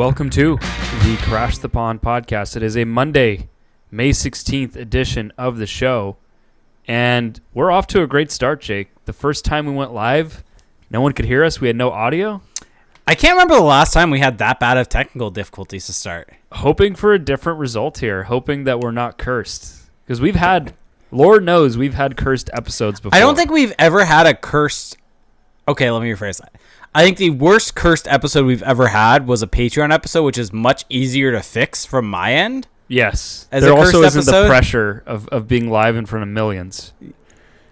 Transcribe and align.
welcome 0.00 0.30
to 0.30 0.56
the 1.04 1.18
Crash 1.20 1.58
the 1.58 1.68
Pond 1.68 2.00
podcast. 2.00 2.56
It 2.56 2.62
is 2.62 2.74
a 2.74 2.86
Monday, 2.86 3.50
May 3.90 4.12
16th 4.12 4.74
edition 4.74 5.30
of 5.36 5.58
the 5.58 5.66
show. 5.66 6.16
And 6.88 7.38
we're 7.52 7.70
off 7.70 7.86
to 7.88 8.02
a 8.02 8.06
great 8.06 8.30
start, 8.30 8.62
Jake. 8.62 8.88
The 9.04 9.12
first 9.12 9.44
time 9.44 9.66
we 9.66 9.72
went 9.72 9.92
live, 9.92 10.42
no 10.88 11.02
one 11.02 11.12
could 11.12 11.26
hear 11.26 11.44
us. 11.44 11.60
We 11.60 11.66
had 11.66 11.76
no 11.76 11.90
audio. 11.90 12.40
I 13.06 13.14
can't 13.14 13.34
remember 13.34 13.56
the 13.56 13.60
last 13.60 13.92
time 13.92 14.08
we 14.10 14.20
had 14.20 14.38
that 14.38 14.58
bad 14.58 14.78
of 14.78 14.88
technical 14.88 15.30
difficulties 15.30 15.84
to 15.84 15.92
start. 15.92 16.32
Hoping 16.52 16.94
for 16.94 17.12
a 17.12 17.18
different 17.18 17.58
result 17.58 17.98
here, 17.98 18.22
hoping 18.22 18.64
that 18.64 18.80
we're 18.80 18.92
not 18.92 19.18
cursed. 19.18 19.90
Because 20.06 20.18
we've 20.18 20.34
had, 20.34 20.72
Lord 21.10 21.44
knows, 21.44 21.76
we've 21.76 21.92
had 21.92 22.16
cursed 22.16 22.48
episodes 22.54 23.00
before. 23.00 23.14
I 23.14 23.20
don't 23.20 23.36
think 23.36 23.50
we've 23.50 23.74
ever 23.78 24.06
had 24.06 24.26
a 24.26 24.32
cursed. 24.32 24.96
Okay, 25.68 25.90
let 25.90 26.00
me 26.00 26.10
rephrase 26.10 26.38
that. 26.38 26.54
I 26.94 27.04
think 27.04 27.18
the 27.18 27.30
worst 27.30 27.74
cursed 27.74 28.08
episode 28.08 28.46
we've 28.46 28.62
ever 28.62 28.88
had 28.88 29.26
was 29.26 29.42
a 29.42 29.46
Patreon 29.46 29.92
episode, 29.92 30.24
which 30.24 30.38
is 30.38 30.52
much 30.52 30.84
easier 30.88 31.30
to 31.32 31.40
fix 31.40 31.84
from 31.84 32.08
my 32.08 32.32
end. 32.34 32.66
Yes. 32.88 33.46
As 33.52 33.62
there 33.62 33.72
also 33.72 34.02
isn't 34.02 34.26
the 34.26 34.46
pressure 34.48 35.04
of, 35.06 35.28
of 35.28 35.46
being 35.46 35.70
live 35.70 35.94
in 35.94 36.06
front 36.06 36.24
of 36.24 36.28
millions. 36.28 36.92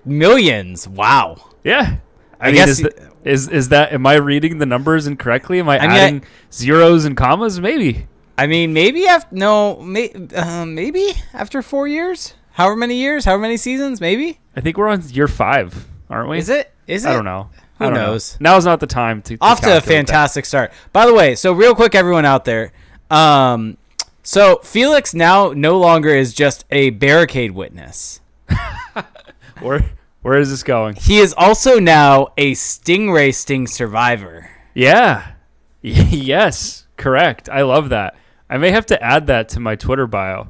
Millions. 0.04 0.86
Wow. 0.86 1.50
Yeah. 1.64 1.96
I, 2.40 2.46
I 2.46 2.46
mean, 2.46 2.54
guess 2.54 2.68
is, 2.68 2.78
the, 2.82 3.10
is 3.24 3.48
is 3.48 3.68
that? 3.70 3.92
Am 3.92 4.06
I 4.06 4.14
reading 4.14 4.58
the 4.58 4.66
numbers 4.66 5.08
incorrectly? 5.08 5.58
Am 5.58 5.68
I, 5.68 5.78
I 5.78 5.82
mean, 5.82 5.90
I- 5.90 5.98
adding 5.98 6.24
zeros 6.52 7.04
and 7.04 7.16
commas? 7.16 7.60
Maybe. 7.60 8.06
I 8.38 8.46
mean, 8.46 8.72
maybe 8.72 9.08
after 9.08 9.34
no, 9.34 9.80
may, 9.80 10.12
uh, 10.12 10.64
maybe 10.64 11.10
after 11.34 11.60
four 11.60 11.88
years, 11.88 12.34
however 12.52 12.76
many 12.76 12.94
years, 12.94 13.24
however 13.24 13.42
many 13.42 13.56
seasons, 13.56 14.00
maybe 14.00 14.38
I 14.54 14.60
think 14.60 14.76
we're 14.76 14.86
on 14.86 15.02
year 15.08 15.26
five, 15.26 15.88
aren't 16.08 16.28
we? 16.28 16.38
is 16.38 16.48
it? 16.48 16.72
Is 16.86 17.04
it? 17.04 17.08
I 17.08 17.12
don't 17.14 17.24
know. 17.24 17.50
Who 17.78 17.84
don't 17.86 17.94
know. 17.94 18.06
knows? 18.12 18.36
Now's 18.40 18.64
not 18.64 18.80
the 18.80 18.86
time 18.86 19.22
to. 19.22 19.36
to 19.36 19.44
off 19.44 19.60
to 19.60 19.66
a 19.66 19.70
calculate 19.70 19.84
that. 19.84 19.90
fantastic 20.12 20.44
start. 20.46 20.72
By 20.92 21.06
the 21.06 21.14
way, 21.14 21.34
so 21.34 21.52
real 21.52 21.74
quick, 21.74 21.94
everyone 21.94 22.24
out 22.24 22.44
there, 22.44 22.72
um, 23.10 23.76
so 24.22 24.56
Felix 24.64 25.14
now 25.14 25.52
no 25.54 25.78
longer 25.78 26.10
is 26.10 26.34
just 26.34 26.64
a 26.70 26.90
barricade 26.90 27.52
witness. 27.52 28.20
Where 29.60 29.84
Where 30.22 30.38
is 30.38 30.50
this 30.50 30.62
going? 30.62 30.96
He 30.96 31.18
is 31.18 31.32
also 31.36 31.78
now 31.78 32.28
a 32.36 32.52
stingray 32.52 33.34
sting 33.34 33.66
survivor. 33.66 34.50
Yeah. 34.74 35.32
yes. 35.82 36.86
Correct. 36.96 37.48
I 37.48 37.62
love 37.62 37.88
that. 37.90 38.16
I 38.50 38.58
may 38.58 38.70
have 38.70 38.86
to 38.86 39.02
add 39.02 39.26
that 39.28 39.48
to 39.50 39.60
my 39.60 39.76
Twitter 39.76 40.06
bio. 40.06 40.48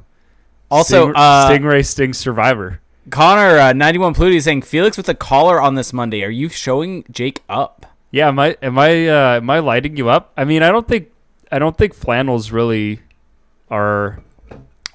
Also, 0.71 1.05
Sting- 1.05 1.13
uh, 1.15 1.49
Stingray 1.49 1.85
Sting 1.85 2.13
Survivor. 2.13 2.79
Connor 3.09 3.57
uh, 3.57 3.73
ninety 3.73 3.99
one 3.99 4.13
Pluty 4.13 4.37
is 4.37 4.43
saying 4.45 4.61
Felix 4.63 4.97
with 4.97 5.09
a 5.09 5.13
collar 5.15 5.61
on 5.61 5.75
this 5.75 5.93
Monday. 5.93 6.23
Are 6.23 6.29
you 6.29 6.49
showing 6.49 7.03
Jake 7.11 7.41
up? 7.49 7.85
Yeah. 8.11 8.27
Am 8.29 8.39
I 8.39 8.57
Am 8.61 8.77
I 8.79 9.07
uh, 9.07 9.35
Am 9.37 9.49
I 9.49 9.59
lighting 9.59 9.97
you 9.97 10.09
up? 10.09 10.31
I 10.37 10.45
mean, 10.45 10.63
I 10.63 10.69
don't 10.69 10.87
think 10.87 11.09
I 11.51 11.59
don't 11.59 11.77
think 11.77 11.93
flannels 11.93 12.51
really 12.51 12.99
are. 13.69 14.21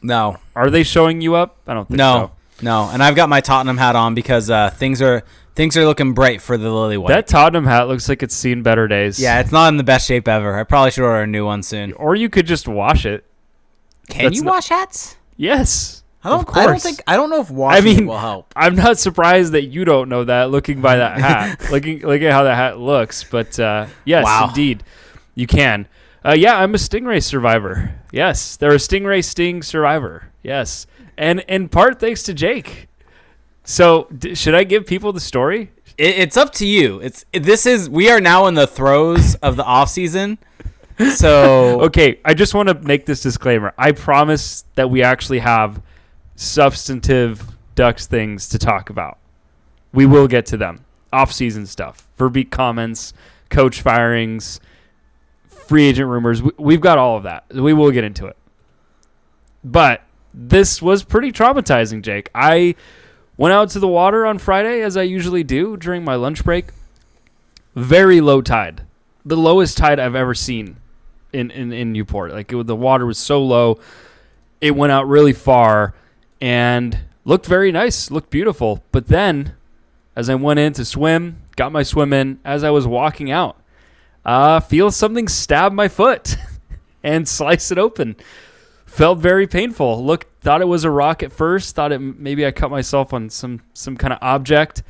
No, 0.02 0.36
Are 0.54 0.68
they 0.68 0.82
showing 0.82 1.22
you 1.22 1.34
up? 1.34 1.56
I 1.66 1.72
don't 1.72 1.88
think 1.88 1.96
no, 1.96 2.32
so. 2.58 2.64
no. 2.64 2.90
And 2.92 3.02
I've 3.02 3.16
got 3.16 3.30
my 3.30 3.40
Tottenham 3.40 3.78
hat 3.78 3.96
on 3.96 4.14
because 4.14 4.50
uh, 4.50 4.68
things 4.68 5.00
are 5.00 5.22
things 5.54 5.78
are 5.78 5.86
looking 5.86 6.12
bright 6.12 6.42
for 6.42 6.58
the 6.58 6.70
Lily 6.70 6.98
White. 6.98 7.08
That 7.08 7.26
Tottenham 7.26 7.64
hat 7.64 7.88
looks 7.88 8.06
like 8.06 8.22
it's 8.22 8.34
seen 8.34 8.62
better 8.62 8.86
days. 8.86 9.18
yeah, 9.18 9.40
it's 9.40 9.50
not 9.50 9.68
in 9.68 9.78
the 9.78 9.82
best 9.82 10.06
shape 10.06 10.28
ever. 10.28 10.58
I 10.58 10.64
probably 10.64 10.90
should 10.90 11.04
order 11.04 11.22
a 11.22 11.26
new 11.26 11.46
one 11.46 11.62
soon. 11.62 11.94
Or 11.94 12.14
you 12.14 12.28
could 12.28 12.46
just 12.46 12.68
wash 12.68 13.06
it. 13.06 13.24
Can 14.10 14.24
That's 14.24 14.36
you 14.36 14.42
not- 14.42 14.54
wash 14.56 14.68
hats? 14.68 15.16
Yes. 15.38 16.02
I 16.24 16.30
don't. 16.30 16.48
Of 16.48 16.56
I 16.56 16.66
don't 16.66 16.80
think. 16.80 17.02
I 17.06 17.16
don't 17.16 17.28
know 17.30 17.40
if 17.40 17.50
washing 17.50 17.82
I 17.82 17.84
mean, 17.96 18.06
will 18.06 18.18
help. 18.18 18.52
I'm 18.56 18.74
not 18.74 18.98
surprised 18.98 19.52
that 19.52 19.64
you 19.64 19.84
don't 19.84 20.08
know 20.08 20.24
that 20.24 20.50
looking 20.50 20.80
by 20.80 20.96
that 20.96 21.18
hat. 21.18 21.66
looking 21.70 22.00
look 22.00 22.22
at 22.22 22.32
how 22.32 22.44
that 22.44 22.54
hat 22.56 22.78
looks. 22.78 23.24
But 23.24 23.58
uh, 23.60 23.86
yes, 24.04 24.24
Wow. 24.24 24.46
indeed. 24.48 24.82
You 25.34 25.46
can. 25.46 25.86
Uh, 26.24 26.32
yeah, 26.32 26.56
I'm 26.56 26.74
a 26.74 26.78
stingray 26.78 27.22
survivor. 27.22 27.94
Yes. 28.10 28.56
They're 28.56 28.72
a 28.72 28.76
stingray 28.76 29.22
sting 29.22 29.62
survivor. 29.62 30.30
Yes. 30.42 30.86
And 31.18 31.40
in 31.40 31.68
part 31.68 32.00
thanks 32.00 32.22
to 32.24 32.32
Jake. 32.34 32.88
So 33.64 34.08
d- 34.16 34.34
should 34.34 34.54
I 34.54 34.64
give 34.64 34.86
people 34.86 35.12
the 35.12 35.20
story? 35.20 35.70
It, 35.98 36.18
it's 36.18 36.36
up 36.36 36.52
to 36.54 36.66
you. 36.66 37.00
It's 37.00 37.24
this 37.32 37.66
is. 37.66 37.90
We 37.90 38.10
are 38.10 38.20
now 38.20 38.46
in 38.46 38.54
the 38.54 38.66
throes 38.66 39.34
of 39.36 39.56
the 39.56 39.64
off 39.64 39.90
season. 39.90 40.38
So 41.16 41.80
Okay, 41.86 42.20
I 42.24 42.34
just 42.34 42.54
want 42.54 42.68
to 42.68 42.74
make 42.74 43.04
this 43.06 43.20
disclaimer. 43.22 43.74
I 43.76 43.92
promise 43.92 44.64
that 44.76 44.88
we 44.90 45.02
actually 45.02 45.40
have 45.40 45.82
substantive 46.36 47.56
Ducks 47.74 48.06
things 48.06 48.48
to 48.50 48.58
talk 48.58 48.90
about. 48.90 49.18
We 49.92 50.06
will 50.06 50.28
get 50.28 50.46
to 50.46 50.56
them. 50.56 50.84
Off-season 51.12 51.66
stuff, 51.66 52.08
Verbeek 52.18 52.50
comments, 52.50 53.12
coach 53.48 53.80
firings, 53.80 54.60
free 55.46 55.84
agent 55.84 56.08
rumors. 56.08 56.42
We, 56.42 56.50
we've 56.58 56.80
got 56.80 56.98
all 56.98 57.16
of 57.16 57.22
that. 57.22 57.44
We 57.54 57.72
will 57.72 57.92
get 57.92 58.04
into 58.04 58.26
it. 58.26 58.36
But 59.62 60.02
this 60.32 60.82
was 60.82 61.04
pretty 61.04 61.30
traumatizing, 61.30 62.02
Jake. 62.02 62.30
I 62.34 62.74
went 63.36 63.52
out 63.52 63.70
to 63.70 63.78
the 63.78 63.88
water 63.88 64.26
on 64.26 64.38
Friday 64.38 64.82
as 64.82 64.96
I 64.96 65.02
usually 65.02 65.44
do 65.44 65.76
during 65.76 66.04
my 66.04 66.16
lunch 66.16 66.44
break. 66.44 66.66
Very 67.74 68.20
low 68.20 68.42
tide. 68.42 68.82
The 69.24 69.36
lowest 69.36 69.78
tide 69.78 69.98
I've 69.98 70.14
ever 70.14 70.34
seen 70.34 70.76
in 71.32 71.50
in, 71.50 71.72
in 71.72 71.92
Newport. 71.92 72.32
Like 72.32 72.52
it, 72.52 72.66
the 72.66 72.76
water 72.76 73.06
was 73.06 73.18
so 73.18 73.42
low, 73.42 73.78
it 74.60 74.72
went 74.72 74.92
out 74.92 75.06
really 75.06 75.32
far 75.32 75.94
and 76.44 76.98
looked 77.24 77.46
very 77.46 77.72
nice, 77.72 78.10
looked 78.10 78.28
beautiful. 78.28 78.84
But 78.92 79.08
then, 79.08 79.54
as 80.14 80.28
I 80.28 80.34
went 80.34 80.60
in 80.60 80.74
to 80.74 80.84
swim, 80.84 81.40
got 81.56 81.72
my 81.72 81.82
swim 81.82 82.12
in, 82.12 82.38
as 82.44 82.62
I 82.62 82.68
was 82.68 82.86
walking 82.86 83.30
out, 83.30 83.56
uh, 84.26 84.60
feel 84.60 84.90
something 84.90 85.26
stab 85.26 85.72
my 85.72 85.88
foot 85.88 86.36
and 87.02 87.26
slice 87.26 87.70
it 87.70 87.78
open. 87.78 88.16
Felt 88.84 89.20
very 89.20 89.46
painful. 89.46 90.04
Looked, 90.04 90.42
thought 90.42 90.60
it 90.60 90.66
was 90.66 90.84
a 90.84 90.90
rock 90.90 91.22
at 91.22 91.32
first. 91.32 91.74
Thought 91.74 91.92
it 91.92 91.98
maybe 91.98 92.44
I 92.44 92.50
cut 92.50 92.70
myself 92.70 93.14
on 93.14 93.30
some 93.30 93.62
some 93.72 93.96
kind 93.96 94.12
of 94.12 94.18
object, 94.20 94.82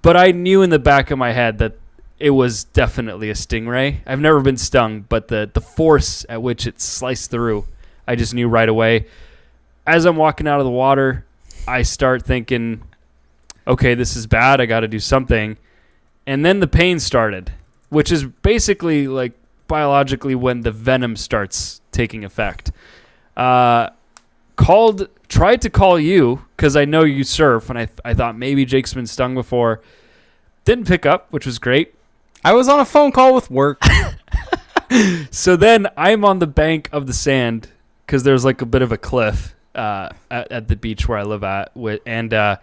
but 0.00 0.16
I 0.16 0.30
knew 0.30 0.62
in 0.62 0.70
the 0.70 0.78
back 0.78 1.10
of 1.10 1.18
my 1.18 1.32
head 1.32 1.58
that 1.58 1.74
it 2.18 2.30
was 2.30 2.64
definitely 2.64 3.28
a 3.28 3.34
stingray. 3.34 3.98
I've 4.06 4.18
never 4.18 4.40
been 4.40 4.56
stung, 4.56 5.02
but 5.10 5.28
the 5.28 5.48
the 5.52 5.60
force 5.60 6.24
at 6.30 6.42
which 6.42 6.66
it 6.66 6.80
sliced 6.80 7.30
through, 7.30 7.66
I 8.08 8.16
just 8.16 8.32
knew 8.32 8.48
right 8.48 8.68
away. 8.68 9.06
As 9.86 10.04
I'm 10.04 10.16
walking 10.16 10.48
out 10.48 10.60
of 10.60 10.64
the 10.64 10.70
water, 10.70 11.24
I 11.68 11.82
start 11.82 12.24
thinking, 12.24 12.82
okay, 13.66 13.94
this 13.94 14.16
is 14.16 14.26
bad. 14.26 14.60
I 14.60 14.66
got 14.66 14.80
to 14.80 14.88
do 14.88 14.98
something. 14.98 15.56
And 16.26 16.44
then 16.44 16.60
the 16.60 16.66
pain 16.66 16.98
started, 17.00 17.52
which 17.90 18.10
is 18.10 18.24
basically 18.24 19.08
like 19.08 19.32
biologically 19.68 20.34
when 20.34 20.62
the 20.62 20.70
venom 20.70 21.16
starts 21.16 21.80
taking 21.92 22.24
effect. 22.24 22.72
Uh, 23.36 23.90
called, 24.56 25.08
tried 25.28 25.60
to 25.62 25.70
call 25.70 25.98
you 25.98 26.44
because 26.56 26.76
I 26.76 26.84
know 26.84 27.02
you 27.02 27.24
surf, 27.24 27.68
and 27.68 27.78
I, 27.78 27.88
I 28.04 28.14
thought 28.14 28.38
maybe 28.38 28.64
Jake's 28.64 28.94
been 28.94 29.06
stung 29.06 29.34
before. 29.34 29.82
Didn't 30.64 30.86
pick 30.86 31.04
up, 31.04 31.30
which 31.30 31.44
was 31.44 31.58
great. 31.58 31.94
I 32.42 32.54
was 32.54 32.68
on 32.68 32.80
a 32.80 32.84
phone 32.84 33.12
call 33.12 33.34
with 33.34 33.50
work. 33.50 33.82
So 35.30 35.56
then 35.56 35.88
I'm 35.96 36.24
on 36.24 36.38
the 36.38 36.46
bank 36.46 36.88
of 36.92 37.06
the 37.06 37.12
sand 37.12 37.68
because 38.06 38.22
there's 38.22 38.44
like 38.44 38.60
a 38.60 38.66
bit 38.66 38.82
of 38.82 38.92
a 38.92 38.98
cliff 38.98 39.53
uh, 39.74 40.10
at, 40.30 40.50
at 40.52 40.68
the 40.68 40.76
beach 40.76 41.08
where 41.08 41.18
I 41.18 41.22
live 41.22 41.44
at, 41.44 41.72
and 42.06 42.34
uh, 42.34 42.56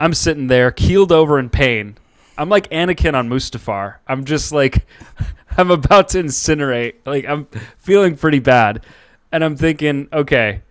I'm 0.00 0.14
sitting 0.14 0.46
there 0.48 0.70
keeled 0.70 1.12
over 1.12 1.38
in 1.38 1.50
pain. 1.50 1.96
I'm 2.36 2.48
like 2.48 2.68
Anakin 2.70 3.14
on 3.14 3.28
Mustafar. 3.28 3.96
I'm 4.08 4.24
just 4.24 4.52
like 4.52 4.86
I'm 5.56 5.70
about 5.70 6.08
to 6.10 6.22
incinerate. 6.22 6.94
Like 7.06 7.24
I'm 7.26 7.46
feeling 7.78 8.16
pretty 8.16 8.40
bad, 8.40 8.84
and 9.30 9.44
I'm 9.44 9.56
thinking, 9.56 10.08
okay, 10.12 10.62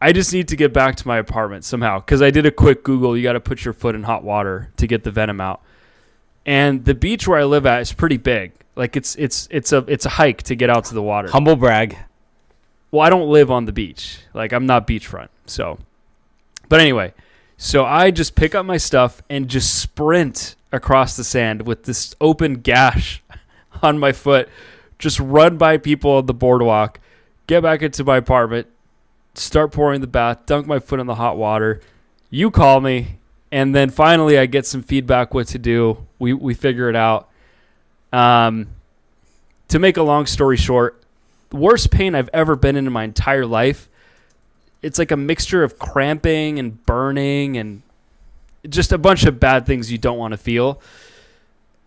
I 0.00 0.12
just 0.12 0.32
need 0.32 0.48
to 0.48 0.56
get 0.56 0.72
back 0.72 0.96
to 0.96 1.08
my 1.08 1.18
apartment 1.18 1.64
somehow 1.64 2.00
because 2.00 2.22
I 2.22 2.30
did 2.30 2.46
a 2.46 2.50
quick 2.50 2.84
Google. 2.84 3.16
You 3.16 3.22
got 3.22 3.34
to 3.34 3.40
put 3.40 3.64
your 3.64 3.74
foot 3.74 3.94
in 3.94 4.02
hot 4.02 4.24
water 4.24 4.70
to 4.76 4.86
get 4.86 5.04
the 5.04 5.10
venom 5.10 5.40
out, 5.40 5.62
and 6.46 6.84
the 6.84 6.94
beach 6.94 7.28
where 7.28 7.38
I 7.38 7.44
live 7.44 7.66
at 7.66 7.82
is 7.82 7.92
pretty 7.92 8.16
big. 8.16 8.52
Like 8.76 8.96
it's 8.96 9.14
it's 9.16 9.48
it's 9.50 9.72
a 9.72 9.84
it's 9.88 10.06
a 10.06 10.10
hike 10.10 10.42
to 10.44 10.56
get 10.56 10.70
out 10.70 10.86
to 10.86 10.94
the 10.94 11.02
water. 11.02 11.28
Humble 11.30 11.56
brag. 11.56 11.96
Well, 12.94 13.04
I 13.04 13.10
don't 13.10 13.28
live 13.28 13.50
on 13.50 13.64
the 13.64 13.72
beach. 13.72 14.20
Like 14.34 14.52
I'm 14.52 14.66
not 14.66 14.86
beachfront. 14.86 15.26
So, 15.46 15.80
but 16.68 16.78
anyway, 16.78 17.12
so 17.56 17.84
I 17.84 18.12
just 18.12 18.36
pick 18.36 18.54
up 18.54 18.64
my 18.64 18.76
stuff 18.76 19.20
and 19.28 19.48
just 19.48 19.80
sprint 19.80 20.54
across 20.70 21.16
the 21.16 21.24
sand 21.24 21.66
with 21.66 21.82
this 21.82 22.14
open 22.20 22.60
gash 22.60 23.20
on 23.82 23.98
my 23.98 24.12
foot. 24.12 24.48
Just 24.96 25.18
run 25.18 25.56
by 25.56 25.76
people 25.76 26.12
on 26.12 26.26
the 26.26 26.34
boardwalk, 26.34 27.00
get 27.48 27.64
back 27.64 27.82
into 27.82 28.04
my 28.04 28.18
apartment, 28.18 28.68
start 29.34 29.72
pouring 29.72 30.00
the 30.00 30.06
bath, 30.06 30.46
dunk 30.46 30.68
my 30.68 30.78
foot 30.78 31.00
in 31.00 31.08
the 31.08 31.16
hot 31.16 31.36
water. 31.36 31.80
You 32.30 32.52
call 32.52 32.80
me, 32.80 33.18
and 33.50 33.74
then 33.74 33.90
finally 33.90 34.38
I 34.38 34.46
get 34.46 34.66
some 34.66 34.84
feedback 34.84 35.34
what 35.34 35.48
to 35.48 35.58
do. 35.58 36.06
We 36.20 36.32
we 36.32 36.54
figure 36.54 36.88
it 36.88 36.94
out. 36.94 37.28
Um, 38.12 38.68
to 39.66 39.80
make 39.80 39.96
a 39.96 40.02
long 40.04 40.26
story 40.26 40.56
short, 40.56 41.03
worst 41.54 41.90
pain 41.90 42.14
I've 42.14 42.30
ever 42.32 42.56
been 42.56 42.76
in 42.76 42.86
in 42.86 42.92
my 42.92 43.04
entire 43.04 43.46
life. 43.46 43.88
It's 44.82 44.98
like 44.98 45.10
a 45.10 45.16
mixture 45.16 45.62
of 45.62 45.78
cramping 45.78 46.58
and 46.58 46.84
burning 46.84 47.56
and 47.56 47.82
just 48.68 48.92
a 48.92 48.98
bunch 48.98 49.24
of 49.24 49.40
bad 49.40 49.66
things 49.66 49.90
you 49.90 49.98
don't 49.98 50.18
want 50.18 50.32
to 50.32 50.38
feel. 50.38 50.80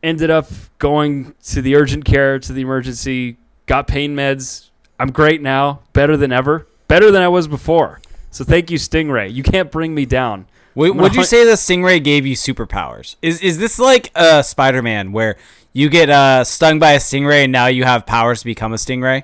Ended 0.02 0.30
up 0.30 0.48
going 0.80 1.36
to 1.46 1.62
the 1.62 1.76
urgent 1.76 2.06
care, 2.06 2.40
to 2.40 2.54
the 2.54 2.62
emergency, 2.62 3.38
got 3.66 3.88
pain 3.88 4.16
meds. 4.16 4.70
I'm 5.00 5.12
great 5.12 5.42
now, 5.42 5.82
better 5.94 6.18
than 6.18 6.32
ever, 6.32 6.68
better 6.88 7.12
than 7.12 7.22
I 7.22 7.28
was 7.28 7.48
before. 7.48 8.02
So 8.32 8.44
thank 8.44 8.72
you, 8.72 8.78
Stingray. 8.78 9.32
You 9.32 9.44
can't 9.44 9.72
bring 9.72 9.94
me 9.94 10.06
down. 10.06 10.48
Wait, 10.78 10.92
would 10.92 11.16
you 11.16 11.24
say 11.24 11.44
the 11.44 11.54
stingray 11.54 12.04
gave 12.04 12.28
you 12.28 12.36
superpowers? 12.36 13.16
Is 13.24 13.42
is 13.42 13.58
this 13.58 13.80
like 13.80 14.12
uh, 14.14 14.44
Spider-Man 14.44 15.12
where 15.12 15.38
you 15.74 15.90
get 15.90 16.12
uh, 16.12 16.44
stung 16.44 16.78
by 16.78 16.92
a 16.92 17.00
stingray 17.00 17.46
and 17.46 17.52
now 17.52 17.66
you 17.66 17.84
have 17.84 18.06
powers 18.06 18.42
to 18.42 18.46
become 18.46 18.74
a 18.74 18.76
stingray? 18.76 19.24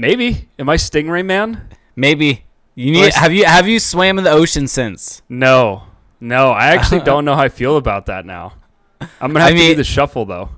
Maybe. 0.00 0.48
Am 0.58 0.68
I 0.70 0.76
Stingray 0.76 1.22
man? 1.24 1.68
Maybe. 1.94 2.44
You 2.74 2.90
need 2.92 3.12
have 3.12 3.34
you 3.34 3.44
have 3.44 3.68
you 3.68 3.78
swam 3.78 4.16
in 4.16 4.24
the 4.24 4.30
ocean 4.30 4.66
since? 4.66 5.20
No. 5.28 5.82
No, 6.20 6.52
I 6.52 6.68
actually 6.68 7.00
don't 7.10 7.26
know 7.26 7.34
how 7.36 7.42
I 7.42 7.48
feel 7.50 7.76
about 7.76 8.06
that 8.06 8.24
now. 8.24 8.54
I'm 9.20 9.32
gonna 9.34 9.40
I 9.40 9.48
have 9.48 9.50
to 9.50 9.54
mean- 9.56 9.70
do 9.72 9.76
the 9.76 9.84
shuffle 9.84 10.24
though. 10.24 10.50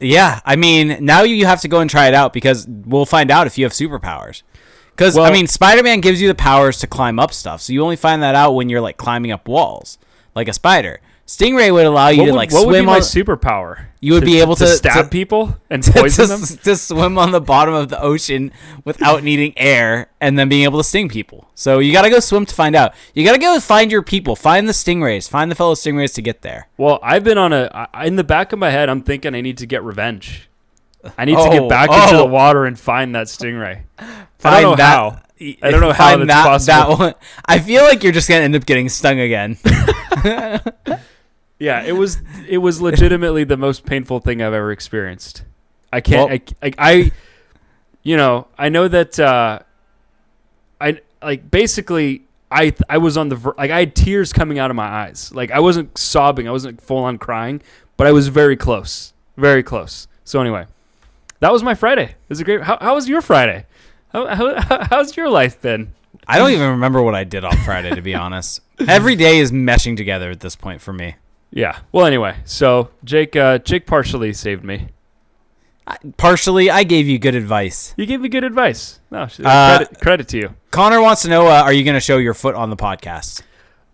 Yeah, 0.00 0.40
I 0.44 0.56
mean, 0.56 1.04
now 1.04 1.22
you 1.22 1.46
have 1.46 1.60
to 1.60 1.68
go 1.68 1.78
and 1.78 1.88
try 1.88 2.08
it 2.08 2.14
out 2.14 2.32
because 2.32 2.66
we'll 2.66 3.06
find 3.06 3.30
out 3.30 3.46
if 3.46 3.56
you 3.56 3.64
have 3.64 3.72
superpowers. 3.72 4.42
Because 4.90 5.16
I 5.16 5.30
mean, 5.30 5.46
Spider-Man 5.46 6.00
gives 6.00 6.20
you 6.20 6.26
the 6.26 6.34
powers 6.34 6.78
to 6.78 6.88
climb 6.88 7.20
up 7.20 7.32
stuff, 7.32 7.60
so 7.60 7.72
you 7.72 7.84
only 7.84 7.94
find 7.94 8.20
that 8.20 8.34
out 8.34 8.52
when 8.56 8.68
you're 8.68 8.80
like 8.80 8.96
climbing 8.96 9.30
up 9.30 9.46
walls, 9.46 9.98
like 10.34 10.48
a 10.48 10.52
spider. 10.52 10.98
Stingray 11.26 11.72
would 11.72 11.86
allow 11.86 12.08
you 12.08 12.18
What 12.22 12.26
to 12.26 12.32
would, 12.32 12.36
like 12.36 12.52
what 12.52 12.66
would 12.66 12.72
be 12.72 12.78
swim 12.78 12.86
my 12.86 12.98
superpower? 12.98 13.86
You 14.00 14.12
would 14.14 14.24
be 14.24 14.40
able 14.40 14.56
to- 14.56 14.66
stab 14.66 15.04
to- 15.04 15.08
people 15.10 15.56
and 15.70 15.82
to, 15.84 15.92
poison 15.92 16.28
them. 16.28 16.40
to 16.64 16.76
swim 16.76 17.16
on 17.16 17.30
the 17.30 17.40
bottom 17.40 17.72
of 17.74 17.88
the 17.88 18.00
ocean 18.02 18.52
without 18.84 19.22
needing 19.28 19.56
air 19.56 20.10
and 20.20 20.38
then 20.38 20.48
being 20.48 20.64
able 20.64 20.78
to 20.80 20.84
sting 20.84 21.08
people. 21.08 21.48
So 21.54 21.78
you 21.78 21.92
got 21.92 22.02
to 22.02 22.10
go 22.10 22.18
swim 22.20 22.44
to 22.46 22.54
find 22.54 22.74
out. 22.74 22.92
You 23.14 23.24
got 23.24 23.32
to 23.32 23.38
go 23.38 23.58
find 23.60 23.90
your 23.90 24.02
people, 24.02 24.34
find 24.36 24.68
the 24.68 24.72
stingrays, 24.72 25.28
find 25.28 25.50
the 25.50 25.54
fellow 25.54 25.74
stingrays 25.74 26.12
to 26.14 26.22
get 26.22 26.42
there. 26.42 26.68
Well, 26.76 26.98
I've 27.02 27.24
been 27.24 27.38
on 27.38 27.52
a 27.52 27.88
In 28.02 28.16
the 28.16 28.24
back 28.24 28.52
of 28.52 28.58
my 28.58 28.70
head, 28.70 28.88
I'm 28.90 29.02
thinking 29.02 29.34
I 29.34 29.40
need 29.40 29.58
to 29.58 29.66
get 29.66 29.82
revenge. 29.84 30.48
I 31.16 31.24
need 31.24 31.34
to 31.36 31.40
Oh, 31.40 31.50
get 31.60 31.68
back 31.68 31.90
into 31.90 32.16
the 32.16 32.22
oh. 32.24 32.26
water 32.26 32.64
and 32.66 32.78
find 32.78 33.14
that 33.14 33.28
stingray. 33.28 33.82
I 33.98 34.26
Find 34.38 34.62
don't 34.62 34.70
know 34.72 34.76
that- 34.76 34.82
how. 34.98 35.18
I 35.62 35.70
don't 35.72 35.80
know 35.80 35.92
how 35.92 36.16
that's 36.18 36.28
that, 36.28 36.44
possible. 36.44 36.96
That 36.98 36.98
one. 36.98 37.14
I 37.46 37.58
feel 37.58 37.82
like 37.82 38.04
you're 38.04 38.12
just 38.12 38.28
gonna 38.28 38.42
end 38.42 38.54
up 38.54 38.64
getting 38.66 38.88
stung 38.88 39.18
again. 39.18 39.56
Yeah, 41.62 41.84
it 41.84 41.92
was. 41.92 42.20
It 42.48 42.58
was 42.58 42.80
legitimately 42.82 43.44
the 43.44 43.56
most 43.56 43.86
painful 43.86 44.18
thing 44.18 44.42
I've 44.42 44.52
ever 44.52 44.72
experienced. 44.72 45.44
I 45.92 46.00
can't. 46.00 46.28
Well- 46.28 46.38
I, 46.60 46.66
I, 46.66 46.72
I. 46.78 47.12
You 48.02 48.16
know, 48.16 48.48
I 48.58 48.68
know 48.68 48.88
that. 48.88 49.20
Uh, 49.20 49.60
I 50.80 51.00
like 51.22 51.48
basically. 51.52 52.22
I 52.50 52.74
I 52.88 52.98
was 52.98 53.16
on 53.16 53.28
the 53.28 53.36
ver- 53.36 53.54
like 53.56 53.70
I 53.70 53.78
had 53.78 53.94
tears 53.94 54.32
coming 54.32 54.58
out 54.58 54.70
of 54.70 54.76
my 54.76 54.86
eyes. 54.88 55.30
Like 55.32 55.52
I 55.52 55.60
wasn't 55.60 55.96
sobbing. 55.96 56.48
I 56.48 56.50
wasn't 56.50 56.80
full 56.82 57.04
on 57.04 57.16
crying, 57.16 57.62
but 57.96 58.08
I 58.08 58.12
was 58.12 58.26
very 58.26 58.56
close. 58.56 59.12
Very 59.36 59.62
close. 59.62 60.08
So 60.24 60.40
anyway, 60.40 60.66
that 61.38 61.52
was 61.52 61.62
my 61.62 61.76
Friday. 61.76 62.06
It 62.06 62.16
was 62.28 62.40
a 62.40 62.44
great. 62.44 62.62
How, 62.62 62.76
how 62.80 62.96
was 62.96 63.08
your 63.08 63.22
Friday? 63.22 63.66
How, 64.12 64.26
how, 64.26 64.84
how's 64.90 65.16
your 65.16 65.28
life 65.30 65.60
been? 65.62 65.94
I 66.26 66.38
don't 66.38 66.50
even 66.50 66.70
remember 66.70 67.00
what 67.02 67.14
I 67.14 67.22
did 67.22 67.44
on 67.44 67.56
Friday, 67.58 67.94
to 67.94 68.02
be 68.02 68.16
honest. 68.16 68.60
Every 68.88 69.14
day 69.14 69.38
is 69.38 69.52
meshing 69.52 69.96
together 69.96 70.28
at 70.30 70.40
this 70.40 70.56
point 70.56 70.80
for 70.80 70.92
me. 70.92 71.14
Yeah. 71.52 71.78
Well, 71.92 72.06
anyway, 72.06 72.36
so 72.44 72.88
Jake, 73.04 73.36
uh, 73.36 73.58
Jake 73.58 73.86
partially 73.86 74.32
saved 74.32 74.64
me. 74.64 74.88
I, 75.86 75.96
partially, 76.16 76.70
I 76.70 76.82
gave 76.84 77.06
you 77.06 77.18
good 77.18 77.34
advice. 77.34 77.92
You 77.96 78.06
gave 78.06 78.20
me 78.20 78.28
good 78.28 78.44
advice. 78.44 79.00
No, 79.10 79.22
Uh, 79.44 79.78
credit, 79.78 80.00
credit 80.00 80.28
to 80.28 80.38
you. 80.38 80.54
Connor 80.70 81.02
wants 81.02 81.22
to 81.22 81.28
know: 81.28 81.46
uh, 81.48 81.62
Are 81.62 81.72
you 81.72 81.84
going 81.84 81.94
to 81.96 82.00
show 82.00 82.18
your 82.18 82.34
foot 82.34 82.54
on 82.54 82.70
the 82.70 82.76
podcast? 82.76 83.42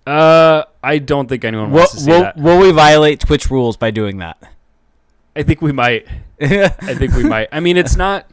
Uh, 0.06 0.62
I 0.82 0.98
don't 0.98 1.28
think 1.28 1.44
anyone 1.44 1.70
Will, 1.70 1.78
wants 1.80 1.92
to 1.94 2.00
see 2.00 2.10
will, 2.10 2.20
that. 2.20 2.36
will 2.36 2.58
we 2.60 2.70
violate 2.70 3.20
Twitch 3.20 3.50
rules 3.50 3.76
by 3.76 3.90
doing 3.90 4.18
that? 4.18 4.38
I 5.34 5.42
think 5.42 5.60
we 5.62 5.72
might. 5.72 6.06
I 6.40 6.68
think 6.94 7.14
we 7.14 7.24
might. 7.24 7.48
I 7.52 7.60
mean, 7.60 7.76
it's 7.76 7.96
not. 8.06 8.26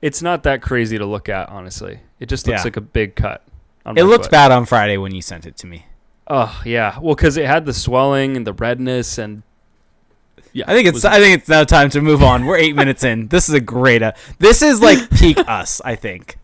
It's 0.00 0.22
not 0.22 0.42
that 0.44 0.62
crazy 0.62 0.98
to 0.98 1.06
look 1.06 1.28
at, 1.28 1.48
honestly. 1.48 2.00
It 2.18 2.28
just 2.28 2.46
looks 2.46 2.60
Yeah. 2.60 2.64
like 2.64 2.76
a 2.76 2.80
big 2.80 3.14
cut. 3.14 3.42
It 3.96 4.04
looked 4.04 4.24
foot. 4.26 4.30
bad 4.32 4.50
on 4.52 4.64
Friday 4.64 4.96
when 4.96 5.14
you 5.14 5.22
sent 5.22 5.44
it 5.46 5.56
to 5.58 5.66
me. 5.66 5.86
Oh 6.34 6.62
yeah, 6.64 6.98
well, 6.98 7.14
because 7.14 7.36
it 7.36 7.44
had 7.44 7.66
the 7.66 7.74
swelling 7.74 8.38
and 8.38 8.46
the 8.46 8.54
redness 8.54 9.18
and. 9.18 9.42
Yeah, 10.54 10.64
I 10.66 10.74
think 10.74 10.86
it's 10.88 10.94
was- 10.96 11.04
I 11.04 11.18
think 11.18 11.38
it's 11.40 11.48
now 11.48 11.64
time 11.64 11.90
to 11.90 12.00
move 12.00 12.22
on. 12.22 12.46
We're 12.46 12.56
eight 12.56 12.74
minutes 12.74 13.04
in. 13.04 13.28
This 13.28 13.48
is 13.50 13.54
a 13.54 13.60
great. 13.60 14.02
Uh, 14.02 14.12
this 14.38 14.62
is 14.62 14.80
like 14.80 15.10
peak 15.10 15.36
us. 15.46 15.80
I 15.84 15.94
think. 15.94 16.38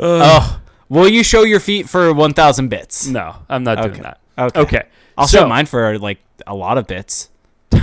oh, 0.00 0.60
will 0.88 1.08
you 1.08 1.22
show 1.22 1.42
your 1.42 1.60
feet 1.60 1.88
for 1.88 2.12
one 2.14 2.32
thousand 2.32 2.68
bits? 2.68 3.06
no, 3.06 3.36
I'm 3.48 3.62
not 3.64 3.78
Okay. 3.78 3.88
doing 3.88 4.02
that. 4.02 4.20
Okay. 4.38 4.60
Okay, 4.60 4.82
I'll 5.18 5.26
so, 5.26 5.40
show 5.40 5.48
mine 5.48 5.66
for 5.66 5.98
like 5.98 6.18
a 6.46 6.54
lot 6.54 6.78
of 6.78 6.86
bits. 6.86 7.28
All 7.72 7.80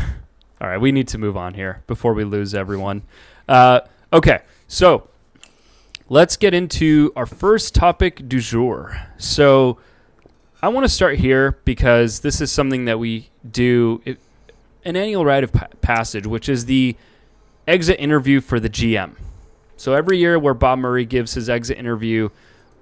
right, 0.62 0.80
we 0.80 0.92
need 0.92 1.08
to 1.10 1.18
move 1.18 1.36
on 1.38 1.54
here 1.54 1.84
before 1.88 2.14
we 2.14 2.24
lose 2.24 2.56
everyone. 2.56 3.04
Uh, 3.48 3.82
okay, 4.14 4.40
so 4.68 5.08
let's 6.10 6.38
get 6.38 6.54
into 6.54 7.12
our 7.16 7.26
first 7.26 7.76
topic 7.76 8.28
du 8.28 8.40
jour. 8.40 8.96
So 9.18 9.78
I 10.66 10.68
want 10.70 10.84
to 10.84 10.90
start 10.90 11.20
here 11.20 11.60
because 11.64 12.22
this 12.22 12.42
is 12.42 12.52
something 12.52 12.86
that 12.86 12.98
we 12.98 13.30
do 13.48 14.02
it, 14.04 14.18
an 14.84 14.96
annual 14.96 15.24
rite 15.24 15.44
of 15.44 15.54
pa- 15.54 15.68
passage, 15.82 16.26
which 16.26 16.50
is 16.50 16.66
the 16.66 16.96
exit 17.68 18.00
interview 18.00 18.42
for 18.42 18.60
the 18.60 18.68
GM. 18.68 19.14
So 19.78 19.94
every 19.94 20.18
year, 20.18 20.40
where 20.40 20.56
Bob 20.56 20.80
Murray 20.80 21.06
gives 21.06 21.36
his 21.36 21.52
exit 21.52 21.78
interview, 21.78 22.30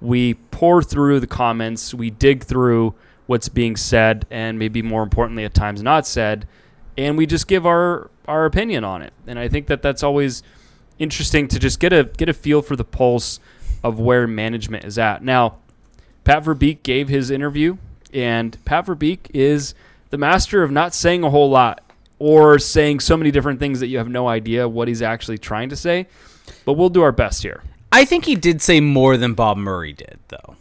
we 0.00 0.32
pour 0.32 0.82
through 0.82 1.20
the 1.20 1.26
comments, 1.26 1.92
we 1.92 2.08
dig 2.08 2.42
through 2.42 2.94
what's 3.26 3.50
being 3.50 3.76
said, 3.76 4.24
and 4.30 4.58
maybe 4.58 4.80
more 4.80 5.02
importantly, 5.02 5.44
at 5.44 5.52
times 5.52 5.82
not 5.82 6.06
said, 6.06 6.48
and 6.96 7.18
we 7.18 7.26
just 7.26 7.46
give 7.46 7.66
our 7.66 8.10
our 8.26 8.46
opinion 8.46 8.84
on 8.84 9.02
it. 9.02 9.12
And 9.26 9.38
I 9.38 9.48
think 9.48 9.66
that 9.66 9.82
that's 9.82 10.02
always 10.02 10.42
interesting 10.98 11.48
to 11.48 11.58
just 11.58 11.80
get 11.80 11.92
a 11.92 12.04
get 12.04 12.30
a 12.30 12.32
feel 12.32 12.62
for 12.62 12.76
the 12.76 12.84
pulse 12.84 13.40
of 13.82 14.00
where 14.00 14.26
management 14.26 14.86
is 14.86 14.96
at. 14.96 15.22
Now, 15.22 15.58
Pat 16.24 16.44
Verbeek 16.44 16.82
gave 16.82 17.08
his 17.08 17.30
interview, 17.30 17.76
and 18.12 18.62
Pat 18.64 18.86
Verbeek 18.86 19.30
is 19.32 19.74
the 20.10 20.18
master 20.18 20.62
of 20.62 20.70
not 20.70 20.94
saying 20.94 21.22
a 21.22 21.30
whole 21.30 21.50
lot 21.50 21.82
or 22.18 22.58
saying 22.58 23.00
so 23.00 23.16
many 23.16 23.30
different 23.30 23.58
things 23.58 23.80
that 23.80 23.88
you 23.88 23.98
have 23.98 24.08
no 24.08 24.28
idea 24.28 24.68
what 24.68 24.88
he's 24.88 25.02
actually 25.02 25.38
trying 25.38 25.68
to 25.68 25.76
say. 25.76 26.06
But 26.64 26.74
we'll 26.74 26.88
do 26.88 27.02
our 27.02 27.12
best 27.12 27.42
here. 27.42 27.62
I 27.92 28.04
think 28.04 28.24
he 28.24 28.34
did 28.34 28.62
say 28.62 28.80
more 28.80 29.16
than 29.16 29.34
Bob 29.34 29.56
Murray 29.56 29.92
did, 29.92 30.18
though. 30.28 30.56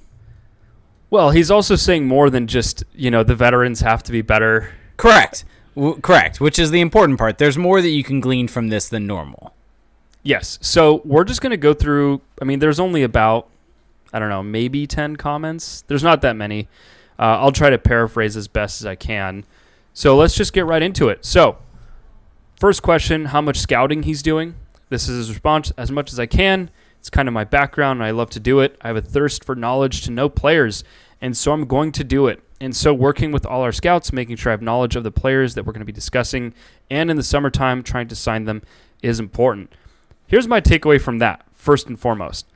Well, 1.09 1.29
he's 1.29 1.51
also 1.51 1.75
saying 1.75 2.07
more 2.07 2.29
than 2.29 2.47
just, 2.47 2.83
you 2.95 3.11
know, 3.11 3.23
the 3.23 3.35
veterans 3.35 3.81
have 3.81 4.03
to 4.03 4.11
be 4.11 4.21
better. 4.21 4.73
Correct. 4.97 5.45
W- 5.75 5.99
correct. 6.01 6.41
Which 6.41 6.57
is 6.57 6.71
the 6.71 6.81
important 6.81 7.19
part. 7.19 7.37
There's 7.37 7.57
more 7.57 7.81
that 7.81 7.89
you 7.89 8.03
can 8.03 8.19
glean 8.19 8.47
from 8.47 8.69
this 8.69 8.89
than 8.89 9.05
normal. 9.05 9.53
Yes. 10.23 10.57
So 10.61 11.01
we're 11.05 11.23
just 11.23 11.41
going 11.41 11.51
to 11.51 11.57
go 11.57 11.73
through. 11.73 12.21
I 12.41 12.45
mean, 12.45 12.59
there's 12.59 12.79
only 12.79 13.03
about, 13.03 13.47
I 14.13 14.19
don't 14.19 14.29
know, 14.29 14.43
maybe 14.43 14.85
10 14.87 15.15
comments. 15.15 15.83
There's 15.87 16.03
not 16.03 16.21
that 16.21 16.35
many. 16.35 16.67
Uh, 17.19 17.37
I'll 17.39 17.51
try 17.51 17.69
to 17.69 17.77
paraphrase 17.77 18.37
as 18.37 18.47
best 18.47 18.81
as 18.81 18.85
I 18.85 18.95
can. 18.95 19.43
So 19.93 20.15
let's 20.15 20.35
just 20.35 20.53
get 20.53 20.65
right 20.65 20.81
into 20.81 21.09
it. 21.09 21.25
So, 21.25 21.57
first 22.59 22.81
question 22.81 23.25
how 23.25 23.41
much 23.41 23.57
scouting 23.57 24.03
he's 24.03 24.21
doing. 24.23 24.55
This 24.89 25.09
is 25.09 25.17
his 25.17 25.29
response 25.29 25.71
as 25.77 25.91
much 25.91 26.11
as 26.11 26.19
I 26.19 26.25
can. 26.25 26.69
It's 26.99 27.09
kind 27.09 27.27
of 27.27 27.33
my 27.33 27.43
background, 27.43 27.99
and 27.99 28.05
I 28.05 28.11
love 28.11 28.29
to 28.29 28.39
do 28.39 28.59
it. 28.59 28.77
I 28.81 28.87
have 28.87 28.95
a 28.95 29.01
thirst 29.01 29.43
for 29.43 29.55
knowledge 29.55 30.01
to 30.03 30.11
know 30.11 30.29
players, 30.29 30.83
and 31.19 31.35
so 31.35 31.51
I'm 31.51 31.65
going 31.65 31.91
to 31.93 32.03
do 32.03 32.27
it. 32.27 32.41
And 32.61 32.75
so, 32.75 32.93
working 32.93 33.31
with 33.31 33.45
all 33.45 33.61
our 33.61 33.73
scouts, 33.73 34.13
making 34.13 34.37
sure 34.37 34.51
I 34.51 34.53
have 34.53 34.61
knowledge 34.61 34.95
of 34.95 35.03
the 35.03 35.11
players 35.11 35.53
that 35.55 35.65
we're 35.65 35.73
going 35.73 35.81
to 35.81 35.85
be 35.85 35.91
discussing, 35.91 36.53
and 36.89 37.11
in 37.11 37.17
the 37.17 37.23
summertime, 37.23 37.83
trying 37.83 38.07
to 38.07 38.15
sign 38.15 38.45
them 38.45 38.61
is 39.01 39.19
important. 39.19 39.73
Here's 40.27 40.47
my 40.47 40.61
takeaway 40.61 41.01
from 41.01 41.19
that, 41.19 41.45
first 41.51 41.87
and 41.87 41.99
foremost. 41.99 42.47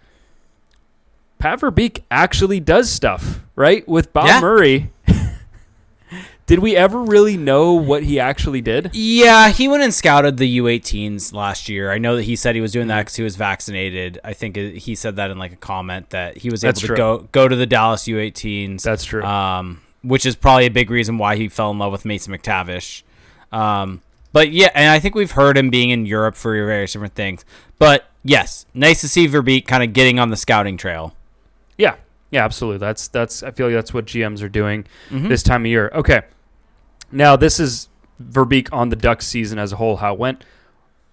Pat 1.40 1.60
Verbeek 1.62 2.04
actually 2.10 2.60
does 2.60 2.90
stuff, 2.90 3.42
right? 3.56 3.88
With 3.88 4.12
Bob 4.14 4.28
Yeah. 4.28 4.40
Murray. 4.42 4.92
did 6.46 6.60
we 6.60 6.76
ever 6.76 7.02
really 7.04 7.36
know 7.38 7.74
what 7.74 8.04
he 8.04 8.20
actually 8.20 8.62
did? 8.62 8.90
Yeah, 8.94 9.50
he 9.50 9.68
went 9.68 9.84
and 9.84 9.94
scouted 9.94 10.38
the 10.38 10.58
U18s 10.60 11.34
last 11.34 11.68
year. 11.68 11.92
I 11.92 11.98
know 11.98 12.16
that 12.16 12.24
he 12.24 12.36
said 12.36 12.56
he 12.56 12.62
was 12.62 12.72
doing 12.72 12.88
that 12.88 13.00
because 13.02 13.16
he 13.16 13.24
was 13.24 13.36
vaccinated. 13.36 14.20
I 14.24 14.34
think 14.34 14.56
he 14.56 14.96
said 14.96 15.18
that 15.18 15.30
in 15.30 15.38
like 15.38 15.52
a 15.52 15.58
comment 15.58 16.10
that 16.12 16.38
he 16.38 16.50
was 16.50 16.64
able 16.64 16.70
That's 16.70 16.82
to 16.82 16.88
true. 16.88 16.96
go 16.96 17.18
go 17.32 17.48
to 17.48 17.56
the 17.56 17.66
Dallas 17.66 18.06
U18s. 18.06 18.82
That's 18.82 19.04
true. 19.04 19.24
um, 19.24 19.82
which 20.04 20.26
is 20.26 20.36
probably 20.36 20.66
a 20.68 20.72
big 20.72 20.90
reason 20.90 21.18
why 21.18 21.36
he 21.36 21.50
fell 21.50 21.70
in 21.72 21.80
love 21.80 21.92
with 21.92 22.06
Mason 22.06 22.34
McTavish. 22.34 23.04
Um, 23.52 24.02
but 24.32 24.52
yeah, 24.52 24.70
and 24.74 24.90
I 24.90 25.00
think 25.00 25.16
we've 25.16 25.32
heard 25.32 25.58
him 25.58 25.70
being 25.70 25.90
in 25.90 26.06
Europe 26.06 26.36
for 26.36 26.54
various 26.66 26.94
different 26.94 27.16
things. 27.16 27.44
But 27.78 28.06
yes, 28.24 28.66
nice 28.74 29.02
to 29.02 29.10
see 29.10 29.28
Verbeek 29.28 29.66
kind 29.68 29.84
of 29.84 29.92
getting 29.94 30.18
on 30.20 30.30
the 30.30 30.38
scouting 30.38 30.78
trail. 30.78 31.14
Yeah, 32.32 32.44
absolutely. 32.44 32.80
That's 32.80 33.08
that's. 33.08 33.42
I 33.44 33.52
feel 33.52 33.68
like 33.68 33.76
that's 33.76 33.94
what 33.94 34.06
GMs 34.06 34.42
are 34.44 34.50
doing 34.50 34.86
Mhm. 35.10 35.30
this 35.30 35.44
time 35.44 35.62
of 35.64 35.68
year. 35.68 35.90
Okay, 35.94 36.22
now 37.12 37.36
this 37.36 37.60
is 37.60 37.88
Verbeek 38.22 38.68
on 38.72 38.90
the 38.90 38.96
Ducks 38.96 39.26
season 39.28 39.58
as 39.60 39.72
a 39.72 39.78
whole. 39.78 39.98
How 39.98 40.14
it 40.14 40.20
went? 40.20 40.44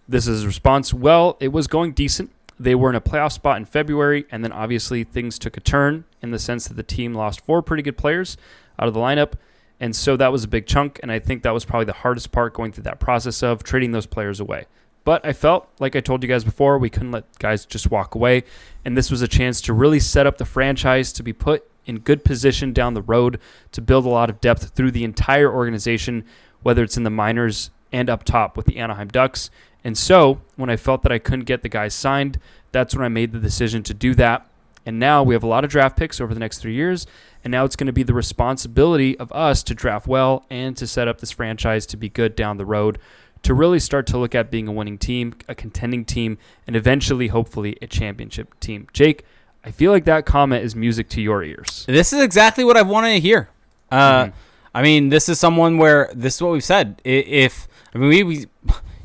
This 0.08 0.26
is 0.26 0.38
his 0.40 0.46
response. 0.46 0.92
Well, 0.92 1.36
it 1.40 1.48
was 1.52 1.66
going 1.66 1.92
decent. 1.92 2.30
They 2.58 2.74
were 2.74 2.90
in 2.90 2.96
a 2.96 3.00
playoff 3.00 3.32
spot 3.32 3.56
in 3.56 3.64
February, 3.64 4.26
and 4.30 4.44
then 4.44 4.52
obviously 4.52 5.02
things 5.04 5.38
took 5.38 5.56
a 5.56 5.60
turn 5.60 6.04
in 6.22 6.30
the 6.30 6.38
sense 6.38 6.68
that 6.68 6.74
the 6.74 6.82
team 6.82 7.14
lost 7.14 7.40
four 7.44 7.62
pretty 7.62 7.82
good 7.82 7.96
players 7.96 8.36
out 8.78 8.86
of 8.88 8.94
the 8.94 9.00
lineup, 9.00 9.32
and 9.80 9.94
so 9.94 10.16
that 10.16 10.30
was 10.32 10.44
a 10.44 10.48
big 10.48 10.66
chunk. 10.66 10.98
And 11.02 11.10
I 11.12 11.18
think 11.18 11.42
that 11.42 11.54
was 11.54 11.64
probably 11.64 11.86
the 11.86 11.92
hardest 11.94 12.32
part 12.32 12.54
going 12.54 12.72
through 12.72 12.84
that 12.84 13.00
process 13.00 13.42
of 13.42 13.62
trading 13.64 13.92
those 13.92 14.06
players 14.06 14.40
away. 14.40 14.66
But 15.04 15.24
I 15.24 15.32
felt, 15.32 15.68
like 15.78 15.94
I 15.94 16.00
told 16.00 16.22
you 16.22 16.28
guys 16.28 16.44
before, 16.44 16.78
we 16.78 16.90
couldn't 16.90 17.12
let 17.12 17.38
guys 17.38 17.66
just 17.66 17.90
walk 17.90 18.14
away. 18.14 18.44
And 18.84 18.96
this 18.96 19.10
was 19.10 19.22
a 19.22 19.28
chance 19.28 19.60
to 19.62 19.72
really 19.72 20.00
set 20.00 20.26
up 20.26 20.38
the 20.38 20.46
franchise 20.46 21.12
to 21.12 21.22
be 21.22 21.32
put 21.32 21.70
in 21.84 21.98
good 21.98 22.24
position 22.24 22.72
down 22.72 22.94
the 22.94 23.02
road 23.02 23.38
to 23.72 23.82
build 23.82 24.06
a 24.06 24.08
lot 24.08 24.30
of 24.30 24.40
depth 24.40 24.70
through 24.70 24.90
the 24.90 25.04
entire 25.04 25.52
organization, 25.52 26.24
whether 26.62 26.82
it's 26.82 26.96
in 26.96 27.02
the 27.02 27.10
minors 27.10 27.70
and 27.92 28.08
up 28.08 28.24
top 28.24 28.56
with 28.56 28.66
the 28.66 28.78
Anaheim 28.78 29.08
Ducks. 29.08 29.50
And 29.84 29.98
so, 29.98 30.40
when 30.56 30.70
I 30.70 30.76
felt 30.76 31.02
that 31.02 31.12
I 31.12 31.18
couldn't 31.18 31.44
get 31.44 31.62
the 31.62 31.68
guys 31.68 31.92
signed, 31.92 32.38
that's 32.72 32.94
when 32.94 33.04
I 33.04 33.08
made 33.08 33.32
the 33.32 33.38
decision 33.38 33.82
to 33.82 33.94
do 33.94 34.14
that. 34.14 34.46
And 34.86 34.98
now 34.98 35.22
we 35.22 35.34
have 35.34 35.42
a 35.42 35.46
lot 35.48 35.64
of 35.64 35.70
draft 35.70 35.96
picks 35.96 36.20
over 36.20 36.34
the 36.34 36.40
next 36.40 36.58
three 36.58 36.74
years. 36.74 37.06
And 37.42 37.50
now 37.50 37.64
it's 37.64 37.76
going 37.76 37.86
to 37.86 37.92
be 37.92 38.02
the 38.02 38.14
responsibility 38.14 39.18
of 39.18 39.32
us 39.32 39.62
to 39.64 39.74
draft 39.74 40.06
well 40.06 40.46
and 40.50 40.76
to 40.76 40.86
set 40.86 41.08
up 41.08 41.20
this 41.20 41.30
franchise 41.30 41.86
to 41.86 41.96
be 41.96 42.08
good 42.08 42.34
down 42.34 42.56
the 42.56 42.66
road, 42.66 42.98
to 43.44 43.54
really 43.54 43.78
start 43.80 44.06
to 44.08 44.18
look 44.18 44.34
at 44.34 44.50
being 44.50 44.66
a 44.68 44.72
winning 44.72 44.98
team, 44.98 45.34
a 45.48 45.54
contending 45.54 46.04
team, 46.04 46.38
and 46.66 46.74
eventually, 46.76 47.28
hopefully, 47.28 47.76
a 47.80 47.86
championship 47.86 48.58
team. 48.60 48.88
Jake, 48.92 49.24
I 49.64 49.70
feel 49.70 49.92
like 49.92 50.04
that 50.04 50.26
comment 50.26 50.64
is 50.64 50.74
music 50.76 51.08
to 51.10 51.22
your 51.22 51.42
ears. 51.42 51.84
This 51.86 52.12
is 52.12 52.22
exactly 52.22 52.64
what 52.64 52.76
I 52.76 52.82
wanted 52.82 53.14
to 53.14 53.20
hear. 53.20 53.48
Uh, 53.90 54.24
Mhm. 54.26 54.32
I 54.74 54.82
mean, 54.82 55.08
this 55.10 55.28
is 55.28 55.38
someone 55.38 55.78
where 55.78 56.10
this 56.14 56.34
is 56.36 56.42
what 56.42 56.52
we've 56.52 56.64
said. 56.64 57.00
If 57.04 57.68
I 57.94 57.98
mean, 57.98 58.08
we, 58.08 58.22
we, 58.24 58.46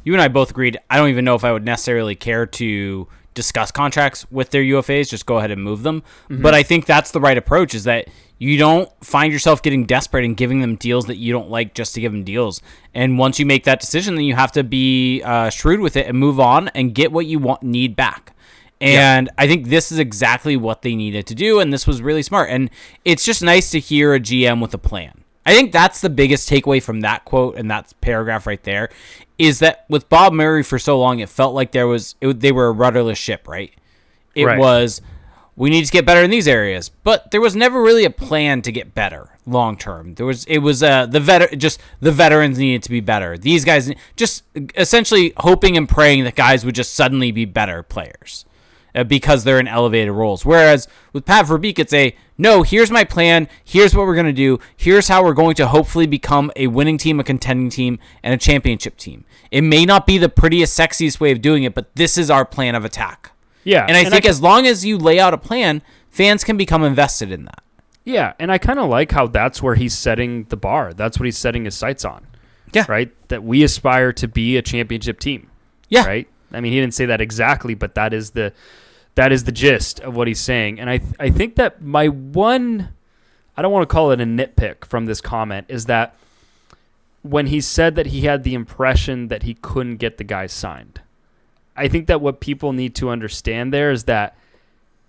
you 0.03 0.13
and 0.13 0.21
I 0.21 0.27
both 0.27 0.49
agreed. 0.49 0.77
I 0.89 0.97
don't 0.97 1.09
even 1.09 1.23
know 1.23 1.35
if 1.35 1.43
I 1.43 1.53
would 1.53 1.63
necessarily 1.63 2.15
care 2.15 2.45
to 2.47 3.07
discuss 3.35 3.71
contracts 3.71 4.25
with 4.31 4.49
their 4.49 4.63
UFAs. 4.63 5.09
Just 5.09 5.25
go 5.27 5.37
ahead 5.37 5.51
and 5.51 5.63
move 5.63 5.83
them. 5.83 6.01
But 6.29 6.55
I 6.55 6.63
think 6.63 6.85
that's 6.87 7.11
the 7.11 7.19
right 7.19 7.37
approach. 7.37 7.75
Is 7.75 7.83
that 7.83 8.07
you 8.39 8.57
don't 8.57 8.89
find 9.05 9.31
yourself 9.31 9.61
getting 9.61 9.85
desperate 9.85 10.23
and 10.25 10.35
giving 10.35 10.61
them 10.61 10.75
deals 10.75 11.05
that 11.07 11.17
you 11.17 11.31
don't 11.31 11.49
like 11.49 11.73
just 11.73 11.93
to 11.95 12.01
give 12.01 12.11
them 12.11 12.23
deals. 12.23 12.61
And 12.93 13.19
once 13.19 13.37
you 13.37 13.45
make 13.45 13.65
that 13.65 13.79
decision, 13.81 14.15
then 14.15 14.23
you 14.23 14.33
have 14.35 14.51
to 14.53 14.63
be 14.63 15.21
uh, 15.23 15.49
shrewd 15.49 15.81
with 15.81 15.95
it 15.97 16.07
and 16.07 16.17
move 16.17 16.39
on 16.39 16.69
and 16.69 16.95
get 16.95 17.11
what 17.11 17.25
you 17.25 17.37
want 17.37 17.63
need 17.63 17.95
back. 17.95 18.33
And 18.81 19.29
I 19.37 19.45
think 19.45 19.67
this 19.67 19.91
is 19.91 19.99
exactly 19.99 20.55
what 20.55 20.83
they 20.83 20.95
needed 20.95 21.27
to 21.27 21.35
do, 21.35 21.59
and 21.59 21.73
this 21.73 21.85
was 21.85 22.01
really 22.01 22.23
smart. 22.23 22.49
And 22.49 22.69
it's 23.03 23.25
just 23.25 23.43
nice 23.43 23.71
to 23.71 23.79
hear 23.79 24.13
a 24.13 24.21
GM 24.21 24.61
with 24.61 24.73
a 24.73 24.77
plan. 24.77 25.25
I 25.45 25.53
think 25.53 25.73
that's 25.73 25.99
the 25.99 26.09
biggest 26.09 26.49
takeaway 26.49 26.81
from 26.81 27.01
that 27.01 27.25
quote 27.25 27.57
and 27.57 27.69
that 27.69 27.93
paragraph 27.99 28.47
right 28.47 28.63
there, 28.63 28.87
is 29.37 29.59
that 29.59 29.85
with 29.89 30.07
Bob 30.07 30.31
Murray 30.31 30.63
for 30.63 30.79
so 30.79 30.97
long, 30.97 31.19
it 31.19 31.27
felt 31.27 31.53
like 31.53 31.73
there 31.73 31.87
was 31.87 32.15
it, 32.21 32.39
they 32.39 32.53
were 32.53 32.67
a 32.67 32.71
rudderless 32.71 33.17
ship, 33.17 33.49
right? 33.49 33.73
It 34.33 34.45
Right. 34.45 34.57
was 34.57 35.01
we 35.59 35.69
need 35.69 35.85
to 35.85 35.91
get 35.91 36.05
better 36.05 36.23
in 36.23 36.31
these 36.31 36.47
areas, 36.47 36.87
but 36.87 37.31
there 37.31 37.41
was 37.41 37.53
never 37.53 37.81
really 37.81 38.05
a 38.05 38.09
plan 38.09 38.61
to 38.61 38.71
get 38.71 38.95
better 38.95 39.37
long 39.45 39.75
term. 39.77 40.15
There 40.15 40.25
was 40.25 40.45
it 40.45 40.59
was 40.59 40.81
uh, 40.81 41.05
the 41.05 41.19
vet 41.19 41.57
just 41.57 41.81
the 41.99 42.13
veterans 42.13 42.57
needed 42.57 42.81
to 42.83 42.89
be 42.89 43.01
better. 43.01 43.37
These 43.37 43.65
guys 43.65 43.91
just 44.15 44.45
essentially 44.75 45.33
hoping 45.35 45.75
and 45.75 45.87
praying 45.87 46.23
that 46.23 46.35
guys 46.35 46.63
would 46.63 46.75
just 46.75 46.93
suddenly 46.93 47.33
be 47.33 47.43
better 47.43 47.83
players 47.83 48.45
uh, 48.95 49.03
because 49.03 49.43
they're 49.43 49.59
in 49.59 49.67
elevated 49.67 50.13
roles. 50.13 50.45
Whereas 50.45 50.87
with 51.11 51.25
Pat 51.25 51.45
Verbeek, 51.45 51.77
it's 51.77 51.93
a 51.93 52.15
no. 52.37 52.63
Here's 52.63 52.89
my 52.89 53.03
plan. 53.03 53.49
Here's 53.61 53.93
what 53.93 54.07
we're 54.07 54.15
gonna 54.15 54.31
do. 54.31 54.59
Here's 54.77 55.09
how 55.09 55.25
we're 55.25 55.33
going 55.33 55.55
to 55.55 55.67
hopefully 55.67 56.07
become 56.07 56.53
a 56.55 56.67
winning 56.67 56.97
team, 56.97 57.19
a 57.19 57.23
contending 57.25 57.69
team, 57.69 57.99
and 58.23 58.33
a 58.33 58.37
championship 58.37 58.95
team. 58.95 59.25
It 59.51 59.63
may 59.63 59.85
not 59.85 60.07
be 60.07 60.17
the 60.17 60.29
prettiest, 60.29 60.79
sexiest 60.79 61.19
way 61.19 61.33
of 61.33 61.41
doing 61.41 61.63
it, 61.63 61.75
but 61.75 61.93
this 61.95 62.17
is 62.17 62.31
our 62.31 62.45
plan 62.45 62.75
of 62.75 62.85
attack. 62.85 63.33
Yeah. 63.63 63.85
And 63.87 63.97
I 63.97 64.03
think 64.05 64.23
can- 64.23 64.29
as 64.29 64.41
long 64.41 64.65
as 64.67 64.85
you 64.85 64.97
lay 64.97 65.19
out 65.19 65.33
a 65.33 65.37
plan, 65.37 65.81
fans 66.09 66.43
can 66.43 66.57
become 66.57 66.83
invested 66.83 67.31
in 67.31 67.45
that. 67.45 67.63
Yeah, 68.05 68.33
and 68.39 68.51
I 68.51 68.57
kind 68.57 68.79
of 68.79 68.89
like 68.89 69.11
how 69.11 69.27
that's 69.27 69.61
where 69.61 69.75
he's 69.75 69.93
setting 69.95 70.45
the 70.45 70.57
bar. 70.57 70.93
That's 70.93 71.19
what 71.19 71.25
he's 71.25 71.37
setting 71.37 71.65
his 71.65 71.75
sights 71.75 72.03
on. 72.03 72.25
Yeah. 72.73 72.85
Right? 72.87 73.11
That 73.27 73.43
we 73.43 73.63
aspire 73.63 74.13
to 74.13 74.27
be 74.27 74.57
a 74.57 74.61
championship 74.61 75.19
team. 75.19 75.49
Yeah. 75.89 76.05
Right? 76.05 76.27
I 76.51 76.59
mean, 76.61 76.71
he 76.73 76.79
didn't 76.79 76.93
say 76.95 77.05
that 77.05 77.21
exactly, 77.21 77.75
but 77.75 77.95
that 77.95 78.13
is 78.13 78.31
the 78.31 78.53
that 79.15 79.31
is 79.31 79.43
the 79.43 79.51
gist 79.51 79.99
of 79.99 80.15
what 80.15 80.27
he's 80.27 80.39
saying. 80.39 80.79
And 80.79 80.89
I 80.89 81.01
I 81.19 81.29
think 81.29 81.55
that 81.57 81.81
my 81.81 82.07
one 82.07 82.89
I 83.57 83.61
don't 83.61 83.71
want 83.71 83.87
to 83.87 83.93
call 83.93 84.11
it 84.11 84.21
a 84.21 84.25
nitpick 84.25 84.85
from 84.85 85.05
this 85.05 85.21
comment 85.21 85.65
is 85.69 85.85
that 85.85 86.15
when 87.21 87.47
he 87.47 87.59
said 87.61 87.95
that 87.95 88.07
he 88.07 88.21
had 88.21 88.43
the 88.43 88.53
impression 88.53 89.27
that 89.27 89.43
he 89.43 89.53
couldn't 89.55 89.97
get 89.97 90.17
the 90.17 90.23
guys 90.23 90.53
signed. 90.53 91.01
I 91.79 91.87
think 91.87 92.07
that 92.07 92.19
what 92.19 92.41
people 92.41 92.73
need 92.73 92.93
to 92.95 93.09
understand 93.09 93.73
there 93.73 93.89
is 93.89 94.03
that 94.03 94.37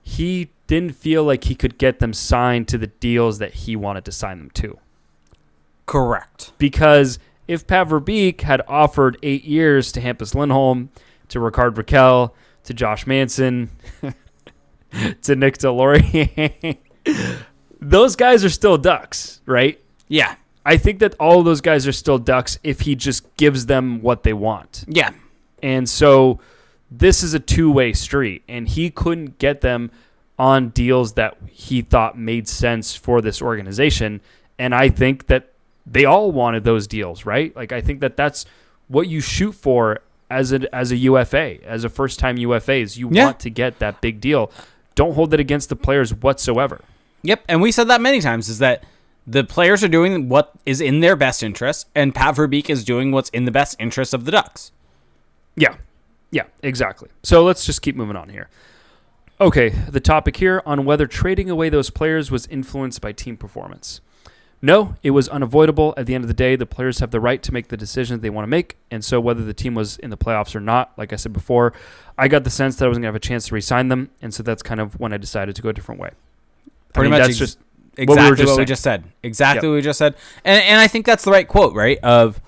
he 0.03 0.51
didn't 0.69 0.93
feel 0.93 1.25
like 1.25 1.45
he 1.45 1.57
could 1.57 1.79
get 1.79 1.99
them 1.99 2.13
signed 2.13 2.69
to 2.69 2.79
the 2.79 2.87
deals 2.87 3.39
that 3.39 3.53
he 3.53 3.75
wanted 3.75 4.05
to 4.05 4.13
sign 4.13 4.39
them 4.39 4.51
to. 4.51 4.79
Correct. 5.87 6.53
Because 6.59 7.19
if 7.49 7.67
Pat 7.67 7.89
Verbeek 7.89 8.43
had 8.43 8.63
offered 8.69 9.19
eight 9.25 9.43
years 9.43 9.91
to 9.93 10.01
Hampus 10.01 10.35
Lindholm, 10.37 10.91
to 11.29 11.41
Rickard 11.41 11.75
Rakell, 11.75 12.31
to 12.63 12.73
Josh 12.73 13.05
Manson, 13.05 13.71
to 15.23 15.35
Nick 15.35 15.59
Deslauriers, 15.59 16.77
those 17.81 18.15
guys 18.15 18.45
are 18.45 18.51
still 18.51 18.79
Ducks, 18.79 19.41
right? 19.45 19.81
Yeah. 20.07 20.37
I 20.65 20.77
think 20.77 21.01
that 21.01 21.17
all 21.19 21.41
of 21.41 21.45
those 21.45 21.61
guys 21.61 21.89
are 21.89 21.93
still 21.93 22.19
Ducks 22.19 22.61
if 22.63 22.83
he 22.83 22.95
just 22.95 23.35
gives 23.37 23.67
them 23.67 24.03
what 24.03 24.23
they 24.23 24.33
want. 24.33 24.85
Yeah. 24.87 25.11
And 25.63 25.89
so 25.89 26.39
this 26.91 27.23
is 27.23 27.35
a 27.35 27.41
two 27.41 27.71
way 27.71 27.93
street, 27.93 28.43
and 28.49 28.69
he 28.69 28.91
couldn't 28.91 29.39
get 29.39 29.61
them 29.61 29.91
on 30.39 30.71
deals 30.71 31.13
that 31.15 31.37
he 31.51 31.83
thought 31.83 32.19
made 32.19 32.49
sense 32.49 32.97
for 32.97 33.21
this 33.21 33.43
organization. 33.43 34.21
And 34.59 34.75
I 34.75 34.89
think 34.89 35.27
that 35.27 35.51
they 35.87 36.05
all 36.05 36.33
wanted 36.33 36.65
those 36.65 36.87
deals, 36.87 37.25
right? 37.27 37.55
Like 37.55 37.73
I 37.73 37.81
think 37.81 38.01
that 38.01 38.17
that's 38.17 38.45
what 38.89 39.07
you 39.09 39.21
shoot 39.21 39.53
for 39.53 40.01
as 40.31 40.53
a 40.53 40.75
as 40.75 40.93
a 40.93 40.97
UFA, 40.97 41.63
as 41.65 41.85
a 41.85 41.89
first 41.89 42.19
time 42.19 42.37
UFA, 42.37 42.75
is 42.75 42.99
you 42.99 43.09
Yeah. 43.11 43.27
want 43.27 43.41
to 43.41 43.51
get 43.51 43.79
that 43.81 44.01
big 44.01 44.21
deal. 44.21 44.51
Don't 44.95 45.15
hold 45.15 45.33
it 45.35 45.41
against 45.41 45.69
the 45.69 45.77
players 45.77 46.13
whatsoever. 46.15 46.81
Yep, 47.23 47.45
and 47.49 47.61
we 47.61 47.71
said 47.73 47.89
that 47.89 48.01
many 48.01 48.21
times 48.21 48.49
is 48.49 48.59
that 48.61 48.85
the 49.27 49.45
players 49.45 49.85
are 49.85 49.89
doing 49.89 50.29
what 50.29 50.53
is 50.65 50.81
in 50.81 51.01
their 51.01 51.17
best 51.17 51.43
interest, 51.43 51.87
and 51.95 52.15
Pat 52.15 52.35
Verbeek 52.37 52.71
is 52.71 52.85
doing 52.85 53.13
what's 53.13 53.29
in 53.31 53.45
the 53.45 53.51
best 53.51 53.77
interest 53.79 54.15
of 54.15 54.25
the 54.25 54.31
Ducks. 54.31 54.73
Yeah. 55.57 55.75
Yeah, 56.31 56.45
exactly. 56.63 57.09
So 57.23 57.43
let's 57.45 57.65
just 57.65 57.83
keep 57.83 57.97
moving 57.97 58.17
on 58.17 58.29
here. 58.29 58.49
Okay, 59.41 59.71
the 59.71 60.01
topic 60.01 60.37
here 60.37 60.63
on 60.67 60.85
whether 60.85 61.07
trading 61.07 61.49
away 61.49 61.71
those 61.71 61.91
players 61.91 62.31
was 62.31 62.47
influenced 62.49 63.01
by 63.01 63.13
team 63.13 63.37
performance. 63.37 64.01
No, 64.63 64.95
it 65.03 65.13
was 65.13 65.27
unavoidable. 65.31 65.95
At 65.97 66.05
the 66.05 66.15
end 66.15 66.23
of 66.23 66.29
the 66.29 66.35
day, 66.35 66.55
the 66.55 66.67
players 66.67 66.99
have 66.99 67.11
the 67.11 67.21
right 67.21 67.43
to 67.43 67.51
make 67.53 67.69
the 67.69 67.79
decisions 67.79 68.21
they 68.21 68.29
want 68.29 68.45
to 68.45 68.51
make. 68.51 68.77
And 68.91 69.03
so, 69.03 69.19
whether 69.19 69.43
the 69.43 69.55
team 69.55 69.75
was 69.75 69.97
in 69.97 70.11
the 70.11 70.19
playoffs 70.19 70.55
or 70.55 70.61
not, 70.61 70.93
like 70.99 71.15
I 71.15 71.17
said 71.17 71.33
before, 71.33 71.73
I 72.19 72.29
got 72.29 72.45
the 72.45 72.51
sense 72.51 72.77
that 72.77 72.85
I 72.85 72.89
wasn't 72.89 73.05
going 73.05 73.13
to 73.13 73.15
have 73.15 73.17
a 73.17 73.27
chance 73.27 73.47
to 73.49 73.55
re 73.55 73.63
sign 73.63 73.89
them. 73.89 74.11
And 74.21 74.35
so, 74.35 74.43
that's 74.43 74.63
kind 74.63 74.79
of 74.79 75.01
when 75.01 75.15
I 75.15 75.17
decided 75.17 75.57
to 75.57 75.63
go 75.63 75.71
a 75.71 75.73
different 75.73 75.99
way. 75.99 76.11
I 76.11 76.71
Pretty 76.93 77.11
mean, 77.11 77.19
much 77.19 77.29
that's 77.29 77.41
ex- 77.41 77.55
just 77.55 77.59
Exactly 77.97 78.07
we 78.07 78.29
what 78.29 78.31
we, 78.33 78.37
just 78.37 78.55
saying. 78.57 78.67
just 78.67 78.83
said. 78.83 79.05
Exactly 79.23 79.67
Yep. 79.67 79.71
what 79.71 79.77
we 79.77 79.81
just 79.83 79.99
said. 79.99 80.15
And 80.45 80.63
and 80.63 80.79
I 80.79 80.87
think 80.89 81.07
that's 81.07 81.25
the 81.25 81.31
right 81.31 81.49
quote, 81.49 81.75
right? 81.75 81.99
Of 82.03 82.39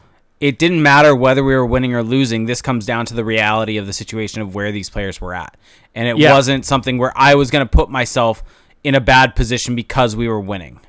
it 0.42 0.58
didn't 0.58 0.82
matter 0.82 1.14
whether 1.14 1.44
we 1.44 1.54
were 1.54 1.64
winning 1.64 1.94
or 1.94 2.02
losing. 2.02 2.46
This 2.46 2.60
comes 2.60 2.84
down 2.84 3.06
to 3.06 3.14
the 3.14 3.24
reality 3.24 3.76
of 3.76 3.86
the 3.86 3.92
situation 3.92 4.42
of 4.42 4.54
where 4.56 4.72
these 4.72 4.90
players 4.90 5.20
were 5.20 5.34
at. 5.34 5.56
And 5.94 6.08
it 6.08 6.18
Yeah. 6.18 6.34
wasn't 6.34 6.66
something 6.66 6.98
where 6.98 7.12
I 7.14 7.36
was 7.36 7.48
going 7.50 7.64
to 7.64 7.70
put 7.70 7.88
myself 7.88 8.42
in 8.82 8.96
a 8.96 9.00
bad 9.00 9.36
position 9.36 9.76
because 9.76 10.16
we 10.16 10.26
were 10.26 10.40
winning. 10.40 10.80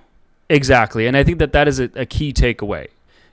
Exactly, 0.49 1.05
and 1.07 1.15
I 1.15 1.23
think 1.23 1.37
that 1.37 1.53
that 1.53 1.67
is 1.67 1.79
a, 1.79 1.89
a 1.95 2.05
key 2.05 2.33
takeaway, 2.33 2.87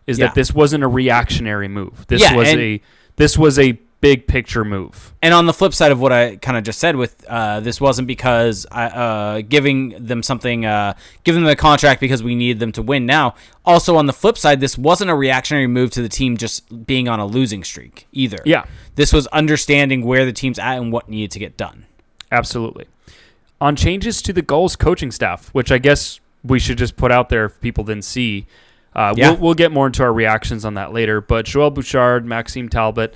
is 0.06 0.18
Yeah. 0.18 0.26
that 0.26 0.34
this 0.34 0.52
wasn't 0.54 0.84
a 0.84 0.88
reactionary 0.88 1.68
move. 1.68 2.06
This 2.08 2.20
Yeah, 2.22 2.34
was 2.36 2.48
a 2.48 2.80
this 3.16 3.36
was 3.38 3.58
a 3.58 3.78
big 4.00 4.26
picture 4.26 4.64
move. 4.64 5.12
And 5.22 5.34
on 5.34 5.44
the 5.46 5.52
flip 5.52 5.74
side 5.74 5.92
of 5.92 6.00
what 6.00 6.10
I 6.12 6.36
kind 6.36 6.56
of 6.56 6.64
just 6.64 6.78
said, 6.78 6.96
with 6.96 7.22
uh, 7.28 7.60
this 7.60 7.80
wasn't 7.80 8.08
because 8.08 8.66
I, 8.72 8.86
uh, 8.86 9.40
giving 9.42 9.90
them 10.04 10.22
something, 10.22 10.64
uh, 10.64 10.94
giving 11.24 11.42
them 11.42 11.50
a 11.52 11.56
contract 11.56 12.00
because 12.00 12.22
we 12.22 12.34
needed 12.34 12.60
them 12.60 12.72
to 12.72 12.82
win. 12.82 13.04
Now, 13.04 13.34
also 13.64 13.96
on 13.96 14.06
the 14.06 14.12
flip 14.14 14.38
side, 14.38 14.60
this 14.60 14.78
wasn't 14.78 15.10
a 15.10 15.14
reactionary 15.14 15.66
move 15.66 15.90
to 15.90 16.02
the 16.02 16.08
team 16.08 16.36
just 16.38 16.86
being 16.86 17.08
on 17.08 17.20
a 17.20 17.26
losing 17.26 17.62
streak 17.62 18.06
either. 18.12 18.38
Yeah, 18.46 18.64
This 18.94 19.12
was 19.12 19.26
understanding 19.28 20.04
where 20.06 20.24
the 20.24 20.32
team's 20.32 20.58
at 20.58 20.78
and 20.78 20.90
what 20.92 21.08
needed 21.08 21.30
to 21.32 21.38
get 21.38 21.56
done. 21.56 21.84
absolutely. 22.32 22.86
On 23.60 23.76
changes 23.76 24.22
to 24.22 24.32
the 24.32 24.40
Gulls 24.40 24.74
coaching 24.76 25.10
staff, 25.10 25.50
which 25.50 25.70
I 25.70 25.76
guess 25.76 26.18
we 26.42 26.58
should 26.58 26.78
just 26.78 26.96
put 26.96 27.12
out 27.12 27.28
there 27.28 27.44
if 27.44 27.60
people 27.60 27.84
didn't 27.84 28.04
see. 28.06 28.46
Uh, 28.94 29.12
Yeah. 29.14 29.32
we'll, 29.32 29.40
we'll 29.40 29.54
get 29.54 29.70
more 29.70 29.86
into 29.86 30.02
our 30.02 30.12
reactions 30.14 30.64
on 30.64 30.72
that 30.74 30.94
later. 30.94 31.20
But 31.20 31.44
Joel 31.44 31.70
Bouchard, 31.70 32.24
Maxime 32.24 32.70
Talbot, 32.70 33.14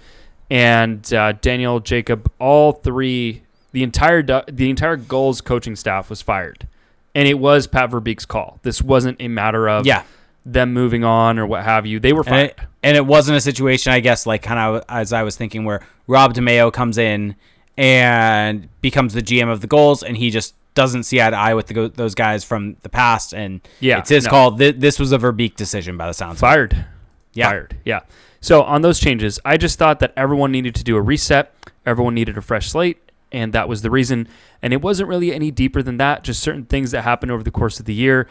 and 0.51 1.13
uh, 1.13 1.33
Daniel 1.33 1.81
Jacob, 1.81 2.31
all 2.39 2.73
three, 2.73 3.43
the 3.73 3.83
entire 3.83 4.23
the 4.23 4.71
entire 4.71 4.97
Gulls 4.97 5.41
coaching 5.41 5.77
staff 5.77 6.11
was 6.11 6.23
fired, 6.23 6.67
and 7.15 7.27
it 7.29 7.39
was 7.39 7.67
Pat 7.67 7.91
Verbeek's 7.91 8.27
call. 8.27 8.61
This 8.63 8.81
wasn't 8.83 9.17
a 9.21 9.29
matter 9.29 9.69
of 9.69 9.87
Yeah. 9.87 10.03
them 10.47 10.73
moving 10.73 11.05
on 11.05 11.39
or 11.39 11.47
what 11.47 11.65
have 11.65 11.87
you. 11.87 11.99
They 12.01 12.13
were 12.13 12.21
And 12.21 12.29
fired. 12.29 12.51
it, 12.51 12.59
and 12.83 12.97
it 12.97 13.07
wasn't 13.07 13.37
a 13.39 13.41
situation, 13.41 13.93
I 13.93 14.01
guess, 14.01 14.27
like 14.27 14.43
kind 14.43 14.59
of 14.61 14.85
as 14.89 15.13
I 15.13 15.23
was 15.23 15.37
thinking, 15.37 15.65
where 15.65 15.81
Rob 16.07 16.35
DiMaio 16.35 16.73
comes 16.73 16.99
in 16.99 17.35
and 17.77 18.69
becomes 18.81 19.15
the 19.15 19.23
GM 19.23 19.49
of 19.51 19.61
the 19.61 19.67
Gulls, 19.67 20.03
and 20.03 20.17
he 20.17 20.31
just 20.31 20.55
doesn't 20.75 21.05
see 21.05 21.21
eye 21.21 21.31
to 21.31 21.37
eye 21.37 21.55
with 21.55 21.67
the, 21.69 21.89
those 21.95 22.15
guys 22.15 22.45
from 22.45 22.77
the 22.83 22.89
past, 22.89 23.33
and 23.33 23.61
Yeah, 23.81 23.99
it's 23.99 24.11
his 24.11 24.25
no. 24.25 24.31
call. 24.31 24.57
Th- 24.57 24.75
this 24.77 24.99
was 24.99 25.13
a 25.13 25.19
Verbeek 25.19 25.57
decision 25.57 25.97
by 25.97 26.07
the 26.07 26.15
sounds. 26.15 26.35
of 26.35 26.39
it. 26.39 26.41
fired. 26.41 26.85
Yeah. 27.33 27.49
fired. 27.49 27.77
Yeah. 27.85 28.01
So 28.45 28.63
on 28.63 28.83
those 28.83 29.01
changes, 29.01 29.41
I 29.43 29.57
just 29.57 29.79
thought 29.79 30.01
that 30.01 30.13
everyone 30.19 30.53
needed 30.53 30.75
to 30.75 30.85
do 30.85 30.97
a 30.97 31.01
reset. 31.01 31.55
Everyone 31.87 32.13
needed 32.15 32.37
a 32.37 32.43
fresh 32.43 32.69
slate, 32.69 32.99
and 33.33 33.55
that 33.55 33.71
was 33.71 33.81
the 33.81 33.91
reason. 33.91 34.29
And 34.61 34.75
it 34.75 34.83
wasn't 34.83 35.09
really 35.09 35.33
any 35.35 35.51
deeper 35.51 35.83
than 35.83 35.97
that. 35.97 36.25
Just 36.25 36.43
certain 36.43 36.67
things 36.67 36.91
that 36.91 37.03
happened 37.05 37.33
over 37.33 37.43
the 37.43 37.51
course 37.51 37.81
of 37.81 37.87
the 37.87 37.95
year. 37.95 38.29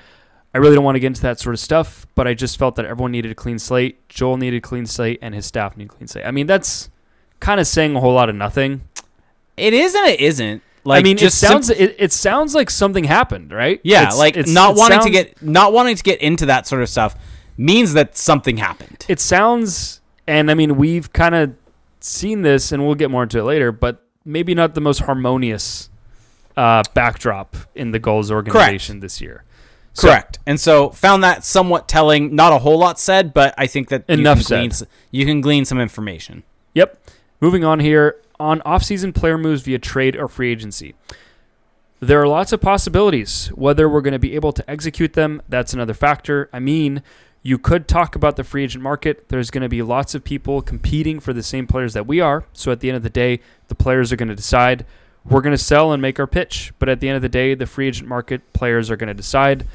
I 0.54 0.60
really 0.60 0.76
don't 0.76 0.84
want 0.84 0.98
to 0.98 1.00
get 1.00 1.08
into 1.08 1.24
that 1.24 1.40
sort 1.40 1.56
of 1.56 1.60
stuff, 1.60 2.06
but 2.14 2.28
I 2.28 2.36
just 2.36 2.60
felt 2.60 2.76
that 2.76 2.86
everyone 2.86 3.12
needed 3.12 3.32
a 3.32 3.36
clean 3.36 3.58
slate. 3.58 4.08
Joel 4.08 4.38
needed 4.38 4.58
a 4.58 4.62
clean 4.62 4.86
slate, 4.86 5.18
and 5.24 5.34
his 5.34 5.48
staff 5.48 5.76
needed 5.76 5.92
a 5.92 5.96
clean 5.96 6.08
slate. 6.08 6.28
I 6.28 6.32
mean, 6.32 6.46
that's 6.46 6.92
kind 7.40 7.60
of 7.60 7.66
saying 7.66 7.96
a 7.96 8.00
whole 8.00 8.14
lot 8.14 8.30
of 8.30 8.36
nothing. 8.36 8.82
It 9.58 9.74
is 9.74 9.96
and 9.96 10.08
it 10.10 10.20
isn't. 10.20 10.62
Like, 10.84 11.00
I 11.00 11.04
mean, 11.04 11.18
just 11.18 11.42
it 11.42 11.48
sounds 11.48 11.68
sim- 11.68 11.78
it, 11.80 11.96
it 11.98 12.12
sounds 12.12 12.54
like 12.54 12.70
something 12.70 13.06
happened, 13.06 13.52
right? 13.52 13.80
yeah, 13.84 14.04
It's- 14.04 14.18
like 14.20 14.38
it's- 14.38 14.54
not 14.54 14.76
wanting 14.76 15.00
to 15.02 15.10
get 15.10 15.42
not 15.42 15.74
wanting 15.74 15.96
to 15.96 16.04
get 16.04 16.22
into 16.22 16.46
that 16.46 16.68
sort 16.68 16.84
of 16.84 16.90
stuff 16.90 17.16
means 17.58 17.94
that 17.94 18.16
something 18.16 18.58
happened. 18.58 19.06
it 19.10 19.20
sounds 19.20 20.02
and 20.28 20.50
i 20.52 20.54
mean 20.54 20.76
we've 20.78 21.12
kind 21.14 21.36
of 21.36 21.54
seen 22.00 22.42
this 22.42 22.72
and 22.72 22.86
we'll 22.86 22.96
get 22.96 23.10
more 23.12 23.24
into 23.24 23.40
it 23.40 23.44
later 23.44 23.72
but 23.72 24.04
maybe 24.26 24.54
not 24.56 24.74
the 24.76 24.82
most 24.82 25.00
harmonious 25.02 25.90
uh, 26.56 26.84
backdrop 26.94 27.56
in 27.74 27.92
the 27.92 28.00
Gulls 28.00 28.30
organization 28.32 29.00
this 29.00 29.20
year. 29.20 29.44
So- 29.94 30.08
Correct. 30.08 30.38
And 30.46 30.60
so 30.60 30.90
found 30.92 31.24
that 31.24 31.44
somewhat 31.44 31.88
telling. 31.88 32.36
Not 32.36 32.54
a 32.54 32.60
whole 32.60 32.78
lot 32.78 33.00
said, 33.00 33.34
but 33.34 33.54
I 33.58 33.66
think 33.68 33.90
that 33.90 34.06
Enough 34.08 34.40
you 34.40 34.46
can 34.46 34.58
glean, 34.70 34.72
you 35.12 35.26
can 35.26 35.42
glean 35.42 35.66
some 35.66 35.80
information. 35.80 36.44
yep. 36.74 37.00
Moving 37.42 37.66
on 37.66 37.80
here 37.80 38.18
on 38.40 38.60
offseason 38.62 39.14
player 39.16 39.38
moves 39.38 39.64
via 39.64 39.80
trade 39.80 40.16
or 40.16 40.28
free 40.28 40.52
agency. 40.52 40.94
There 42.00 42.22
are 42.22 42.28
lots 42.28 42.54
of 42.54 42.62
possibilities 42.62 43.48
whether 43.56 43.90
we're 43.90 44.02
going 44.02 44.14
to 44.14 44.20
be 44.20 44.36
able 44.36 44.54
to 44.54 44.70
execute 44.70 45.14
them. 45.14 45.42
That's 45.50 45.74
another 45.74 45.94
factor. 45.94 46.50
I 46.54 46.60
mean 46.60 47.02
you 47.46 47.58
could 47.58 47.88
talk 47.88 48.16
about 48.16 48.38
the 48.38 48.44
free 48.44 48.64
agent 48.64 48.84
market 48.84 49.30
there's 49.30 49.52
going 49.52 49.62
to 49.62 49.70
be 49.70 49.82
lots 49.82 50.16
of 50.16 50.24
people 50.24 50.62
competing 50.62 51.20
for 51.20 51.34
the 51.34 51.44
same 51.44 51.68
players 51.68 51.94
that 51.94 52.08
we 52.08 52.20
are 52.20 52.46
so 52.54 52.72
at 52.72 52.80
the 52.80 52.90
end 52.90 52.98
of 52.98 53.04
the 53.04 53.10
day 53.10 53.40
the 53.68 53.76
players 53.76 54.12
are 54.12 54.16
going 54.16 54.30
to 54.30 54.36
decide 54.36 54.86
we're 55.26 55.42
going 55.42 55.56
to 55.56 55.64
sell 55.64 55.92
and 55.92 56.02
make 56.02 56.20
our 56.20 56.28
pitch. 56.28 56.74
But 56.80 56.90
at 56.90 57.00
the 57.00 57.08
end 57.08 57.16
of 57.16 57.22
the 57.22 57.30
day, 57.30 57.56
the 57.56 57.66
free 57.66 57.88
agent 57.88 58.10
market 58.10 58.54
players 58.54 58.90
are 58.92 58.98
going 58.98 59.08
to 59.08 59.14
decide. 59.14 59.66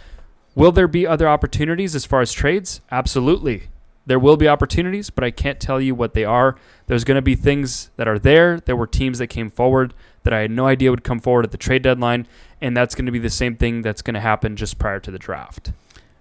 Will 0.54 0.72
there 0.72 0.88
be 0.88 1.06
other 1.06 1.28
opportunities 1.28 1.94
as 1.94 2.04
far 2.04 2.20
as 2.20 2.32
trades? 2.32 2.80
Absolutely. 2.90 3.68
There 4.06 4.18
will 4.18 4.36
be 4.36 4.48
opportunities, 4.48 5.10
but 5.10 5.22
I 5.22 5.30
can't 5.30 5.60
tell 5.60 5.80
you 5.80 5.94
what 5.94 6.14
they 6.14 6.24
are. 6.24 6.56
There's 6.86 7.04
going 7.04 7.16
to 7.16 7.22
be 7.22 7.34
things 7.34 7.90
that 7.96 8.08
are 8.08 8.18
there. 8.18 8.58
There 8.58 8.76
were 8.76 8.86
teams 8.86 9.18
that 9.18 9.26
came 9.28 9.50
forward 9.50 9.92
that 10.22 10.32
I 10.32 10.40
had 10.40 10.50
no 10.50 10.66
idea 10.66 10.90
would 10.90 11.04
come 11.04 11.20
forward 11.20 11.44
at 11.44 11.52
the 11.52 11.58
trade 11.58 11.82
deadline, 11.82 12.26
and 12.60 12.76
that's 12.76 12.94
going 12.94 13.06
to 13.06 13.12
be 13.12 13.18
the 13.18 13.30
same 13.30 13.54
thing 13.54 13.82
that's 13.82 14.02
going 14.02 14.14
to 14.14 14.20
happen 14.20 14.56
just 14.56 14.78
prior 14.78 14.98
to 15.00 15.10
the 15.10 15.18
draft. 15.18 15.72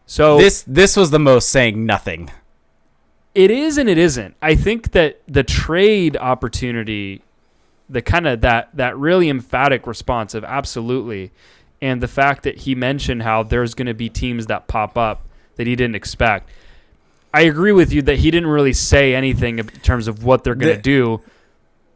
So 0.07 0.37
This 0.37 0.63
this 0.65 0.95
was 0.95 1.11
the 1.11 1.19
most 1.19 1.49
saying 1.49 1.85
nothing. 1.85 2.31
it 3.35 3.51
is 3.51 3.77
and 3.77 3.87
it 3.89 3.97
isn't. 3.97 4.35
I 4.41 4.55
think 4.55 4.91
that 4.93 5.21
the 5.27 5.43
trade 5.43 6.15
opportunity, 6.17 7.21
the 7.89 8.01
kind 8.01 8.25
of 8.27 8.41
that 8.41 8.69
that 8.75 8.97
really 8.97 9.29
emphatic 9.29 9.85
response 9.85 10.33
of 10.33 10.43
absolutely, 10.43 11.31
and 11.81 12.01
the 12.01 12.07
fact 12.07 12.43
that 12.43 12.59
he 12.59 12.73
mentioned 12.73 13.23
how 13.23 13.43
there's 13.43 13.73
going 13.75 13.85
to 13.87 13.93
be 13.93 14.09
teams 14.09 14.47
that 14.47 14.67
pop 14.67 14.97
up 14.97 15.21
that 15.57 15.67
he 15.67 15.75
didn't 15.75 15.95
expect. 15.95 16.49
I 17.33 17.41
agree 17.41 17.73
with 17.73 17.91
you 17.93 18.01
that 18.03 18.17
he 18.19 18.31
didn't 18.31 18.49
really 18.49 18.73
say 18.73 19.13
anything 19.13 19.59
in 19.59 19.67
terms 19.67 20.07
of 20.07 20.23
what 20.23 20.43
they're 20.43 20.55
going 20.55 20.71
to 20.71 20.77
The- 20.77 20.81
do, 20.81 21.21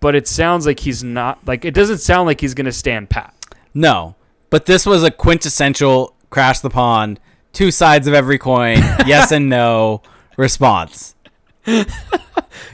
but 0.01 0.13
it 0.15 0.27
sounds 0.27 0.65
like 0.65 0.82
he's 0.82 1.03
not 1.03 1.39
like 1.48 1.63
it 1.65 1.74
doesn't 1.74 2.00
sound 2.00 2.27
like 2.27 2.41
he's 2.41 2.53
going 2.53 2.65
to 2.65 2.72
stand 2.74 3.10
pat. 3.10 3.34
No, 3.74 4.15
but 4.50 4.65
this 4.65 4.86
was 4.86 5.01
a 5.03 5.10
quintessential 5.12 6.13
crash 6.30 6.60
the 6.60 6.69
pond, 6.69 7.19
two 7.54 7.72
sides 7.72 8.08
of 8.08 8.14
every 8.14 8.38
coin, 8.38 8.78
yes 9.06 9.32
and 9.32 9.50
no 9.50 10.02
response. 10.38 11.16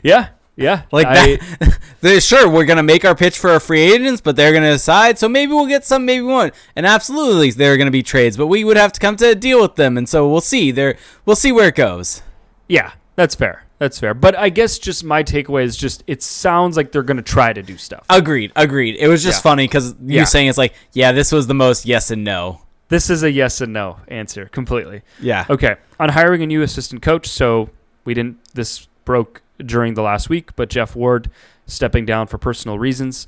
Yeah, 0.03 0.29
yeah, 0.55 0.83
Like 0.91 1.07
I- 1.07 1.35
that. 1.59 1.79
they 2.01 2.19
sure 2.19 2.49
we're 2.49 2.65
gonna 2.65 2.83
make 2.83 3.03
our 3.05 3.15
pitch 3.15 3.37
for 3.37 3.49
our 3.49 3.59
free 3.59 3.81
agents, 3.81 4.21
but 4.21 4.35
they're 4.35 4.53
gonna 4.53 4.71
decide. 4.71 5.17
So 5.19 5.27
maybe 5.27 5.51
we'll 5.53 5.65
get 5.67 5.85
some, 5.85 6.05
maybe 6.05 6.21
we 6.21 6.27
won't. 6.31 6.53
And 6.75 6.85
absolutely, 6.85 7.51
there 7.51 7.73
are 7.73 7.77
gonna 7.77 7.91
be 7.91 8.03
trades, 8.03 8.37
but 8.37 8.47
we 8.47 8.63
would 8.63 8.77
have 8.77 8.91
to 8.93 8.99
come 8.99 9.15
to 9.17 9.31
a 9.31 9.35
deal 9.35 9.61
with 9.61 9.75
them, 9.75 9.97
and 9.97 10.07
so 10.07 10.29
we'll 10.29 10.41
see. 10.41 10.71
There, 10.71 10.97
we'll 11.25 11.35
see 11.35 11.51
where 11.51 11.67
it 11.67 11.75
goes. 11.75 12.21
Yeah, 12.67 12.91
that's 13.15 13.35
fair. 13.35 13.63
That's 13.79 13.99
fair. 13.99 14.13
But 14.15 14.35
I 14.35 14.49
guess 14.49 14.79
just 14.79 15.03
my 15.03 15.23
takeaway 15.23 15.63
is 15.63 15.77
just 15.77 16.03
it 16.07 16.23
sounds 16.23 16.75
like 16.77 16.91
they're 16.91 17.03
going 17.03 17.17
to 17.17 17.23
try 17.23 17.53
to 17.53 17.61
do 17.61 17.77
stuff. 17.77 18.03
Agreed, 18.09 18.51
agreed. 18.55 18.95
It 18.99 19.07
was 19.07 19.21
just 19.23 19.39
Yeah. 19.39 19.43
funny 19.43 19.65
because 19.65 19.91
you 20.01 20.17
Yeah. 20.17 20.23
saying 20.23 20.47
it's 20.47 20.57
like, 20.57 20.73
yeah, 20.93 21.11
this 21.11 21.31
was 21.31 21.45
the 21.45 21.53
most 21.53 21.85
yes 21.85 22.09
and 22.09 22.23
no. 22.23 22.61
This 22.89 23.09
is 23.09 23.23
a 23.23 23.31
yes 23.31 23.59
and 23.61 23.73
no 23.73 23.97
answer 24.07 24.45
completely. 24.45 25.01
Yeah. 25.19 25.45
Okay. 25.49 25.75
On 25.99 26.09
hiring 26.09 26.41
a 26.41 26.47
new 26.47 26.61
assistant 26.61 27.01
coach, 27.01 27.27
so 27.27 27.69
we 28.05 28.13
didn't 28.13 28.37
this 28.53 28.87
broke 29.03 29.41
during 29.59 29.95
the 29.95 30.01
last 30.01 30.29
week, 30.29 30.55
but 30.55 30.69
Geoff 30.69 30.95
Ward 30.95 31.29
stepping 31.65 32.05
down 32.05 32.27
for 32.27 32.37
personal 32.37 32.79
reasons. 32.79 33.27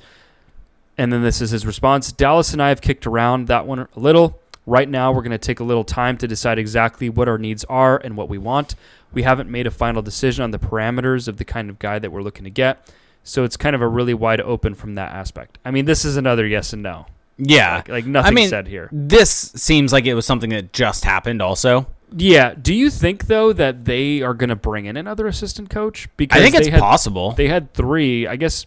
And 0.96 1.12
then 1.12 1.22
this 1.22 1.40
is 1.40 1.50
his 1.50 1.66
response. 1.66 2.12
Dallas 2.12 2.52
and 2.52 2.62
I 2.62 2.68
have 2.68 2.80
kicked 2.80 3.06
around 3.06 3.46
that 3.48 3.66
one 3.66 3.80
a 3.80 3.88
little. 3.94 4.38
Right 4.66 4.88
now, 4.88 5.10
we're 5.10 5.22
going 5.22 5.30
to 5.32 5.38
take 5.38 5.58
a 5.58 5.64
little 5.64 5.84
time 5.84 6.18
to 6.18 6.28
decide 6.28 6.58
exactly 6.58 7.08
what 7.08 7.28
our 7.28 7.38
needs 7.38 7.64
are 7.64 7.96
and 7.96 8.16
what 8.16 8.28
we 8.28 8.38
want. 8.38 8.74
We 9.12 9.22
haven't 9.22 9.50
made 9.50 9.66
a 9.66 9.70
final 9.70 10.02
decision 10.02 10.44
on 10.44 10.50
the 10.50 10.58
parameters 10.58 11.26
of 11.26 11.38
the 11.38 11.44
kind 11.44 11.70
of 11.70 11.78
guy 11.78 11.98
that 11.98 12.12
we're 12.12 12.22
looking 12.22 12.44
to 12.44 12.50
get. 12.50 12.92
So 13.24 13.44
it's 13.44 13.56
kind 13.56 13.74
of 13.74 13.82
a 13.82 13.88
really 13.88 14.14
wide 14.14 14.40
open 14.40 14.74
from 14.74 14.94
that 14.94 15.12
aspect. 15.12 15.58
I 15.64 15.70
mean, 15.70 15.86
this 15.86 16.04
is 16.04 16.16
another 16.16 16.46
yes 16.46 16.72
and 16.72 16.82
no. 16.82 17.06
Yeah. 17.40 17.76
Like, 17.76 17.88
like 17.88 18.06
nothing 18.06 18.34
mean- 18.34 18.48
said 18.48 18.66
here. 18.68 18.88
This 18.92 19.30
seems 19.56 19.92
like 19.92 20.06
it 20.06 20.14
was 20.14 20.26
something 20.26 20.50
that 20.50 20.72
just 20.72 21.04
happened. 21.04 21.40
Also, 21.40 21.86
Yeah. 22.16 22.54
Do 22.54 22.74
you 22.74 22.90
think 22.90 23.26
though 23.26 23.52
that 23.52 23.84
they 23.84 24.20
are 24.22 24.34
going 24.34 24.50
to 24.50 24.56
bring 24.56 24.86
in 24.86 24.96
another 24.96 25.26
assistant 25.26 25.70
coach? 25.70 26.08
Because 26.16 26.40
I 26.40 26.42
think 26.44 26.54
it's 26.56 26.68
had, 26.68 26.80
possible. 26.80 27.32
They 27.32 27.48
had 27.48 27.72
three. 27.72 28.26
I 28.26 28.36
guess 28.36 28.66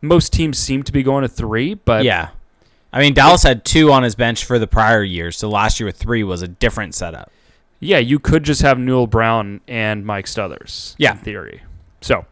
most 0.00 0.32
teams 0.32 0.58
seem 0.58 0.82
to 0.84 0.92
be 0.92 1.02
going 1.02 1.22
to 1.22 1.28
three, 1.28 1.74
but 1.74 2.04
yeah. 2.04 2.30
I 2.92 3.00
mean, 3.00 3.12
Dallas 3.12 3.42
had 3.42 3.64
two 3.66 3.92
on 3.92 4.02
his 4.02 4.14
bench 4.14 4.44
for 4.46 4.58
the 4.58 4.66
prior 4.66 5.02
year, 5.02 5.30
so 5.30 5.50
last 5.50 5.78
year 5.78 5.86
with 5.86 5.96
three 5.96 6.24
was 6.24 6.40
a 6.40 6.48
different 6.48 6.94
setup. 6.94 7.30
yeah, 7.80 7.98
you 7.98 8.18
could 8.18 8.44
just 8.44 8.62
have 8.62 8.78
Newell 8.78 9.06
Brown 9.06 9.60
and 9.68 10.06
Mike 10.06 10.24
Stothers. 10.24 10.94
Yeah. 10.98 11.12
in 11.12 11.18
theory. 11.18 11.62
So 12.00 12.24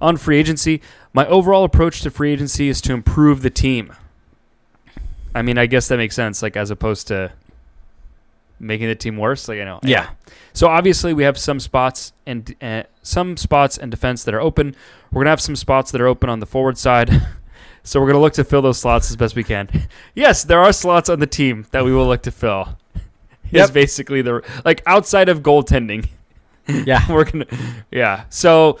on 0.00 0.16
free 0.16 0.38
agency, 0.38 0.80
my 1.12 1.26
overall 1.26 1.64
approach 1.64 2.00
to 2.02 2.10
free 2.10 2.32
agency 2.32 2.68
is 2.68 2.80
to 2.82 2.92
improve 2.94 3.42
the 3.42 3.50
team. 3.50 3.92
I 5.34 5.42
mean, 5.42 5.58
I 5.58 5.66
guess 5.66 5.88
that 5.88 5.96
makes 5.96 6.14
sense. 6.14 6.42
Like 6.42 6.56
as 6.56 6.70
opposed 6.70 7.08
to 7.08 7.32
making 8.62 8.86
the 8.86 8.94
team 8.94 9.16
worse. 9.16 9.48
Like 9.48 9.60
I 9.60 9.64
know. 9.64 9.80
Yeah. 9.82 10.10
So 10.54 10.68
obviously 10.68 11.12
we 11.12 11.24
have 11.24 11.36
some 11.36 11.60
spots 11.60 12.12
and 12.24 12.54
uh, 12.62 12.84
some 13.02 13.36
spots 13.36 13.76
and 13.76 13.90
defense 13.90 14.24
that 14.24 14.34
are 14.34 14.40
open. 14.40 14.74
We're 15.10 15.22
gonna 15.22 15.30
have 15.30 15.40
some 15.40 15.56
spots 15.56 15.90
that 15.90 16.00
are 16.00 16.06
open 16.06 16.30
on 16.30 16.40
the 16.40 16.46
forward 16.46 16.78
side. 16.78 17.10
so 17.82 18.00
we're 18.00 18.06
gonna 18.06 18.20
look 18.20 18.34
to 18.34 18.44
fill 18.44 18.62
those 18.62 18.78
slots 18.78 19.10
as 19.10 19.16
best 19.16 19.34
we 19.36 19.44
can. 19.44 19.68
yes, 20.14 20.44
there 20.44 20.60
are 20.60 20.72
slots 20.72 21.10
on 21.10 21.18
the 21.18 21.26
team 21.26 21.66
that 21.72 21.84
we 21.84 21.92
will 21.92 22.06
look 22.06 22.22
to 22.22 22.30
fill. 22.30 22.78
Is 23.52 23.70
basically 23.70 24.22
the 24.22 24.42
like 24.64 24.82
outside 24.86 25.28
of 25.28 25.42
goaltending. 25.42 26.08
Yeah. 26.66 27.10
we're 27.12 27.24
gonna 27.24 27.46
yeah. 27.90 28.24
So 28.30 28.78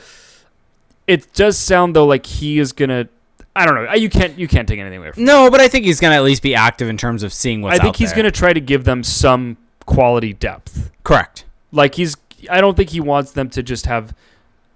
it 1.06 1.30
does 1.34 1.58
sound 1.58 1.94
though 1.94 2.06
like 2.06 2.24
he 2.24 2.58
is 2.58 2.72
gonna. 2.72 3.08
I 3.54 3.66
don't 3.66 3.74
know. 3.74 3.92
You 3.92 4.08
can't 4.08 4.38
you 4.38 4.48
can't 4.48 4.66
take 4.68 4.78
anything 4.78 4.98
away 4.98 5.12
from. 5.12 5.24
No, 5.24 5.50
but 5.50 5.60
I 5.60 5.68
think 5.68 5.84
he's 5.84 6.00
going 6.00 6.12
to 6.12 6.16
at 6.16 6.22
least 6.22 6.42
be 6.42 6.54
active 6.54 6.88
in 6.88 6.96
terms 6.96 7.22
of 7.22 7.32
seeing 7.32 7.60
what's 7.60 7.78
I 7.78 7.82
think 7.82 7.96
he's 7.96 8.12
gonna 8.12 8.30
try 8.30 8.52
to 8.52 8.60
give 8.60 8.84
them 8.84 9.02
some 9.02 9.58
quality 9.84 10.32
depth. 10.32 10.90
Correct. 11.04 11.44
Like 11.70 11.94
he's, 11.94 12.16
I 12.50 12.60
don't 12.60 12.76
think 12.76 12.90
he 12.90 13.00
wants 13.00 13.32
them 13.32 13.50
to 13.50 13.62
just 13.62 13.86
have 13.86 14.14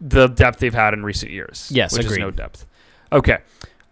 the 0.00 0.26
depth 0.26 0.58
they've 0.58 0.74
had 0.74 0.94
in 0.94 1.04
recent 1.04 1.32
years. 1.32 1.70
Yes, 1.72 1.96
which 1.96 2.06
is 2.06 2.18
no 2.18 2.30
depth. 2.30 2.66
Okay, 3.12 3.38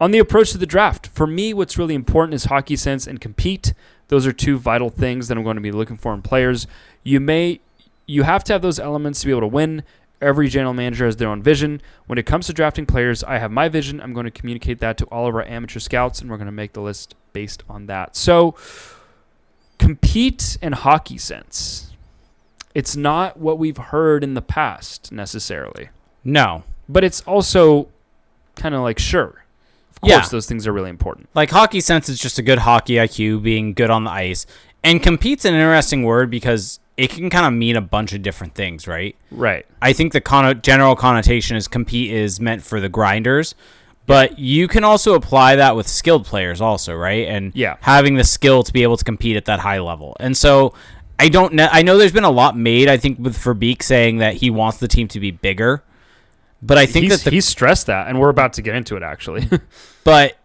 on 0.00 0.10
the 0.10 0.18
approach 0.18 0.52
to 0.52 0.58
the 0.58 0.66
draft, 0.66 1.06
for 1.06 1.26
me, 1.26 1.54
what's 1.54 1.78
really 1.78 1.94
important 1.94 2.34
is 2.34 2.44
hockey 2.44 2.76
sense 2.76 3.06
and 3.06 3.20
compete. 3.20 3.72
Those 4.08 4.26
are 4.26 4.32
two 4.32 4.58
vital 4.58 4.90
things 4.90 5.28
that 5.28 5.38
I'm 5.38 5.44
going 5.44 5.56
to 5.56 5.62
be 5.62 5.72
looking 5.72 5.96
for 5.96 6.12
in 6.12 6.20
players. 6.20 6.66
You 7.02 7.20
may, 7.20 7.60
you 8.06 8.24
have 8.24 8.44
to 8.44 8.52
have 8.52 8.60
those 8.60 8.78
elements 8.78 9.20
to 9.20 9.26
be 9.26 9.32
able 9.32 9.42
to 9.42 9.46
win. 9.46 9.82
Every 10.24 10.48
general 10.48 10.72
manager 10.74 11.04
has 11.04 11.16
their 11.16 11.28
own 11.28 11.42
vision. 11.42 11.80
When 12.06 12.18
it 12.18 12.24
comes 12.26 12.46
to 12.46 12.52
drafting 12.52 12.86
players, 12.86 13.22
I 13.22 13.38
have 13.38 13.50
my 13.52 13.68
vision. 13.68 14.00
I'm 14.00 14.12
going 14.14 14.24
to 14.24 14.30
communicate 14.30 14.78
that 14.80 14.96
to 14.98 15.04
all 15.06 15.26
of 15.28 15.34
our 15.34 15.44
amateur 15.44 15.78
scouts, 15.80 16.20
and 16.20 16.30
we're 16.30 16.38
going 16.38 16.46
to 16.46 16.52
make 16.52 16.72
the 16.72 16.80
list 16.80 17.14
based 17.32 17.62
on 17.68 17.86
that. 17.86 18.16
So, 18.16 18.54
compete 19.78 20.56
in 20.62 20.72
hockey 20.72 21.18
sense. 21.18 21.90
It's 22.74 22.96
not 22.96 23.38
what 23.38 23.58
we've 23.58 23.76
heard 23.76 24.24
in 24.24 24.34
the 24.34 24.42
past 24.42 25.12
necessarily, 25.12 25.90
No. 26.24 26.64
but 26.88 27.04
it's 27.04 27.20
also 27.22 27.88
kind 28.56 28.74
of 28.74 28.80
like 28.82 28.98
sure. 28.98 29.44
Of 29.90 30.00
course, 30.00 30.10
Yeah. 30.12 30.28
those 30.28 30.46
things 30.46 30.66
are 30.66 30.72
really 30.72 30.90
important. 30.90 31.28
Like 31.34 31.50
hockey 31.50 31.80
sense 31.80 32.08
is 32.08 32.18
just 32.18 32.38
a 32.38 32.42
good 32.42 32.58
hockey 32.60 32.94
IQ, 32.94 33.42
being 33.42 33.74
good 33.74 33.90
on 33.90 34.04
the 34.04 34.10
ice. 34.10 34.44
And 34.82 35.02
compete's 35.02 35.44
an 35.44 35.54
interesting 35.54 36.02
word 36.02 36.30
because 36.30 36.80
it 36.96 37.10
can 37.10 37.28
kind 37.30 37.46
of 37.46 37.52
mean 37.52 37.76
a 37.76 37.80
bunch 37.80 38.12
of 38.12 38.22
different 38.22 38.54
things, 38.54 38.86
right? 38.86 39.16
Right. 39.30 39.66
I 39.82 39.92
think 39.92 40.12
the 40.12 40.20
conno- 40.20 40.60
general 40.62 40.94
connotation 40.96 41.56
is 41.56 41.66
compete 41.68 42.12
is 42.12 42.40
meant 42.40 42.62
for 42.62 42.80
the 42.80 42.88
grinders, 42.88 43.54
but 44.06 44.38
you 44.38 44.68
can 44.68 44.84
also 44.84 45.14
apply 45.14 45.56
that 45.56 45.74
with 45.76 45.88
skilled 45.88 46.24
players 46.24 46.60
also, 46.60 46.94
right? 46.94 47.26
And 47.26 47.52
Yeah. 47.54 47.76
having 47.80 48.14
the 48.14 48.22
skill 48.24 48.62
to 48.62 48.72
be 48.72 48.82
able 48.82 48.96
to 48.96 49.04
compete 49.04 49.36
at 49.36 49.46
that 49.46 49.60
high 49.60 49.80
level. 49.80 50.16
And 50.20 50.36
so 50.36 50.72
I 51.18 51.28
don't 51.28 51.54
know. 51.54 51.68
I 51.70 51.82
know 51.82 51.96
there's 51.96 52.12
been 52.12 52.24
a 52.24 52.30
lot 52.30 52.56
made. 52.56 52.88
I 52.88 52.96
think 52.96 53.18
with 53.20 53.36
Verbeek 53.38 53.82
saying 53.82 54.18
that 54.18 54.34
he 54.34 54.50
wants 54.50 54.78
the 54.78 54.88
team 54.88 55.06
to 55.08 55.20
be 55.20 55.30
bigger, 55.30 55.82
but 56.62 56.76
I 56.76 56.86
think 56.86 57.04
he's, 57.04 57.18
that 57.18 57.24
the 57.24 57.30
he's 57.30 57.46
stressed 57.46 57.86
that, 57.86 58.08
and 58.08 58.18
we're 58.20 58.30
about 58.30 58.52
to 58.54 58.62
get 58.62 58.74
into 58.74 58.96
it 58.96 59.02
actually. 59.02 59.48
but 60.04 60.36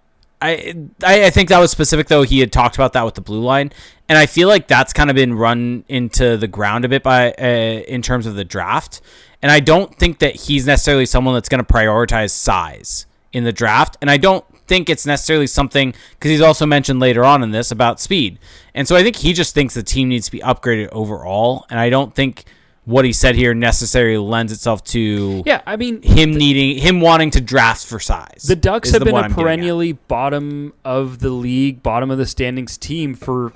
I 0.42 0.76
I 1.04 1.30
think 1.32 1.50
that 1.50 1.60
was 1.60 1.72
specific 1.72 2.08
though. 2.08 2.22
He 2.22 2.40
had 2.40 2.52
talked 2.52 2.76
about 2.76 2.94
that 2.94 3.04
with 3.04 3.16
the 3.16 3.22
blue 3.22 3.42
line, 3.42 3.72
and 4.10 4.18
I 4.18 4.26
feel 4.26 4.48
like 4.48 4.68
that's 4.68 4.92
kind 4.92 5.10
of 5.10 5.16
been 5.16 5.36
run 5.36 5.86
into 5.88 6.36
the 6.36 6.48
ground 6.48 6.84
a 6.84 6.90
bit 6.90 7.04
by 7.04 7.32
uh, 7.32 7.46
in 7.88 8.02
terms 8.02 8.26
of 8.26 8.36
the 8.36 8.44
draft. 8.44 9.02
And 9.42 9.52
I 9.52 9.60
don't 9.60 9.96
think 9.96 10.20
that 10.20 10.36
he's 10.36 10.66
necessarily 10.66 11.06
someone 11.06 11.36
that's 11.36 11.48
going 11.48 11.64
to 11.64 11.74
prioritize 11.74 12.32
size 12.32 13.06
in 13.32 13.44
the 13.44 13.54
draft. 13.54 13.98
And 14.02 14.10
I 14.10 14.18
don't 14.18 14.44
think 14.68 14.90
it's 14.90 15.06
necessarily 15.06 15.48
something 15.48 15.94
because 16.12 16.32
he's 16.32 16.42
also 16.42 16.66
mentioned 16.66 17.00
later 17.00 17.24
on 17.24 17.44
in 17.44 17.52
this 17.52 17.72
about 17.72 18.00
speed. 18.00 18.40
And 18.74 18.88
so 18.88 18.96
I 18.96 19.04
think 19.04 19.16
he 19.16 19.32
just 19.32 19.54
thinks 19.54 19.76
the 19.76 19.84
team 19.84 20.10
needs 20.10 20.26
to 20.26 20.32
be 20.32 20.40
upgraded 20.40 20.90
overall. 20.92 21.66
And 21.70 21.80
I 21.80 21.90
don't 21.90 22.14
think 22.14 22.46
what 22.86 23.06
he 23.06 23.14
said 23.14 23.36
here 23.36 23.54
necessarily 23.54 24.18
lends 24.18 24.52
itself 24.52 24.84
to 24.84 25.44
yeah, 25.46 25.62
I 25.68 25.76
mean 25.76 26.02
him 26.02 26.32
needing 26.32 26.82
him 26.82 27.02
wanting 27.02 27.30
to 27.32 27.42
draft 27.42 27.86
for 27.86 28.00
size. 28.00 28.44
The 28.48 28.56
Ducks 28.56 28.90
have 28.90 29.00
the 29.00 29.06
been 29.06 29.14
one 29.14 29.26
a 29.26 29.28
I'm 29.28 29.36
perennially 29.36 29.92
bottom 29.92 30.74
of 30.84 31.20
the 31.20 31.30
league, 31.30 31.84
bottom 31.84 32.10
of 32.10 32.18
the 32.18 32.26
standings 32.26 32.80
team 32.80 33.14
for 33.14 33.54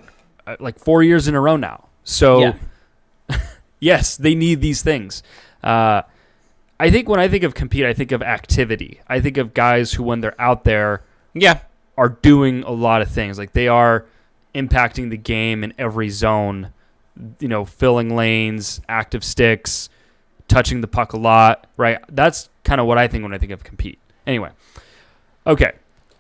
like 0.59 0.79
four 0.79 1.03
years 1.03 1.27
in 1.27 1.35
a 1.35 1.41
row 1.41 1.55
now. 1.55 1.87
So, 2.03 2.39
Yeah. 3.29 3.37
yes, 3.79 4.17
they 4.17 4.35
need 4.35 4.61
these 4.61 4.81
things. 4.81 5.23
Uh, 5.63 6.01
I 6.79 6.89
think 6.89 7.07
when 7.07 7.19
I 7.19 7.27
think 7.27 7.43
of 7.43 7.53
compete, 7.53 7.85
I 7.85 7.93
think 7.93 8.11
of 8.11 8.21
activity. 8.21 8.99
I 9.07 9.19
think 9.21 9.37
of 9.37 9.53
guys 9.53 9.93
who, 9.93 10.03
when 10.03 10.21
they're 10.21 10.39
out 10.41 10.63
there, 10.63 11.03
Yeah. 11.33 11.59
are 11.97 12.09
doing 12.09 12.63
a 12.63 12.71
lot 12.71 13.01
of 13.01 13.09
things. 13.09 13.37
Like 13.37 13.53
they 13.53 13.67
are 13.67 14.05
impacting 14.53 15.09
the 15.09 15.17
game 15.17 15.63
in 15.63 15.73
every 15.77 16.09
zone. 16.09 16.71
You 17.39 17.47
know, 17.47 17.63
filling 17.63 18.15
lanes, 18.15 18.81
active 18.89 19.23
sticks, 19.23 19.87
touching 20.47 20.81
the 20.81 20.87
puck 20.87 21.13
a 21.13 21.17
lot. 21.17 21.67
Right. 21.77 21.99
That's 22.09 22.49
kind 22.63 22.81
of 22.81 22.87
what 22.87 22.97
I 22.97 23.07
think 23.07 23.21
when 23.23 23.33
I 23.33 23.37
think 23.37 23.51
of 23.51 23.63
compete. 23.63 23.99
Anyway, 24.25 24.49
okay. 25.45 25.73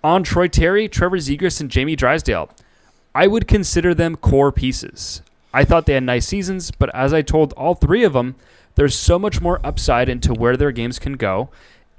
On 0.03 0.21
Troy 0.21 0.47
Terry, 0.47 0.87
Trevor 0.87 1.17
Zegras, 1.17 1.59
and 1.61 1.71
Jamie 1.71 1.95
Drysdale, 1.95 2.49
I 3.15 3.27
would 3.27 3.47
consider 3.47 3.93
them 3.93 4.15
core 4.15 4.51
pieces. 4.51 5.21
I 5.53 5.63
thought 5.63 5.85
they 5.85 5.93
had 5.93 6.03
nice 6.03 6.27
seasons, 6.27 6.71
but 6.71 6.93
as 6.95 7.13
I 7.13 7.21
told 7.21 7.53
all 7.53 7.75
three 7.75 8.03
of 8.03 8.13
them, 8.13 8.35
there's 8.75 8.97
so 8.97 9.19
much 9.19 9.39
more 9.39 9.59
upside 9.63 10.09
into 10.09 10.33
where 10.33 10.57
their 10.57 10.71
games 10.71 10.97
can 10.97 11.13
go, 11.13 11.49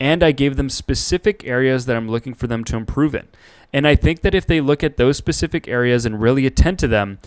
and 0.01 0.25
I 0.25 0.33
gave 0.33 0.57
them 0.57 0.69
specific 0.69 1.45
areas 1.47 1.87
that 1.87 1.97
I'm 1.97 2.09
looking 2.09 2.35
for 2.35 2.49
them 2.49 2.65
to 2.65 2.77
improve 2.77 3.15
in. 3.15 3.29
And 3.73 3.87
I 3.87 3.95
think 3.95 4.23
that 4.23 4.35
if 4.35 4.47
they 4.47 4.61
look 4.61 4.83
at 4.83 4.97
those 4.97 5.17
specific 5.17 5.69
areas 5.69 6.05
and 6.05 6.21
really 6.21 6.47
attend 6.47 6.81
to 6.81 6.89
them, 6.89 7.19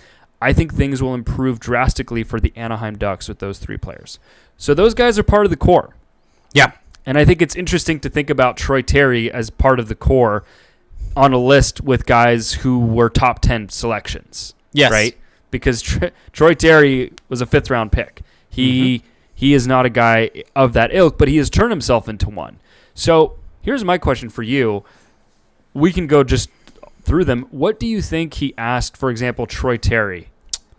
I 0.41 0.53
think 0.53 0.73
things 0.73 1.01
will 1.01 1.13
improve 1.13 1.59
drastically 1.59 2.23
for 2.23 2.39
the 2.39 2.53
Anaheim 2.55 2.97
Ducks 2.97 3.27
with 3.27 3.39
those 3.39 3.57
three 3.57 3.77
players. 3.77 4.19
So 4.57 4.73
those 4.73 4.93
guys 4.93 5.17
are 5.17 5.23
part 5.23 5.45
of 5.45 5.49
the 5.49 5.57
core. 5.57 5.95
Yeah. 6.53 6.73
And 7.05 7.17
I 7.17 7.25
think 7.25 7.41
it's 7.41 7.55
interesting 7.55 7.99
to 8.01 8.09
think 8.09 8.29
about 8.29 8.57
Troy 8.57 8.81
Terry 8.81 9.31
as 9.31 9.49
part 9.49 9.79
of 9.79 9.87
the 9.87 9.95
core 9.95 10.43
on 11.17 11.33
a 11.33 11.37
list 11.37 11.81
with 11.81 12.05
guys 12.05 12.53
who 12.53 12.79
were 12.79 13.09
top 13.09 13.39
10 13.39 13.69
selections. 13.69 14.53
Yes. 14.71 14.91
Right? 14.91 15.17
Because 15.49 15.81
Tr- 15.81 16.05
Troy 16.31 16.53
Terry 16.53 17.11
was 17.27 17.41
a 17.41 17.45
fifth 17.45 17.69
round 17.69 17.91
pick. 17.91 18.21
He 18.49 18.99
mm-hmm. 18.99 19.07
he 19.33 19.53
is 19.53 19.67
not 19.67 19.85
a 19.85 19.89
guy 19.89 20.29
of 20.55 20.73
that 20.73 20.93
ilk, 20.93 21.17
but 21.17 21.27
he 21.27 21.37
has 21.37 21.49
turned 21.49 21.71
himself 21.71 22.07
into 22.07 22.29
one. 22.29 22.59
So 22.93 23.37
here's 23.61 23.83
my 23.83 23.97
question 23.97 24.29
for 24.29 24.43
you. 24.43 24.83
We 25.73 25.91
can 25.91 26.07
go 26.07 26.23
just 26.23 26.49
through 27.03 27.25
them. 27.25 27.47
What 27.51 27.79
do 27.79 27.87
you 27.87 28.01
think 28.01 28.35
he 28.35 28.53
asked, 28.57 28.97
for 28.97 29.09
example, 29.09 29.47
Troy 29.47 29.77
Terry 29.77 30.29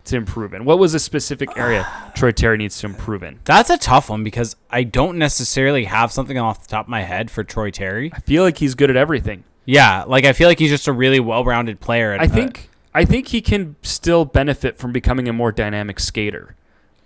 to 0.05 0.16
improve 0.16 0.55
in? 0.55 0.64
What 0.64 0.79
was 0.79 0.94
a 0.94 1.01
specific 1.01 1.57
area 1.57 1.87
Troy 2.14 2.31
Terry 2.31 2.59
needs 2.59 2.79
to 2.81 2.87
improve 2.87 3.22
in? 3.22 3.40
That's 3.44 3.70
a 3.70 3.79
tough 3.79 4.11
one 4.11 4.22
because 4.22 4.55
I 4.70 4.85
don't 4.85 5.18
necessarily 5.18 5.85
have 5.85 6.12
something 6.12 6.38
off 6.38 6.62
the 6.62 6.68
top 6.68 6.87
of 6.87 6.90
my 6.90 7.03
head 7.03 7.31
for 7.31 7.42
Troy 7.42 7.70
Terry. 7.70 8.12
I 8.14 8.20
feel 8.20 8.42
like 8.42 8.59
he's 8.59 8.74
good 8.74 8.90
at 8.90 8.96
everything. 8.96 9.44
Yeah, 9.69 10.05
like 10.07 10.25
I 10.25 10.33
feel 10.33 10.49
like 10.49 10.59
he's 10.59 10.71
just 10.71 10.89
a 10.89 10.93
really 10.93 11.21
well-rounded 11.21 11.79
player. 11.79 12.17
I 12.19 12.27
think 12.27 12.71
I 12.95 13.05
think 13.05 13.29
he 13.29 13.43
can 13.43 13.77
still 13.83 14.25
benefit 14.25 14.79
from 14.79 14.93
becoming 14.93 15.29
a 15.29 15.33
more 15.35 15.53
dynamic 15.53 16.01
skater. 16.01 16.57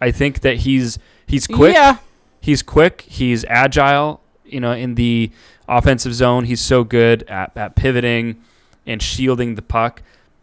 I 0.01 0.12
think 0.12 0.42
that 0.42 0.59
he's 0.59 0.96
he's 1.27 1.48
quick. 1.48 1.75
Yeah, 1.75 1.96
He's 2.40 2.62
quick. 2.62 3.01
He's 3.03 3.44
agile. 3.46 4.20
You 4.44 4.61
know, 4.61 4.70
in 4.70 4.94
the 4.94 5.33
offensive 5.68 6.14
zone, 6.14 6.44
he's 6.44 6.61
so 6.61 6.85
good 6.85 7.25
at, 7.25 7.57
at 7.57 7.75
pivoting 7.75 8.40
and 8.87 9.03
shielding 9.03 9.57
the 9.57 9.62
puck. 9.62 10.01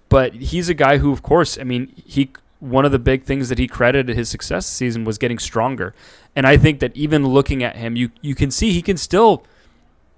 But 0.09 0.33
he's 0.33 0.67
a 0.67 0.73
guy 0.73 0.97
who, 0.97 1.13
of 1.13 1.23
course, 1.23 1.57
I 1.57 1.63
mean, 1.63 1.93
he 1.95 2.31
one 2.59 2.83
of 2.83 2.91
the 2.91 2.99
big 2.99 3.23
things 3.23 3.47
that 3.47 3.59
he 3.59 3.67
credited 3.69 4.17
his 4.17 4.27
success 4.27 4.65
season 4.65 5.05
was 5.05 5.17
getting 5.17 5.39
stronger. 5.39 5.95
And 6.35 6.45
I 6.45 6.57
think 6.57 6.81
that 6.81 6.93
even 6.97 7.25
looking 7.25 7.63
at 7.63 7.77
him, 7.77 7.95
you 7.95 8.11
you 8.19 8.35
can 8.35 8.51
see 8.51 8.73
he 8.73 8.81
can 8.81 8.97
still 8.97 9.45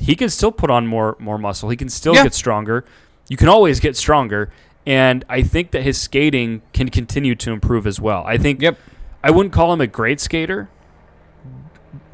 he 0.01 0.15
can 0.15 0.29
still 0.29 0.51
put 0.51 0.69
on 0.69 0.87
more 0.87 1.15
more 1.19 1.37
muscle. 1.37 1.69
He 1.69 1.77
can 1.77 1.89
still 1.89 2.15
Yeah. 2.15 2.23
get 2.23 2.33
stronger. 2.33 2.83
You 3.29 3.37
can 3.37 3.47
always 3.47 3.79
get 3.79 3.95
stronger. 3.95 4.49
And 4.85 5.23
I 5.29 5.43
think 5.43 5.71
that 5.71 5.83
his 5.83 6.01
skating 6.01 6.63
can 6.73 6.89
continue 6.89 7.35
to 7.35 7.51
improve 7.51 7.85
as 7.85 7.99
well. 8.01 8.23
I 8.25 8.37
think 8.37 8.61
Yep. 8.61 8.77
I 9.23 9.29
wouldn't 9.29 9.53
call 9.53 9.71
him 9.71 9.79
a 9.79 9.85
great 9.87 10.19
skater, 10.19 10.69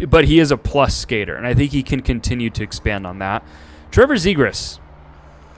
but 0.09 0.25
he 0.25 0.39
is 0.39 0.51
a 0.51 0.57
plus 0.57 0.95
skater, 0.95 1.35
and 1.35 1.47
I 1.47 1.53
think 1.53 1.71
he 1.71 1.81
can 1.81 2.01
continue 2.01 2.49
to 2.49 2.63
expand 2.63 3.07
on 3.07 3.19
that. 3.19 3.43
Trevor 3.89 4.15
Zegras, 4.15 4.79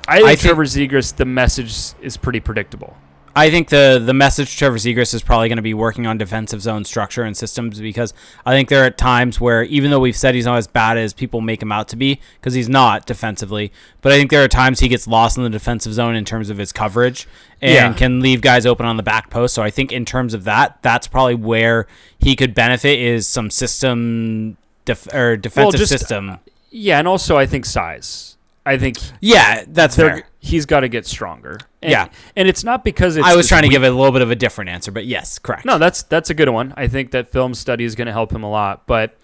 I 0.08 0.18
think, 0.18 0.28
I 0.28 0.36
think- 0.36 0.40
Trevor 0.42 0.66
Zegras, 0.66 1.16
the 1.16 1.26
message 1.26 1.74
is 2.02 2.16
pretty 2.18 2.40
predictable. 2.40 2.96
I 3.36 3.50
think 3.50 3.70
the 3.70 4.02
the 4.04 4.14
message 4.14 4.52
to 4.52 4.58
Trevor 4.58 4.78
Zegras 4.78 5.14
is 5.14 5.22
probably 5.22 5.48
going 5.50 5.58
to 5.58 5.62
be 5.62 5.74
working 5.74 6.06
on 6.08 6.18
defensive 6.18 6.62
zone 6.62 6.84
structure 6.86 7.24
and 7.24 7.36
systems 7.38 7.80
because 7.80 8.14
I 8.46 8.52
think 8.54 8.70
there 8.70 8.84
are 8.86 8.90
times 8.90 9.40
where 9.40 9.64
even 9.64 9.92
though 9.92 10.00
we've 10.00 10.16
said 10.16 10.36
he's 10.36 10.46
not 10.46 10.58
as 10.58 10.68
bad 10.68 10.98
as 10.98 11.14
people 11.14 11.40
make 11.42 11.62
him 11.62 11.72
out 11.72 11.88
to 11.90 11.96
be 11.96 12.20
because 12.40 12.54
he's 12.54 12.70
not 12.70 13.06
defensively, 13.06 13.72
but 14.02 14.12
I 14.12 14.18
think 14.18 14.32
there 14.32 14.44
are 14.44 14.48
times 14.48 14.80
he 14.80 14.88
gets 14.88 15.08
lost 15.08 15.38
in 15.38 15.44
the 15.44 15.50
defensive 15.50 15.94
zone 15.94 16.16
in 16.16 16.26
terms 16.26 16.50
of 16.50 16.58
his 16.58 16.72
coverage 16.72 17.28
and 17.62 17.74
Yeah. 17.74 17.94
can 17.94 18.20
leave 18.20 18.42
guys 18.42 18.66
open 18.66 18.86
on 18.86 18.98
the 18.98 19.04
back 19.04 19.30
post. 19.30 19.54
So 19.54 19.62
I 19.64 19.70
think 19.70 19.92
in 19.92 20.06
terms 20.06 20.34
of 20.34 20.44
that, 20.46 20.78
that's 20.82 21.08
probably 21.08 21.36
where 21.36 21.88
he 22.20 22.36
could 22.36 22.54
benefit 22.54 23.00
is 23.00 23.28
some 23.28 23.50
system 23.50 24.58
def- 24.86 25.14
or 25.14 25.38
defensive 25.38 25.80
just- 25.80 25.92
system. 25.92 26.38
Yeah, 26.72 27.00
and 27.00 27.08
also 27.08 27.38
I 27.38 27.46
think 27.46 27.66
size. 27.66 28.36
I 28.66 28.78
think 28.78 28.98
Yeah, 29.22 29.64
that's 29.68 29.96
fair. 29.96 30.24
He's 30.40 30.66
got 30.66 30.82
to 30.82 30.88
get 30.90 31.06
stronger. 31.06 31.60
And, 31.82 31.92
Yeah. 31.92 32.10
and 32.36 32.48
it's 32.48 32.64
not 32.64 32.84
because 32.84 33.18
it's 33.18 33.26
I 33.28 33.36
was 33.36 33.48
trying 33.48 33.64
to 33.64 33.68
weak- 33.68 33.74
give 33.76 33.84
a 33.84 33.90
little 33.92 34.12
bit 34.12 34.22
of 34.22 34.32
a 34.32 34.36
different 34.36 34.70
answer, 34.70 34.92
but 34.92 35.06
yes, 35.06 35.38
correct. 35.40 35.66
No, 35.66 35.78
that's 35.78 36.04
that's 36.04 36.30
a 36.30 36.34
good 36.34 36.50
one. 36.50 36.74
I 36.78 36.88
think 36.88 37.12
that 37.12 37.32
film 37.32 37.54
study 37.54 37.84
is 37.84 37.96
going 37.96 38.08
to 38.08 38.14
help 38.14 38.32
him 38.32 38.44
a 38.44 38.50
lot, 38.50 38.88
but 38.88 39.18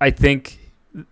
I 0.00 0.10
think 0.10 0.58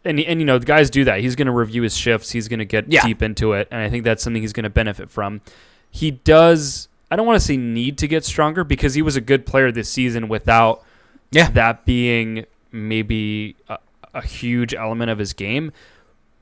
and 0.05 0.19
and 0.19 0.41
you 0.41 0.45
know 0.47 0.59
the 0.59 0.67
guys 0.67 0.91
do 0.91 1.05
that. 1.05 1.21
He's 1.21 1.37
going 1.37 1.47
to 1.47 1.53
review 1.53 1.83
his 1.83 1.97
shifts. 1.97 2.31
He's 2.33 2.49
going 2.49 2.59
to 2.59 2.65
get 2.65 2.91
Yeah. 2.91 3.03
deep 3.07 3.23
into 3.23 3.53
it, 3.53 3.69
and 3.71 3.81
I 3.81 3.89
think 3.89 4.05
that's 4.05 4.23
something 4.23 4.43
he's 4.43 4.53
going 4.53 4.65
to 4.65 4.71
benefit 4.71 5.11
from. 5.11 5.41
He 5.91 6.11
does. 6.11 6.89
I 7.11 7.17
don't 7.17 7.27
want 7.27 7.41
to 7.41 7.47
say 7.47 7.57
need 7.57 7.97
to 7.99 8.09
get 8.09 8.25
stronger 8.25 8.65
because 8.65 8.95
he 8.95 9.03
was 9.03 9.17
a 9.17 9.21
good 9.21 9.47
player 9.47 9.71
this 9.73 9.89
season 9.89 10.29
without 10.29 10.83
Yeah. 11.31 11.49
that 11.53 11.85
being 11.87 12.45
maybe 12.71 13.57
a, 13.69 13.79
a 14.13 14.23
huge 14.27 14.75
element 14.75 15.11
of 15.11 15.19
his 15.19 15.33
game. 15.33 15.73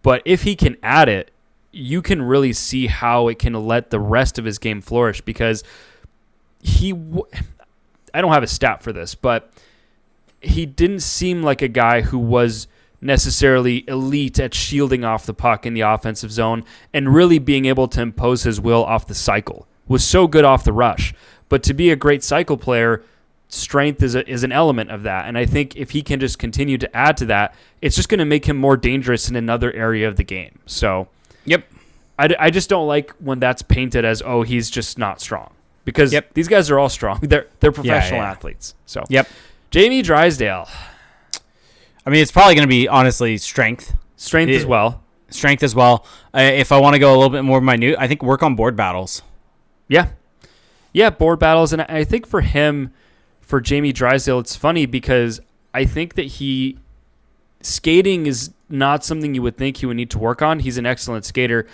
But 0.03 0.23
if 0.25 0.43
he 0.43 0.57
can 0.57 0.77
add 0.83 1.09
it, 1.09 1.31
you 1.77 2.01
can 2.01 2.23
really 2.23 2.55
see 2.55 2.87
how 2.87 3.29
it 3.29 3.39
can 3.39 3.53
let 3.53 3.91
the 3.91 4.01
rest 4.01 4.39
of 4.39 4.45
his 4.45 4.59
game 4.59 4.81
flourish 4.81 5.21
because 5.21 5.63
he 6.63 6.93
w- 6.93 7.27
I 8.15 8.23
don't 8.23 8.33
have 8.33 8.43
a 8.43 8.49
stat 8.49 8.83
for 8.83 8.93
this, 8.93 9.15
but 9.15 9.53
he 10.41 10.65
didn't 10.65 11.01
seem 11.01 11.43
like 11.43 11.61
a 11.61 11.69
guy 11.69 12.01
who 12.01 12.19
was 12.19 12.67
necessarily 13.03 13.85
elite 13.89 14.39
at 14.39 14.55
shielding 14.55 15.05
off 15.05 15.27
the 15.27 15.35
puck 15.35 15.67
in 15.67 15.75
the 15.75 15.83
offensive 15.83 16.33
zone 16.33 16.65
and 16.95 17.15
really 17.15 17.39
being 17.39 17.67
able 17.67 17.89
to 17.89 18.01
impose 18.01 18.45
his 18.45 18.59
will 18.59 18.85
off 18.85 19.07
the 19.07 19.15
cycle. 19.15 19.67
Was 19.87 20.03
so 20.03 20.27
good 20.27 20.45
off 20.45 20.65
the 20.65 20.73
rush. 20.73 21.13
But 21.49 21.63
to 21.65 21.75
be 21.75 21.91
a 21.91 21.97
great 21.97 22.25
cycle 22.25 22.57
player, 22.57 23.05
strength 23.49 24.03
is 24.03 24.15
a, 24.15 24.29
is 24.29 24.45
an 24.45 24.51
element 24.51 24.91
of 24.91 25.03
that. 25.03 25.27
And 25.29 25.37
I 25.37 25.45
think 25.45 25.77
if 25.77 25.91
he 25.91 26.03
can 26.03 26.21
just 26.21 26.39
continue 26.39 26.79
to 26.79 26.97
add 26.97 27.19
to 27.19 27.27
that, 27.27 27.55
it's 27.83 27.95
just 27.95 28.09
going 28.09 28.19
to 28.19 28.25
make 28.25 28.47
him 28.47 28.57
more 28.57 28.79
dangerous 28.79 29.29
in 29.29 29.37
another 29.37 29.73
area 29.73 30.09
of 30.09 30.17
the 30.17 30.25
game. 30.25 30.59
So 30.65 31.09
Yep. 31.47 31.65
I, 32.19 32.35
I 32.39 32.51
just 32.51 32.69
don't 32.71 32.87
like 32.87 33.11
when 33.19 33.41
that's 33.41 33.63
painted 33.63 34.05
as 34.05 34.23
oh 34.25 34.43
he's 34.43 34.71
just 34.71 34.99
not 34.99 35.21
strong 35.21 35.53
because 35.85 36.13
Yep. 36.13 36.35
these 36.35 36.49
guys 36.49 36.71
are 36.71 36.79
all 36.79 36.89
strong. 36.89 37.19
They're 37.23 37.47
they're 37.61 37.73
professional 37.73 38.21
yeah. 38.21 38.31
athletes. 38.31 38.75
So 38.87 39.05
Yep. 39.09 39.29
Jamie 39.71 40.03
Drysdale, 40.03 40.69
I 42.07 42.11
mean, 42.11 42.23
it's 42.23 42.33
probably 42.33 42.55
going 42.55 42.67
to 42.67 42.71
be 42.71 42.89
honestly 42.89 43.37
strength, 43.37 43.95
strength 44.17 44.51
Yeah. 44.51 44.57
as 44.59 44.67
well. 44.67 45.03
strength 45.29 45.63
as 45.65 45.75
well. 45.75 46.07
Uh, 46.33 46.41
if 46.41 46.71
I 46.73 46.79
want 46.79 46.95
to 46.95 46.99
go 47.01 47.11
a 47.11 47.17
little 47.17 47.31
bit 47.31 47.43
more 47.43 47.61
minute, 47.61 47.97
I 47.99 48.07
think 48.07 48.23
work 48.23 48.43
on 48.45 48.55
board 48.55 48.77
battles. 48.77 49.23
Yeah, 49.89 50.09
yeah, 50.93 51.11
board 51.11 51.39
battles, 51.41 51.73
and 51.73 51.83
I 51.83 52.05
think 52.05 52.27
for 52.27 52.41
him, 52.43 52.93
for 53.41 53.61
Jamie 53.61 53.93
Drysdale, 53.93 54.39
it's 54.39 54.55
funny 54.57 54.87
because 54.87 55.41
I 55.75 55.85
think 55.85 56.15
that 56.15 56.27
he 56.27 56.79
skating 57.61 58.27
is 58.27 58.51
not 58.69 59.05
something 59.05 59.35
you 59.35 59.43
would 59.43 59.57
think 59.57 59.79
he 59.79 59.87
would 59.87 59.97
need 59.97 60.11
to 60.11 60.19
work 60.19 60.43
on. 60.43 60.61
He's 60.61 60.79
an 60.79 60.87
excellent 60.87 61.25
skater. 61.25 61.67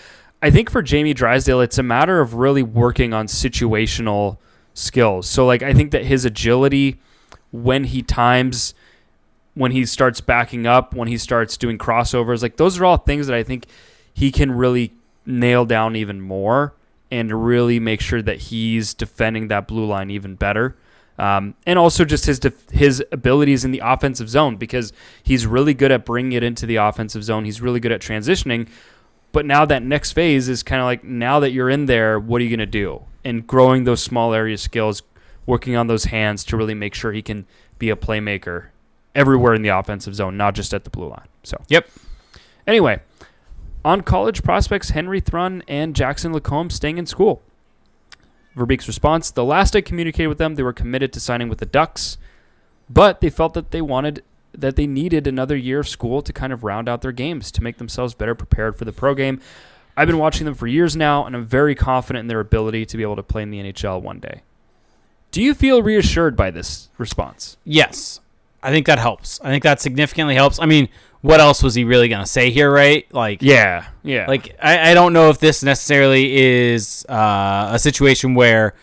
I 0.42 0.50
think 0.50 0.70
for 0.70 0.82
Jamie 0.82 1.14
Drysdale, 1.14 1.60
it's 1.60 1.78
a 1.78 1.82
matter 1.82 2.20
of 2.20 2.34
really 2.34 2.62
working 2.62 3.12
on 3.12 3.26
situational 3.26 4.38
skills. 4.74 5.28
So 5.28 5.46
like 5.46 5.62
I 5.62 5.72
think 5.72 5.92
that 5.92 6.04
his 6.04 6.24
agility 6.24 7.00
when 7.50 7.84
he 7.84 8.02
times 8.02 8.74
when 9.54 9.72
he 9.72 9.84
starts 9.84 10.20
backing 10.20 10.66
up, 10.66 10.94
when 10.94 11.08
he 11.08 11.18
starts 11.18 11.56
doing 11.56 11.76
crossovers, 11.78 12.42
like 12.42 12.56
those 12.56 12.78
are 12.78 12.84
all 12.84 12.96
things 12.96 13.26
that 13.26 13.36
I 13.36 13.42
think 13.42 13.66
he 14.14 14.32
can 14.32 14.50
really 14.50 14.94
nail 15.26 15.64
down 15.64 15.94
even 15.94 16.20
more 16.20 16.74
and 17.10 17.44
really 17.44 17.78
make 17.78 18.00
sure 18.00 18.22
that 18.22 18.38
he's 18.38 18.94
defending 18.94 19.48
that 19.48 19.68
blue 19.68 19.84
line 19.84 20.10
even 20.10 20.34
better. 20.34 20.76
Um, 21.22 21.54
and 21.68 21.78
also 21.78 22.04
just 22.04 22.26
his 22.26 22.40
def- 22.40 22.68
his 22.70 23.00
abilities 23.12 23.64
in 23.64 23.70
the 23.70 23.80
offensive 23.84 24.28
zone 24.28 24.56
because 24.56 24.92
he's 25.22 25.46
really 25.46 25.72
good 25.72 25.92
at 25.92 26.04
bringing 26.04 26.32
it 26.32 26.42
into 26.42 26.66
the 26.66 26.76
offensive 26.76 27.22
zone. 27.22 27.44
He's 27.44 27.60
really 27.60 27.78
good 27.78 27.92
at 27.92 28.00
transitioning. 28.00 28.68
But 29.30 29.46
now 29.46 29.64
that 29.64 29.84
next 29.84 30.12
phase 30.12 30.48
is 30.48 30.64
kind 30.64 30.80
of 30.80 30.86
like 30.86 31.04
now 31.04 31.38
that 31.38 31.52
you're 31.52 31.70
in 31.70 31.86
there, 31.86 32.18
what 32.18 32.40
are 32.40 32.44
you 32.44 32.50
going 32.50 32.58
to 32.58 32.66
do? 32.66 33.04
And 33.24 33.46
growing 33.46 33.84
those 33.84 34.02
small 34.02 34.34
area 34.34 34.58
skills, 34.58 35.04
working 35.46 35.76
on 35.76 35.86
those 35.86 36.06
hands 36.06 36.42
to 36.46 36.56
really 36.56 36.74
make 36.74 36.92
sure 36.92 37.12
he 37.12 37.22
can 37.22 37.46
be 37.78 37.88
a 37.88 37.94
playmaker 37.94 38.66
everywhere 39.14 39.54
in 39.54 39.62
the 39.62 39.68
offensive 39.68 40.16
zone, 40.16 40.36
not 40.36 40.56
just 40.56 40.74
at 40.74 40.82
the 40.82 40.90
blue 40.90 41.08
line. 41.08 41.28
So, 41.44 41.56
Yep. 41.68 41.88
Anyway, 42.66 43.00
on 43.84 44.00
college 44.00 44.42
prospects, 44.42 44.90
Henry 44.90 45.20
Thrun 45.20 45.62
and 45.68 45.94
Jackson 45.94 46.32
Lacombe 46.32 46.70
staying 46.70 46.98
in 46.98 47.06
school. 47.06 47.42
Verbeek's 48.56 48.88
response 48.88 49.30
The 49.30 49.44
last 49.44 49.74
I 49.76 49.80
communicated 49.80 50.28
with 50.28 50.38
them, 50.38 50.54
they 50.54 50.62
were 50.62 50.72
committed 50.72 51.12
to 51.12 51.20
signing 51.20 51.48
with 51.48 51.58
the 51.58 51.66
Ducks, 51.66 52.18
but 52.88 53.20
they 53.20 53.30
felt 53.30 53.54
that 53.54 53.70
they 53.70 53.80
wanted 53.80 54.22
that 54.54 54.76
they 54.76 54.86
needed 54.86 55.26
another 55.26 55.56
year 55.56 55.80
of 55.80 55.88
school 55.88 56.20
to 56.20 56.32
kind 56.32 56.52
of 56.52 56.62
round 56.62 56.88
out 56.88 57.00
their 57.00 57.12
games 57.12 57.50
to 57.50 57.62
make 57.62 57.78
themselves 57.78 58.12
better 58.12 58.34
prepared 58.34 58.76
for 58.76 58.84
the 58.84 58.92
pro 58.92 59.14
game. 59.14 59.40
I've 59.96 60.06
been 60.06 60.18
watching 60.18 60.44
them 60.44 60.54
for 60.54 60.66
years 60.66 60.96
now, 60.96 61.24
and 61.24 61.34
I'm 61.34 61.44
very 61.44 61.74
confident 61.74 62.22
in 62.22 62.26
their 62.26 62.40
ability 62.40 62.86
to 62.86 62.96
be 62.96 63.02
able 63.02 63.16
to 63.16 63.22
play 63.22 63.42
in 63.42 63.50
the 63.50 63.62
NHL 63.62 64.02
one 64.02 64.20
day. 64.20 64.42
Do 65.30 65.42
you 65.42 65.54
feel 65.54 65.82
reassured 65.82 66.36
by 66.36 66.50
this 66.50 66.90
response? 66.98 67.56
Yes. 67.64 68.20
I 68.62 68.70
think 68.70 68.86
that 68.86 68.98
helps. 68.98 69.40
I 69.40 69.48
think 69.48 69.64
that 69.64 69.80
significantly 69.80 70.34
helps. 70.34 70.58
I 70.58 70.66
mean, 70.66 70.88
what 71.22 71.40
else 71.40 71.62
was 71.62 71.74
he 71.74 71.84
really 71.84 72.08
going 72.08 72.20
to 72.22 72.26
say 72.30 72.50
here, 72.50 72.70
right? 72.70 73.06
Like, 73.14 73.42
Yeah, 73.42 73.86
yeah. 74.02 74.26
like 74.26 74.56
I, 74.62 74.90
I 74.90 74.94
don't 74.94 75.12
know 75.12 75.30
if 75.30 75.38
this 75.38 75.62
necessarily 75.62 76.36
is 76.36 77.06
uh, 77.08 77.70
a 77.72 77.78
situation 77.78 78.34
where 78.34 78.74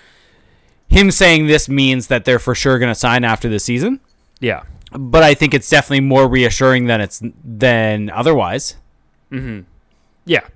him 0.88 1.12
saying 1.12 1.48
this 1.48 1.70
means 1.70 2.08
that 2.08 2.26
they're 2.26 2.40
for 2.40 2.56
sure 2.56 2.80
going 2.80 2.92
to 2.92 2.96
sign 3.00 3.24
after 3.24 3.48
the 3.50 3.60
season. 3.60 4.00
yeah. 4.40 4.64
But 4.92 5.22
I 5.22 5.36
think 5.36 5.54
it's 5.54 5.70
definitely 5.70 6.00
more 6.00 6.28
reassuring 6.28 6.86
than 6.88 7.00
it's 7.00 7.22
than 7.46 8.10
otherwise. 8.10 8.76
Mm-hmm. 9.32 9.60
Yeah. 10.26 10.48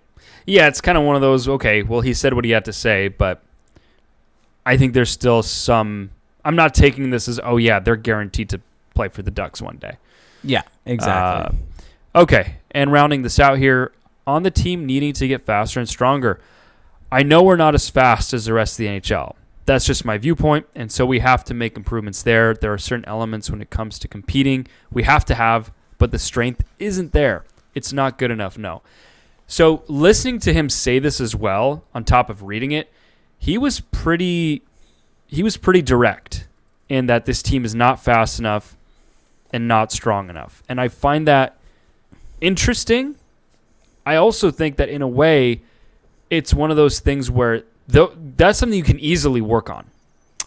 Yeah, 0.48 0.68
it's 0.68 0.82
kind 0.82 0.98
of 0.98 1.04
one 1.04 1.16
of 1.16 1.22
those, 1.22 1.48
okay, 1.48 1.84
well, 1.84 2.02
he 2.02 2.16
said 2.16 2.34
what 2.34 2.44
he 2.44 2.50
had 2.50 2.66
to 2.66 2.74
say, 2.74 3.10
but 3.10 3.44
I 4.66 4.76
think 4.76 4.94
there's 4.96 5.12
still 5.12 5.44
some. 5.44 6.10
I'm 6.44 6.56
not 6.56 6.74
taking 6.74 7.12
this 7.12 7.28
as, 7.28 7.40
oh, 7.44 7.58
yeah, 7.58 7.80
they're 7.80 7.96
guaranteed 7.96 8.50
to 8.50 8.62
play 8.96 9.08
for 9.08 9.22
the 9.22 9.30
Ducks 9.30 9.62
one 9.62 9.78
day. 9.78 9.98
Yeah, 10.44 10.64
exactly. 10.88 11.60
Uh, 11.60 11.64
okay, 12.16 12.58
and 12.72 12.92
rounding 12.92 13.22
this 13.22 13.40
out 13.40 13.58
here, 13.58 13.92
on 14.26 14.44
the 14.44 14.52
team 14.52 14.86
needing 14.86 15.14
to 15.14 15.28
get 15.28 15.42
faster 15.42 15.80
and 15.80 15.90
stronger. 15.90 16.40
I 17.12 17.24
know 17.24 17.44
we're 17.44 17.58
not 17.58 17.76
as 17.76 17.90
fast 17.90 18.34
as 18.34 18.46
the 18.46 18.54
rest 18.54 18.74
of 18.74 18.78
the 18.78 18.88
NHL. 18.88 19.36
That's 19.66 19.86
just 19.86 20.04
my 20.04 20.18
viewpoint, 20.18 20.66
and 20.76 20.92
so 20.92 21.06
we 21.06 21.20
have 21.20 21.44
to 21.46 21.54
make 21.54 21.78
improvements 21.78 22.22
there. 22.22 22.54
There 22.54 22.74
are 22.74 22.78
certain 22.78 23.06
elements 23.06 23.50
when 23.50 23.62
it 23.62 23.70
comes 23.70 23.98
to 24.00 24.08
competing 24.08 24.68
we 24.92 25.04
have 25.04 25.24
to 25.26 25.36
have, 25.36 25.72
but 25.98 26.12
the 26.12 26.20
strength 26.20 26.64
isn't 26.80 27.14
there. 27.14 27.46
It's 27.74 27.94
not 27.94 28.18
good 28.18 28.32
enough, 28.32 28.58
no. 28.58 28.82
So 29.48 29.84
listening 29.88 30.40
to 30.40 30.54
him 30.54 30.70
say 30.70 31.00
this 31.00 31.22
as 31.22 31.36
well, 31.36 31.86
on 31.94 32.04
top 32.04 32.30
of 32.30 32.44
reading 32.44 32.72
it, 32.72 32.92
he 33.38 33.58
was 33.58 33.80
pretty 33.80 34.64
he 35.28 35.44
was 35.44 35.58
pretty 35.58 35.82
direct 35.82 36.48
in 36.90 37.08
that 37.08 37.26
this 37.26 37.42
team 37.42 37.66
is 37.66 37.74
not 37.74 38.04
fast 38.04 38.40
enough 38.40 38.78
and 39.52 39.68
not 39.68 39.92
strong 39.92 40.30
enough. 40.30 40.62
And 40.70 40.80
I 40.80 40.88
find 40.88 41.28
that 41.28 41.58
interesting. 42.42 43.16
I 44.06 44.16
also 44.16 44.52
think 44.52 44.76
that 44.78 44.90
in 44.90 45.02
a 45.02 45.08
way, 45.08 45.62
it's 46.30 46.54
one 46.54 46.72
of 46.72 46.78
those 46.78 47.00
things 47.00 47.32
where 47.32 47.64
th- 47.92 48.10
that's 48.38 48.60
something 48.60 48.78
you 48.78 48.84
can 48.84 49.00
easily 49.00 49.42
work 49.42 49.70
on, 49.70 49.86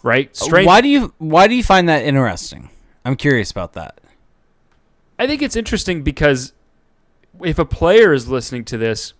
right? 0.03 0.29
Uh, 0.29 0.45
Strength. 0.45 0.67
Why 0.67 0.81
do 0.81 0.87
you 0.87 1.13
why 1.17 1.47
do 1.47 1.55
you 1.55 1.63
find 1.63 1.89
that 1.89 2.03
interesting? 2.03 2.69
I'm 3.05 3.15
curious 3.15 3.49
about 3.51 3.73
that. 3.73 3.99
I 5.17 5.25
think 5.27 5.41
it's 5.41 5.55
interesting 5.55 6.03
because 6.03 6.53
if 7.41 7.57
a 7.57 7.65
player 7.65 8.13
is 8.13 8.27
listening 8.27 8.65
to 8.65 8.77
this, 8.77 9.13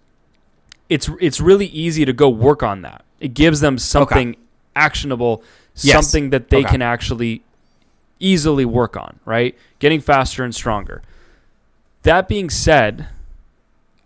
it's 0.89 1.09
it's 1.19 1.39
really 1.41 1.67
easy 1.67 2.05
to 2.05 2.13
go 2.13 2.29
work 2.29 2.61
on 2.61 2.81
that. 2.83 3.03
It 3.19 3.33
gives 3.33 3.59
them 3.61 3.77
something 3.79 4.35
actionable, 4.75 5.41
Yes. 5.77 5.93
something 6.05 6.29
that 6.29 6.49
they 6.49 6.57
Okay. 6.59 6.69
can 6.69 6.81
actually 6.83 7.41
easily 8.19 8.65
work 8.65 8.95
on, 8.97 9.19
right? 9.25 9.55
Getting 9.79 10.01
faster 10.01 10.43
and 10.43 10.53
stronger. 10.53 11.01
That 12.07 12.29
being 12.29 12.49
said, 12.49 13.09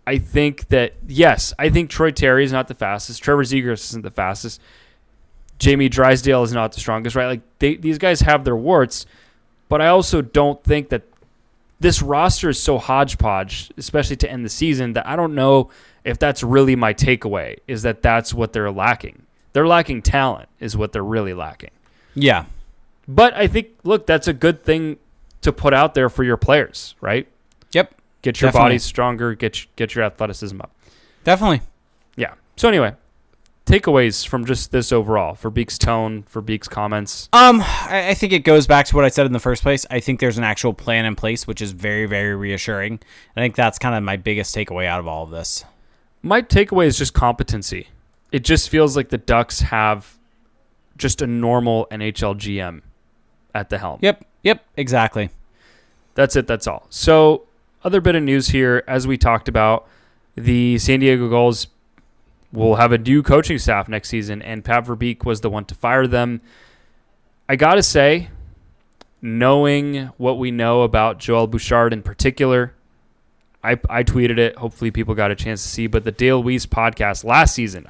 I 0.04 0.18
think 0.18 0.66
that 0.70 0.94
yes, 1.06 1.54
I 1.56 1.70
think 1.70 1.88
Troy 1.88 2.10
Terry 2.10 2.44
is 2.44 2.50
not 2.50 2.66
the 2.66 2.74
fastest. 2.74 3.22
Trevor 3.22 3.44
Zegras 3.44 3.84
isn't 3.90 4.02
the 4.02 4.10
fastest. 4.10 4.60
Jamie 5.60 5.88
Drysdale 5.88 6.42
is 6.42 6.52
not 6.52 6.72
the 6.72 6.80
strongest, 6.80 7.14
right? 7.14 7.26
Like 7.26 7.42
they, 7.60 7.76
these 7.76 7.98
guys 7.98 8.22
have 8.22 8.42
their 8.42 8.56
warts, 8.56 9.06
but 9.68 9.80
I 9.80 9.86
also 9.86 10.20
don't 10.20 10.60
think 10.64 10.88
that 10.88 11.02
this 11.78 12.02
roster 12.02 12.48
is 12.48 12.60
so 12.60 12.76
hodgepodge, 12.78 13.70
especially 13.76 14.16
to 14.16 14.28
end 14.28 14.44
the 14.44 14.48
season, 14.48 14.94
that 14.94 15.06
I 15.06 15.14
don't 15.14 15.36
know 15.36 15.70
if 16.02 16.18
that's 16.18 16.42
really 16.42 16.74
my 16.74 16.92
takeaway. 16.92 17.58
Is 17.68 17.82
that 17.82 18.02
that's 18.02 18.34
what 18.34 18.52
they're 18.52 18.72
lacking? 18.72 19.22
They're 19.52 19.68
lacking 19.68 20.02
talent, 20.02 20.48
is 20.58 20.76
what 20.76 20.90
they're 20.90 21.04
really 21.04 21.34
lacking. 21.34 21.70
Yeah. 22.16 22.46
But 23.06 23.34
I 23.34 23.46
think, 23.46 23.68
look, 23.84 24.08
that's 24.08 24.26
a 24.26 24.32
good 24.32 24.64
thing 24.64 24.96
to 25.42 25.52
put 25.52 25.72
out 25.72 25.94
there 25.94 26.10
for 26.10 26.24
your 26.24 26.36
players, 26.36 26.96
right? 27.00 27.28
Get 28.22 28.40
your 28.40 28.48
Definitely. 28.48 28.64
bodies 28.70 28.84
stronger, 28.84 29.34
get 29.34 29.66
get 29.76 29.94
your 29.94 30.04
athleticism 30.04 30.60
up. 30.60 30.74
Definitely. 31.24 31.60
Yeah. 32.16 32.34
So 32.56 32.68
anyway, 32.68 32.94
takeaways 33.66 34.26
from 34.26 34.44
just 34.44 34.70
this 34.70 34.92
overall 34.92 35.34
Verbeek's 35.34 35.78
tone, 35.78 36.24
Verbeek's 36.32 36.68
comments. 36.68 37.28
Um, 37.32 37.60
I, 37.60 38.10
I 38.10 38.14
think 38.14 38.32
it 38.32 38.40
goes 38.40 38.66
back 38.66 38.86
to 38.86 38.96
what 38.96 39.04
I 39.04 39.08
said 39.08 39.26
in 39.26 39.32
the 39.32 39.40
first 39.40 39.62
place. 39.62 39.84
I 39.90 40.00
think 40.00 40.20
there's 40.20 40.38
an 40.38 40.44
actual 40.44 40.72
plan 40.74 41.04
in 41.04 41.16
place, 41.16 41.46
which 41.46 41.60
is 41.60 41.72
very, 41.72 42.06
very 42.06 42.34
reassuring. 42.34 43.00
I 43.36 43.40
think 43.40 43.56
that's 43.56 43.78
kind 43.78 43.94
of 43.94 44.02
my 44.02 44.16
biggest 44.16 44.54
takeaway 44.54 44.86
out 44.86 45.00
of 45.00 45.06
all 45.06 45.24
of 45.24 45.30
this. 45.30 45.64
My 46.22 46.42
takeaway 46.42 46.86
is 46.86 46.96
just 46.96 47.14
competency. 47.14 47.88
It 48.30 48.44
just 48.44 48.68
feels 48.68 48.96
like 48.96 49.08
the 49.08 49.18
Ducks 49.18 49.60
have 49.60 50.16
just 50.96 51.22
a 51.22 51.26
normal 51.26 51.86
NHL 51.90 52.36
GM 52.36 52.82
at 53.54 53.68
the 53.68 53.78
helm. 53.78 53.98
Yep. 54.02 54.24
Yep. 54.42 54.64
Exactly. 54.76 55.30
That's 56.14 56.36
it. 56.36 56.46
That's 56.46 56.66
all. 56.66 56.86
So, 56.90 57.46
other 57.84 58.00
bit 58.00 58.14
of 58.14 58.22
news 58.22 58.48
here, 58.48 58.84
as 58.86 59.06
we 59.06 59.16
talked 59.16 59.48
about, 59.48 59.88
the 60.34 60.78
San 60.78 61.00
Diego 61.00 61.28
Gulls 61.28 61.68
will 62.52 62.76
have 62.76 62.92
a 62.92 62.98
new 62.98 63.22
coaching 63.22 63.58
staff 63.58 63.88
next 63.88 64.08
season, 64.08 64.42
and 64.42 64.64
Pat 64.64 64.84
Verbeek 64.84 65.24
was 65.24 65.40
the 65.40 65.50
one 65.50 65.64
to 65.66 65.74
fire 65.74 66.06
them. 66.06 66.40
I 67.48 67.56
gotta 67.56 67.82
say, 67.82 68.30
knowing 69.20 70.10
what 70.16 70.38
we 70.38 70.50
know 70.50 70.82
about 70.82 71.18
Joel 71.18 71.46
Bouchard 71.46 71.92
in 71.92 72.02
particular, 72.02 72.74
I, 73.64 73.72
I 73.88 74.02
tweeted 74.02 74.38
it. 74.38 74.56
Hopefully, 74.56 74.90
people 74.90 75.14
got 75.14 75.30
a 75.30 75.34
chance 75.34 75.62
to 75.62 75.68
see. 75.68 75.86
But 75.86 76.04
the 76.04 76.12
Dale 76.12 76.42
Weise 76.42 76.66
podcast 76.66 77.24
last 77.24 77.54
season 77.54 77.86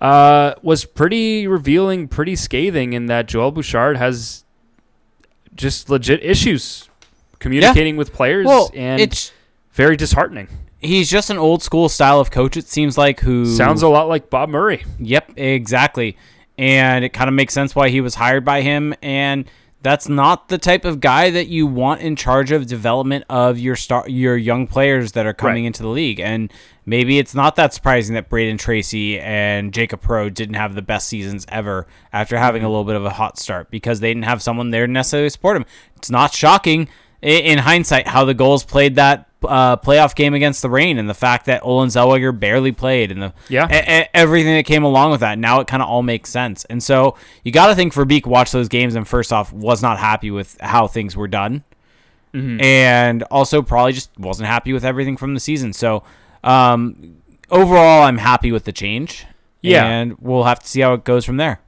uh, 0.00 0.54
was 0.62 0.84
pretty 0.84 1.46
revealing, 1.46 2.08
pretty 2.08 2.36
scathing 2.36 2.92
in 2.92 3.06
that 3.06 3.26
Joel 3.26 3.50
Bouchard 3.50 3.96
has 3.96 4.44
just 5.54 5.90
legit 5.90 6.22
issues 6.24 6.88
communicating 7.44 7.96
with 7.96 8.12
players 8.12 8.46
Well, 8.46 8.70
and 8.74 9.00
it's 9.00 9.30
very 9.72 9.96
disheartening. 9.96 10.48
he's 10.80 11.10
just 11.10 11.28
an 11.30 11.38
old 11.38 11.62
school 11.62 11.88
style 11.88 12.20
of 12.20 12.30
coach. 12.30 12.56
It 12.56 12.68
seems 12.68 12.96
like 12.96 13.20
who 13.20 13.44
Sounds 13.46 13.82
a 13.82 13.88
lot 13.88 14.08
like 14.08 14.30
Bob 14.30 14.48
Murray. 14.48 14.84
Yep, 14.98 15.32
exactly. 15.36 16.16
And 16.56 17.04
it 17.04 17.10
kind 17.10 17.28
of 17.28 17.34
makes 17.34 17.52
sense 17.52 17.74
why 17.74 17.88
he 17.90 18.00
was 18.00 18.14
hired 18.14 18.44
by 18.44 18.62
him. 18.62 18.94
And 19.02 19.44
that's 19.82 20.08
not 20.08 20.48
the 20.48 20.56
type 20.56 20.86
of 20.86 21.00
guy 21.00 21.28
that 21.30 21.48
you 21.48 21.66
want 21.66 22.00
in 22.00 22.16
charge 22.16 22.50
of 22.52 22.66
development 22.66 23.24
of 23.28 23.58
your 23.58 23.76
star, 23.76 24.08
your 24.08 24.36
young 24.36 24.66
players 24.66 25.12
that 25.12 25.26
are 25.26 25.34
coming 25.34 25.64
Right. 25.64 25.66
into 25.66 25.82
the 25.82 25.88
league. 25.88 26.20
And 26.20 26.50
maybe 26.86 27.18
it's 27.18 27.34
not 27.34 27.56
that 27.56 27.74
surprising 27.74 28.14
that 28.14 28.30
Brayden 28.30 28.58
Tracey 28.58 29.20
and 29.20 29.74
Jacob 29.74 30.00
Perreault 30.00 30.32
didn't 30.32 30.54
have 30.54 30.74
the 30.74 30.80
best 30.80 31.08
seasons 31.08 31.44
ever 31.50 31.86
after 32.12 32.38
having 32.38 32.62
a 32.62 32.64
mm-hmm. 32.64 32.70
little 32.70 32.84
bit 32.84 32.96
of 32.96 33.04
a 33.04 33.10
hot 33.10 33.38
start 33.38 33.70
because 33.70 34.00
they 34.00 34.08
didn't 34.08 34.24
have 34.24 34.40
someone 34.40 34.70
there 34.70 34.86
to 34.86 34.92
necessarily 34.92 35.28
support 35.28 35.56
him. 35.56 35.66
It's 35.96 36.10
not 36.10 36.32
shocking 36.32 36.88
in 37.24 37.58
hindsight 37.58 38.06
how 38.06 38.24
the 38.24 38.34
Gulls 38.34 38.64
played 38.64 38.96
that 38.96 39.28
uh, 39.42 39.76
playoff 39.76 40.14
game 40.14 40.32
against 40.34 40.62
the 40.62 40.70
Reign 40.70 40.96
and 40.98 41.08
the 41.08 41.14
fact 41.14 41.46
that 41.46 41.62
Olen 41.64 41.88
Zellweger 41.88 42.38
barely 42.38 42.72
played 42.72 43.10
and 43.12 43.20
the 43.22 43.32
Yeah. 43.48 43.66
e- 43.70 44.02
e- 44.02 44.08
everything 44.14 44.54
that 44.54 44.64
came 44.64 44.84
along 44.84 45.10
with 45.10 45.20
that. 45.20 45.38
Now 45.38 45.60
it 45.60 45.66
kind 45.66 45.82
of 45.82 45.88
all 45.88 46.02
makes 46.02 46.30
sense. 46.30 46.64
And 46.66 46.82
so 46.82 47.16
you 47.42 47.52
got 47.52 47.66
to 47.66 47.74
think 47.74 47.92
Verbeek 47.92 48.26
watched 48.26 48.52
those 48.52 48.68
games 48.68 48.94
and 48.94 49.06
first 49.06 49.32
off 49.32 49.52
was 49.52 49.82
not 49.82 49.98
happy 49.98 50.30
with 50.30 50.56
how 50.60 50.86
things 50.86 51.16
were 51.16 51.28
done. 51.28 51.62
And 52.36 53.22
also 53.24 53.62
probably 53.62 53.92
just 53.92 54.10
wasn't 54.18 54.48
happy 54.48 54.72
with 54.72 54.84
everything 54.84 55.16
from 55.16 55.34
the 55.34 55.40
season. 55.40 55.72
So 55.72 56.02
um, 56.42 57.18
overall, 57.50 58.02
I'm 58.02 58.18
happy 58.18 58.50
with 58.50 58.64
the 58.64 58.72
change. 58.72 59.24
Yeah. 59.60 59.84
And 59.86 60.16
we'll 60.18 60.42
have 60.42 60.58
to 60.60 60.66
see 60.66 60.80
how 60.80 60.94
it 60.94 61.04
goes 61.04 61.24
from 61.24 61.36
there. 61.36 61.60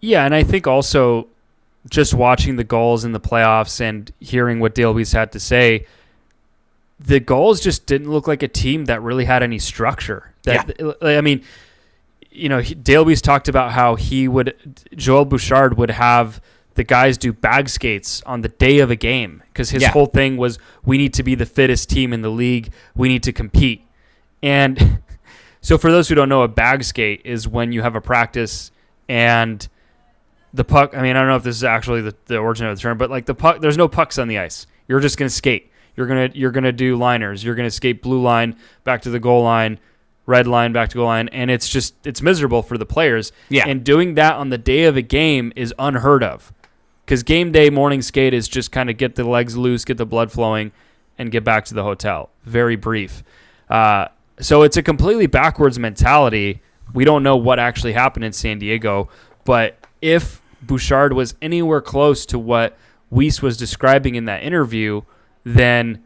Yeah, 0.00 0.24
and 0.26 0.34
I 0.34 0.42
think 0.42 0.66
also 0.66 1.28
just 1.90 2.14
watching 2.14 2.56
the 2.56 2.64
Gulls 2.64 3.04
in 3.04 3.12
the 3.12 3.20
playoffs 3.20 3.80
and 3.80 4.10
hearing 4.20 4.60
what 4.60 4.74
Weise 4.74 5.12
had 5.12 5.32
to 5.32 5.40
say, 5.40 5.86
the 7.00 7.20
Gulls 7.20 7.60
just 7.60 7.86
didn't 7.86 8.10
look 8.10 8.28
like 8.28 8.42
a 8.42 8.48
team 8.48 8.84
that 8.86 9.02
really 9.02 9.24
had 9.24 9.42
any 9.42 9.58
structure. 9.58 10.32
That 10.44 10.96
I 11.02 11.20
mean, 11.20 11.42
you 12.30 12.48
know, 12.48 12.58
Weise 12.60 13.20
talked 13.22 13.48
about 13.48 13.72
how 13.72 13.96
he 13.96 14.28
would 14.28 14.54
Joel 14.96 15.24
Bouchard 15.24 15.76
would 15.76 15.90
have 15.90 16.40
the 16.74 16.84
guys 16.84 17.18
do 17.18 17.32
bag 17.32 17.68
skates 17.68 18.22
on 18.24 18.40
the 18.40 18.48
day 18.48 18.78
of 18.78 18.90
a 18.90 18.96
game 18.96 19.42
because 19.52 19.70
his 19.70 19.82
Yeah. 19.82 19.90
whole 19.90 20.06
thing 20.06 20.36
was 20.36 20.58
we 20.84 20.96
need 20.96 21.12
to 21.14 21.22
be 21.22 21.34
the 21.34 21.44
fittest 21.46 21.90
team 21.90 22.12
in 22.12 22.22
the 22.22 22.30
league. 22.30 22.70
We 22.94 23.08
need 23.08 23.22
to 23.24 23.32
compete. 23.32 23.84
And 24.42 25.00
so 25.60 25.76
for 25.76 25.90
those 25.90 26.08
who 26.08 26.14
don't 26.14 26.28
know, 26.30 26.42
a 26.42 26.48
bag 26.48 26.84
skate 26.84 27.20
is 27.24 27.46
when 27.46 27.72
you 27.72 27.82
have 27.82 27.94
a 27.94 28.00
practice 28.00 28.70
and 29.08 29.68
the 30.54 30.64
puck. 30.64 30.96
I 30.96 31.02
mean, 31.02 31.16
I 31.16 31.20
don't 31.20 31.28
know 31.28 31.36
if 31.36 31.42
this 31.42 31.56
is 31.56 31.64
actually 31.64 32.02
the, 32.02 32.14
the 32.26 32.38
origin 32.38 32.66
of 32.66 32.76
the 32.76 32.80
term, 32.80 32.98
but 32.98 33.10
like 33.10 33.26
the 33.26 33.34
puck, 33.34 33.60
there's 33.60 33.78
no 33.78 33.88
pucks 33.88 34.18
on 34.18 34.28
the 34.28 34.38
ice. 34.38 34.66
You're 34.88 35.00
just 35.00 35.16
gonna 35.16 35.30
skate. 35.30 35.70
You're 35.96 36.06
gonna 36.06 36.30
you're 36.34 36.50
gonna 36.50 36.72
do 36.72 36.96
liners. 36.96 37.44
You're 37.44 37.54
gonna 37.54 37.70
skate 37.70 38.02
blue 38.02 38.20
line 38.20 38.56
back 38.84 39.02
to 39.02 39.10
the 39.10 39.20
goal 39.20 39.42
line, 39.42 39.78
red 40.26 40.46
line 40.46 40.72
back 40.72 40.90
to 40.90 40.96
goal 40.96 41.06
line, 41.06 41.28
and 41.28 41.50
it's 41.50 41.68
just 41.68 41.94
it's 42.06 42.22
miserable 42.22 42.62
for 42.62 42.78
the 42.78 42.86
players. 42.86 43.32
Yeah. 43.48 43.66
And 43.66 43.84
doing 43.84 44.14
that 44.14 44.36
on 44.36 44.50
the 44.50 44.58
day 44.58 44.84
of 44.84 44.96
a 44.96 45.02
game 45.02 45.52
is 45.56 45.72
unheard 45.78 46.22
of, 46.22 46.52
because 47.04 47.22
game 47.22 47.52
day 47.52 47.70
morning 47.70 48.02
skate 48.02 48.34
is 48.34 48.48
just 48.48 48.72
kind 48.72 48.90
of 48.90 48.96
get 48.96 49.14
the 49.14 49.24
legs 49.24 49.56
loose, 49.56 49.84
get 49.84 49.96
the 49.96 50.06
blood 50.06 50.32
flowing, 50.32 50.72
and 51.18 51.30
get 51.30 51.44
back 51.44 51.64
to 51.66 51.74
the 51.74 51.82
hotel. 51.82 52.30
Very 52.44 52.76
brief. 52.76 53.22
Uh, 53.70 54.08
so 54.40 54.62
it's 54.62 54.76
a 54.76 54.82
completely 54.82 55.26
backwards 55.26 55.78
mentality. 55.78 56.60
We 56.92 57.04
don't 57.04 57.22
know 57.22 57.36
what 57.36 57.58
actually 57.58 57.92
happened 57.92 58.24
in 58.24 58.32
San 58.32 58.58
Diego, 58.58 59.08
but 59.44 59.78
if 60.02 60.41
Bouchard 60.62 61.12
was 61.12 61.34
anywhere 61.42 61.80
close 61.80 62.24
to 62.26 62.38
what 62.38 62.76
Weise 63.12 63.42
was 63.42 63.56
describing 63.56 64.14
in 64.14 64.24
that 64.26 64.42
interview, 64.42 65.02
then 65.44 66.02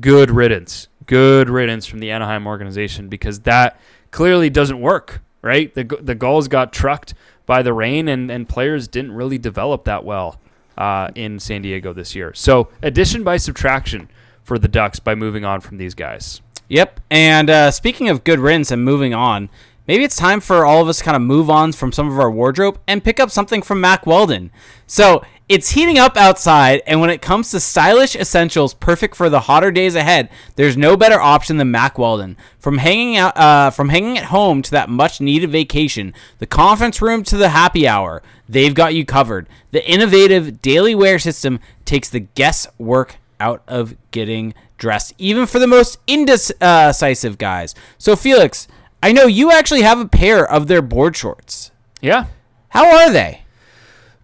good 0.00 0.30
riddance. 0.30 0.88
Good 1.06 1.48
riddance 1.48 1.86
from 1.86 2.00
the 2.00 2.10
Anaheim 2.10 2.46
organization 2.46 3.08
because 3.08 3.40
that 3.40 3.80
clearly 4.10 4.50
doesn't 4.50 4.80
work, 4.80 5.22
right? 5.42 5.72
The, 5.72 5.84
the 5.84 6.14
Gulls 6.14 6.48
got 6.48 6.72
trucked 6.72 7.14
by 7.46 7.62
the 7.62 7.72
Reign, 7.72 8.08
and, 8.08 8.30
and 8.30 8.46
players 8.46 8.88
didn't 8.88 9.12
really 9.12 9.38
develop 9.38 9.84
that 9.84 10.04
well 10.04 10.38
uh, 10.76 11.10
in 11.14 11.40
San 11.40 11.62
Diego 11.62 11.94
this 11.94 12.14
year. 12.14 12.34
So, 12.34 12.68
addition 12.82 13.24
by 13.24 13.38
subtraction 13.38 14.10
for 14.42 14.58
the 14.58 14.68
Ducks 14.68 15.00
by 15.00 15.14
moving 15.14 15.44
on 15.44 15.60
from 15.60 15.78
these 15.78 15.94
guys. 15.94 16.42
Yep. 16.68 17.00
And 17.10 17.48
uh, 17.48 17.70
speaking 17.70 18.10
of 18.10 18.24
good 18.24 18.38
riddance 18.38 18.70
and 18.70 18.84
moving 18.84 19.14
on, 19.14 19.48
maybe 19.88 20.04
it's 20.04 20.14
time 20.14 20.40
for 20.40 20.64
all 20.64 20.82
of 20.82 20.88
us 20.88 20.98
to 20.98 21.04
kind 21.04 21.16
of 21.16 21.22
move 21.22 21.50
on 21.50 21.72
from 21.72 21.90
some 21.90 22.08
of 22.08 22.20
our 22.20 22.30
wardrobe 22.30 22.78
and 22.86 23.02
pick 23.02 23.18
up 23.18 23.30
something 23.30 23.62
from 23.62 23.80
Mack 23.80 24.06
Weldon. 24.06 24.52
So 24.86 25.24
it's 25.48 25.70
heating 25.70 25.98
up 25.98 26.18
outside, 26.18 26.82
and 26.86 27.00
when 27.00 27.08
it 27.08 27.22
comes 27.22 27.50
to 27.50 27.60
stylish 27.60 28.14
essentials 28.14 28.74
perfect 28.74 29.16
for 29.16 29.30
the 29.30 29.40
hotter 29.40 29.70
days 29.70 29.94
ahead, 29.94 30.28
there's 30.56 30.76
no 30.76 30.94
better 30.94 31.18
option 31.18 31.56
than 31.56 31.70
Mack 31.70 31.96
Weldon. 31.96 32.36
From 32.58 32.76
hanging 32.76 33.16
out, 33.16 33.34
uh, 33.34 33.70
from 33.70 33.88
hanging 33.88 34.18
at 34.18 34.26
home 34.26 34.60
to 34.60 34.70
that 34.72 34.90
much-needed 34.90 35.50
vacation, 35.50 36.12
the 36.38 36.46
conference 36.46 37.00
room 37.00 37.22
to 37.22 37.38
the 37.38 37.48
happy 37.48 37.88
hour, 37.88 38.22
they've 38.46 38.74
got 38.74 38.94
you 38.94 39.06
covered. 39.06 39.48
The 39.70 39.90
innovative 39.90 40.60
daily 40.60 40.94
wear 40.94 41.18
system 41.18 41.60
takes 41.86 42.10
the 42.10 42.20
guesswork 42.20 43.16
out 43.40 43.62
of 43.66 43.96
getting 44.10 44.52
dressed, 44.76 45.14
even 45.16 45.46
for 45.46 45.58
the 45.58 45.66
most 45.66 45.98
indecisive 46.06 47.38
guys. 47.38 47.74
So, 47.96 48.16
Felix, 48.16 48.68
I 49.02 49.12
know 49.12 49.26
you 49.26 49.50
actually 49.52 49.82
have 49.82 49.98
a 50.00 50.08
pair 50.08 50.44
of 50.50 50.66
their 50.66 50.82
board 50.82 51.16
shorts. 51.16 51.70
Yeah, 52.00 52.26
How 52.70 52.86
are 52.86 53.10
they? 53.12 53.42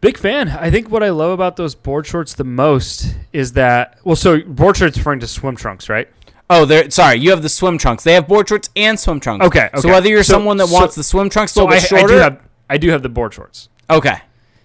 Big 0.01 0.19
fan. 0.19 0.49
I 0.51 0.71
think 0.71 0.91
what 0.91 1.03
I 1.03 1.09
love 1.11 1.31
about 1.33 1.57
those 1.57 1.75
board 1.75 2.07
shorts 2.07 2.35
the 2.35 2.45
most 2.45 3.17
is 3.33 3.53
that 3.55 3.99
well, 4.05 4.17
so 4.17 4.43
board 4.43 4.77
shorts 4.77 4.99
referring 4.99 5.21
to 5.21 5.27
swim 5.27 5.57
trunks, 5.57 5.89
right? 5.89 6.09
Oh, 6.51 6.67
they're 6.67 6.91
sorry. 6.91 7.17
You 7.21 7.31
have 7.31 7.43
the 7.43 7.49
swim 7.49 7.79
trunks. 7.79 8.05
They 8.05 8.13
have 8.13 8.29
board 8.29 8.49
shorts 8.49 8.69
and 8.77 9.01
swim 9.01 9.19
trunks. 9.19 9.47
Okay, 9.47 9.71
So 9.79 9.89
whether 9.89 10.09
you're 10.09 10.23
So- 10.23 10.35
someone 10.35 10.59
that 10.59 10.69
so- 10.69 10.75
wants 10.75 10.95
the 10.95 11.03
swim 11.03 11.31
trunks 11.31 11.57
a 11.57 11.61
little 11.61 11.73
I, 11.73 11.77
bit 11.81 11.85
I 11.93 11.99
shorter, 11.99 12.15
do 12.15 12.21
have 12.21 12.39
I 12.69 12.77
do 12.77 12.91
have 12.91 13.03
the 13.03 13.09
board 13.09 13.33
shorts. 13.33 13.69
okay. 13.89 14.19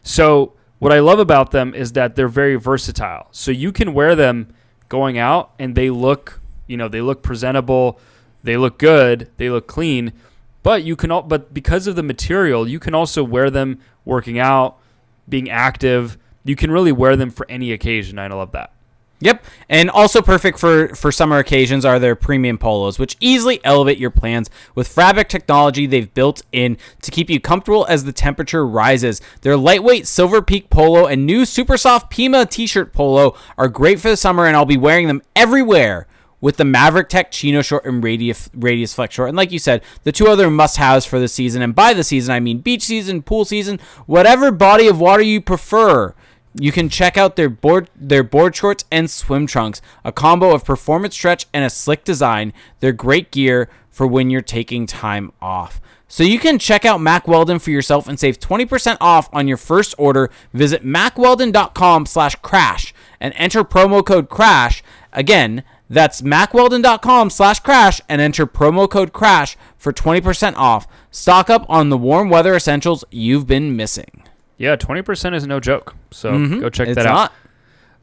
So 0.04 0.54
what 0.80 0.92
I 0.92 1.00
love 1.00 1.20
about 1.20 1.52
them 1.52 1.74
is 1.74 1.94
that 1.94 2.16
they're 2.16 2.28
very 2.28 2.56
versatile. 2.56 3.28
So 3.32 3.52
you 3.52 3.72
can 3.72 3.94
wear 3.94 4.16
them 4.16 4.48
going 4.90 5.18
out 5.18 5.52
and 5.60 5.74
they 5.76 5.90
look, 5.90 6.40
you 6.68 6.76
know, 6.78 6.88
they 6.90 7.02
look 7.02 7.22
presentable, 7.24 8.00
they 8.44 8.58
look 8.58 8.78
good, 8.78 9.30
they 9.38 9.50
look 9.50 9.68
clean, 9.68 10.14
but 10.64 10.84
you 10.84 10.96
can 10.96 11.12
all 11.12 11.22
but 11.22 11.54
because 11.54 11.88
of 11.88 11.96
the 11.96 12.04
material, 12.04 12.68
you 12.68 12.80
can 12.80 12.94
also 12.94 13.24
wear 13.24 13.50
them 13.50 13.80
working 14.06 14.40
out, 14.40 14.78
being 15.28 15.50
active. 15.50 16.18
You 16.44 16.56
can 16.56 16.72
really 16.72 16.92
wear 16.92 17.16
them 17.16 17.30
for 17.30 17.46
any 17.50 17.72
occasion. 17.72 18.18
I 18.18 18.28
love 18.28 18.52
that. 18.54 18.72
Yep, 19.22 19.44
and 19.68 19.90
also 19.90 20.22
perfect 20.22 20.60
for 20.60 20.96
for 20.96 21.12
summer 21.12 21.40
occasions 21.40 21.84
are 21.84 22.00
their 22.00 22.16
premium 22.16 22.58
polos, 22.58 22.98
which 22.98 23.18
easily 23.20 23.60
elevate 23.66 23.98
your 23.98 24.12
plans 24.12 24.50
with 24.76 24.88
fabric 24.88 25.28
technology 25.28 25.86
they've 25.86 26.14
built 26.14 26.42
in 26.54 26.78
to 27.02 27.12
keep 27.12 27.30
you 27.30 27.42
comfortable 27.42 27.86
as 27.90 28.06
the 28.06 28.14
temperature 28.14 28.66
rises. 28.66 29.22
Their 29.42 29.58
lightweight 29.58 30.08
Silver 30.08 30.42
Peak 30.42 30.70
polo 30.70 31.06
and 31.06 31.26
new 31.26 31.44
super 31.44 31.76
soft 31.76 32.10
Pima 32.10 32.46
t-shirt 32.46 32.94
polo 32.94 33.36
are 33.58 33.68
great 33.68 34.00
for 34.00 34.10
the 34.10 34.16
summer, 34.16 34.46
and 34.46 34.56
I'll 34.56 34.64
be 34.64 34.78
wearing 34.78 35.08
them 35.08 35.22
everywhere 35.36 36.08
with 36.42 36.58
the 36.58 36.66
Maverick 36.66 37.10
Tech 37.10 37.32
Chino 37.32 37.62
short 37.62 37.86
and 37.86 38.04
Radius 38.04 38.50
Radius 38.54 38.94
Flex 38.94 39.14
short. 39.14 39.30
And 39.30 39.38
like 39.38 39.52
you 39.52 39.60
said, 39.60 39.84
the 40.04 40.12
two 40.12 40.28
other 40.28 40.50
must-haves 40.50 41.06
for 41.06 41.20
the 41.20 41.28
season, 41.28 41.62
and 41.62 41.76
by 41.76 41.94
the 41.94 42.04
season 42.04 42.34
I 42.34 42.40
mean 42.40 42.60
beach 42.60 42.84
season, 42.84 43.22
pool 43.22 43.46
season, 43.46 43.80
whatever 44.06 44.52
body 44.52 44.88
of 44.88 45.00
water 45.00 45.24
you 45.24 45.42
prefer. 45.42 46.14
You 46.56 46.72
can 46.72 46.90
check 46.90 47.16
out 47.16 47.36
their 47.36 47.50
board 47.50 47.90
their 47.96 48.24
board 48.24 48.56
shorts 48.56 48.84
and 48.92 49.10
swim 49.10 49.46
trunks, 49.46 49.82
a 50.04 50.12
combo 50.12 50.54
of 50.54 50.66
performance 50.66 51.14
stretch 51.14 51.46
and 51.54 51.64
a 51.64 51.70
slick 51.70 52.04
design. 52.04 52.54
They're 52.80 52.92
great 52.92 53.32
gear 53.32 53.70
for 53.92 54.08
when 54.08 54.30
you're 54.30 54.42
taking 54.42 54.88
time 54.88 55.32
off. 55.42 55.80
So 56.12 56.24
you 56.24 56.40
can 56.40 56.58
check 56.58 56.86
out 56.86 57.00
Mack 57.00 57.28
Weldon 57.28 57.60
for 57.60 57.70
yourself 57.70 58.08
and 58.08 58.20
save 58.20 58.40
20% 58.40 58.98
off 59.00 59.30
on 59.32 59.48
your 59.48 59.58
first 59.58 59.94
order. 60.00 60.32
Visit 60.54 60.84
mackweldon.com 60.84 62.08
slash 62.08 62.36
crash 62.38 62.96
and 63.20 63.32
enter 63.38 63.64
promo 63.64 64.04
code 64.04 64.28
crash. 64.28 64.82
Again, 65.14 65.64
that's 65.90 66.22
mackweldon.com 66.22 67.30
slash 67.30 67.60
crash 67.60 68.00
and 68.08 68.22
enter 68.22 68.46
promo 68.46 68.90
code 68.90 69.12
crash 69.14 69.58
for 69.78 69.92
20% 69.92 70.56
off. 70.56 70.88
Stock 71.12 71.50
up 71.50 71.66
on 71.70 71.90
the 71.90 71.98
warm 71.98 72.30
weather 72.30 72.56
essentials 72.56 73.04
you've 73.12 73.48
been 73.48 73.76
missing. 73.76 74.24
Yeah, 74.58 74.76
twenty 74.76 75.02
percent 75.02 75.36
is 75.36 75.48
no 75.48 75.60
joke. 75.62 75.96
So 76.12 76.32
go 76.60 76.70
check 76.70 76.90
It's 76.90 76.96
that 76.98 77.06
out. 77.06 77.14
not. 77.14 77.34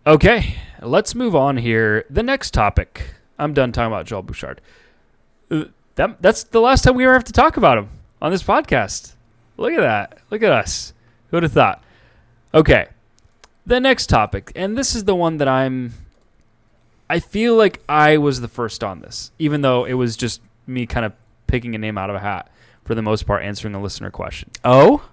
Okay, 0.07 0.55
let's 0.81 1.15
move 1.15 1.37
on 1.37 1.59
here. 1.59 2.07
The 2.09 2.23
next 2.23 2.53
topic. 2.55 3.15
I'm 3.39 3.53
done 3.53 3.73
talking 3.73 3.93
about 3.93 4.07
Joel 4.07 4.23
Bouchard. 4.23 4.63
Uh, 5.51 5.65
That 5.97 6.23
that's 6.23 6.45
the 6.45 6.61
last 6.61 6.83
time 6.83 6.95
we 6.97 7.05
ever 7.05 7.13
have 7.13 7.25
to 7.25 7.33
talk 7.33 7.59
about 7.59 7.77
him 7.77 7.91
on 8.23 8.31
this 8.33 8.43
podcast. 8.43 9.13
Look 9.59 9.73
at 9.75 9.81
that. 9.81 10.19
Look 10.31 10.43
at 10.43 10.51
us. 10.51 10.95
Who 11.31 11.37
would 11.37 11.43
have 11.43 11.53
thought? 11.53 11.85
Okay. 12.55 12.87
The 13.67 13.79
next 13.79 14.07
topic, 14.07 14.51
and 14.57 14.79
this 14.79 14.95
is 14.95 15.05
the 15.05 15.15
one 15.15 15.37
that 15.37 15.49
I'm 15.49 15.93
I 17.09 17.21
feel 17.21 17.55
like 17.55 17.83
I 17.89 18.17
was 18.19 18.41
the 18.41 18.49
first 18.49 18.83
on 18.83 19.01
this, 19.01 19.31
even 19.39 19.63
though 19.63 19.85
it 19.85 19.95
was 19.95 20.17
just 20.17 20.41
me 20.67 20.87
kind 20.87 21.07
of 21.07 21.13
picking 21.47 21.75
a 21.75 21.79
name 21.79 21.97
out 21.97 22.11
of 22.11 22.17
a 22.17 22.21
hat 22.21 22.51
for 22.85 22.95
the 22.95 23.03
most 23.03 23.27
part 23.27 23.43
answering 23.45 23.75
a 23.75 23.81
listener 23.81 24.11
question. 24.11 24.51
Oh? 24.65 25.09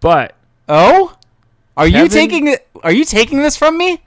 But 0.00 0.34
Oh? 0.68 1.16
Are 1.76 1.86
you 1.86 2.08
taking 2.08 2.48
it? 2.48 2.68
Are 2.82 2.92
you 2.92 3.04
taking 3.04 3.38
this 3.38 3.56
from 3.56 3.78
me? 3.78 4.02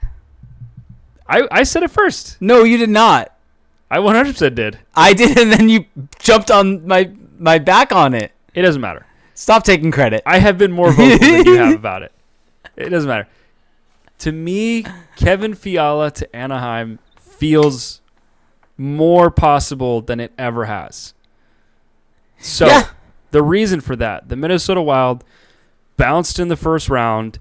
I, 1.28 1.46
I 1.50 1.62
said 1.64 1.82
it 1.82 1.90
first. 1.90 2.40
No, 2.40 2.62
you 2.62 2.76
did 2.76 2.90
not. 2.90 3.32
I 3.90 3.98
100% 3.98 4.54
did. 4.54 4.78
I 4.94 5.12
did, 5.12 5.38
and 5.38 5.52
then 5.52 5.68
you 5.68 5.84
jumped 6.18 6.50
on 6.50 6.86
my 6.86 7.10
my 7.38 7.58
back 7.58 7.92
on 7.92 8.14
it. 8.14 8.32
It 8.54 8.62
doesn't 8.62 8.80
matter. 8.80 9.06
Stop 9.34 9.64
taking 9.64 9.90
credit. 9.90 10.22
I 10.24 10.38
have 10.38 10.56
been 10.58 10.72
more 10.72 10.90
vocal 10.90 11.18
than 11.18 11.46
you 11.46 11.56
have 11.58 11.74
about 11.74 12.02
it. 12.02 12.12
It 12.76 12.88
doesn't 12.88 13.08
matter. 13.08 13.28
To 14.18 14.32
me, 14.32 14.84
Kevin 15.16 15.54
Fiala 15.54 16.10
to 16.12 16.36
Anaheim 16.36 16.98
feels 17.18 18.00
more 18.78 19.30
possible 19.30 20.00
than 20.00 20.20
it 20.20 20.32
ever 20.38 20.64
has. 20.66 21.14
So, 22.38 22.66
Yeah. 22.66 22.88
the 23.30 23.42
reason 23.42 23.80
for 23.80 23.96
that, 23.96 24.28
the 24.28 24.36
Minnesota 24.36 24.82
Wild 24.82 25.24
bounced 25.96 26.38
in 26.38 26.48
the 26.48 26.56
first 26.56 26.88
round, 26.88 27.38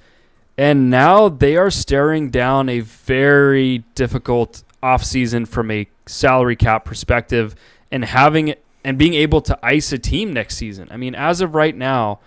and 0.57 0.89
now 0.89 1.27
they 1.29 1.57
are 1.57 1.69
staring 1.69 2.29
down 2.29 2.69
a 2.69 2.79
very 2.79 3.83
difficult 3.95 4.63
offseason 4.81 5.47
from 5.47 5.71
a 5.71 5.87
salary 6.05 6.55
cap 6.55 6.85
perspective 6.85 7.55
and 7.91 8.05
having 8.05 8.55
and 8.83 8.99
being 8.99 9.15
able 9.15 9.41
to 9.41 9.57
ice 9.63 9.91
a 9.91 9.97
team 9.97 10.31
next 10.31 10.57
season. 10.57 10.87
I 10.91 10.97
mean, 10.97 11.15
as 11.15 11.41
of 11.41 11.55
right 11.55 11.75
now, 11.75 12.19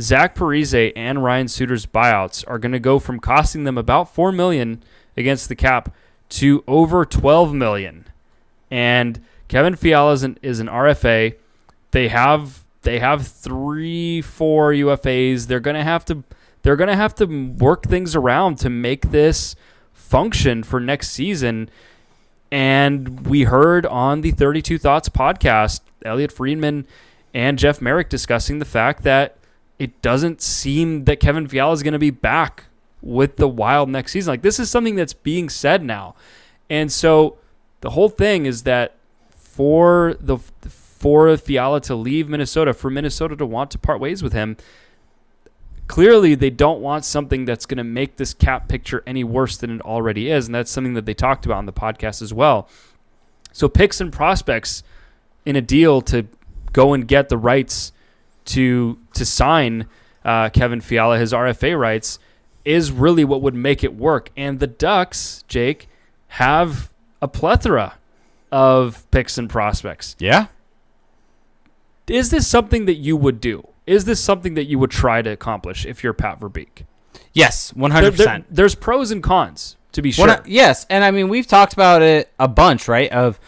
Zach 0.00 0.34
Parise 0.34 0.92
and 0.96 1.22
Ryan 1.22 1.48
Suter's 1.48 1.86
buyouts 1.86 2.44
are 2.46 2.58
going 2.58 2.72
to 2.72 2.78
go 2.78 2.98
from 2.98 3.20
costing 3.20 3.64
them 3.64 3.78
about 3.78 4.14
four 4.14 4.32
million 4.32 4.82
against 5.16 5.48
the 5.48 5.56
cap 5.56 5.94
to 6.30 6.64
over 6.66 7.04
twelve 7.04 7.54
million. 7.54 8.06
And 8.70 9.20
Kevin 9.48 9.76
Fiala 9.76 10.12
is 10.12 10.22
an, 10.22 10.38
is 10.42 10.60
an 10.60 10.66
RFA. 10.66 11.36
They 11.92 12.08
have 12.08 12.64
they 12.82 12.98
have 12.98 13.26
three, 13.26 14.20
four 14.20 14.72
UFAs. 14.72 15.46
They're 15.46 15.60
gonna 15.60 15.84
have 15.84 16.04
to 16.06 16.24
they're 16.62 16.76
gonna 16.76 16.96
have 16.96 17.14
to 17.16 17.26
work 17.26 17.84
things 17.84 18.16
around 18.16 18.58
to 18.58 18.70
make 18.70 19.10
this 19.10 19.54
function 19.92 20.62
for 20.62 20.80
next 20.80 21.10
season. 21.10 21.68
And 22.50 23.26
we 23.26 23.44
heard 23.44 23.84
on 23.86 24.20
the 24.20 24.30
32 24.30 24.78
Thoughts 24.78 25.08
podcast, 25.08 25.80
Elliotte 26.04 26.30
Friedman 26.30 26.86
and 27.32 27.58
Jeff 27.58 27.80
Marek 27.80 28.08
discussing 28.08 28.60
the 28.60 28.64
fact 28.64 29.02
that 29.02 29.36
it 29.78 30.00
doesn't 30.02 30.40
seem 30.40 31.04
that 31.04 31.20
Kevin 31.20 31.46
Fiala 31.48 31.72
is 31.72 31.82
going 31.82 31.92
to 31.92 31.98
be 31.98 32.10
back 32.10 32.64
with 33.02 33.36
the 33.36 33.48
Wild 33.48 33.88
next 33.88 34.12
season. 34.12 34.32
Like 34.32 34.42
this 34.42 34.58
is 34.58 34.70
something 34.70 34.96
that's 34.96 35.12
being 35.12 35.48
said 35.48 35.82
now. 35.82 36.14
And 36.70 36.90
so 36.90 37.38
the 37.80 37.90
whole 37.90 38.08
thing 38.08 38.46
is 38.46 38.62
that 38.62 38.94
for 39.30 40.16
the 40.20 40.38
for 40.68 41.36
Fiala 41.36 41.80
to 41.82 41.94
leave 41.94 42.30
Minnesota, 42.30 42.72
for 42.72 42.88
Minnesota 42.88 43.36
to 43.36 43.44
want 43.44 43.70
to 43.72 43.78
part 43.78 44.00
ways 44.00 44.22
with 44.22 44.32
him, 44.32 44.56
clearly 45.86 46.34
they 46.34 46.48
don't 46.48 46.80
want 46.80 47.04
something 47.04 47.44
that's 47.44 47.66
going 47.66 47.76
to 47.76 47.84
make 47.84 48.16
this 48.16 48.32
cap 48.32 48.68
picture 48.68 49.02
any 49.06 49.22
worse 49.22 49.58
than 49.58 49.70
it 49.70 49.82
already 49.82 50.30
is, 50.30 50.46
and 50.46 50.54
that's 50.54 50.70
something 50.70 50.94
that 50.94 51.04
they 51.04 51.12
talked 51.12 51.44
about 51.44 51.58
on 51.58 51.66
the 51.66 51.72
podcast 51.72 52.22
as 52.22 52.32
well. 52.32 52.68
So 53.52 53.68
picks 53.68 54.00
and 54.00 54.10
prospects 54.12 54.82
in 55.44 55.56
a 55.56 55.60
deal 55.60 56.00
to 56.02 56.26
go 56.72 56.94
and 56.94 57.06
get 57.06 57.28
the 57.28 57.36
rights 57.36 57.92
to 58.46 58.98
to 59.14 59.24
sign 59.24 59.86
uh, 60.24 60.48
Kevin 60.50 60.80
Fiala 60.80 61.18
his 61.18 61.32
RFA 61.32 61.78
rights 61.78 62.18
is 62.64 62.90
really 62.90 63.24
what 63.24 63.42
would 63.42 63.54
make 63.54 63.84
it 63.84 63.94
work. 63.94 64.30
And 64.36 64.58
the 64.58 64.66
Ducks, 64.66 65.44
Jake, 65.48 65.88
have 66.28 66.90
a 67.20 67.28
plethora 67.28 67.94
of 68.50 69.08
picks 69.10 69.36
and 69.36 69.50
prospects. 69.50 70.16
Yeah. 70.18 70.46
Is 72.06 72.30
this 72.30 72.46
something 72.46 72.84
that 72.86 72.94
you 72.94 73.16
would 73.16 73.40
do? 73.40 73.68
Is 73.86 74.04
this 74.04 74.20
something 74.20 74.54
that 74.54 74.64
you 74.64 74.78
would 74.78 74.90
try 74.90 75.22
to 75.22 75.30
accomplish 75.30 75.84
if 75.86 76.02
you're 76.02 76.12
Pat 76.12 76.40
Verbeek? 76.40 76.84
Yes, 77.32 77.72
one 77.74 77.90
There- 77.90 78.02
hundred 78.02 78.16
there- 78.16 78.44
there's 78.50 78.74
pros 78.74 79.10
and 79.10 79.22
cons 79.22 79.76
to 79.92 80.02
be 80.02 80.10
sure. 80.12 80.40
Yes, 80.46 80.86
and 80.90 81.04
I 81.04 81.10
mean 81.10 81.28
we've 81.28 81.46
talked 81.46 81.72
about 81.72 82.02
it 82.02 82.30
a 82.38 82.48
bunch, 82.48 82.88
right? 82.88 83.10
Of 83.10 83.38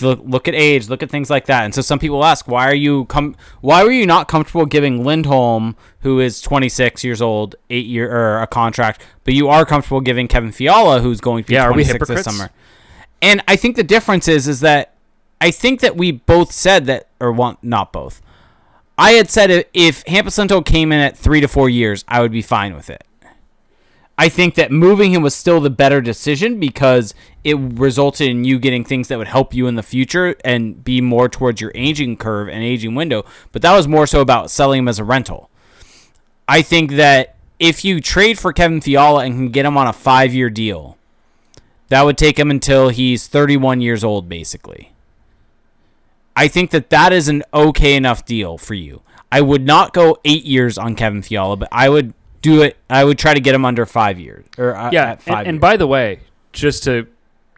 look, 0.00 0.48
at 0.48 0.54
age, 0.54 0.88
look 0.88 1.02
at 1.02 1.10
things 1.10 1.28
like 1.28 1.46
that. 1.46 1.64
And 1.64 1.74
so 1.74 1.82
some 1.82 1.98
people 1.98 2.24
ask, 2.24 2.48
why 2.48 2.66
are 2.68 2.74
you 2.74 3.04
com- 3.06 3.36
why 3.60 3.84
were 3.84 3.90
you 3.90 4.06
not 4.06 4.28
comfortable 4.28 4.66
giving 4.66 5.04
Lindholm, 5.04 5.76
who 6.00 6.20
is 6.20 6.40
26 6.40 7.04
years 7.04 7.20
old, 7.20 7.56
eight 7.70 7.86
year 7.86 8.10
or 8.10 8.40
a 8.40 8.46
contract, 8.46 9.02
but 9.24 9.34
you 9.34 9.48
are 9.48 9.66
comfortable 9.66 10.00
giving 10.00 10.28
Kevin 10.28 10.52
Fiala, 10.52 11.00
who's 11.00 11.20
going 11.20 11.44
to 11.44 11.48
be 11.48 11.54
Yeah, 11.54 11.64
are 11.64 11.72
we 11.72 11.84
26 11.84 12.08
this 12.08 12.24
summer? 12.24 12.50
And 13.20 13.42
I 13.48 13.56
think 13.56 13.76
the 13.76 13.84
difference 13.84 14.28
is 14.28 14.48
is 14.48 14.60
that 14.60 14.94
I 15.40 15.50
think 15.50 15.80
that 15.80 15.96
we 15.96 16.12
both 16.12 16.52
said 16.52 16.86
that, 16.86 17.08
or 17.20 17.32
one, 17.32 17.56
not 17.62 17.92
both. 17.92 18.22
I 18.98 19.12
had 19.12 19.28
said 19.28 19.50
if- 19.74 20.04
Hampus 20.06 20.64
came 20.64 20.90
in 20.90 21.00
at 21.00 21.18
three 21.18 21.42
to 21.42 21.48
four 21.48 21.68
years, 21.68 22.04
I 22.08 22.22
would 22.22 22.32
be 22.32 22.40
fine 22.40 22.74
with 22.74 22.88
it. 22.88 23.04
I 24.18 24.28
think 24.30 24.54
that 24.54 24.72
moving 24.72 25.12
him 25.12 25.22
was 25.22 25.34
still 25.34 25.60
the 25.60 25.70
better 25.70 26.00
decision 26.00 26.58
because 26.58 27.14
it 27.44 27.54
resulted 27.58 28.28
in 28.28 28.44
you 28.44 28.58
getting 28.58 28.82
things 28.82 29.08
that 29.08 29.18
would 29.18 29.28
help 29.28 29.52
you 29.52 29.66
in 29.66 29.74
the 29.74 29.82
future 29.82 30.34
and 30.42 30.82
be 30.82 31.02
more 31.02 31.28
towards 31.28 31.60
your 31.60 31.70
aging 31.74 32.16
curve 32.16 32.48
and 32.48 32.62
aging 32.62 32.94
window. 32.94 33.24
But 33.52 33.60
that 33.62 33.76
was 33.76 33.86
more 33.86 34.06
so 34.06 34.20
about 34.20 34.50
selling 34.50 34.80
him 34.80 34.88
as 34.88 34.98
a 34.98 35.04
rental. 35.04 35.50
I 36.48 36.62
think 36.62 36.92
that 36.92 37.36
if 37.58 37.84
you 37.84 38.00
trade 38.00 38.38
for 38.38 38.52
Kevin 38.52 38.80
Fiala 38.80 39.24
and 39.24 39.34
can 39.34 39.48
get 39.50 39.66
him 39.66 39.76
on 39.76 39.86
a 39.86 39.92
five 39.92 40.32
year 40.32 40.48
deal, 40.48 40.96
that 41.88 42.02
would 42.02 42.18
take 42.18 42.38
him 42.38 42.50
until 42.50 42.88
he's 42.88 43.26
31 43.26 43.80
years 43.80 44.02
old, 44.02 44.28
basically. 44.28 44.92
I 46.34 46.48
think 46.48 46.70
that 46.70 46.90
that 46.90 47.12
is 47.12 47.28
an 47.28 47.42
okay 47.52 47.96
enough 47.96 48.24
deal 48.24 48.58
for 48.58 48.74
you. 48.74 49.02
I 49.30 49.40
would 49.40 49.64
not 49.64 49.92
go 49.92 50.18
eight 50.24 50.44
years 50.44 50.78
on 50.78 50.94
Kevin 50.94 51.22
Fiala, 51.22 51.56
but 51.56 51.68
I 51.72 51.88
would 51.88 52.14
do 52.54 52.62
it. 52.62 52.76
I 52.88 53.04
would 53.04 53.18
try 53.18 53.34
to 53.34 53.40
get 53.40 53.54
him 53.54 53.64
under 53.64 53.86
five 53.86 54.18
years 54.20 54.44
or 54.58 54.74
uh, 54.76 54.90
yeah, 54.92 55.02
at 55.04 55.10
and, 55.12 55.22
five. 55.22 55.46
and 55.46 55.54
years. 55.56 55.60
by 55.60 55.76
the 55.76 55.86
way, 55.86 56.20
just 56.52 56.84
to 56.84 57.06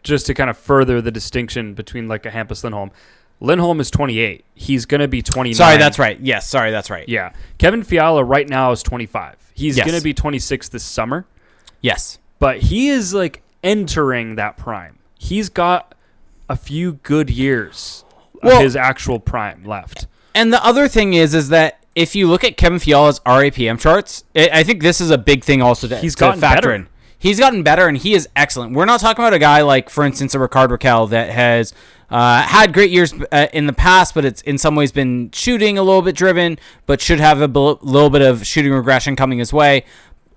just 0.03 0.25
to 0.27 0.33
kind 0.33 0.49
of 0.49 0.57
further 0.57 1.01
the 1.01 1.11
distinction 1.11 1.73
between 1.73 2.07
like 2.07 2.25
a 2.25 2.29
Hampus 2.31 2.63
Lindholm, 2.63 2.91
Lindholm 3.41 3.79
is 3.79 3.91
28. 3.91 4.43
He's 4.55 4.85
going 4.85 5.01
to 5.01 5.07
be 5.07 5.21
29. 5.21 5.55
sorry, 5.55 5.77
that's 5.77 5.99
right. 5.99 6.19
Yes, 6.19 6.49
sorry, 6.49 6.71
that's 6.71 6.89
right. 6.89 7.07
Yeah, 7.07 7.33
Kevin 7.57 7.83
Fiala 7.83 8.23
right 8.23 8.47
now 8.49 8.71
is 8.71 8.81
25. 8.83 9.35
He's 9.53 9.77
Yes. 9.77 9.85
going 9.85 9.97
to 9.97 10.03
be 10.03 10.13
26 10.13 10.69
this 10.69 10.83
summer, 10.83 11.25
Yes, 11.81 12.17
but 12.39 12.57
he 12.59 12.89
is 12.89 13.13
like 13.13 13.41
entering 13.63 14.35
that 14.35 14.57
prime. 14.57 14.99
He's 15.17 15.49
got 15.49 15.93
a 16.47 16.55
few 16.55 16.93
good 17.03 17.29
years 17.29 18.03
Well- 18.41 18.57
of 18.57 18.63
his 18.63 18.75
actual 18.75 19.19
prime 19.19 19.63
left. 19.65 20.07
And 20.33 20.53
the 20.53 20.63
other 20.65 20.87
thing 20.87 21.13
is, 21.13 21.33
is 21.35 21.49
that 21.49 21.78
if 21.95 22.15
you 22.15 22.27
look 22.27 22.43
at 22.43 22.57
Kevin 22.57 22.79
Fiala's 22.79 23.19
RAPM 23.21 23.79
charts, 23.79 24.23
I 24.35 24.49
I 24.53 24.63
think 24.63 24.81
this 24.81 25.01
is 25.01 25.11
a 25.11 25.17
big 25.17 25.43
thing 25.43 25.61
also 25.61 25.87
to, 25.87 25.97
He's 25.97 26.15
to 26.15 26.19
gotten 26.19 26.41
factor 26.41 26.69
better. 26.69 26.73
in. 26.73 26.87
He's 27.21 27.37
gotten 27.37 27.63
better, 27.63 27.87
and 27.87 27.97
he 27.97 28.13
is 28.13 28.29
excellent. 28.35 28.73
We're 28.73 28.85
not 28.85 29.01
talking 29.01 29.21
about 29.21 29.33
a 29.33 29.39
guy 29.39 29.61
like, 29.61 29.89
for 29.89 30.05
instance, 30.05 30.33
a 30.33 30.39
Rickard 30.39 30.69
Rakell 30.71 31.09
that 31.09 31.29
has 31.29 31.73
uh, 32.09 32.43
had 32.43 32.73
great 32.73 32.91
years 32.91 33.13
uh, 33.33 33.47
in 33.51 33.67
the 33.67 33.73
past, 33.73 34.13
but 34.15 34.23
it's 34.23 34.41
in 34.43 34.57
some 34.57 34.73
ways 34.73 34.93
been 34.93 35.29
shooting 35.31 35.77
a 35.77 35.83
little 35.83 36.01
bit 36.01 36.15
driven, 36.15 36.57
but 36.85 37.01
should 37.01 37.19
have 37.19 37.41
a 37.41 37.47
little 37.47 38.09
bit 38.09 38.21
of 38.21 38.47
shooting 38.47 38.71
regression 38.71 39.17
coming 39.17 39.39
his 39.39 39.51
way. 39.51 39.83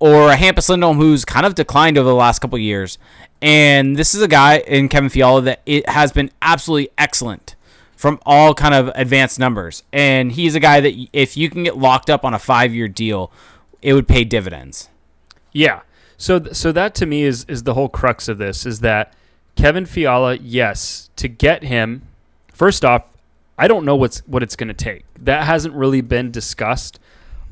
Or 0.01 0.33
a 0.33 0.37
Hampus 0.37 0.69
Lindholm 0.69 0.97
who's 0.97 1.25
kind 1.25 1.47
of 1.47 1.55
declined 1.55 1.97
over 1.97 2.09
the 2.09 2.17
last 2.17 2.41
couple 2.41 2.59
years. 2.59 2.99
And 3.41 3.95
this 3.95 4.13
is 4.13 4.21
a 4.21 4.27
guy 4.27 4.59
in 4.59 4.89
Kevin 4.89 5.09
Fiala 5.09 5.43
that 5.43 5.63
it 5.65 5.89
has 5.89 6.11
been 6.11 6.33
absolutely 6.43 6.91
excellent 6.99 7.55
from 8.03 8.19
all 8.27 8.53
kind 8.53 8.75
of 8.75 8.91
advanced 8.97 9.39
numbers. 9.39 9.85
And 9.93 10.33
he's 10.33 10.57
a 10.57 10.61
guy 10.61 10.81
that 10.81 11.09
if 11.13 11.37
you 11.37 11.49
can 11.49 11.63
get 11.63 11.79
locked 11.79 12.11
up 12.11 12.25
on 12.25 12.35
a 12.35 12.39
five 12.41 12.75
year 12.75 12.89
deal, 12.89 13.31
it 13.81 13.95
would 13.95 14.09
pay 14.09 14.25
dividends. 14.25 14.89
Yeah. 15.53 15.83
So 16.17 16.43
so 16.47 16.73
that 16.73 16.97
to 16.97 17.07
me 17.07 17.23
is 17.23 17.45
is 17.45 17.63
the 17.63 17.75
whole 17.75 17.89
crux 17.89 18.27
of 18.27 18.39
this 18.39 18.67
is 18.67 18.81
that 18.81 19.15
Kevin 19.55 19.87
Fiala, 19.87 20.35
yes, 20.35 21.11
to 21.15 21.29
get 21.29 21.63
him, 21.63 22.03
first 22.53 22.85
off, 22.85 23.05
I 23.57 23.69
don't 23.69 23.85
know 23.85 23.95
what's 23.95 24.19
what 24.27 24.43
it's 24.43 24.57
going 24.57 24.67
to 24.67 24.75
take. 24.75 25.05
That 25.17 25.45
hasn't 25.45 25.73
really 25.73 26.01
been 26.01 26.33
discussed 26.33 26.99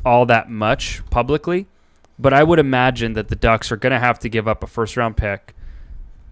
all 0.04 0.26
that 0.26 0.50
much 0.50 1.08
publicly, 1.10 1.68
but 2.18 2.34
I 2.34 2.42
would 2.42 2.58
imagine 2.58 3.12
that 3.12 3.28
the 3.28 3.36
Ducks 3.36 3.70
are 3.70 3.76
going 3.76 3.92
to 3.92 4.00
have 4.00 4.18
to 4.18 4.28
give 4.28 4.48
up 4.48 4.64
a 4.64 4.66
first 4.66 4.96
round 4.96 5.16
pick. 5.16 5.54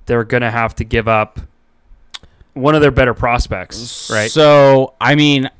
They're 0.06 0.24
going 0.24 0.40
to 0.40 0.50
have 0.50 0.74
to 0.74 0.84
give 0.84 1.06
up 1.06 1.38
one 2.58 2.74
of 2.74 2.80
their 2.80 2.90
better 2.90 3.14
prospects, 3.14 4.10
right? 4.12 4.30
So, 4.30 4.94
I 5.00 5.14
mean, 5.14 5.50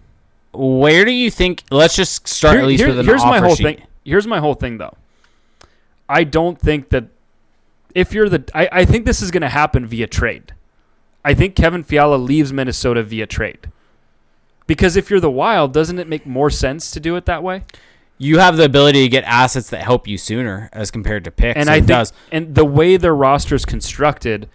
where 0.53 1.05
do 1.05 1.11
you 1.13 1.31
think? 1.31 1.63
Let's 1.71 1.97
just 1.97 2.27
start 2.29 2.55
Here- 2.55 2.63
at 2.63 2.69
least 2.69 2.81
here- 2.81 2.89
with 2.89 2.99
an 3.01 3.07
here's 3.07 3.25
my 3.25 3.39
offer 3.39 3.47
whole 3.47 3.55
sheet. 3.57 3.63
thing. 3.79 3.87
Here's 4.05 4.27
my 4.27 4.39
whole 4.41 4.55
thing, 4.55 4.79
though. 4.79 4.95
I 6.09 6.25
don't 6.25 6.59
think 6.59 6.89
that 6.91 7.05
if 7.95 8.13
you're 8.13 8.29
the, 8.29 8.45
I, 8.55 8.69
I 8.73 8.85
think 8.85 9.05
this 9.07 9.21
is 9.21 9.31
going 9.31 9.43
to 9.43 9.49
happen 9.49 9.87
via 9.87 10.07
trade. 10.07 10.53
I 11.25 11.35
think 11.35 11.55
Kevin 11.55 11.83
Fiala 11.83 12.17
leaves 12.17 12.53
Minnesota 12.53 13.03
via 13.03 13.27
trade. 13.27 13.71
Because 14.67 14.97
if 14.97 15.11
you're 15.11 15.21
the 15.21 15.31
Wild, 15.31 15.73
doesn't 15.73 15.99
it 15.99 16.07
make 16.07 16.27
more 16.27 16.51
sense 16.51 16.91
to 16.93 17.01
do 17.01 17.17
it 17.17 17.25
that 17.27 17.43
way? 17.43 17.65
You 18.19 18.39
have 18.39 18.57
the 18.57 18.65
ability 18.65 19.03
to 19.03 19.09
get 19.09 19.25
assets 19.25 19.71
that 19.71 19.83
help 19.83 20.07
you 20.09 20.19
sooner 20.19 20.69
as 20.73 20.91
compared 20.91 21.25
to 21.25 21.31
picks. 21.31 21.59
And 21.59 21.69
I 21.71 21.75
it 21.77 21.79
think, 21.81 21.89
does. 21.89 22.13
and 22.33 22.55
the 22.55 22.65
way 22.65 22.97
their 22.97 23.15
roster 23.15 23.55
is 23.55 23.65
constructed, 23.65 24.49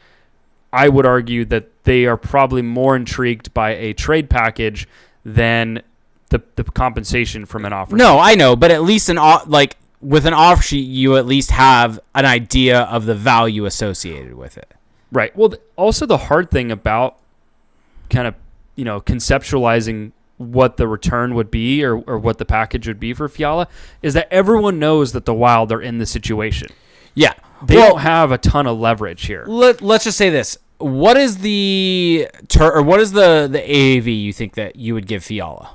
I 0.73 0.89
would 0.89 1.05
argue 1.05 1.45
that 1.45 1.83
they 1.83 2.05
are 2.05 2.17
probably 2.17 2.61
more 2.63 2.95
intrigued 2.95 3.53
by 3.53 3.75
a 3.75 3.93
trade 3.93 4.29
package 4.29 4.87
than 5.23 5.81
the 6.29 6.41
the 6.55 6.63
compensation 6.63 7.45
from 7.45 7.63
an 7.63 7.71
offer. 7.71 7.95
No, 7.95 8.17
I 8.19 8.33
know, 8.35 8.55
but 8.55 8.71
at 8.71 8.81
least 8.83 9.07
an 9.07 9.17
o- 9.19 9.43
like 9.45 9.77
with 10.01 10.25
an 10.25 10.33
offer 10.33 10.63
sheet, 10.63 10.87
you 10.87 11.15
at 11.15 11.25
least 11.25 11.51
have 11.51 11.99
an 12.15 12.25
idea 12.25 12.81
of 12.81 13.05
the 13.05 13.15
value 13.15 13.65
associated 13.65 14.33
with 14.33 14.57
it. 14.57 14.73
Right. 15.11 15.33
Well, 15.37 15.49
th- 15.49 15.61
also 15.77 16.05
the 16.05 16.17
hard 16.17 16.49
thing 16.51 16.71
about 16.71 17.19
kind 18.09 18.27
of, 18.27 18.33
you 18.75 18.83
know, 18.83 18.99
conceptualizing 18.99 20.11
what 20.37 20.77
the 20.77 20.87
return 20.87 21.35
would 21.35 21.51
be 21.51 21.83
or, 21.85 21.97
or 22.01 22.17
what 22.17 22.37
the 22.39 22.45
package 22.45 22.87
would 22.87 22.99
be 22.99 23.13
for 23.13 23.29
Fiala 23.29 23.67
is 24.01 24.13
that 24.15 24.27
everyone 24.33 24.79
knows 24.79 25.13
that 25.13 25.25
the 25.25 25.33
Wild 25.33 25.71
are 25.71 25.81
in 25.81 25.99
the 25.99 26.05
situation. 26.05 26.67
Yeah. 27.13 27.33
They 27.65 27.75
well, 27.77 27.91
don't 27.91 28.01
have 28.01 28.31
a 28.31 28.37
ton 28.37 28.67
of 28.67 28.77
leverage 28.79 29.25
here. 29.25 29.45
let, 29.47 29.81
let's 29.81 30.03
just 30.03 30.17
say 30.17 30.29
this. 30.29 30.57
What 30.79 31.15
is 31.17 31.37
the 31.37 32.27
ter- 32.49 32.73
or 32.75 32.81
what 32.81 32.99
is 32.99 33.13
the 33.13 33.47
the 33.49 33.59
AAV 33.59 34.21
you 34.21 34.33
think 34.33 34.55
that 34.55 34.75
you 34.75 34.93
would 34.93 35.07
give 35.07 35.23
Fiala? 35.23 35.71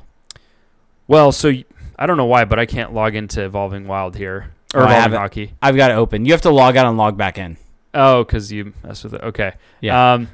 Well, 1.07 1.33
so 1.33 1.53
I 1.99 2.07
don't 2.07 2.17
know 2.17 2.27
why, 2.27 2.45
but 2.45 2.59
I 2.59 2.67
can't 2.67 2.93
log 2.93 3.15
into 3.15 3.43
Evolving 3.45 3.87
Wild 3.87 4.17
here 4.17 4.53
or 4.75 4.83
Oh, 4.83 4.85
I 4.85 4.97
Evolving 4.99 5.15
it. 5.15 5.17
Hockey. 5.17 5.53
I've 5.63 5.77
got 5.77 5.91
it 5.91 5.95
open. 5.95 6.27
You 6.27 6.33
have 6.33 6.43
to 6.43 6.51
log 6.51 6.77
out 6.77 6.87
and 6.87 6.99
log 6.99 7.17
back 7.17 7.39
in. 7.39 7.57
Oh, 7.95 8.23
because 8.25 8.53
you 8.53 8.75
mess 8.85 9.03
with 9.03 9.15
it. 9.15 9.23
Okay. 9.23 9.53
Yeah. 9.81 10.13
Um, 10.15 10.29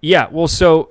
yeah. 0.00 0.28
Well, 0.30 0.48
so 0.48 0.90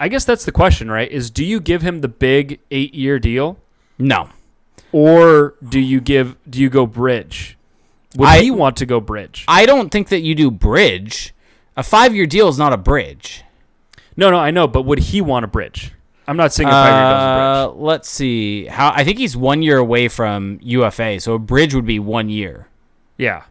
I 0.00 0.08
guess 0.08 0.24
that's 0.24 0.44
the 0.44 0.52
question, 0.52 0.90
right? 0.90 1.08
Is 1.10 1.30
do 1.30 1.44
you 1.44 1.60
give 1.60 1.82
him 1.82 2.00
the 2.00 2.08
big 2.08 2.58
eight-year 2.72 3.18
deal? 3.20 3.58
No. 3.98 4.30
or 4.92 5.54
do 5.68 5.78
you 5.80 6.00
give 6.00 6.36
do 6.48 6.60
you 6.60 6.70
go 6.70 6.86
bridge? 6.86 7.57
Would 8.18 8.28
I- 8.28 8.40
he 8.40 8.50
want 8.50 8.76
to 8.76 8.86
go 8.86 9.00
bridge? 9.00 9.44
I 9.48 9.64
don't 9.64 9.90
think 9.90 10.08
that 10.10 10.20
you 10.20 10.34
do 10.34 10.50
bridge. 10.50 11.32
A 11.76 11.82
five 11.82 12.14
year 12.14 12.26
deal 12.26 12.48
is 12.48 12.58
not 12.58 12.72
a 12.72 12.76
bridge. 12.76 13.44
no, 14.16 14.30
no, 14.30 14.36
I 14.38 14.50
know, 14.50 14.66
but 14.66 14.82
would 14.82 14.98
he 14.98 15.20
want 15.22 15.44
a 15.44 15.48
bridge? 15.48 15.92
I'm 16.26 16.36
not 16.36 16.52
saying 16.52 16.68
a 16.68 16.72
five 16.72 16.92
year 16.92 17.08
deal's 17.08 17.22
a 17.22 17.26
Uh, 17.26 17.66
bridge. 17.68 17.80
let's 17.82 18.08
see. 18.10 18.66
How 18.66 18.92
I 18.94 19.04
think 19.04 19.16
he's 19.18 19.34
one 19.36 19.62
year 19.62 19.78
away 19.78 20.08
from 20.08 20.58
UFA, 20.60 21.20
so 21.20 21.32
a 21.34 21.38
bridge 21.38 21.74
would 21.74 21.86
be 21.86 21.98
one 21.98 22.28
year. 22.28 22.66
Yeah. 23.16 23.42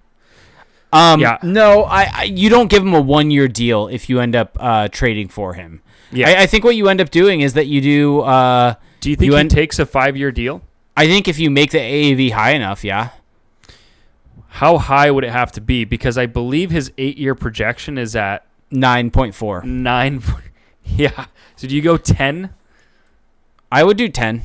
Um, 0.93 1.19
Yeah. 1.19 1.37
No, 1.43 1.83
I, 1.83 2.09
I 2.13 2.23
you 2.23 2.49
don't 2.49 2.69
give 2.69 2.83
him 2.83 2.93
a 2.93 3.01
one 3.01 3.31
year 3.31 3.47
deal 3.47 3.87
if 3.87 4.09
you 4.09 4.19
end 4.19 4.35
up 4.35 4.57
uh, 4.59 4.87
trading 4.89 5.27
for 5.29 5.53
him. 5.53 5.81
Yeah. 6.11 6.29
I, 6.29 6.43
I 6.43 6.45
think 6.45 6.63
what 6.63 6.75
you 6.75 6.87
end 6.89 7.01
up 7.01 7.09
doing 7.09 7.41
is 7.41 7.53
that 7.53 7.67
you 7.67 7.81
do. 7.81 8.19
Uh, 8.21 8.75
Do 9.01 9.09
you 9.09 9.15
think 9.15 9.25
you 9.27 9.33
he 9.33 9.39
end- 9.39 9.51
takes 9.51 9.79
a 9.79 9.85
five 9.85 10.15
year 10.17 10.31
deal? 10.31 10.61
I 10.95 11.05
think 11.07 11.27
if 11.27 11.39
you 11.39 11.49
make 11.49 11.71
the 11.71 11.79
AAV 11.79 12.31
high 12.31 12.51
enough, 12.51 12.83
yeah. 12.83 13.09
How 14.49 14.77
high 14.77 15.11
would 15.11 15.23
it 15.23 15.31
have 15.31 15.51
to 15.53 15.61
be? 15.61 15.85
Because 15.85 16.17
I 16.17 16.25
believe 16.25 16.71
his 16.71 16.91
eight 16.97 17.17
year 17.17 17.35
projection 17.35 17.97
is 17.97 18.15
at 18.15 18.45
Nine 18.69 19.11
point 19.11 19.33
four. 19.33 19.61
nine. 19.63 20.21
yeah. 20.83 21.25
So 21.55 21.67
do 21.67 21.75
you 21.75 21.81
go 21.81 21.97
ten? 21.97 22.49
I 23.71 23.83
would 23.83 23.97
do 23.97 24.09
ten. 24.09 24.41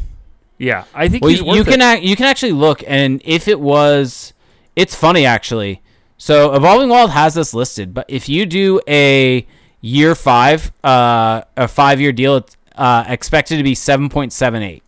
Yeah, 0.58 0.84
I 0.94 1.08
think 1.08 1.24
Well, 1.24 1.32
you, 1.32 1.64
can 1.64 2.02
you 2.02 2.14
can 2.14 2.26
actually 2.26 2.52
look, 2.52 2.84
and 2.86 3.20
if 3.24 3.48
it 3.48 3.58
was, 3.58 4.32
it's 4.76 4.94
funny 4.94 5.24
actually. 5.26 5.82
So 6.18 6.54
Evolving 6.54 6.88
Wild 6.88 7.10
has 7.10 7.34
this 7.34 7.52
listed, 7.52 7.92
but 7.92 8.06
if 8.08 8.28
you 8.28 8.46
do 8.46 8.80
a 8.86 9.44
year 9.80 10.14
five, 10.14 10.70
uh, 10.84 11.42
a 11.56 11.66
five 11.66 12.00
year 12.00 12.12
deal, 12.12 12.36
it's 12.36 12.56
uh, 12.76 13.02
expected 13.08 13.56
to 13.56 13.64
be 13.64 13.74
seven 13.74 14.08
point 14.08 14.32
seven 14.32 14.62
eight. 14.62 14.84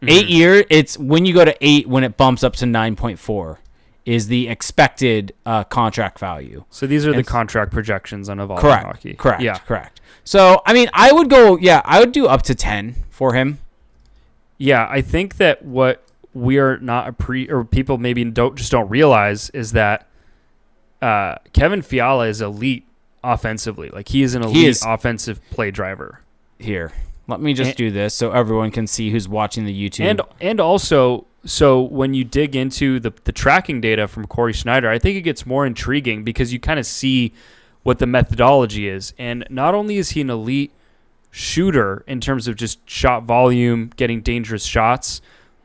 Mm-hmm. 0.00 0.08
Eight 0.08 0.28
year, 0.28 0.64
it's 0.68 0.98
when 0.98 1.24
you 1.24 1.32
go 1.34 1.44
to 1.44 1.56
eight 1.60 1.86
when 1.86 2.02
it 2.02 2.16
bumps 2.16 2.42
up 2.42 2.54
to 2.56 2.66
nine 2.66 2.96
point 2.96 3.20
four, 3.20 3.60
is 4.04 4.26
the 4.26 4.48
expected 4.48 5.32
uh, 5.46 5.64
contract 5.64 6.18
value. 6.18 6.64
So 6.70 6.86
these 6.86 7.06
are 7.06 7.12
the 7.12 7.22
contract 7.22 7.70
projections 7.72 8.28
on 8.28 8.40
evolving 8.40 8.62
Correct. 8.62 8.84
hockey. 8.84 9.14
Correct. 9.14 9.42
Yeah. 9.42 9.58
Correct. 9.58 10.00
So 10.24 10.60
I 10.66 10.72
mean, 10.72 10.88
I 10.92 11.12
would 11.12 11.30
go. 11.30 11.56
Yeah, 11.56 11.82
I 11.84 12.00
would 12.00 12.12
do 12.12 12.26
up 12.26 12.42
to 12.42 12.54
ten 12.54 12.96
for 13.10 13.34
him. 13.34 13.58
Yeah, 14.58 14.86
I 14.90 15.00
think 15.00 15.36
that 15.36 15.64
what 15.64 16.02
we 16.34 16.58
are 16.58 16.78
not 16.78 17.08
a 17.08 17.12
pre 17.12 17.48
or 17.48 17.64
people 17.64 17.98
maybe 17.98 18.24
don't 18.24 18.56
just 18.56 18.70
don't 18.70 18.88
realize 18.88 19.50
is 19.50 19.72
that 19.72 20.08
uh, 21.00 21.36
Kevin 21.52 21.82
Fiala 21.82 22.26
is 22.28 22.40
elite 22.40 22.86
offensively. 23.24 23.88
Like 23.90 24.08
he 24.08 24.22
is 24.22 24.34
an 24.34 24.42
elite 24.42 24.68
is. 24.68 24.84
offensive 24.84 25.40
play 25.50 25.70
driver. 25.70 26.20
Here, 26.58 26.92
let 27.26 27.40
me 27.40 27.54
just 27.54 27.70
And- 27.70 27.76
do 27.76 27.90
this 27.90 28.14
so 28.14 28.30
everyone 28.30 28.70
can 28.70 28.86
see 28.86 29.10
who's 29.10 29.28
watching 29.28 29.64
the 29.64 29.74
YouTube. 29.90 30.04
And 30.06 30.20
and 30.40 30.60
also, 30.60 31.26
so 31.44 31.82
when 31.82 32.14
you 32.14 32.24
dig 32.24 32.54
into 32.54 33.00
the 33.00 33.12
the 33.24 33.32
tracking 33.32 33.80
data 33.80 34.06
from 34.08 34.26
Corey 34.26 34.52
Sznajder, 34.52 34.88
I 34.88 34.98
think 34.98 35.16
it 35.16 35.22
gets 35.22 35.44
more 35.44 35.66
intriguing 35.66 36.24
because 36.24 36.52
you 36.52 36.60
kind 36.60 36.78
of 36.78 36.86
see 36.86 37.32
what 37.82 37.98
the 37.98 38.06
methodology 38.06 38.88
is. 38.88 39.12
And 39.18 39.44
not 39.50 39.74
only 39.74 39.96
is 39.96 40.10
he 40.10 40.20
an 40.20 40.30
elite 40.30 40.72
shooter 41.30 42.04
in 42.06 42.20
terms 42.20 42.46
of 42.46 42.56
just 42.56 42.78
shot 42.88 43.24
volume, 43.24 43.90
getting 43.96 44.20
dangerous 44.20 44.64
shots, 44.64 45.20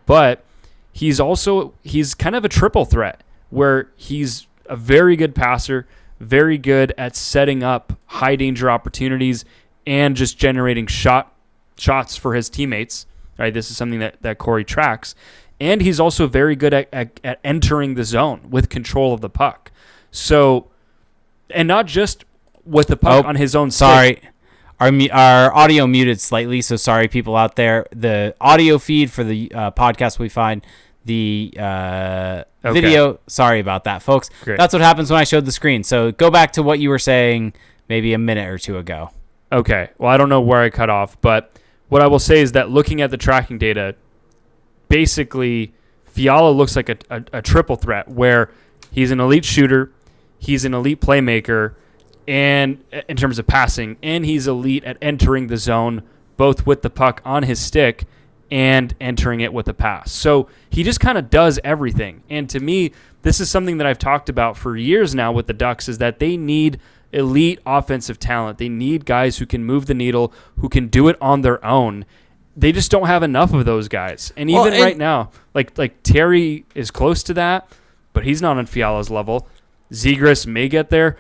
but 0.06 0.44
he's 0.92 1.20
also 1.20 1.74
he's 1.84 2.16
kind 2.16 2.36
of 2.36 2.44
a 2.44 2.50
triple 2.50 2.86
threat 2.86 3.22
where 3.50 3.90
he's 3.96 4.48
a 4.66 4.76
very 4.76 5.16
good 5.16 5.36
passer, 5.36 5.88
very 6.20 6.58
good 6.58 6.94
at 6.98 7.16
setting 7.16 7.64
up 7.64 7.94
high 8.08 8.36
danger 8.36 8.70
opportunities 8.70 9.46
and 9.86 10.16
just 10.16 10.38
generating 10.38 10.88
shot 10.88 11.34
shots 11.78 12.18
for 12.18 12.34
his 12.34 12.50
teammates. 12.50 13.06
Right, 13.38 13.54
this 13.54 13.70
is 13.70 13.78
something 13.78 14.00
that 14.00 14.20
that 14.22 14.40
Corey 14.40 14.66
tracks, 14.66 15.14
and 15.60 15.82
he's 15.82 16.00
also 16.00 16.28
very 16.28 16.56
good 16.56 16.74
at, 16.74 16.88
at, 16.94 17.20
at 17.24 17.40
entering 17.44 17.96
the 17.96 18.04
zone 18.04 18.50
with 18.50 18.70
control 18.70 19.14
of 19.14 19.22
the 19.22 19.30
puck. 19.30 19.72
So, 20.12 20.68
and 21.50 21.68
not 21.68 21.86
just 21.88 22.26
with 22.66 22.88
the 22.88 22.98
puck 22.98 23.26
Oh, 23.26 23.28
on 23.28 23.36
his 23.36 23.56
own. 23.56 23.72
stick. 23.72 23.78
Sorry. 23.88 24.22
Our, 24.80 24.92
our 25.12 25.56
audio 25.56 25.88
muted 25.88 26.22
slightly, 26.22 26.62
so 26.62 26.76
sorry, 26.76 27.08
people 27.08 27.36
out 27.36 27.56
there. 27.56 27.88
The 27.92 28.36
audio 28.40 28.78
feed 28.78 29.12
for 29.12 29.24
the 29.24 29.52
uh, 29.54 29.72
podcast 29.72 30.20
we 30.20 30.30
find, 30.30 30.64
the 31.06 31.54
uh, 31.58 32.44
Okay. 32.66 32.82
video. 32.82 33.20
Sorry 33.28 33.60
about 33.60 33.86
that, 33.86 34.04
folks. 34.04 34.30
Great. 34.44 34.58
That's 34.58 34.74
what 34.74 34.82
happens 34.82 35.10
when 35.10 35.20
I 35.20 35.24
showed 35.24 35.46
the 35.46 35.52
screen. 35.52 35.84
So 35.84 36.12
go 36.12 36.30
back 36.30 36.52
to 36.54 36.64
what 36.64 36.80
you 36.80 36.90
were 36.90 37.00
saying 37.00 37.54
maybe 37.90 38.14
a 38.14 38.18
minute 38.18 38.48
or 38.50 38.58
two 38.58 38.78
ago. 38.78 39.10
Okay. 39.52 39.90
Well, 39.98 40.12
I 40.12 40.18
don't 40.18 40.28
know 40.30 40.42
where 40.42 40.62
I 40.62 40.70
cut 40.70 40.90
off, 40.90 41.20
but 41.22 41.52
what 41.88 42.02
I 42.02 42.08
will 42.08 42.20
say 42.20 42.42
is 42.42 42.52
that 42.52 42.70
looking 42.70 43.02
at 43.02 43.10
the 43.10 43.18
tracking 43.18 43.58
data, 43.58 43.96
basically, 44.90 45.74
Fiala 46.06 46.52
looks 46.52 46.76
like 46.76 46.90
a, 46.90 46.98
a, 47.10 47.24
a 47.34 47.42
triple 47.42 47.76
threat 47.76 48.08
where 48.08 48.52
he's 48.92 49.12
an 49.12 49.20
elite 49.20 49.46
shooter, 49.46 49.92
he's 50.40 50.66
an 50.66 50.74
elite 50.74 51.02
playmaker, 51.02 51.76
and 52.28 52.84
in 53.08 53.16
terms 53.16 53.40
of 53.40 53.48
passing, 53.48 53.98
and 54.04 54.26
he's 54.26 54.48
elite 54.48 54.84
at 54.84 54.98
entering 55.02 55.48
the 55.48 55.58
zone, 55.58 56.04
both 56.36 56.66
with 56.66 56.82
the 56.82 56.90
puck 56.90 57.22
on 57.24 57.44
his 57.44 57.60
stick 57.60 58.06
and 58.52 58.96
entering 59.00 59.40
it 59.42 59.54
with 59.54 59.68
a 59.68 59.74
pass. 59.74 60.12
So 60.12 60.48
he 60.70 60.84
just 60.84 61.00
kind 61.00 61.18
of 61.18 61.30
does 61.30 61.60
everything. 61.64 62.24
And 62.30 62.50
to 62.50 62.60
me, 62.60 62.92
this 63.24 63.40
is 63.40 63.50
something 63.50 63.78
that 63.78 63.88
I've 63.88 64.00
talked 64.00 64.30
about 64.30 64.58
for 64.58 64.78
years 64.78 65.14
now 65.14 65.32
with 65.32 65.48
the 65.48 65.54
Ducks 65.54 65.90
is 65.90 65.98
that 65.98 66.20
they 66.20 66.38
need 66.38 66.80
elite 67.12 67.60
offensive 67.66 68.20
talent. 68.20 68.58
They 68.58 68.70
need 68.70 69.06
guys 69.06 69.38
who 69.38 69.46
can 69.46 69.64
move 69.66 69.86
the 69.86 69.94
needle, 69.94 70.34
who 70.58 70.70
can 70.70 70.88
do 70.88 71.08
it 71.08 71.18
on 71.22 71.42
their 71.42 71.64
own. 71.66 72.06
They 72.58 72.72
just 72.72 72.90
don't 72.92 73.06
have 73.06 73.22
enough 73.24 73.54
of 73.54 73.66
those 73.66 73.88
guys. 73.88 74.34
And 74.36 74.50
Well, 74.52 74.64
even 74.66 74.74
and- 74.74 74.84
right 74.84 74.98
now, 74.98 75.30
like 75.54 75.78
like 75.78 76.02
Terry 76.04 76.66
is 76.76 76.90
close 76.92 77.22
to 77.24 77.34
that, 77.36 77.70
but 78.14 78.24
he's 78.24 78.42
not 78.42 78.58
on 78.58 78.66
Fiala's 78.66 79.10
level. 79.12 79.48
Zegras 79.94 80.46
may 80.48 80.68
get 80.68 80.90
there. 80.90 81.18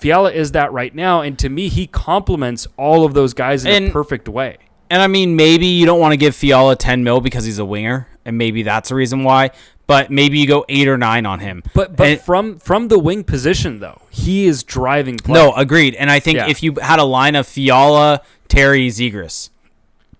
Fiala 0.00 0.30
is 0.30 0.52
that 0.52 0.72
right 0.72 0.94
now, 0.94 1.22
and 1.22 1.38
to 1.38 1.48
me, 1.48 1.68
he 1.68 1.86
complements 1.86 2.66
all 2.76 3.04
of 3.04 3.14
those 3.14 3.34
guys 3.34 3.64
in 3.64 3.88
a 3.88 3.90
perfect 3.90 4.28
way. 4.28 4.58
And 4.90 5.02
I 5.02 5.06
mean, 5.08 5.34
maybe 5.36 5.66
you 5.66 5.86
don't 5.86 5.98
want 5.98 6.12
to 6.12 6.16
give 6.16 6.36
Fiala 6.36 6.76
10 6.76 7.02
mil 7.02 7.20
because 7.20 7.44
he's 7.44 7.58
a 7.58 7.64
winger, 7.64 8.06
and 8.24 8.38
maybe 8.38 8.62
that's 8.62 8.90
the 8.90 8.94
reason 8.94 9.24
why. 9.24 9.50
But 9.88 10.10
maybe 10.10 10.38
you 10.38 10.46
go 10.46 10.64
eight 10.68 10.86
or 10.88 10.98
nine 10.98 11.26
on 11.26 11.40
him. 11.40 11.62
But 11.74 11.96
but 11.96 12.06
And- 12.08 12.20
from 12.20 12.58
from 12.58 12.88
the 12.88 12.98
wing 12.98 13.24
position 13.24 13.80
though, 13.80 14.02
he 14.10 14.46
is 14.46 14.62
driving 14.62 15.16
play. 15.16 15.34
no, 15.34 15.52
agreed. 15.54 15.94
And 15.94 16.10
I 16.10 16.20
think 16.20 16.36
Yeah. 16.38 16.48
if 16.48 16.62
you 16.62 16.74
had 16.82 16.98
a 16.98 17.04
line 17.04 17.34
of 17.36 17.46
Fiala, 17.46 18.20
Terry, 18.48 18.88
Zegras, 18.88 19.50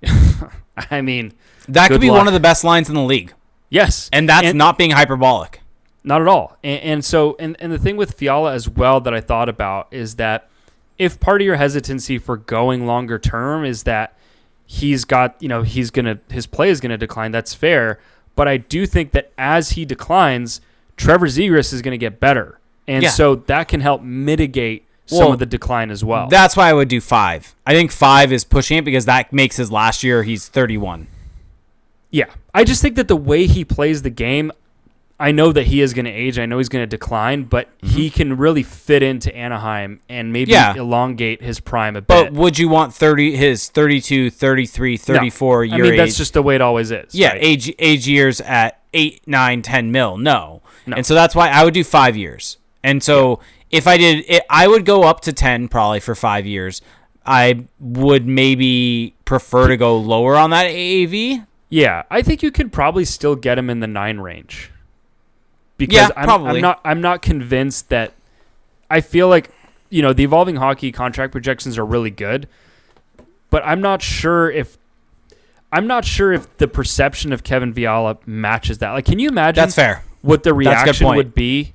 I 0.90 1.00
mean, 1.00 1.32
that 1.68 1.88
could 1.88 2.00
be 2.00 2.10
luck. 2.10 2.18
one 2.18 2.26
of 2.28 2.34
the 2.34 2.40
best 2.40 2.64
lines 2.64 2.88
in 2.88 2.94
the 2.94 3.02
league. 3.02 3.32
yes, 3.70 4.08
And 4.12 4.28
that's 4.28 4.46
And- 4.48 4.58
not 4.58 4.78
being 4.78 4.90
hyperbolic. 4.92 5.60
Not 6.04 6.20
at 6.20 6.28
all. 6.28 6.56
And, 6.62 6.82
and 6.82 7.04
so, 7.04 7.34
and, 7.40 7.56
and 7.58 7.72
the 7.72 7.78
thing 7.78 7.96
with 7.96 8.12
Fiala 8.14 8.52
as 8.52 8.68
well 8.68 9.00
that 9.00 9.12
I 9.12 9.20
thought 9.20 9.48
about 9.48 9.88
is 9.90 10.14
that 10.16 10.48
if 10.98 11.18
part 11.18 11.40
of 11.40 11.44
your 11.46 11.56
hesitancy 11.56 12.16
for 12.18 12.36
going 12.36 12.86
longer 12.86 13.18
term 13.18 13.64
is 13.64 13.82
that 13.82 14.16
he's 14.66 15.04
got, 15.04 15.34
you 15.42 15.48
know, 15.48 15.62
he's 15.62 15.90
going 15.90 16.04
to, 16.04 16.18
his 16.32 16.46
play 16.46 16.70
is 16.70 16.80
going 16.80 16.90
to 16.90 16.96
decline, 16.96 17.32
that's 17.32 17.54
fair. 17.54 17.98
But 18.36 18.46
I 18.46 18.56
do 18.56 18.86
think 18.86 19.10
that 19.12 19.32
as 19.36 19.70
he 19.70 19.84
declines, 19.84 20.60
Trevor 20.96 21.26
Zegras 21.26 21.72
is 21.72 21.82
going 21.82 21.92
to 21.92 21.98
get 21.98 22.20
better. 22.20 22.60
And 22.86 23.02
Yeah. 23.02 23.10
so 23.10 23.34
that 23.34 23.66
can 23.66 23.80
help 23.80 24.00
mitigate 24.02 24.85
some 25.06 25.18
Well, 25.18 25.32
of 25.32 25.38
the 25.38 25.46
decline 25.46 25.90
as 25.90 26.04
well. 26.04 26.28
That's 26.28 26.56
why 26.56 26.68
I 26.68 26.72
would 26.72 26.88
do 26.88 27.00
five. 27.00 27.54
I 27.66 27.72
think 27.72 27.90
five 27.92 28.32
is 28.32 28.44
pushing 28.44 28.78
it 28.78 28.84
because 28.84 29.04
that 29.06 29.32
makes 29.32 29.56
his 29.56 29.70
last 29.72 30.02
year, 30.04 30.22
he's 30.22 30.48
31. 30.48 31.06
Yeah. 32.10 32.26
I 32.54 32.64
just 32.64 32.82
think 32.82 32.96
that 32.96 33.08
the 33.08 33.16
way 33.16 33.46
he 33.46 33.64
plays 33.64 34.02
the 34.02 34.10
game, 34.10 34.50
I 35.18 35.32
know 35.32 35.52
that 35.52 35.66
he 35.66 35.80
is 35.80 35.94
going 35.94 36.04
to 36.04 36.10
age. 36.10 36.38
I 36.38 36.46
know 36.46 36.58
he's 36.58 36.68
going 36.68 36.82
to 36.82 36.86
decline, 36.86 37.44
but 37.44 37.68
he 37.82 38.10
can 38.10 38.36
really 38.36 38.62
fit 38.62 39.02
into 39.02 39.34
Anaheim 39.34 40.00
and 40.08 40.32
maybe 40.32 40.52
Mm-hmm. 40.52 40.76
Yeah. 40.76 40.82
elongate 40.82 41.42
his 41.42 41.58
prime 41.60 41.96
a 41.96 42.00
bit. 42.00 42.06
But 42.08 42.32
would 42.32 42.58
you 42.58 42.68
want 42.68 42.92
30 42.94 43.36
his 43.36 43.68
32, 43.70 44.30
33, 44.30 44.96
34 44.96 45.64
year 45.64 45.74
I 45.74 45.78
mean, 45.80 45.92
age? 45.92 45.98
that's 45.98 46.16
just 46.18 46.34
the 46.34 46.42
way 46.42 46.54
it 46.54 46.60
always 46.60 46.90
is. 46.90 47.14
yeah, 47.14 47.30
right? 47.32 47.38
age 47.42 47.72
age 47.78 48.06
years 48.08 48.40
at 48.42 48.80
8, 48.92 49.22
9, 49.26 49.62
10 49.62 49.92
mil. 49.92 50.16
No. 50.18 50.62
No. 50.86 50.96
And 50.96 51.04
so 51.06 51.14
that's 51.14 51.34
why 51.34 51.48
I 51.48 51.64
would 51.64 51.74
do 51.74 51.82
5 51.84 52.16
years. 52.16 52.58
And 52.84 53.02
so 53.02 53.40
if 53.70 53.86
I 53.86 53.96
did 53.96 54.24
it 54.28 54.44
I 54.48 54.68
would 54.68 54.84
go 54.84 55.04
up 55.04 55.20
to 55.22 55.32
10 55.32 55.68
probably 55.68 56.00
for 56.00 56.14
5 56.14 56.46
years. 56.46 56.82
I 57.24 57.64
would 57.80 58.26
maybe 58.26 59.14
prefer 59.24 59.66
to 59.68 59.76
go 59.76 59.98
lower 59.98 60.36
on 60.36 60.50
that 60.50 60.66
AAV. 60.66 61.44
Yeah, 61.68 62.04
I 62.10 62.22
think 62.22 62.42
you 62.42 62.52
could 62.52 62.72
probably 62.72 63.04
still 63.04 63.34
get 63.34 63.58
him 63.58 63.68
in 63.68 63.80
the 63.80 63.88
nine 63.88 64.18
range. 64.18 64.70
Because 65.76 65.96
Yeah, 65.96 66.08
I'm, 66.16 66.24
probably. 66.24 66.56
I'm 66.56 66.60
not. 66.60 66.80
I'm 66.84 67.00
not 67.00 67.22
convinced 67.22 67.88
that. 67.88 68.12
I 68.88 69.00
feel 69.00 69.28
like, 69.28 69.50
you 69.90 70.00
know, 70.00 70.12
the 70.12 70.22
evolving 70.22 70.56
hockey 70.56 70.92
contract 70.92 71.32
projections 71.32 71.76
are 71.76 71.84
really 71.84 72.10
good, 72.10 72.48
but 73.50 73.62
I'm 73.66 73.80
not 73.80 74.02
sure 74.02 74.50
if. 74.50 74.78
I'm 75.72 75.88
not 75.88 76.04
sure 76.04 76.32
if 76.32 76.56
the 76.58 76.68
perception 76.68 77.32
of 77.32 77.42
Kevin 77.42 77.74
Fiala 77.74 78.18
matches 78.24 78.78
that. 78.78 78.92
Like, 78.92 79.04
can 79.04 79.18
you 79.18 79.28
imagine 79.28 79.60
That's 79.60 79.74
fair. 79.74 80.04
what 80.22 80.44
the 80.44 80.50
That's 80.54 80.60
a 80.60 80.84
good 80.84 81.02
reaction 81.02 81.06
would 81.08 81.34
be 81.34 81.74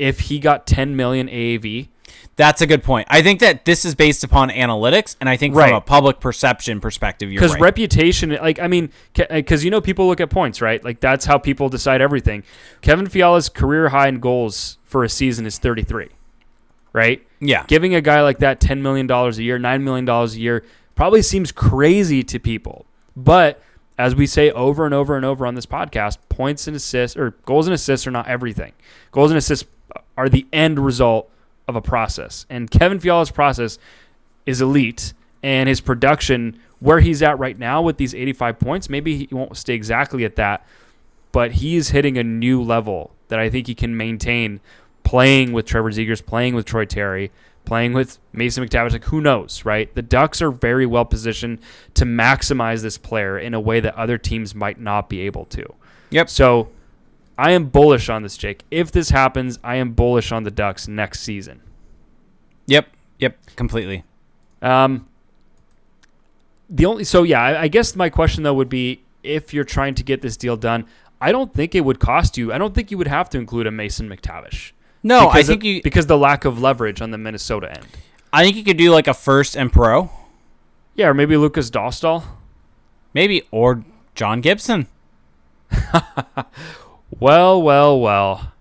if 0.00 0.20
he 0.20 0.38
got 0.38 0.66
10 0.66 0.96
million 0.96 1.28
AAV? 1.28 1.88
That's 2.36 2.62
a 2.62 2.66
good 2.66 2.82
point. 2.82 3.06
I 3.10 3.20
think 3.22 3.40
that 3.40 3.66
this 3.66 3.84
is 3.84 3.94
based 3.94 4.24
upon 4.24 4.48
analytics, 4.48 5.14
and 5.20 5.28
I 5.28 5.36
think 5.36 5.54
Right. 5.54 5.68
from 5.68 5.76
a 5.76 5.80
public 5.80 6.20
perception 6.20 6.80
perspective, 6.80 7.30
you're 7.30 7.40
because 7.40 7.52
right. 7.52 7.60
reputation 7.60 8.30
like 8.30 8.58
i 8.58 8.66
mean 8.66 8.90
because 9.14 9.62
uh, 9.62 9.64
you 9.64 9.70
know 9.70 9.80
people 9.80 10.06
look 10.06 10.20
at 10.20 10.30
points 10.30 10.62
right 10.62 10.82
like 10.82 11.00
that's 11.00 11.26
how 11.26 11.36
people 11.36 11.68
decide 11.68 12.00
everything 12.00 12.42
kevin 12.80 13.06
fiala's 13.06 13.48
career 13.50 13.90
high 13.90 14.08
in 14.08 14.20
goals 14.20 14.78
for 14.84 15.04
a 15.04 15.08
season 15.08 15.44
is 15.44 15.58
33 15.58 16.08
right 16.92 17.26
yeah, 17.40 17.64
giving 17.66 17.94
a 17.94 18.00
guy 18.00 18.20
like 18.22 18.38
that 18.38 18.60
$10 18.60 18.80
million 18.80 19.10
a 19.10 19.30
year 19.32 19.58
$9 19.58 19.82
million 19.82 20.08
a 20.08 20.26
year 20.26 20.64
probably 20.94 21.22
seems 21.22 21.52
crazy 21.52 22.22
to 22.22 22.38
people. 22.38 22.84
But 23.16 23.62
as 23.98 24.14
we 24.14 24.26
say 24.26 24.50
over 24.50 24.84
and 24.84 24.92
over 24.94 25.16
and 25.16 25.24
over 25.24 25.46
on 25.46 25.54
this 25.54 25.64
podcast, 25.66 26.18
points 26.28 26.66
and 26.66 26.76
assists 26.76 27.16
or 27.16 27.30
goals 27.46 27.66
and 27.66 27.72
assists 27.74 28.06
are 28.06 28.10
not 28.10 28.26
everything. 28.28 28.72
Goals 29.10 29.30
and 29.30 29.38
assists 29.38 29.66
are 30.20 30.28
the 30.28 30.46
end 30.52 30.78
result 30.78 31.30
of 31.66 31.76
a 31.76 31.80
process. 31.80 32.44
And 32.50 32.70
Kevin 32.70 33.00
Fiala's 33.00 33.30
process 33.30 33.78
is 34.44 34.60
elite 34.60 35.14
and 35.42 35.66
his 35.66 35.80
production 35.80 36.60
where 36.78 37.00
he's 37.00 37.22
at 37.22 37.38
right 37.38 37.58
now 37.58 37.80
with 37.80 37.96
these 37.96 38.14
85 38.14 38.58
points, 38.58 38.90
maybe 38.90 39.16
he 39.16 39.34
won't 39.34 39.56
stay 39.56 39.72
exactly 39.72 40.26
at 40.26 40.36
that, 40.36 40.66
but 41.32 41.52
he's 41.52 41.88
hitting 41.88 42.18
a 42.18 42.22
new 42.22 42.62
level 42.62 43.12
that 43.28 43.38
I 43.38 43.48
think 43.48 43.66
he 43.66 43.74
can 43.74 43.96
maintain 43.96 44.60
playing 45.04 45.52
with 45.52 45.64
Trevor 45.64 45.90
Zegras, 45.90 46.24
playing 46.24 46.54
with 46.54 46.66
Troy 46.66 46.84
Terry, 46.84 47.30
playing 47.64 47.94
with 47.94 48.18
Mason 48.34 48.62
McTavish. 48.62 48.92
Like, 48.92 49.04
who 49.04 49.22
knows, 49.22 49.64
right? 49.64 49.94
The 49.94 50.02
Ducks 50.02 50.42
are 50.42 50.50
very 50.50 50.84
well 50.84 51.06
positioned 51.06 51.60
to 51.94 52.04
maximize 52.04 52.82
this 52.82 52.98
player 52.98 53.38
in 53.38 53.54
a 53.54 53.60
way 53.60 53.80
that 53.80 53.94
other 53.94 54.18
teams 54.18 54.54
might 54.54 54.78
not 54.78 55.08
be 55.08 55.20
able 55.20 55.46
to. 55.46 55.64
Yep. 56.10 56.28
So 56.28 56.68
I 57.40 57.52
am 57.52 57.70
bullish 57.70 58.10
on 58.10 58.22
this, 58.22 58.36
Jake. 58.36 58.64
If 58.70 58.92
this 58.92 59.08
happens, 59.08 59.58
I 59.64 59.76
am 59.76 59.92
bullish 59.92 60.30
on 60.30 60.42
the 60.42 60.50
Ducks 60.50 60.86
next 60.86 61.20
season. 61.20 61.62
Yep. 62.66 62.88
Yep. 63.18 63.38
Completely. 63.56 64.04
Um, 64.60 65.08
the 66.68 66.84
only 66.84 67.04
so 67.04 67.22
yeah, 67.22 67.40
I, 67.40 67.62
I 67.62 67.68
guess 67.68 67.96
my 67.96 68.10
question 68.10 68.42
though 68.42 68.52
would 68.52 68.68
be 68.68 69.02
if 69.22 69.54
you're 69.54 69.64
trying 69.64 69.94
to 69.94 70.02
get 70.02 70.20
this 70.20 70.36
deal 70.36 70.58
done, 70.58 70.84
I 71.18 71.32
don't 71.32 71.54
think 71.54 71.74
it 71.74 71.80
would 71.80 71.98
cost 71.98 72.36
you. 72.36 72.52
I 72.52 72.58
don't 72.58 72.74
think 72.74 72.90
you 72.90 72.98
would 72.98 73.08
have 73.08 73.30
to 73.30 73.38
include 73.38 73.66
a 73.66 73.70
Mason 73.70 74.06
McTavish. 74.06 74.72
No, 75.02 75.30
I 75.30 75.42
think 75.42 75.62
of, 75.62 75.64
you. 75.64 75.82
because 75.82 76.06
the 76.06 76.18
lack 76.18 76.44
of 76.44 76.60
leverage 76.60 77.00
on 77.00 77.10
the 77.10 77.16
Minnesota 77.18 77.70
end. 77.70 77.86
I 78.34 78.44
think 78.44 78.54
you 78.56 78.64
could 78.64 78.76
do 78.76 78.90
like 78.90 79.08
a 79.08 79.14
first 79.14 79.56
and 79.56 79.72
pro, 79.72 80.10
Yeah, 80.94 81.08
or 81.08 81.14
maybe 81.14 81.38
Lukas 81.38 81.70
Dostal. 81.70 82.22
maybe, 83.14 83.42
or 83.50 83.82
John 84.14 84.42
Gibson. 84.42 84.88
Well, 87.20 87.60
well, 87.62 88.00
well. 88.00 88.52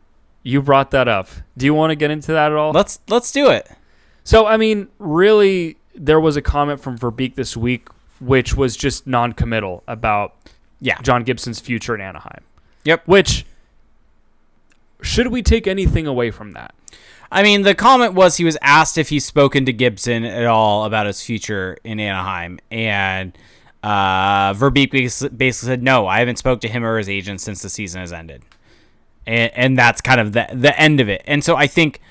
You 0.44 0.62
brought 0.62 0.92
that 0.92 1.08
up. 1.08 1.30
Do 1.58 1.66
you 1.66 1.74
want 1.74 1.92
to 1.92 1.96
get 1.96 2.12
into 2.12 2.32
that 2.34 2.52
at 2.52 2.58
all? 2.58 2.72
Let's 2.72 3.00
let's 3.08 3.32
do 3.32 3.50
it. 3.50 3.70
So, 4.24 4.46
I 4.46 4.58
mean, 4.58 4.88
really, 5.00 5.78
there 5.96 6.20
was 6.20 6.38
a 6.38 6.42
comment 6.42 6.82
from 6.82 6.98
Verbeek 6.98 7.36
this 7.36 7.58
week, 7.58 7.88
which 8.20 8.56
was 8.56 8.78
just 8.78 9.08
non-committal 9.08 9.84
about 9.88 10.36
Yeah. 10.80 11.00
John 11.02 11.24
Gibson's 11.24 11.60
future 11.60 11.96
in 11.96 12.02
Anaheim. 12.02 12.44
Yep. 12.86 13.04
Which 13.06 13.46
should 15.02 15.28
we 15.28 15.42
take 15.42 15.68
anything 15.68 16.08
away 16.08 16.32
from 16.32 16.52
that? 16.54 16.74
I 17.32 17.44
mean, 17.44 17.62
the 17.62 17.76
comment 17.76 18.14
was 18.14 18.38
he 18.38 18.44
was 18.44 18.58
asked 18.62 18.98
if 18.98 19.10
he's 19.10 19.26
spoken 19.26 19.66
to 19.66 19.74
Gibson 19.74 20.24
at 20.26 20.46
all 20.46 20.86
about 20.86 21.06
his 21.06 21.22
future 21.22 21.78
in 21.84 22.00
Anaheim, 22.00 22.60
and 22.72 23.38
uh, 23.84 24.54
Verbeek 24.54 24.92
basically 24.92 25.52
said, 25.52 25.84
"No, 25.84 26.08
I 26.08 26.20
haven't 26.20 26.38
spoke 26.38 26.62
to 26.62 26.68
him 26.68 26.84
or 26.84 26.98
his 26.98 27.10
agent 27.10 27.42
since 27.42 27.62
the 27.62 27.70
season 27.70 28.02
has 28.02 28.12
ended," 28.12 28.44
and, 29.26 29.52
and 29.56 29.78
that's 29.78 30.02
kind 30.02 30.20
of 30.20 30.34
the 30.34 30.48
the 30.54 30.78
end 30.80 31.00
of 31.00 31.08
it. 31.10 31.22
And 31.26 31.44
so 31.44 31.56
I 31.56 31.68
think 31.68 32.02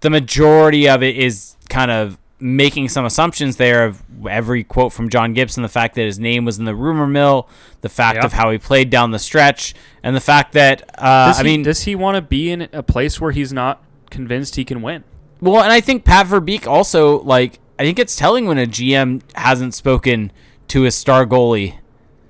the 0.00 0.10
majority 0.10 0.88
of 0.88 1.02
it 1.02 1.16
is 1.16 1.56
kind 1.68 1.90
of 1.90 2.18
making 2.42 2.88
some 2.88 3.04
assumptions 3.04 3.56
there 3.56 3.84
of 3.84 4.02
every 4.28 4.64
quote 4.64 4.92
from 4.94 5.10
John 5.10 5.34
Gibson, 5.34 5.62
the 5.62 5.68
fact 5.68 5.94
that 5.96 6.02
his 6.06 6.18
name 6.18 6.46
was 6.46 6.58
in 6.58 6.64
the 6.64 6.74
rumor 6.74 7.06
mill, 7.06 7.46
the 7.82 7.88
fact 7.90 8.16
Yep. 8.16 8.24
of 8.24 8.32
how 8.32 8.50
he 8.50 8.56
played 8.58 8.88
down 8.88 9.10
the 9.10 9.18
stretch, 9.18 9.74
and 10.02 10.16
the 10.16 10.20
fact 10.20 10.52
that 10.54 10.82
uh, 10.98 11.26
Does 11.28 11.40
I 11.40 11.42
mean, 11.42 11.62
does 11.62 11.82
he 11.82 11.94
want 11.94 12.16
to 12.16 12.22
be 12.22 12.50
in 12.50 12.68
a 12.72 12.82
place 12.82 13.20
where 13.20 13.30
he's 13.32 13.52
not 13.52 13.82
convinced 14.10 14.56
he 14.56 14.64
can 14.64 14.80
win? 14.82 15.04
Well, 15.42 15.62
and 15.62 15.70
I 15.72 15.80
think 15.80 16.04
Pat 16.04 16.26
Verbeek 16.26 16.66
also 16.66 17.20
like 17.22 17.58
I 17.78 17.84
think 17.84 17.98
it's 17.98 18.16
telling 18.16 18.46
when 18.46 18.58
a 18.58 18.66
GM 18.66 19.20
hasn't 19.34 19.74
spoken 19.74 20.32
to 20.70 20.82
his 20.82 20.94
star 20.94 21.26
goalie. 21.26 21.76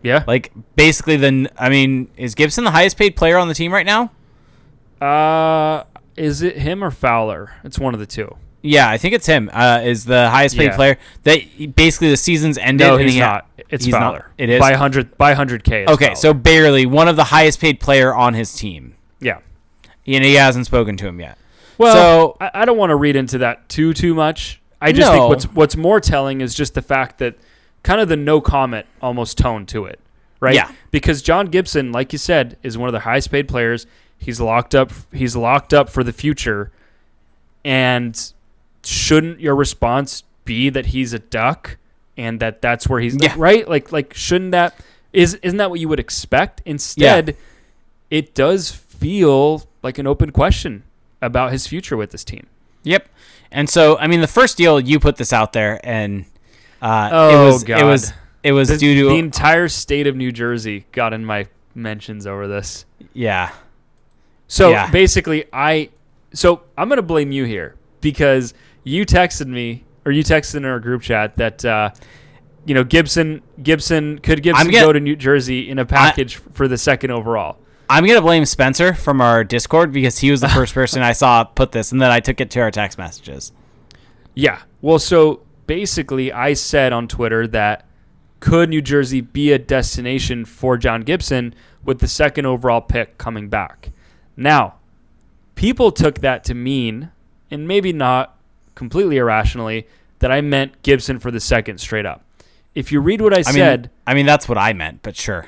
Yeah. 0.03 0.24
Like 0.26 0.53
basically, 0.76 1.16
then 1.16 1.49
I 1.59 1.68
mean, 1.68 2.09
is 2.16 2.34
Gibson 2.34 2.64
the 2.64 2.70
highest 2.70 2.97
paid 2.97 3.16
player 3.16 3.36
on 3.38 3.49
the 3.49 3.55
team 3.55 3.72
right 3.72 3.86
now? 3.86 4.11
Uh, 5.01 5.84
is 6.16 6.43
it 6.43 6.57
him 6.59 6.82
or 6.84 6.91
Fowler? 6.91 7.53
It's 7.64 7.78
one 7.78 7.95
of 7.95 8.01
the 8.01 8.07
two. 8.07 8.36
Yeah, 8.62 8.91
I 8.91 8.99
think 8.99 9.14
it's 9.14 9.26
him. 9.26 9.49
Uh, 9.53 9.80
is 9.82 10.05
the 10.05 10.28
highest 10.28 10.57
paid 10.57 10.66
Yeah. 10.66 10.76
player 10.76 10.99
that 11.22 11.74
basically 11.74 12.11
the 12.11 12.16
season's 12.18 12.59
ended. 12.59 12.86
No, 12.86 12.95
and 12.97 13.05
he's 13.05 13.14
he 13.14 13.20
ha- 13.20 13.32
not. 13.32 13.47
It's 13.70 13.84
he's 13.86 13.93
not. 13.93 14.01
Fowler. 14.01 14.30
It 14.36 14.51
is? 14.51 14.61
by 14.61 14.74
hundred 14.74 15.16
by 15.16 15.32
hundred 15.34 15.64
k. 15.64 15.86
Okay, 15.88 16.14
so 16.14 16.34
barely 16.34 16.84
one 16.84 17.09
of 17.09 17.16
the 17.16 17.24
highest 17.24 17.61
paid 17.61 17.80
player 17.80 18.14
on 18.14 18.34
his 18.34 18.53
team, 18.55 18.97
yeah. 19.20 19.38
and 20.07 20.24
he 20.24 20.34
hasn't 20.34 20.66
spoken 20.66 20.97
to 20.99 21.07
him 21.07 21.20
yet. 21.20 21.38
Well, 21.78 21.95
So- 21.95 22.36
I, 22.41 22.51
I 22.62 22.64
don't 22.66 22.76
want 22.76 22.91
to 22.91 22.97
read 22.97 23.16
into 23.16 23.38
that 23.38 23.68
too 23.70 23.95
too 23.95 24.14
much. 24.14 24.61
I 24.82 24.93
just 24.93 25.11
No. 25.11 25.16
think 25.18 25.28
what's 25.30 25.45
what's 25.55 25.76
more 25.76 26.01
telling 26.01 26.43
is 26.43 26.55
just 26.55 26.74
the 26.74 26.82
fact 26.82 27.18
that 27.18 27.36
kind 27.83 28.01
of 28.01 28.09
the 28.09 28.16
no 28.16 28.41
comment 28.41 28.87
almost 29.01 29.39
tone 29.39 29.66
to 29.66 29.85
it, 29.87 29.99
right? 30.41 30.55
Yeah. 30.55 30.70
Because 30.91 31.22
John 31.22 31.47
Gibson, 31.47 31.93
like 31.93 32.12
you 32.12 32.18
said, 32.18 32.57
is 32.62 32.76
one 32.78 32.89
of 32.89 32.93
the 32.93 33.01
highest 33.01 33.31
paid 33.31 33.49
players. 33.49 33.87
He's 34.18 34.41
locked 34.41 34.74
up. 34.74 34.93
He's 35.12 35.35
locked 35.37 35.72
up 35.72 35.89
for 35.89 36.05
the 36.05 36.12
future, 36.12 36.70
and 37.64 38.33
shouldn't 38.85 39.41
your 39.41 39.55
response 39.55 40.24
be 40.45 40.70
that 40.70 40.87
he's 40.87 41.12
a 41.12 41.18
duck 41.18 41.76
and 42.16 42.41
that 42.41 42.61
that's 42.62 42.89
where 42.89 43.01
he's 43.01 43.16
Yeah. 43.20 43.35
right? 43.37 43.66
Like 43.68 43.93
like 43.93 44.14
shouldn't 44.14 44.53
that 44.53 44.74
is 45.12 45.35
isn't 45.37 45.57
that 45.59 45.70
what 45.70 45.81
you 45.81 45.89
would 45.89 46.01
expect? 46.01 46.62
Instead, 46.64 47.37
it 48.11 48.35
does 48.35 48.70
feel 48.70 49.66
like 49.83 49.99
an 49.99 50.07
open 50.07 50.31
question 50.31 50.83
about 51.22 51.53
his 51.53 51.66
future 51.66 51.97
with 51.97 52.11
this 52.11 52.24
team. 52.24 52.47
Yep. 52.83 53.09
And 53.51 53.68
so, 53.68 53.99
I 53.99 54.07
mean, 54.07 54.20
the 54.20 54.26
first 54.28 54.57
deal 54.57 54.78
you 54.81 55.01
put 55.01 55.16
this 55.16 55.33
out 55.33 55.53
there, 55.53 55.81
and 55.83 56.24
uh, 56.83 57.09
it 57.11 57.14
Oh, 57.14 57.47
was 57.47 57.62
it 57.64 57.85
was 57.85 58.12
it 58.43 58.53
was 58.53 58.68
The, 58.68 58.76
due 58.78 59.03
to 59.03 59.09
the 59.11 59.18
entire 59.18 59.68
state 59.68 60.07
of 60.07 60.16
New 60.16 60.33
Jersey 60.33 60.87
got 60.93 61.12
in 61.12 61.24
my 61.24 61.47
mentions 61.74 62.26
over 62.26 62.49
this. 62.49 62.85
yeah. 63.12 63.51
So 64.49 64.70
Yeah. 64.70 64.91
basically, 64.91 65.45
I 65.53 65.91
so 66.33 66.62
I'm 66.76 66.89
gonna 66.89 67.03
blame 67.03 67.33
you 67.33 67.45
here 67.45 67.76
because 68.01 68.55
you 68.85 69.05
texted 69.07 69.47
me 69.47 69.85
or 70.05 70.12
you 70.12 70.24
texted 70.24 70.57
in 70.57 70.64
our 70.64 70.81
group 70.81 71.03
chat 71.03 71.37
that 71.37 71.64
uh, 71.64 71.91
you 72.64 72.74
know 72.74 72.83
Gibson 72.85 73.43
Gibson 73.62 74.18
could 74.18 74.43
Gibson 74.43 74.70
gonna- 74.70 74.87
go 74.87 74.93
to 74.93 75.01
New 75.01 75.16
Jersey 75.16 75.68
in 75.68 75.78
a 75.78 75.85
package 75.85 76.37
for 76.37 76.66
the 76.66 76.78
second 76.78 77.11
overall. 77.11 77.59
I'm 77.89 78.07
gonna 78.07 78.20
blame 78.22 78.45
Spencer 78.45 78.95
from 78.95 79.20
our 79.20 79.43
Discord 79.45 79.93
because 79.93 80.18
he 80.18 80.31
was 80.31 80.41
the 80.41 80.49
first 80.49 80.72
person 80.81 81.03
I 81.03 81.12
saw 81.12 81.45
put 81.45 81.72
this, 81.72 81.93
and 81.93 82.01
then 82.01 82.11
I 82.11 82.20
took 82.20 82.41
it 82.41 82.51
to 82.53 82.61
our 82.61 82.70
text 82.70 82.97
messages. 82.99 83.53
Yeah. 84.35 84.61
Well, 84.81 84.99
so 84.99 85.41
basically, 85.70 86.32
I 86.32 86.54
said 86.54 86.92
on 86.92 87.06
Twitter 87.06 87.46
that 87.46 87.86
could 88.40 88.70
New 88.70 88.82
Jersey 88.82 89.20
be 89.20 89.52
a 89.52 89.58
destination 89.58 90.44
for 90.44 90.76
John 90.76 91.02
Gibson 91.02 91.54
with 91.84 92.00
the 92.00 92.08
second 92.08 92.44
overall 92.44 92.80
pick 92.80 93.18
coming 93.18 93.48
back? 93.48 93.92
Now, 94.36 94.74
people 95.54 95.92
took 95.92 96.22
that 96.22 96.42
to 96.46 96.54
mean, 96.54 97.12
and 97.52 97.68
maybe 97.68 97.92
not 97.92 98.36
completely 98.74 99.18
irrationally, 99.18 99.86
that 100.18 100.32
I 100.32 100.40
meant 100.40 100.82
Gibson 100.82 101.20
for 101.20 101.30
the 101.30 101.38
second 101.38 101.78
straight 101.78 102.04
up. 102.04 102.24
If 102.74 102.90
you 102.90 102.98
read 102.98 103.20
what 103.20 103.32
I, 103.32 103.38
I 103.38 103.42
said, 103.42 103.82
mean, 103.82 103.90
I 104.08 104.14
mean 104.14 104.26
that's 104.26 104.48
what 104.48 104.58
I 104.58 104.72
meant, 104.72 105.02
but 105.04 105.14
sure. 105.14 105.46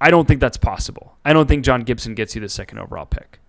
I 0.00 0.08
don't 0.08 0.26
think 0.26 0.40
that's 0.40 0.56
possible. 0.56 1.18
I 1.22 1.34
don't 1.34 1.48
think 1.48 1.66
John 1.66 1.82
Gibson 1.82 2.14
gets 2.14 2.34
you 2.34 2.40
the 2.40 2.48
second 2.48 2.78
overall 2.78 3.04
pick. 3.04 3.40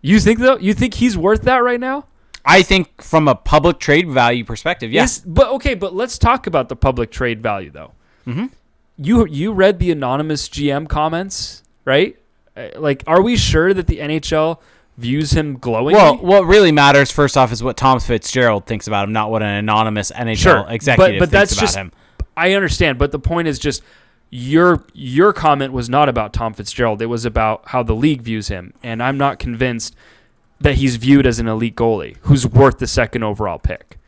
You 0.00 0.20
think 0.20 0.38
though? 0.38 0.58
You 0.58 0.74
think 0.74 0.94
he's 0.94 1.18
worth 1.18 1.42
that 1.42 1.64
right 1.64 1.80
now? 1.80 2.06
I 2.46 2.62
think 2.62 3.02
from 3.02 3.26
a 3.28 3.34
public 3.34 3.78
trade 3.80 4.08
value 4.08 4.44
perspective, 4.44 4.92
yes. 4.92 5.18
Is- 5.18 5.24
but 5.26 5.48
okay, 5.54 5.74
but 5.74 5.94
let's 5.94 6.16
talk 6.18 6.46
about 6.46 6.68
the 6.68 6.76
public 6.76 7.10
trade 7.10 7.42
value 7.42 7.70
though. 7.70 7.92
Mhm. 8.26 8.50
You 8.98 9.26
you 9.26 9.52
read 9.52 9.78
the 9.78 9.90
anonymous 9.90 10.48
GM 10.48 10.86
comments, 10.88 11.62
right? 11.84 12.16
Uh, 12.56 12.68
Like, 12.78 13.02
are 13.06 13.20
we 13.20 13.36
sure 13.36 13.74
that 13.74 13.86
the 13.88 13.98
NHL 14.00 14.60
views 14.96 15.32
him 15.32 15.58
glowingly? 15.58 15.94
Well, 15.94 16.16
what 16.16 16.46
really 16.46 16.72
matters 16.72 17.10
first 17.10 17.36
off 17.36 17.52
is 17.52 17.62
what 17.62 17.76
Tom 17.76 18.00
Fitzgerald 18.00 18.64
thinks 18.66 18.86
about 18.86 19.04
him, 19.04 19.12
not 19.12 19.30
what 19.30 19.42
an 19.42 19.48
anonymous 19.48 20.10
NHL 20.12 20.36
Sure, 20.36 20.62
but- 20.62 20.72
executive 20.72 21.18
but 21.18 21.28
thinks 21.30 21.32
that's 21.32 21.52
about 21.52 21.60
just- 21.60 21.76
him. 21.76 21.92
I 22.36 22.52
understand, 22.52 22.96
but 22.98 23.12
the 23.12 23.18
point 23.18 23.48
is 23.48 23.58
just 23.58 23.82
your 24.30 24.84
your 24.94 25.32
comment 25.32 25.72
was 25.72 25.88
not 25.88 26.08
about 26.08 26.32
Tom 26.32 26.54
Fitzgerald. 26.54 27.02
It 27.02 27.06
was 27.06 27.24
about 27.24 27.62
how 27.66 27.82
the 27.82 27.94
league 27.94 28.22
views 28.22 28.48
him, 28.48 28.72
and 28.82 29.02
I'm 29.02 29.18
not 29.18 29.38
convinced 29.38 29.94
that 30.60 30.76
he's 30.76 30.96
viewed 30.96 31.26
as 31.26 31.38
an 31.38 31.48
elite 31.48 31.76
goalie 31.76 32.16
who's 32.22 32.46
worth 32.46 32.78
the 32.78 32.86
second 32.86 33.22
overall 33.22 33.58
pick. 33.58 33.98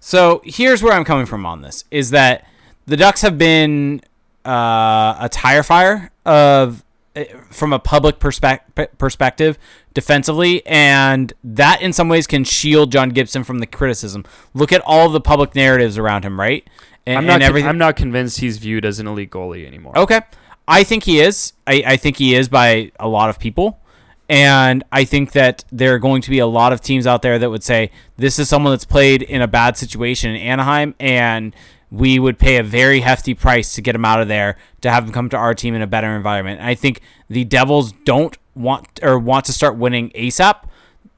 So 0.00 0.40
here's 0.44 0.82
where 0.82 0.92
I'm 0.92 1.04
coming 1.04 1.26
from 1.26 1.46
on 1.46 1.62
this: 1.62 1.84
is 1.90 2.10
that 2.10 2.46
the 2.86 2.96
Ducks 2.96 3.22
have 3.22 3.38
been 3.38 4.00
uh, 4.44 5.16
a 5.20 5.28
tire 5.30 5.62
fire 5.62 6.10
of 6.24 6.84
uh, 7.14 7.24
from 7.50 7.72
a 7.72 7.78
public 7.78 8.18
perspec- 8.18 8.98
perspective 8.98 9.58
defensively, 9.94 10.64
and 10.66 11.32
that 11.42 11.82
in 11.82 11.92
some 11.92 12.08
ways 12.08 12.26
can 12.26 12.44
shield 12.44 12.92
John 12.92 13.10
Gibson 13.10 13.42
from 13.42 13.58
the 13.58 13.66
criticism. 13.66 14.24
Look 14.54 14.72
at 14.72 14.82
all 14.82 15.08
the 15.08 15.20
public 15.20 15.54
narratives 15.54 15.98
around 15.98 16.24
him, 16.24 16.38
right? 16.38 16.68
And, 17.06 17.18
I'm 17.18 17.26
not. 17.26 17.42
everything. 17.42 17.68
I'm 17.68 17.78
not 17.78 17.96
convinced 17.96 18.40
he's 18.40 18.58
viewed 18.58 18.84
as 18.84 18.98
an 18.98 19.06
elite 19.06 19.30
goalie 19.30 19.66
anymore. 19.66 19.96
Okay. 19.98 20.20
I 20.68 20.82
think 20.82 21.04
he 21.04 21.20
is. 21.20 21.52
I, 21.66 21.82
I 21.86 21.96
think 21.96 22.16
he 22.16 22.34
is 22.34 22.48
by 22.48 22.90
a 22.98 23.08
lot 23.08 23.30
of 23.30 23.38
people. 23.38 23.80
And 24.28 24.82
I 24.90 25.04
think 25.04 25.32
that 25.32 25.64
there 25.70 25.94
are 25.94 25.98
going 26.00 26.20
to 26.22 26.30
be 26.30 26.40
a 26.40 26.46
lot 26.46 26.72
of 26.72 26.80
teams 26.80 27.06
out 27.06 27.22
there 27.22 27.38
that 27.38 27.48
would 27.48 27.62
say 27.62 27.90
this 28.16 28.38
is 28.38 28.48
someone 28.48 28.72
that's 28.72 28.84
played 28.84 29.22
in 29.22 29.40
a 29.40 29.46
bad 29.46 29.76
situation 29.76 30.30
in 30.34 30.40
Anaheim, 30.40 30.94
and 30.98 31.54
we 31.92 32.18
would 32.18 32.36
pay 32.38 32.56
a 32.56 32.62
very 32.64 33.00
hefty 33.00 33.34
price 33.34 33.74
to 33.76 33.80
get 33.82 33.94
him 33.94 34.04
out 34.04 34.20
of 34.20 34.26
there 34.26 34.56
to 34.80 34.90
have 34.90 35.04
him 35.04 35.12
come 35.12 35.28
to 35.28 35.36
our 35.36 35.54
team 35.54 35.74
in 35.74 35.82
a 35.82 35.86
better 35.86 36.08
environment. 36.16 36.58
And 36.58 36.68
I 36.68 36.74
think 36.74 37.00
the 37.28 37.44
Devils 37.44 37.92
don't 38.04 38.36
want 38.56 38.98
or 39.00 39.16
want 39.18 39.44
to 39.44 39.52
start 39.52 39.76
winning 39.76 40.10
ASAP. 40.10 40.64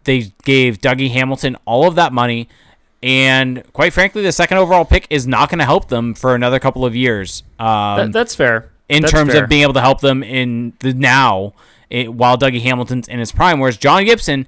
They 0.05 0.33
gave 0.45 0.79
Dougie 0.81 1.11
Hamilton 1.11 1.57
all 1.65 1.89
of 1.89 1.95
that 1.95 2.13
money, 2.13 2.49
and 3.03 3.63
quite 3.73 3.95
frankly, 3.95 4.23
the 4.23 4.33
second 4.33 4.59
overall 4.59 4.85
pick 4.85 5.07
is 5.09 5.27
not 5.27 5.49
going 5.49 5.61
to 5.61 5.65
help 5.65 5.89
them 5.89 6.13
for 6.13 6.35
another 6.35 6.59
couple 6.59 6.85
of 6.85 6.95
years. 6.95 7.43
Um, 7.59 7.97
That, 7.97 8.13
that's 8.13 8.35
fair. 8.35 8.71
in 8.91 9.01
That's 9.03 9.13
terms 9.13 9.33
fair. 9.33 9.45
of 9.45 9.49
being 9.49 9.63
able 9.63 9.75
to 9.75 9.81
help 9.81 10.01
them 10.03 10.23
in 10.23 10.75
the 10.81 10.93
now 10.93 11.55
it, 11.91 12.13
while 12.13 12.37
Dougie 12.37 12.61
Hamilton's 12.63 13.09
in 13.09 13.19
his 13.19 13.33
prime. 13.33 13.61
Whereas 13.61 13.77
John 13.77 14.05
Gibson, 14.05 14.47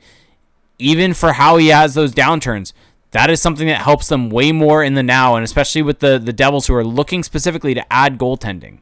even 0.78 1.14
for 1.14 1.34
how 1.34 1.56
he 1.56 1.68
has 1.68 1.94
those 1.94 2.12
downturns, 2.12 2.72
that 3.12 3.28
is 3.30 3.40
something 3.42 3.66
that 3.66 3.82
helps 3.82 4.08
them 4.08 4.30
way 4.30 4.52
more 4.52 4.84
in 4.84 4.94
the 4.94 5.02
now, 5.02 5.34
and 5.34 5.44
especially 5.44 5.82
with 5.82 5.98
the 5.98 6.18
the 6.18 6.32
Devils 6.32 6.66
who 6.68 6.74
are 6.74 6.84
looking 6.84 7.22
specifically 7.22 7.74
to 7.74 7.92
add 7.92 8.18
goaltending. 8.18 8.78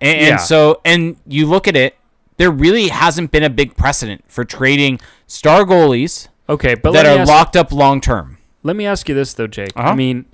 And, 0.00 0.20
Yeah. 0.20 0.28
and 0.32 0.40
so, 0.40 0.80
and 0.84 1.16
you 1.26 1.46
look 1.46 1.68
at 1.68 1.76
it, 1.76 1.96
there 2.36 2.50
really 2.50 2.88
hasn't 2.88 3.30
been 3.30 3.44
a 3.44 3.50
big 3.50 3.76
precedent 3.76 4.24
for 4.26 4.44
trading 4.44 5.00
star 5.26 5.64
goalies 5.64 6.28
Okay, 6.48 6.74
but 6.74 6.92
that 6.92 7.06
are 7.06 7.24
locked 7.24 7.56
up 7.56 7.72
long 7.72 8.00
term. 8.00 8.38
Let 8.62 8.76
me 8.76 8.86
ask 8.86 9.08
you 9.08 9.14
this 9.14 9.32
though, 9.34 9.46
Jake. 9.46 9.70
Uh-huh. 9.76 9.90
I 9.90 9.94
mean, 9.94 10.26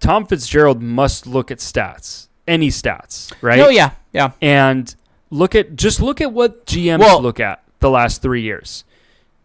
Tom 0.00 0.26
Fitzgerald 0.26 0.82
must 0.82 1.26
look 1.26 1.50
at 1.50 1.58
stats, 1.58 2.28
any 2.46 2.68
stats, 2.68 3.32
right? 3.40 3.60
Oh 3.60 3.68
yeah, 3.68 3.92
yeah. 4.12 4.32
and 4.40 4.94
look 5.34 5.54
at 5.54 5.74
just 5.76 6.00
look 6.00 6.20
at 6.20 6.32
what 6.32 6.64
GMs 6.66 7.00
Well- 7.00 7.20
look 7.20 7.40
at 7.40 7.62
the 7.80 7.90
last 7.90 8.22
three 8.22 8.42
years. 8.42 8.84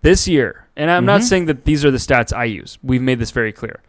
This 0.01 0.27
year, 0.27 0.65
and 0.77 0.89
I'm 0.89 1.05
not 1.05 1.21
Mhm. 1.21 1.23
saying 1.25 1.45
that 1.47 1.65
these 1.65 1.83
are 1.83 1.91
the 1.91 1.97
stats 1.97 2.31
I 2.35 2.45
use. 2.45 2.77
We've 2.81 3.01
made 3.01 3.19
this 3.19 3.31
very 3.31 3.51
clear. 3.51 3.79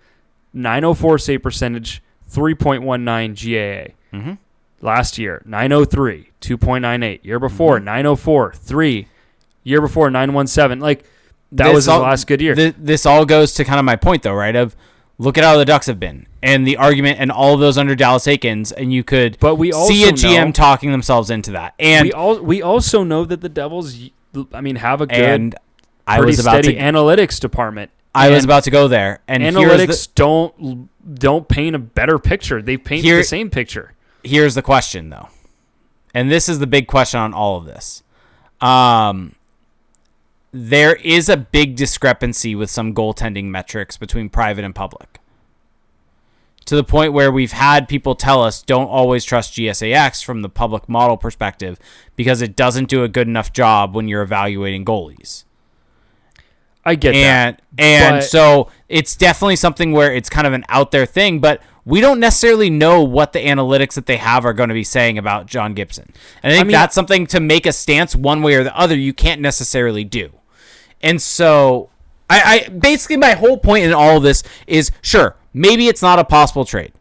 904 0.52 1.18
save 1.18 1.42
percentage, 1.42 2.02
3.19 2.28 3.34
GAA. 3.34 3.94
Mm-hmm. 4.12 4.32
Last 4.80 5.18
year, 5.18 5.42
903, 5.44 6.30
2.98. 6.40 7.24
Year 7.24 7.38
before, 7.38 7.76
Mm-hmm. 7.76 7.84
904, 7.84 8.52
3. 8.54 9.06
Year 9.62 9.80
before, 9.80 10.10
917. 10.10 10.80
Like, 10.80 11.04
that 11.52 11.66
This 11.66 11.74
was 11.74 11.84
his 11.84 11.94
last 11.94 12.26
good 12.26 12.40
year. 12.40 12.54
Th- 12.54 12.74
this 12.78 13.04
all 13.06 13.24
goes 13.24 13.52
to 13.54 13.64
kind 13.64 13.78
of 13.78 13.84
my 13.84 13.96
point, 13.96 14.22
though, 14.22 14.32
right? 14.34 14.56
Of 14.56 14.74
look 15.20 15.36
at 15.36 15.44
how 15.44 15.56
the 15.58 15.64
Ducks 15.66 15.86
have 15.86 16.00
been, 16.00 16.26
and 16.42 16.66
the 16.66 16.78
argument, 16.78 17.20
and 17.20 17.30
all 17.30 17.52
of 17.54 17.60
those 17.60 17.76
under 17.76 17.94
Dallas 17.94 18.26
Eakins, 18.26 18.72
and 18.74 18.92
you 18.92 19.04
could 19.04 19.38
But 19.38 19.56
we 19.56 19.70
see 19.70 20.08
a 20.08 20.12
GM 20.12 20.46
know- 20.46 20.52
talking 20.52 20.90
themselves 20.90 21.30
into 21.30 21.52
that. 21.52 21.74
And 21.78 22.06
we, 22.06 22.12
all, 22.12 22.40
we 22.40 22.62
also 22.62 23.04
know 23.04 23.24
that 23.26 23.42
the 23.42 23.48
Devils, 23.50 23.96
I 24.52 24.60
mean, 24.62 24.76
have 24.76 25.02
a 25.02 25.06
good, 25.06 25.18
and 25.18 25.54
I 26.06 26.20
was 26.20 26.40
about 26.40 26.64
steady 26.64 26.76
to 26.76 26.80
analytics 26.80 27.38
department. 27.38 27.90
I 28.14 28.30
was 28.30 28.44
about 28.44 28.64
to 28.64 28.70
go 28.70 28.88
there, 28.88 29.20
and 29.28 29.42
analytics 29.42 30.08
the, 30.08 30.12
don't 30.14 30.88
don't 31.14 31.46
paint 31.48 31.76
a 31.76 31.78
better 31.78 32.18
picture. 32.18 32.60
They 32.62 32.76
paint 32.76 33.04
Here- 33.04 33.18
the 33.18 33.24
same 33.24 33.50
picture. 33.50 33.92
here's 34.24 34.54
the 34.54 34.62
question 34.62 35.10
though, 35.10 35.28
and 36.14 36.30
this 36.30 36.48
is 36.48 36.58
the 36.58 36.66
big 36.66 36.86
question 36.86 37.20
on 37.20 37.34
all 37.34 37.56
of 37.58 37.66
this. 37.66 38.02
Um, 38.60 39.34
there 40.52 40.96
is 40.96 41.28
a 41.28 41.36
big 41.36 41.76
discrepancy 41.76 42.54
with 42.54 42.70
some 42.70 42.94
goaltending 42.94 43.44
metrics 43.46 43.96
between 43.96 44.28
private 44.28 44.64
and 44.64 44.74
public. 44.74 45.18
To 46.66 46.76
the 46.76 46.84
point 46.84 47.12
where 47.12 47.32
we've 47.32 47.52
had 47.52 47.88
people 47.88 48.14
tell 48.14 48.42
us 48.42 48.62
don't 48.62 48.86
always 48.88 49.24
trust 49.24 49.54
GSAX 49.54 50.24
from 50.24 50.42
the 50.42 50.48
public 50.48 50.88
model 50.88 51.16
perspective 51.16 51.78
because 52.16 52.42
it 52.42 52.54
doesn't 52.54 52.88
do 52.88 53.02
a 53.02 53.08
good 53.08 53.26
enough 53.26 53.52
job 53.52 53.94
when 53.94 54.08
you're 54.08 54.22
evaluating 54.22 54.84
goalies. 54.84 55.44
I 56.84 56.94
get 56.94 57.14
and 57.14 57.56
that. 57.56 57.62
and 57.78 58.16
but- 58.16 58.24
so 58.24 58.68
it's 58.88 59.16
definitely 59.16 59.56
something 59.56 59.92
where 59.92 60.14
it's 60.14 60.30
kind 60.30 60.46
of 60.46 60.52
an 60.52 60.64
out 60.68 60.90
there 60.90 61.06
thing, 61.06 61.40
but 61.40 61.60
we 61.84 62.00
don't 62.00 62.20
necessarily 62.20 62.70
know 62.70 63.02
what 63.02 63.32
the 63.32 63.40
analytics 63.40 63.94
that 63.94 64.06
they 64.06 64.18
have 64.18 64.44
are 64.44 64.52
going 64.52 64.68
to 64.68 64.74
be 64.74 64.84
saying 64.84 65.18
about 65.18 65.46
John 65.46 65.74
Gibson. 65.74 66.12
And 66.42 66.52
I 66.52 66.56
think 66.56 66.68
mean- 66.68 66.72
that's 66.72 66.94
something 66.94 67.26
to 67.28 67.40
make 67.40 67.66
a 67.66 67.72
stance 67.72 68.14
one 68.14 68.42
way 68.42 68.54
or 68.54 68.64
the 68.64 68.76
other 68.76 68.96
you 68.96 69.12
can't 69.12 69.40
necessarily 69.40 70.04
do. 70.04 70.30
And 71.02 71.20
so 71.20 71.90
I, 72.28 72.66
I 72.66 72.68
basically 72.68 73.16
my 73.16 73.32
whole 73.32 73.58
point 73.58 73.84
in 73.84 73.92
all 73.92 74.18
of 74.18 74.22
this 74.22 74.42
is 74.66 74.90
sure, 75.02 75.36
maybe 75.52 75.88
it's 75.88 76.02
not 76.02 76.18
a 76.18 76.24
possible 76.24 76.64
trade. 76.64 76.92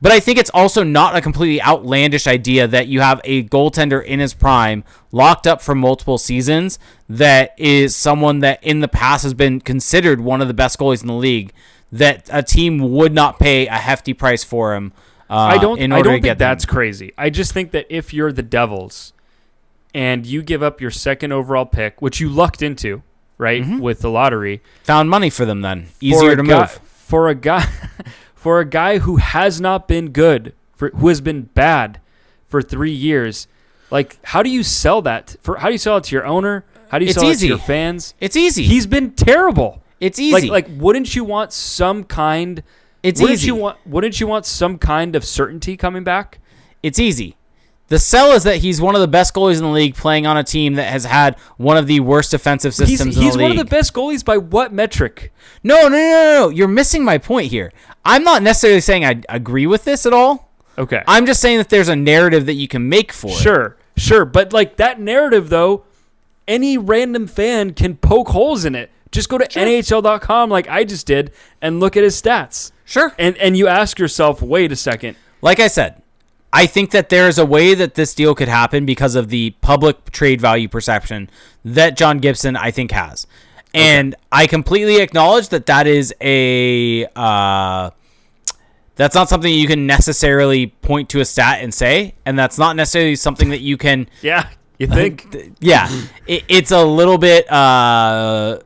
But 0.00 0.12
I 0.12 0.20
think 0.20 0.38
it's 0.38 0.50
also 0.52 0.82
not 0.82 1.16
a 1.16 1.22
completely 1.22 1.62
outlandish 1.62 2.26
idea 2.26 2.66
that 2.68 2.88
you 2.88 3.00
have 3.00 3.22
a 3.24 3.44
goaltender 3.44 4.04
in 4.04 4.20
his 4.20 4.34
prime 4.34 4.84
locked 5.12 5.46
up 5.46 5.62
for 5.62 5.74
multiple 5.74 6.18
seasons 6.18 6.78
that 7.08 7.54
is 7.56 7.96
someone 7.96 8.40
that 8.40 8.62
in 8.62 8.80
the 8.80 8.88
past 8.88 9.22
has 9.22 9.32
been 9.32 9.60
considered 9.60 10.20
one 10.20 10.42
of 10.42 10.48
the 10.48 10.52
best 10.52 10.78
goalies 10.78 11.00
in 11.00 11.06
the 11.06 11.14
league 11.14 11.54
that 11.90 12.28
a 12.30 12.42
team 12.42 12.92
would 12.92 13.14
not 13.14 13.38
pay 13.38 13.66
a 13.66 13.76
hefty 13.76 14.12
price 14.12 14.44
for 14.44 14.74
him. 14.74 14.92
Uh, 15.30 15.36
I 15.36 15.58
don't. 15.58 15.78
In 15.78 15.90
I 15.90 16.02
don't 16.02 16.14
to 16.14 16.20
get 16.20 16.30
think 16.32 16.38
that's 16.38 16.66
crazy. 16.66 17.14
I 17.16 17.30
just 17.30 17.52
think 17.52 17.70
that 17.70 17.86
if 17.88 18.12
you're 18.12 18.32
the 18.32 18.42
Devils, 18.42 19.14
and 19.94 20.26
you 20.26 20.42
give 20.42 20.62
up 20.62 20.80
your 20.80 20.90
second 20.90 21.32
overall 21.32 21.64
pick, 21.64 22.02
which 22.02 22.20
you 22.20 22.28
lucked 22.28 22.60
into, 22.60 23.02
right, 23.44 23.62
Mm-hmm. 23.62 23.78
with 23.78 23.98
the 24.00 24.10
lottery, 24.10 24.62
found 24.82 25.08
money 25.10 25.30
for 25.30 25.44
them. 25.44 25.60
Then 25.60 25.86
easier 26.00 26.34
to 26.36 26.42
guy, 26.42 26.60
move. 26.60 26.70
for 26.72 27.28
a 27.28 27.34
guy, 27.34 27.64
for 28.34 28.60
a 28.60 28.64
guy 28.64 28.98
who 28.98 29.16
has 29.16 29.60
not 29.60 29.86
been 29.86 30.10
good, 30.10 30.52
for 30.74 30.90
who 30.90 31.08
has 31.08 31.20
been 31.20 31.42
bad 31.42 32.00
for 32.48 32.60
three 32.62 32.92
years. 33.08 33.46
Like, 33.90 34.18
how 34.24 34.42
do 34.42 34.50
you 34.50 34.62
sell 34.62 35.02
that? 35.02 35.36
For 35.42 35.56
how 35.58 35.68
do 35.68 35.72
you 35.72 35.78
sell 35.78 35.96
it 35.98 36.04
to 36.04 36.14
your 36.16 36.26
owner? 36.26 36.64
How 36.88 36.98
do 36.98 37.04
you 37.04 37.10
It's 37.10 37.18
sell 37.20 37.30
easy. 37.30 37.46
it 37.46 37.48
to 37.50 37.54
your 37.56 37.64
fans? 37.66 38.14
It's 38.20 38.36
easy. 38.36 38.64
He's 38.64 38.86
been 38.86 39.12
terrible. 39.12 39.82
it's 40.00 40.18
easy. 40.18 40.48
Like, 40.50 40.66
like, 40.68 40.80
wouldn't 40.80 41.14
you 41.14 41.24
want 41.24 41.52
some 41.52 42.04
kind? 42.04 42.62
it's 43.02 43.20
wouldn't 43.20 43.38
easy. 43.40 43.48
you 43.48 43.54
want? 43.56 43.78
Wouldn't 43.86 44.18
you 44.20 44.26
want 44.26 44.46
some 44.46 44.78
kind 44.78 45.14
of 45.16 45.24
certainty 45.24 45.76
coming 45.76 46.02
back? 46.04 46.38
It's 46.82 46.98
easy. 46.98 47.36
The 47.88 47.98
sell 47.98 48.32
is 48.32 48.44
that 48.44 48.56
he's 48.56 48.80
one 48.80 48.94
of 48.94 49.02
the 49.02 49.08
best 49.08 49.34
goalies 49.34 49.58
in 49.58 49.62
the 49.64 49.68
league, 49.70 49.94
playing 49.94 50.26
on 50.26 50.36
a 50.38 50.42
team 50.44 50.74
that 50.74 50.90
has 50.90 51.04
had 51.04 51.38
one 51.58 51.76
of 51.76 51.86
the 51.86 52.00
worst 52.00 52.30
defensive 52.30 52.72
He's, 52.74 52.88
systems 52.98 53.00
in 53.00 53.08
the 53.14 53.20
league. 53.20 53.32
he's 53.32 53.36
one 53.42 53.50
of 53.50 53.56
the 53.58 53.64
best 53.66 53.92
goalies 53.92 54.24
by 54.24 54.38
what 54.38 54.72
metric? 54.72 55.32
No, 55.62 55.82
no, 55.82 55.88
no, 55.90 55.96
no, 55.98 56.40
no. 56.40 56.48
You're 56.48 56.66
missing 56.68 57.04
my 57.04 57.18
point 57.18 57.50
here. 57.50 57.72
I'm 58.04 58.24
not 58.24 58.42
necessarily 58.42 58.80
saying 58.80 59.04
I 59.04 59.22
agree 59.28 59.66
with 59.66 59.84
this 59.84 60.06
at 60.06 60.12
all. 60.14 60.50
Okay, 60.78 61.02
I'm 61.06 61.26
just 61.26 61.40
saying 61.40 61.58
that 61.58 61.68
there's 61.68 61.88
a 61.88 61.94
narrative 61.94 62.46
that 62.46 62.54
you 62.54 62.68
can 62.68 62.88
make 62.88 63.12
for 63.12 63.30
it. 63.30 63.34
sure, 63.34 63.76
sure, 63.96 64.24
but 64.24 64.52
like 64.52 64.76
that 64.76 64.98
narrative 64.98 65.48
though, 65.48 65.84
any 66.48 66.76
random 66.78 67.26
fan 67.26 67.74
can 67.74 67.96
poke 67.96 68.28
holes 68.30 68.64
in 68.64 68.74
it. 68.74 68.90
Just 69.12 69.28
go 69.28 69.38
to 69.38 69.46
NHL.com 69.46 70.50
like 70.50 70.68
I 70.68 70.82
just 70.84 71.06
did 71.06 71.30
and 71.62 71.78
look 71.78 71.96
at 71.96 72.02
his 72.02 72.20
stats. 72.20 72.72
Sure. 72.84 73.14
And 73.18 73.36
and 73.36 73.56
you 73.56 73.68
ask 73.68 73.98
yourself, 73.98 74.42
wait 74.42 74.72
a 74.72 74.76
second. 74.76 75.16
Like 75.40 75.60
I 75.60 75.68
said, 75.68 76.02
I 76.56 76.66
think 76.66 76.92
that 76.92 77.08
there 77.08 77.26
is 77.26 77.36
a 77.36 77.44
way 77.44 77.74
that 77.74 77.96
this 77.96 78.14
deal 78.14 78.32
could 78.36 78.46
happen 78.46 78.86
because 78.86 79.16
of 79.16 79.28
the 79.28 79.50
public 79.60 80.12
trade 80.12 80.40
value 80.40 80.68
perception 80.68 81.28
that 81.64 81.96
John 81.96 82.18
Gibson, 82.18 82.56
I 82.56 82.70
think, 82.70 82.92
has. 82.92 83.26
And 83.74 84.14
I 84.30 84.46
completely 84.46 85.00
acknowledge 85.00 85.48
that 85.48 85.66
that 85.66 85.88
is 85.88 86.14
a. 86.20 87.06
Uh, 87.16 87.90
that's 88.94 89.16
not 89.16 89.28
something 89.28 89.52
you 89.52 89.66
can 89.66 89.88
necessarily 89.88 90.68
point 90.68 91.08
to 91.08 91.20
a 91.20 91.24
stat 91.24 91.58
and 91.60 91.74
say, 91.74 92.14
and 92.24 92.38
that's 92.38 92.56
not 92.56 92.76
necessarily 92.76 93.16
something 93.16 93.48
that 93.48 93.60
you 93.60 93.76
can 93.76 94.08
Yeah, 94.22 94.48
you 94.78 94.86
think? 94.86 95.26
yeah, 95.58 95.88
it, 96.28 96.44
it's 96.46 96.70
a 96.70 96.84
little 96.84 97.18
bit 97.18 97.50
uh, 97.50 98.60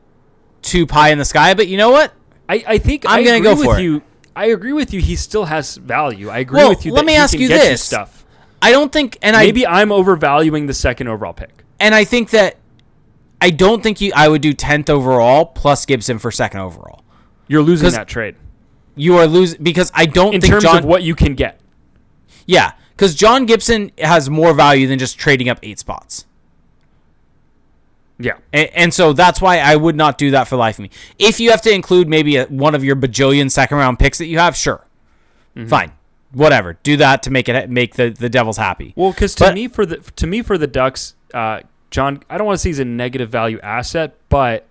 too 0.61 0.85
pie 0.85 1.09
in 1.09 1.17
the 1.17 1.25
sky. 1.25 1.55
But 1.55 1.67
you 1.67 1.77
know 1.77 1.89
what? 1.89 2.13
I, 2.47 2.63
I 2.67 2.77
think 2.77 3.05
I'm 3.07 3.23
gonna 3.23 3.37
agree 3.37 3.43
go 3.43 3.55
for 3.55 3.69
with 3.69 3.79
it. 3.79 4.03
You. 4.45 4.51
I 4.51 4.53
agree 4.53 4.73
with 4.73 4.93
you. 4.93 5.01
He 5.01 5.15
still 5.15 5.45
has 5.45 5.77
value. 5.77 6.29
I 6.29 6.39
agree 6.39 6.57
Well, 6.57 6.69
with 6.69 6.85
you. 6.85 6.91
let 6.93 7.01
that 7.01 7.05
me 7.07 7.15
ask 7.15 7.37
you 7.37 7.47
this. 7.47 7.83
stuff. 7.83 8.25
I 8.61 8.71
don't 8.71 8.91
think, 8.91 9.17
and 9.21 9.35
Maybe 9.37 9.65
I'm 9.65 9.91
overvaluing 9.91 10.65
the 10.67 10.73
second 10.73 11.07
overall 11.07 11.33
pick. 11.33 11.63
And 11.79 11.95
I 11.95 12.03
think 12.03 12.31
that 12.31 12.57
I 13.41 13.51
don't 13.51 13.81
think 13.81 14.01
you. 14.01 14.11
I 14.13 14.27
would 14.27 14.41
do 14.41 14.51
tenth 14.53 14.89
overall 14.89 15.45
plus 15.45 15.85
Gibson 15.85 16.19
for 16.19 16.29
second 16.29 16.59
overall. 16.59 17.03
You're 17.47 17.61
losing 17.61 17.89
that 17.91 18.07
trade 18.09 18.35
You 18.95 19.15
are 19.17 19.25
losing 19.27 19.63
because 19.63 19.91
I 19.95 20.05
don't 20.05 20.33
in 20.35 20.41
think 20.41 20.51
terms 20.51 20.63
John. 20.63 20.79
of 20.79 20.85
what 20.85 21.03
you 21.03 21.15
can 21.15 21.35
get. 21.35 21.59
yeah, 22.45 22.73
because 22.91 23.15
John 23.15 23.45
Gibson 23.45 23.91
has 23.97 24.29
more 24.29 24.53
value 24.53 24.87
than 24.87 24.99
just 24.99 25.17
trading 25.17 25.47
up 25.47 25.57
eight 25.63 25.79
spots. 25.79 26.25
Yeah. 28.19 28.33
And, 28.51 28.69
and 28.73 28.93
so 28.93 29.13
that's 29.13 29.39
why 29.41 29.59
I 29.59 29.75
would 29.75 29.95
not 29.95 30.17
do 30.17 30.31
that 30.31 30.47
for 30.47 30.55
life 30.57 30.77
of 30.77 30.83
me. 30.83 30.89
If 31.17 31.39
you 31.39 31.51
have 31.51 31.61
to 31.63 31.71
include 31.73 32.07
maybe 32.09 32.35
a, 32.37 32.45
one 32.47 32.75
of 32.75 32.83
your 32.83 32.95
bajillion 32.97 33.49
second 33.49 33.77
round 33.77 33.97
picks 33.97 34.17
that 34.17 34.25
you 34.27 34.39
have, 34.39 34.55
sure, 34.55 34.85
Mm-hmm. 35.55 35.67
fine, 35.69 35.91
whatever. 36.31 36.77
Do 36.83 36.97
that 36.97 37.23
to 37.23 37.31
make 37.31 37.49
it 37.49 37.69
make 37.69 37.95
the, 37.95 38.09
the 38.09 38.29
Devils 38.29 38.57
happy. 38.57 38.93
Well, 38.95 39.11
because 39.11 39.33
to 39.35 39.45
But- 39.45 39.55
me 39.55 39.67
for 39.67 39.85
the 39.85 39.97
to 39.97 40.27
me 40.27 40.41
for 40.41 40.57
the 40.57 40.67
Ducks, 40.67 41.15
uh, 41.33 41.61
John, 41.91 42.21
I 42.29 42.37
don't 42.37 42.45
want 42.45 42.57
to 42.59 42.61
say 42.61 42.69
he's 42.69 42.79
a 42.79 42.85
negative 42.85 43.29
value 43.29 43.59
asset, 43.61 44.15
but 44.29 44.67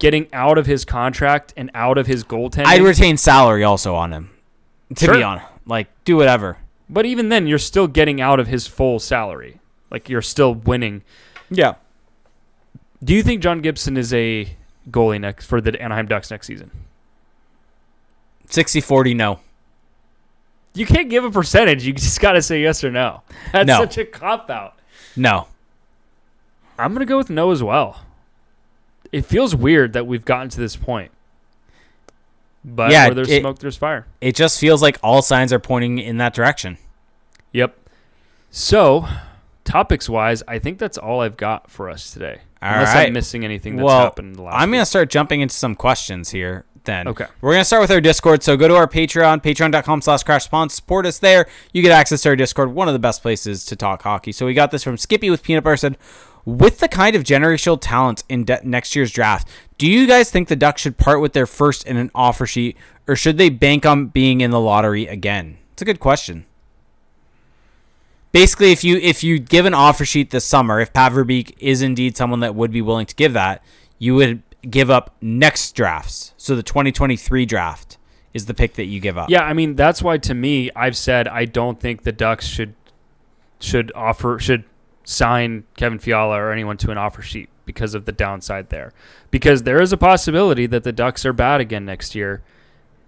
getting 0.00 0.26
out 0.32 0.58
of 0.58 0.66
his 0.66 0.84
contract 0.84 1.52
and 1.56 1.70
out 1.74 1.98
of 1.98 2.06
his 2.08 2.24
goaltending. 2.24 2.66
I'd 2.66 2.82
retain 2.82 3.16
salary 3.16 3.62
also 3.64 3.94
on 3.94 4.12
him. 4.12 4.30
To 4.96 5.12
be 5.12 5.22
honest, 5.22 5.46
like 5.66 5.86
do 6.04 6.16
whatever. 6.16 6.56
but 6.88 7.04
even 7.06 7.28
then, 7.28 7.46
you're 7.46 7.58
still 7.58 7.86
getting 7.86 8.20
out 8.20 8.40
of 8.40 8.46
his 8.48 8.66
full 8.66 8.98
salary. 8.98 9.60
Like 9.90 10.08
you're 10.08 10.22
still 10.22 10.54
winning. 10.54 11.02
Yeah. 11.50 11.74
Do 13.02 13.14
you 13.14 13.22
think 13.22 13.42
John 13.42 13.60
Gibson 13.60 13.96
is 13.96 14.12
a 14.12 14.48
goalie 14.90 15.20
next 15.20 15.46
for 15.46 15.60
the 15.60 15.80
Anaheim 15.80 16.06
Ducks 16.06 16.30
next 16.30 16.46
season? 16.46 16.70
60-40 18.48 19.14
no. 19.16 19.40
You 20.74 20.86
can't 20.86 21.08
give 21.10 21.24
a 21.24 21.30
percentage. 21.30 21.84
You 21.86 21.92
just 21.94 22.20
got 22.20 22.32
to 22.32 22.42
say 22.42 22.62
yes 22.62 22.82
or 22.84 22.90
no. 22.90 23.22
That's 23.52 23.66
No. 23.66 23.78
such 23.80 23.98
a 23.98 24.04
cop 24.04 24.50
out. 24.50 24.74
No. 25.16 25.48
I'm 26.78 26.92
going 26.94 27.04
to 27.06 27.10
go 27.10 27.18
with 27.18 27.30
no 27.30 27.50
as 27.50 27.62
well. 27.62 28.02
It 29.10 29.24
feels 29.24 29.54
weird 29.54 29.92
that 29.94 30.06
we've 30.06 30.24
gotten 30.24 30.48
to 30.50 30.60
this 30.60 30.76
point. 30.76 31.10
But 32.64 32.90
Yeah, 32.90 33.06
where 33.06 33.14
there's 33.14 33.30
it- 33.30 33.40
smoke, 33.40 33.58
there's 33.58 33.76
fire. 33.76 34.06
It 34.20 34.34
just 34.34 34.58
feels 34.60 34.82
like 34.82 34.98
all 35.02 35.22
signs 35.22 35.52
are 35.52 35.58
pointing 35.58 35.98
in 35.98 36.18
that 36.18 36.34
direction. 36.34 36.78
Yep. 37.52 37.76
So, 38.50 39.06
topics 39.64 40.08
wise, 40.08 40.42
I 40.48 40.58
think 40.58 40.78
that's 40.78 40.98
all 40.98 41.20
I've 41.20 41.36
got 41.36 41.70
for 41.70 41.88
us 41.90 42.10
today. 42.12 42.40
All 42.60 42.72
Unless 42.72 42.94
right. 42.94 43.06
I'm 43.06 43.12
missing 43.12 43.44
anything 43.44 43.76
that's 43.76 43.86
well, 43.86 44.00
happened 44.00 44.38
last 44.38 44.60
I'm 44.60 44.70
going 44.70 44.82
to 44.82 44.86
start 44.86 45.10
jumping 45.10 45.40
into 45.40 45.54
some 45.54 45.74
questions 45.74 46.30
here 46.30 46.64
then. 46.84 47.06
Okay. 47.06 47.26
We're 47.40 47.52
going 47.52 47.60
to 47.60 47.66
start 47.66 47.82
with 47.82 47.90
our 47.90 48.00
Discord. 48.00 48.42
So 48.42 48.56
go 48.56 48.66
to 48.66 48.74
our 48.74 48.88
Patreon, 48.88 49.42
patreon.com 49.42 50.00
slash 50.00 50.24
crash 50.24 50.44
spawn. 50.44 50.68
Support 50.68 51.06
us 51.06 51.18
there. 51.18 51.46
You 51.72 51.82
get 51.82 51.92
access 51.92 52.22
to 52.22 52.30
our 52.30 52.36
Discord, 52.36 52.72
one 52.72 52.88
of 52.88 52.94
the 52.94 52.98
best 52.98 53.22
places 53.22 53.64
to 53.66 53.76
talk 53.76 54.02
hockey. 54.02 54.32
So 54.32 54.46
we 54.46 54.54
got 54.54 54.72
this 54.72 54.82
from 54.82 54.96
Skippy 54.96 55.30
with 55.30 55.42
Peanut 55.42 55.62
Butter 55.62 55.76
said, 55.76 55.98
with 56.44 56.78
the 56.78 56.88
kind 56.88 57.14
of 57.14 57.24
generational 57.24 57.78
talent 57.80 58.24
in 58.28 58.44
de- 58.44 58.60
next 58.64 58.96
year's 58.96 59.12
draft, 59.12 59.46
do 59.76 59.86
you 59.86 60.06
guys 60.06 60.30
think 60.30 60.48
the 60.48 60.56
Ducks 60.56 60.80
should 60.80 60.96
part 60.96 61.20
with 61.20 61.34
their 61.34 61.46
first 61.46 61.86
in 61.86 61.98
an 61.98 62.10
offer 62.14 62.46
sheet, 62.46 62.76
or 63.06 63.14
should 63.14 63.36
they 63.36 63.50
bank 63.50 63.84
on 63.84 64.06
being 64.06 64.40
in 64.40 64.50
the 64.50 64.60
lottery 64.60 65.06
again? 65.06 65.58
It's 65.72 65.82
a 65.82 65.84
good 65.84 66.00
question. 66.00 66.46
Basically, 68.38 68.70
if 68.70 68.84
you 68.84 68.98
if 68.98 69.24
you 69.24 69.40
give 69.40 69.66
an 69.66 69.74
offer 69.74 70.04
sheet 70.04 70.30
this 70.30 70.44
summer, 70.44 70.78
if 70.78 70.92
Pat 70.92 71.10
Verbeek 71.10 71.56
is 71.58 71.82
indeed 71.82 72.16
someone 72.16 72.38
that 72.38 72.54
would 72.54 72.70
be 72.70 72.80
willing 72.80 73.04
to 73.06 73.14
give 73.16 73.32
that, 73.32 73.64
you 73.98 74.14
would 74.14 74.44
give 74.62 74.90
up 74.90 75.16
next 75.20 75.72
drafts. 75.72 76.34
So 76.36 76.54
the 76.54 76.62
2023 76.62 77.44
draft 77.46 77.98
is 78.32 78.46
the 78.46 78.54
pick 78.54 78.74
that 78.74 78.84
you 78.84 79.00
give 79.00 79.18
up. 79.18 79.28
Yeah, 79.28 79.42
I 79.42 79.54
mean 79.54 79.74
that's 79.74 80.04
why 80.04 80.18
to 80.18 80.34
me 80.34 80.70
I've 80.76 80.96
said 80.96 81.26
I 81.26 81.46
don't 81.46 81.80
think 81.80 82.04
the 82.04 82.12
Ducks 82.12 82.46
should 82.46 82.74
should 83.58 83.90
offer 83.96 84.38
should 84.38 84.62
sign 85.02 85.64
Kevin 85.76 85.98
Fiala 85.98 86.36
or 86.36 86.52
anyone 86.52 86.76
to 86.76 86.92
an 86.92 86.96
offer 86.96 87.22
sheet 87.22 87.48
because 87.64 87.92
of 87.92 88.04
the 88.04 88.12
downside 88.12 88.68
there. 88.68 88.92
Because 89.32 89.64
there 89.64 89.80
is 89.80 89.92
a 89.92 89.96
possibility 89.96 90.66
that 90.66 90.84
the 90.84 90.92
Ducks 90.92 91.26
are 91.26 91.32
bad 91.32 91.60
again 91.60 91.84
next 91.84 92.14
year 92.14 92.44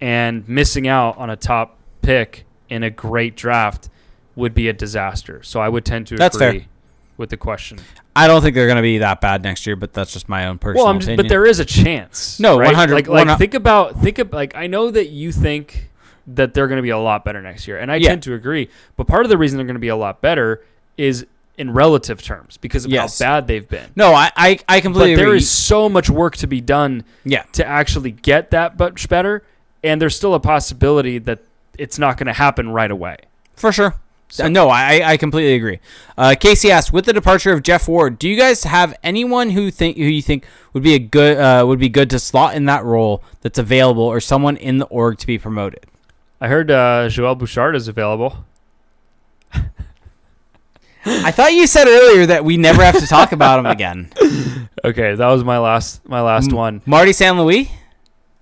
and 0.01 0.49
missing 0.49 0.89
out 0.89 1.16
on 1.18 1.31
a 1.31 1.37
top 1.37 1.78
pick 2.03 2.47
in 2.68 2.83
a 2.83 2.91
great 2.91 3.37
draft 3.37 3.89
would 4.37 4.55
be 4.55 4.68
a 4.68 4.72
disaster. 4.72 5.43
So 5.43 5.61
I 5.61 5.68
would 5.68 5.85
tend 5.85 6.07
to 6.09 6.16
That's 6.16 6.37
agree 6.37 6.61
fair. 6.61 6.68
with 7.16 7.31
the 7.31 7.37
question. 7.37 7.78
I 8.16 8.26
don't 8.26 8.43
think 8.43 8.55
they're 8.55 8.66
going 8.66 8.76
to 8.76 8.83
be 8.83 8.99
that 8.99 9.20
bad 9.20 9.43
next 9.43 9.66
year, 9.66 9.76
but 9.76 9.93
that's 9.93 10.12
just 10.12 10.28
my 10.28 10.47
own 10.47 10.59
personal 10.59 10.85
Well, 10.85 10.93
I'm 10.93 10.99
just, 11.01 11.09
opinion. 11.09 11.24
but 11.26 11.28
there 11.28 11.47
is 11.47 11.59
a 11.61 11.64
chance. 11.64 12.39
No, 12.41 12.59
right? 12.59 12.66
100 12.66 12.95
Like, 12.95 13.07
like 13.09 13.18
100 13.26 13.39
think 13.39 13.55
about 13.55 14.01
think 14.01 14.18
of 14.18 14.33
like 14.33 14.55
I 14.57 14.66
know 14.66 14.91
that 14.91 15.09
you 15.09 15.33
think 15.33 15.89
that 16.26 16.55
they're 16.55 16.68
going 16.68 16.76
to 16.78 16.83
be 16.83 16.91
a 16.91 16.99
lot 16.99 17.24
better 17.24 17.41
next 17.43 17.66
year, 17.66 17.78
and 17.78 17.91
I 17.91 17.97
Yeah. 17.97 18.09
tend 18.11 18.22
to 18.24 18.35
agree. 18.35 18.68
But 18.97 19.07
part 19.07 19.24
of 19.24 19.31
the 19.31 19.39
reason 19.39 19.57
they're 19.59 19.66
going 19.66 19.74
to 19.74 19.81
be 19.81 19.89
a 19.89 19.97
lot 19.97 20.20
better 20.20 20.62
is 20.97 21.26
in 21.59 21.72
relative 21.72 22.22
terms 22.22 22.57
because 22.57 22.85
of 22.85 22.91
Yes. 22.91 23.18
how 23.18 23.24
bad 23.37 23.47
they've 23.47 23.68
been. 23.68 23.91
no, 23.97 24.14
I 24.14 24.31
I, 24.37 24.59
I 24.68 24.76
But 24.78 24.83
completely 24.83 25.14
there 25.16 25.26
agree. 25.26 25.39
is 25.39 25.51
so 25.51 25.89
much 25.89 26.09
work 26.09 26.37
to 26.39 26.47
be 26.47 26.61
done 26.61 27.05
yeah, 27.24 27.43
to 27.53 27.66
actually 27.66 28.12
get 28.12 28.51
that 28.53 28.78
much 28.78 29.09
better, 29.09 29.43
and 29.85 30.01
there's 30.01 30.16
still 30.16 30.35
a 30.35 30.41
possibility 30.41 31.18
that 31.18 31.41
it's 31.78 31.99
not 31.99 32.16
going 32.16 32.26
to 32.28 32.33
happen 32.33 32.70
right 32.70 32.91
away. 32.91 33.16
for 33.57 33.72
sure. 33.72 33.95
So- 34.31 34.45
Uh, 34.45 34.49
no, 34.49 34.68
I 34.68 35.03
I 35.12 35.16
completely 35.16 35.55
agree. 35.55 35.81
Uh, 36.16 36.35
Casey 36.39 36.70
asked, 36.70 36.93
with 36.93 37.05
the 37.05 37.12
departure 37.12 37.53
of 37.53 37.62
Geoff 37.62 37.89
Ward, 37.89 38.18
do 38.18 38.28
you 38.28 38.37
guys 38.37 38.62
have 38.64 38.95
anyone 39.03 39.51
who 39.51 39.70
think 39.70 39.97
who 39.97 40.05
you 40.05 40.22
think 40.22 40.45
would 40.72 40.83
be 40.85 40.95
a 40.95 40.99
good 41.01 41.37
uh, 41.39 41.64
would 41.66 41.78
be 41.81 41.89
good 41.89 42.09
to 42.11 42.18
slot 42.18 42.55
in 42.55 42.64
that 42.66 42.85
role 42.85 43.22
that's 43.41 43.59
available, 43.59 44.05
or 44.05 44.20
someone 44.20 44.57
in 44.57 44.78
the 44.78 44.87
org 44.87 45.18
to 45.18 45.26
be 45.26 45.37
promoted? 45.39 45.85
I 46.41 46.49
heard 46.49 46.70
uh, 46.70 47.09
Joel 47.09 47.35
Bouchard 47.35 47.74
is 47.76 47.89
available. 47.89 48.45
I 51.07 51.31
thought 51.31 51.53
you 51.55 51.66
said 51.66 51.87
earlier 51.89 52.26
that 52.26 52.45
we 52.45 52.57
never 52.57 52.83
have 52.85 52.99
to 52.99 53.07
talk 53.07 53.33
about 53.33 53.59
him 53.59 53.66
again. 53.66 54.12
Okay, 54.83 55.14
that 55.14 55.26
was 55.28 55.45
my 55.45 55.59
last 55.59 56.09
my 56.09 56.22
last 56.22 56.49
M- 56.51 56.57
one. 56.57 56.81
Marty 56.87 57.12
St. 57.12 57.37
Louis? 57.37 57.70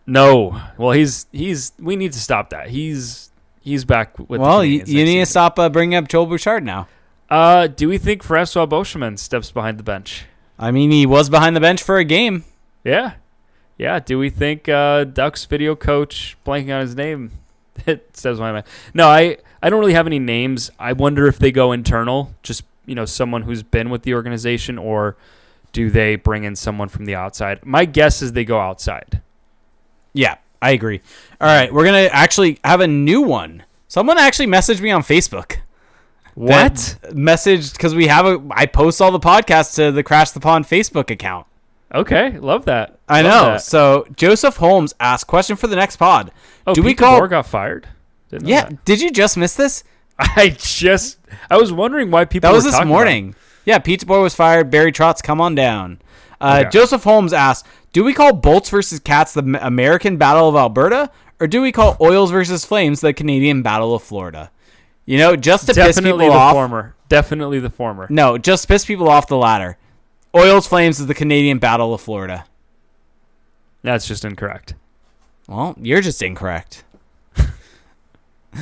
No, 0.06 0.60
well 0.76 0.92
he's 0.92 1.26
he's 1.32 1.72
we 1.80 1.96
need 1.96 2.12
to 2.12 2.20
stop 2.20 2.50
that. 2.50 2.68
He's 2.70 3.27
he's 3.68 3.84
back 3.84 4.18
with. 4.18 4.40
Well, 4.40 4.60
the 4.60 4.68
you, 4.68 4.82
you 4.86 5.04
need 5.04 5.20
to 5.20 5.26
stop 5.26 5.58
uh, 5.58 5.68
bringing 5.68 5.96
up 5.96 6.08
Joel 6.08 6.26
Bouchard 6.26 6.64
now. 6.64 6.88
Uh, 7.30 7.66
do 7.66 7.88
we 7.88 7.98
think 7.98 8.22
Francois 8.22 8.66
Beauchemin 8.66 9.18
steps 9.18 9.50
behind 9.50 9.78
the 9.78 9.82
bench? 9.82 10.24
I 10.58 10.70
mean, 10.70 10.90
he 10.90 11.06
was 11.06 11.28
behind 11.28 11.54
the 11.54 11.60
bench 11.60 11.82
for 11.82 11.98
a 11.98 12.04
game. 12.04 12.44
Yeah, 12.84 13.14
yeah. 13.76 14.00
Do 14.00 14.18
we 14.18 14.30
think 14.30 14.68
uh, 14.68 15.04
Ducks 15.04 15.44
video 15.44 15.76
coach 15.76 16.36
blanking 16.44 16.74
on 16.74 16.80
his 16.80 16.96
name 16.96 17.30
it 17.86 18.16
steps 18.16 18.38
behind? 18.38 18.64
No, 18.94 19.08
I 19.08 19.38
I 19.62 19.70
don't 19.70 19.80
really 19.80 19.94
have 19.94 20.06
any 20.06 20.18
names. 20.18 20.70
I 20.78 20.92
wonder 20.92 21.26
if 21.26 21.38
they 21.38 21.52
go 21.52 21.72
internal, 21.72 22.34
just 22.42 22.64
you 22.86 22.94
know 22.94 23.04
someone 23.04 23.42
who's 23.42 23.62
been 23.62 23.90
with 23.90 24.02
the 24.02 24.14
organization, 24.14 24.78
or 24.78 25.16
do 25.72 25.90
they 25.90 26.16
bring 26.16 26.44
in 26.44 26.56
someone 26.56 26.88
from 26.88 27.04
the 27.04 27.14
outside? 27.14 27.64
My 27.64 27.84
guess 27.84 28.22
is 28.22 28.32
they 28.32 28.44
go 28.44 28.58
outside. 28.58 29.20
Yeah, 30.12 30.38
I 30.60 30.70
agree. 30.70 31.00
All 31.40 31.46
right, 31.48 31.72
we're 31.72 31.84
gonna 31.84 32.08
actually 32.12 32.58
have 32.64 32.80
a 32.80 32.86
new 32.88 33.20
one. 33.22 33.62
Someone 33.86 34.18
actually 34.18 34.46
messaged 34.48 34.80
me 34.80 34.90
on 34.90 35.02
Facebook. 35.02 35.58
What? 36.34 36.96
That 37.02 37.14
Messaged 37.14 37.72
because 37.72 37.94
we 37.94 38.06
have 38.06 38.26
a. 38.26 38.40
I 38.50 38.66
post 38.66 39.00
all 39.00 39.10
the 39.10 39.18
podcasts 39.20 39.74
to 39.76 39.90
the 39.92 40.02
Crash 40.02 40.30
the 40.32 40.40
Pond 40.40 40.64
Facebook 40.66 41.10
account. 41.10 41.46
Okay, 41.94 42.38
love 42.38 42.66
that. 42.66 42.98
I 43.08 43.22
Love 43.22 43.30
know. 43.46 43.52
that. 43.52 43.62
So 43.62 44.06
Joseph 44.14 44.56
Holmes 44.56 44.94
asked 45.00 45.26
question 45.26 45.56
for 45.56 45.66
the 45.68 45.76
next 45.76 45.96
pod. 45.96 46.30
Oh, 46.66 46.74
do 46.74 46.82
we 46.82 46.90
Pete 46.90 46.98
call- 46.98 47.20
DeBoer 47.20 47.30
got 47.30 47.46
fired? 47.46 47.88
Didn't 48.30 48.44
know 48.44 48.50
Yeah, 48.50 48.64
that. 48.68 48.84
did 48.84 49.00
you 49.00 49.10
just 49.10 49.36
miss 49.38 49.54
this? 49.54 49.84
I 50.18 50.50
just 50.50 51.18
I 51.50 51.56
was 51.56 51.72
wondering 51.72 52.10
why 52.10 52.24
people 52.26 52.50
That 52.50 52.54
was 52.54 52.64
this 52.64 52.74
about 52.74 52.86
morning. 52.88 53.34
Yeah, 53.64 53.78
Pizza 53.78 54.04
Boy 54.06 54.20
was 54.22 54.34
fired. 54.34 54.70
Barry 54.70 54.92
Trotz, 54.92 55.22
come 55.22 55.40
on 55.40 55.54
down. 55.54 56.00
Uh, 56.40 56.60
Okay. 56.62 56.70
Joseph 56.70 57.04
Holmes 57.04 57.32
asks, 57.32 57.68
"Do 57.92 58.04
we 58.04 58.12
call 58.14 58.32
Bolts 58.32 58.70
versus 58.70 59.00
Cats 59.00 59.32
the 59.34 59.58
American 59.60 60.16
Battle 60.16 60.48
of 60.48 60.54
Alberta, 60.56 61.10
or 61.40 61.46
do 61.46 61.60
we 61.62 61.72
call 61.72 61.96
Oils 62.00 62.30
versus 62.30 62.64
Flames 62.64 63.00
the 63.00 63.12
Canadian 63.12 63.62
Battle 63.62 63.94
of 63.94 64.02
Florida?" 64.02 64.50
You 65.04 65.18
know, 65.18 65.36
just 65.36 65.66
to 65.66 65.74
piss 65.74 65.96
Definitely 65.96 66.26
people 66.26 66.34
the 66.34 66.40
off. 66.40 66.52
former. 66.52 66.94
Definitely 67.08 67.60
the 67.60 67.70
former. 67.70 68.06
No, 68.10 68.36
just 68.38 68.68
piss 68.68 68.84
people 68.84 69.08
off. 69.08 69.26
The 69.26 69.36
latter. 69.38 69.78
Oils 70.36 70.66
Flames 70.66 71.00
is 71.00 71.06
the 71.06 71.14
Canadian 71.14 71.58
Battle 71.58 71.94
of 71.94 72.00
Florida. 72.02 72.44
That's 73.82 74.06
just 74.06 74.24
incorrect. 74.24 74.74
Well, 75.48 75.74
you're 75.80 76.02
just 76.02 76.20
incorrect. 76.22 76.84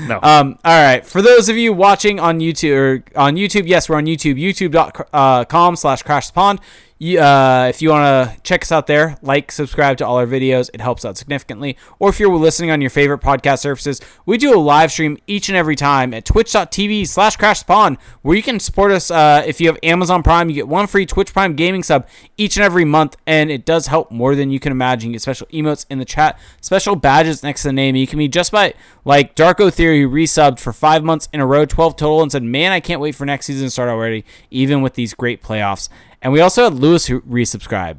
No. 0.09 0.19
Um, 0.23 0.59
all 0.65 0.83
right. 0.83 1.07
For 1.07 1.23
those 1.23 1.49
of 1.49 1.57
you 1.57 1.73
watching 1.73 2.19
on 2.19 2.41
YouTube 2.41 2.77
or 2.77 3.05
on 3.19 3.37
YouTube, 3.37 3.67
yes, 3.67 3.89
we're 3.89 3.97
on 3.97 4.05
YouTube, 4.07 4.35
youtube.com 4.35 5.77
slash 5.77 6.03
crash 6.03 6.27
the 6.27 6.33
pond. 6.33 6.61
You, 6.99 7.21
uh, 7.21 7.67
if 7.69 7.83
you 7.83 7.91
want 7.91 8.31
to 8.31 8.41
check 8.41 8.63
us 8.63 8.73
out 8.73 8.87
there, 8.87 9.19
like, 9.21 9.53
subscribe 9.53 9.99
to 9.99 10.07
all 10.07 10.17
our 10.17 10.27
videos. 10.27 10.71
It 10.73 10.81
helps 10.81 11.05
out 11.05 11.19
significantly. 11.19 11.77
Or 11.99 12.09
if 12.09 12.19
you're 12.19 12.35
listening 12.35 12.71
on 12.71 12.81
your 12.81 12.89
favorite 12.89 13.21
podcast 13.21 13.59
services, 13.59 14.01
we 14.25 14.39
do 14.39 14.57
a 14.57 14.59
live 14.59 14.91
stream 14.91 15.19
each 15.27 15.51
and 15.51 15.57
every 15.59 15.77
time 15.77 16.15
at 16.15 16.25
twitch.tv 16.25 17.07
slash 17.07 17.37
crash 17.37 17.67
pond, 17.67 17.99
where 18.23 18.35
you 18.35 18.43
can 18.43 18.59
support 18.59 18.93
us. 18.93 19.11
Uh, 19.11 19.43
if 19.47 19.61
you 19.61 19.67
have 19.67 19.79
Amazon 19.83 20.23
Prime, 20.23 20.49
you 20.49 20.55
get 20.55 20.69
one 20.69 20.87
free 20.87 21.05
Twitch 21.05 21.35
Prime 21.35 21.55
gaming 21.55 21.83
sub 21.83 22.09
each 22.39 22.57
and 22.57 22.65
every 22.65 22.87
month. 22.87 23.19
And 23.27 23.51
it 23.51 23.67
does 23.67 23.89
help 23.89 24.11
more 24.11 24.35
than 24.35 24.51
you 24.51 24.59
can 24.59 24.73
imagine. 24.73 25.11
You 25.11 25.17
get 25.17 25.23
special 25.23 25.49
emotes 25.49 25.85
in 25.91 25.99
the 25.99 26.07
chat, 26.07 26.39
special 26.63 26.97
badges 26.97 27.43
next 27.43 27.63
to 27.63 27.69
the 27.69 27.73
name. 27.75 27.95
You 27.97 28.07
can 28.07 28.19
be 28.19 28.29
just 28.29 28.53
by, 28.53 28.73
like 29.05 29.37
Darko 29.37 29.71
Theory, 29.71 30.01
who 30.01 30.09
resubbed 30.09 30.61
for 30.61 30.73
five 30.73 31.05
months 31.05 31.29
in 31.31 31.41
a 31.41 31.47
row, 31.47 31.67
12 31.67 31.97
total, 31.97 32.23
and 32.23 32.33
said, 32.33 32.43
Man, 32.43 32.73
I 32.73 32.81
can't 32.81 33.03
wait 33.03 33.15
for 33.15 33.27
next 33.27 33.45
season 33.45 33.67
to 33.67 33.71
start 33.71 33.91
already, 33.91 34.25
even 34.51 34.81
with 34.81 34.95
these 34.95 35.13
great 35.13 35.43
playoffs. 35.43 35.91
And 36.23 36.33
we 36.33 36.41
also 36.41 36.65
had 36.65 36.75
Lewis 36.75 37.07
who 37.07 37.21
resubscribed. 37.23 37.99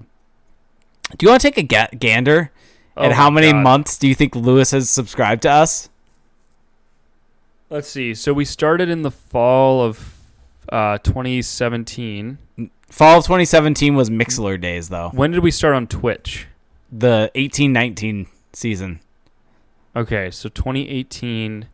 Do 1.18 1.26
you 1.26 1.30
want 1.30 1.42
to 1.42 1.48
take 1.48 1.58
a 1.58 1.64
ga- 1.64 1.98
gander 1.98 2.52
Oh 2.98 3.04
at 3.04 3.12
how 3.14 3.30
many 3.30 3.52
God. 3.52 3.64
months 3.64 3.98
do 3.98 4.08
you 4.08 4.16
think 4.16 4.36
Lewis 4.36 4.72
has 4.72 4.90
subscribed 4.90 5.44
to 5.44 5.52
us? 5.52 5.90
Let's 7.70 7.88
see. 7.90 8.16
So 8.16 8.34
we 8.34 8.44
started 8.44 8.90
in 8.90 9.04
the 9.04 9.12
fall 9.12 9.84
of 9.84 10.16
uh, 10.70 10.98
2017. 11.00 12.38
Fall 12.90 13.20
of 13.20 13.26
2017 13.26 13.96
was 13.96 14.10
Mixer 14.10 14.58
days, 14.58 14.90
though. 14.90 15.10
When 15.14 15.32
did 15.32 15.44
we 15.44 15.52
start 15.52 15.76
on 15.76 15.88
Twitch? 15.88 16.48
The 16.92 17.30
18 17.36 17.72
19 17.72 18.28
season. 18.54 19.00
Okay, 19.96 20.32
so 20.32 20.50
2018. 20.50 21.68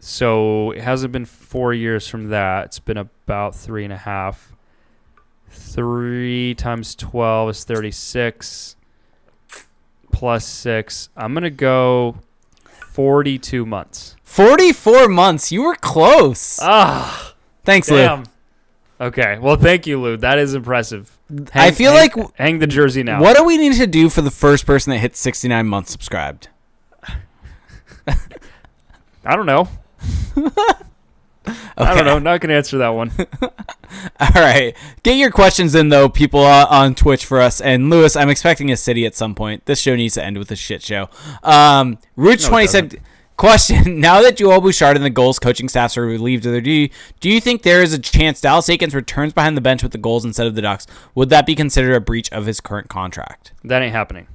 So 0.00 0.72
it 0.72 0.82
hasn't 0.82 1.12
been 1.12 1.24
four 1.24 1.72
years 1.72 2.08
from 2.08 2.28
that. 2.28 2.66
It's 2.66 2.78
been 2.80 2.96
about 2.96 3.54
three 3.54 3.84
and 3.84 3.92
a 3.92 3.98
half. 3.98 4.51
Three 5.52 6.54
times 6.54 6.94
12 6.94 7.50
is 7.50 7.64
36. 7.64 8.76
Plus 10.10 10.44
six. 10.44 11.08
I'm 11.16 11.32
going 11.32 11.44
to 11.44 11.50
go 11.50 12.16
42 12.64 13.64
months. 13.64 14.16
44 14.24 15.08
months. 15.08 15.50
You 15.52 15.62
were 15.64 15.74
close. 15.76 16.58
Ah, 16.62 17.34
Thanks, 17.64 17.90
Lou. 17.90 18.22
Okay. 19.00 19.38
Well, 19.40 19.56
thank 19.56 19.86
you, 19.86 20.00
Lou. 20.00 20.16
That 20.16 20.38
is 20.38 20.54
impressive. 20.54 21.16
I 21.54 21.70
feel 21.70 21.92
hang- 21.92 22.10
like- 22.16 22.36
hang 22.36 22.58
the 22.58 22.66
jersey 22.66 23.02
now. 23.02 23.20
What 23.20 23.36
do 23.36 23.44
we 23.44 23.56
need 23.56 23.74
to 23.74 23.86
do 23.86 24.08
for 24.10 24.20
the 24.20 24.30
first 24.30 24.66
person 24.66 24.90
that 24.90 24.98
hits 24.98 25.18
69 25.20 25.66
months 25.66 25.90
subscribed? 25.90 26.48
I 28.06 29.36
don't 29.36 29.46
know. 29.46 29.68
I 31.76 31.94
don't 31.94 32.04
know. 32.04 32.18
Not 32.18 32.40
gonna 32.40 32.54
answer 32.54 32.78
that 32.78 32.88
one. 32.88 33.12
All 34.20 34.28
right. 34.42 34.76
Get 35.02 35.16
your 35.16 35.30
questions 35.30 35.74
in, 35.74 35.88
though, 35.88 36.08
people 36.08 36.40
uh, 36.44 36.66
on 36.68 36.94
Twitch 36.94 37.24
for 37.24 37.40
us. 37.40 37.60
And 37.60 37.90
Lewis, 37.90 38.16
I'm 38.16 38.28
expecting 38.28 38.70
a 38.70 38.76
city 38.76 39.06
at 39.06 39.14
some 39.14 39.34
point. 39.34 39.66
This 39.66 39.80
show 39.80 39.96
needs 39.96 40.14
to 40.14 40.24
end 40.24 40.38
with 40.38 40.50
a 40.50 40.56
shit 40.56 40.82
show. 40.82 41.08
Um, 41.42 41.98
Rooch 42.16 42.42
No, 42.44 42.48
20 42.48 42.66
said, 42.66 43.00
question 43.36 44.00
Now 44.00 44.22
that 44.22 44.36
Joel 44.36 44.60
Bouchard 44.60 44.96
and 44.96 45.04
the 45.04 45.10
Gulls 45.10 45.38
coaching 45.38 45.68
staffs 45.68 45.96
are 45.96 46.06
relieved 46.06 46.46
of 46.46 46.52
their 46.52 46.60
duty, 46.60 46.92
do 47.20 47.28
you 47.28 47.40
think 47.40 47.62
there 47.62 47.82
is 47.82 47.92
a 47.92 47.98
chance 47.98 48.40
Dallas 48.40 48.68
Eakins 48.68 48.94
returns 48.94 49.32
behind 49.32 49.56
the 49.56 49.60
bench 49.60 49.82
with 49.82 49.92
the 49.92 49.98
Gulls 49.98 50.24
instead 50.24 50.46
of 50.46 50.54
the 50.54 50.62
Ducks? 50.62 50.86
Would 51.14 51.30
that 51.30 51.46
be 51.46 51.54
considered 51.54 51.94
a 51.94 52.00
breach 52.00 52.30
of 52.32 52.46
his 52.46 52.60
current 52.60 52.88
contract? 52.88 53.52
That 53.64 53.82
ain't 53.82 53.94
happening. 53.94 54.26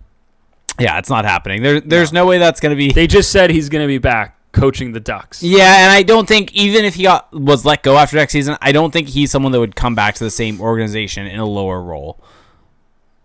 Yeah, 0.80 1.00
it's 1.00 1.10
not 1.10 1.26
happening. 1.26 1.64
There, 1.64 1.82
there's 1.82 2.14
no. 2.14 2.28
way 2.28 2.38
that's 2.38 2.60
going 2.60 2.70
to 2.70 2.76
be. 2.76 2.92
They 2.92 3.08
just 3.08 3.32
said 3.32 3.50
he's 3.50 3.68
gonna 3.68 3.88
be 3.88 3.98
back 3.98 4.37
coaching 4.58 4.92
the 4.92 5.00
Ducks. 5.00 5.44
Yeah, 5.44 5.84
and 5.84 5.92
I 5.92 6.04
don't 6.04 6.28
think 6.28 6.54
even 6.54 6.86
if 6.86 6.96
he 6.96 7.04
got 7.04 7.32
was 7.34 7.66
let 7.66 7.84
go 7.84 7.98
after 7.98 8.18
next 8.18 8.34
season, 8.34 8.58
I 8.62 8.72
don't 8.72 8.92
think 8.92 9.10
he's 9.10 9.32
someone 9.32 9.52
that 9.52 9.60
would 9.60 9.76
come 9.76 9.96
back 9.96 10.16
to 10.16 10.24
the 10.24 10.32
same 10.32 10.60
organization 10.62 11.28
in 11.28 11.40
a 11.40 11.46
lower 11.46 11.82
role. 11.82 12.20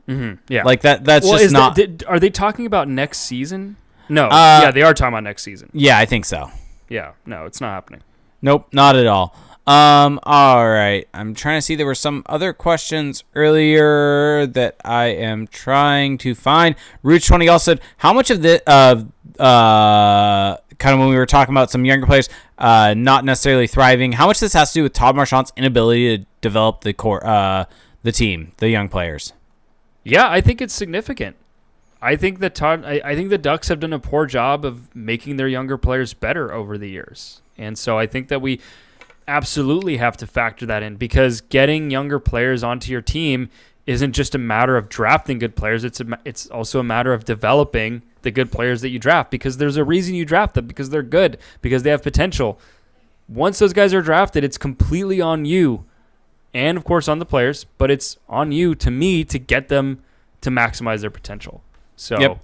Mm-hmm. 0.09 0.43
Yeah. 0.49 0.64
Like 0.64 0.83
that. 0.83 1.05
That's 1.05 1.26
well, 1.26 1.39
just 1.39 1.53
not. 1.53 1.76
that, 1.76 1.99
did, 1.99 2.05
are 2.07 2.20
they 2.20 2.30
talking 2.30 2.66
about 2.66 2.89
next 2.89 3.20
season? 3.20 3.76
No. 4.09 4.26
Uh, 4.26 4.61
yeah, 4.64 4.70
they 4.70 4.83
are 4.83 4.95
talking 4.95 5.14
about 5.14 5.24
next 5.24 5.43
season. 5.43 5.70
yeah, 5.72 5.99
I 5.99 6.07
think 6.07 6.24
so. 6.24 6.51
Yeah. 6.89 7.12
No, 7.24 7.47
it's 7.47 7.61
not 7.61 7.70
happening. 7.70 8.03
Nope, 8.43 8.68
not 8.72 8.97
at 8.97 9.07
all. 9.07 9.35
Um, 9.66 10.18
all 10.24 10.68
right. 10.68 11.07
I'm 11.14 11.35
trying 11.35 11.59
to 11.59 11.62
see. 11.62 11.76
There 11.76 11.87
were 11.87 11.95
some 11.95 12.24
other 12.26 12.53
questions 12.53 13.22
earlier 13.37 14.45
that 14.47 14.76
I 14.85 15.07
am 15.07 15.47
trying 15.47 16.18
to 16.18 16.35
find. 16.35 16.74
Root 17.05 17.22
twenty 17.24 17.49
also 17.49 17.72
said, 17.72 17.80
"How 17.99 18.12
much 18.12 18.30
of 18.30 18.43
the 18.43 18.61
uh 18.68 19.05
uh 19.41 20.57
kind 20.83 20.95
of 20.95 21.01
when 21.01 21.09
we 21.09 21.16
were 21.16 21.26
talking 21.26 21.55
about 21.55 21.70
some 21.70 21.85
younger 21.85 22.07
players 22.07 22.28
uh 22.59 22.95
not 22.97 23.24
necessarily 23.24 23.66
thriving? 23.66 24.12
How 24.12 24.26
much 24.26 24.41
this 24.41 24.53
has 24.53 24.72
to 24.72 24.80
do 24.80 24.83
with 24.83 24.93
Todd 24.93 25.16
Marchant's 25.16 25.53
inability 25.57 26.18
to 26.18 26.26
develop 26.41 26.83
the 26.83 26.93
core 26.93 27.24
uh 27.26 27.64
the 28.03 28.12
team, 28.12 28.53
the 28.59 28.68
young 28.68 28.89
players?" 28.89 29.33
Yeah, 30.05 30.28
I 30.28 30.41
think 30.41 30.61
it's 30.61 30.74
significant. 30.74 31.37
I 32.03 32.16
think 32.16 32.41
that 32.41 32.57
Todd, 32.57 32.85
I, 32.85 33.01
I 33.05 33.14
think 33.14 33.30
the 33.30 33.39
Ducks 33.39 33.68
have 33.68 33.78
done 33.78 33.93
a 33.93 34.01
poor 34.01 34.26
job 34.26 34.64
of 34.64 34.95
making 34.95 35.37
their 35.37 35.47
younger 35.47 35.78
players 35.78 36.12
better 36.14 36.53
over 36.53 36.76
the 36.76 36.91
years, 36.91 37.41
and 37.57 37.78
so 37.78 37.97
I 37.97 38.07
think 38.07 38.26
that 38.28 38.43
we 38.43 38.61
absolutely 39.28 39.99
have 39.99 40.16
to 40.16 40.26
factor 40.26 40.66
that 40.66 40.83
in 40.83 40.97
because 40.97 41.41
getting 41.41 41.91
younger 41.91 42.18
players 42.18 42.64
onto 42.64 42.91
your 42.91 43.01
team 43.01 43.49
isn't 43.87 44.12
just 44.12 44.35
a 44.35 44.39
matter 44.39 44.76
of 44.76 44.89
drafting 44.89 45.39
good 45.39 45.57
players. 45.57 45.85
It's 45.85 46.01
a, 46.01 46.18
it's 46.24 46.47
also 46.49 46.80
a 46.80 46.85
matter 46.85 47.12
of 47.12 47.24
developing 47.24 48.03
the 48.22 48.30
good 48.30 48.53
players 48.53 48.80
that 48.83 48.91
you 48.91 48.99
draft 48.99 49.30
because 49.30 49.57
there's 49.57 49.76
a 49.76 49.85
reason 49.85 50.14
you 50.14 50.24
draft 50.24 50.55
them 50.55 50.66
because 50.66 50.91
they're 50.91 51.03
good 51.03 51.39
because 51.61 51.83
they 51.83 51.91
have 51.91 52.03
potential. 52.03 52.61
Once 53.28 53.59
those 53.59 53.72
guys 53.72 53.93
are 53.93 54.03
drafted, 54.03 54.45
it's 54.45 54.59
completely 54.59 55.20
on 55.20 55.45
you 55.45 55.85
and 56.55 56.76
of 56.78 56.85
course 56.85 57.09
on 57.09 57.18
the 57.18 57.26
players, 57.26 57.64
but 57.78 57.91
it's 57.91 58.18
on 58.28 58.53
you 58.53 58.74
to 58.76 58.91
me 58.91 59.24
to 59.24 59.39
get 59.39 59.68
them 59.68 60.03
to 60.43 60.51
maximize 60.51 61.01
their 61.01 61.11
potential. 61.11 61.62
So 61.97 62.20
Yep. 62.20 62.39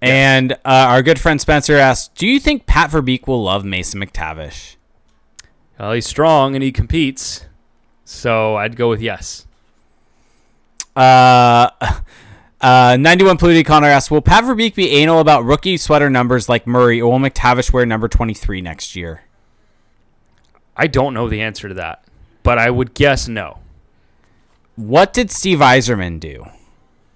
And 0.00 0.52
uh, 0.52 0.56
our 0.64 1.02
good 1.02 1.18
friend 1.18 1.40
Spencer 1.40 1.74
asked, 1.76 2.14
"Do 2.14 2.28
you 2.28 2.38
think 2.38 2.66
Pat 2.66 2.90
Verbeek 2.90 3.26
will 3.26 3.42
love 3.42 3.64
Mason 3.64 4.00
McTavish?" 4.00 4.76
well, 5.76 5.92
he's 5.92 6.06
strong 6.06 6.54
and 6.54 6.62
he 6.62 6.70
competes. 6.70 7.46
So 8.04 8.54
I'd 8.54 8.76
go 8.76 8.88
with 8.88 9.00
yes. 9.02 9.47
Uh, 10.98 11.70
uh, 12.60 12.96
91 12.98 13.36
Polluted 13.38 13.66
Connor 13.66 13.86
asks, 13.88 14.10
Will 14.10 14.20
Pat 14.20 14.44
Verbeek 14.44 14.74
be 14.74 14.90
anal 14.90 15.20
about 15.20 15.44
rookie 15.44 15.76
sweater 15.76 16.10
numbers 16.10 16.48
like 16.48 16.66
Murray, 16.66 17.00
or 17.00 17.12
will 17.12 17.18
McTavish 17.20 17.72
wear 17.72 17.86
number 17.86 18.08
23 18.08 18.60
next 18.60 18.96
year? 18.96 19.22
I 20.76 20.86
don't 20.86 21.14
know 21.14 21.28
the 21.28 21.40
answer 21.40 21.68
to 21.68 21.74
that, 21.74 22.04
but 22.42 22.58
I 22.58 22.70
would 22.70 22.94
guess 22.94 23.28
no. 23.28 23.58
What 24.76 25.12
did 25.12 25.30
Steve 25.30 25.58
Yzerman 25.58 26.20
do? 26.20 26.44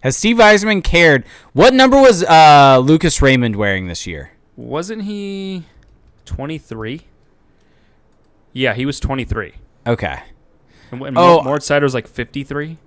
Has 0.00 0.16
Steve 0.16 0.36
Yzerman 0.38 0.82
cared? 0.82 1.24
What 1.52 1.72
number 1.74 1.96
was 2.00 2.24
uh, 2.24 2.80
Lucas 2.82 3.22
Raymond 3.22 3.54
wearing 3.54 3.86
this 3.86 4.04
year? 4.06 4.32
Wasn't 4.56 5.02
he 5.02 5.64
23? 6.24 7.02
Yeah, 8.52 8.74
he 8.74 8.84
was 8.84 8.98
23. 8.98 9.54
Okay. 9.86 10.22
And, 10.90 11.02
and 11.02 11.16
Oh. 11.16 11.40
oh, 11.40 11.42
Mort 11.44 11.62
Seider 11.62 11.82
was 11.82 11.94
like 11.94 12.08
53. 12.08 12.78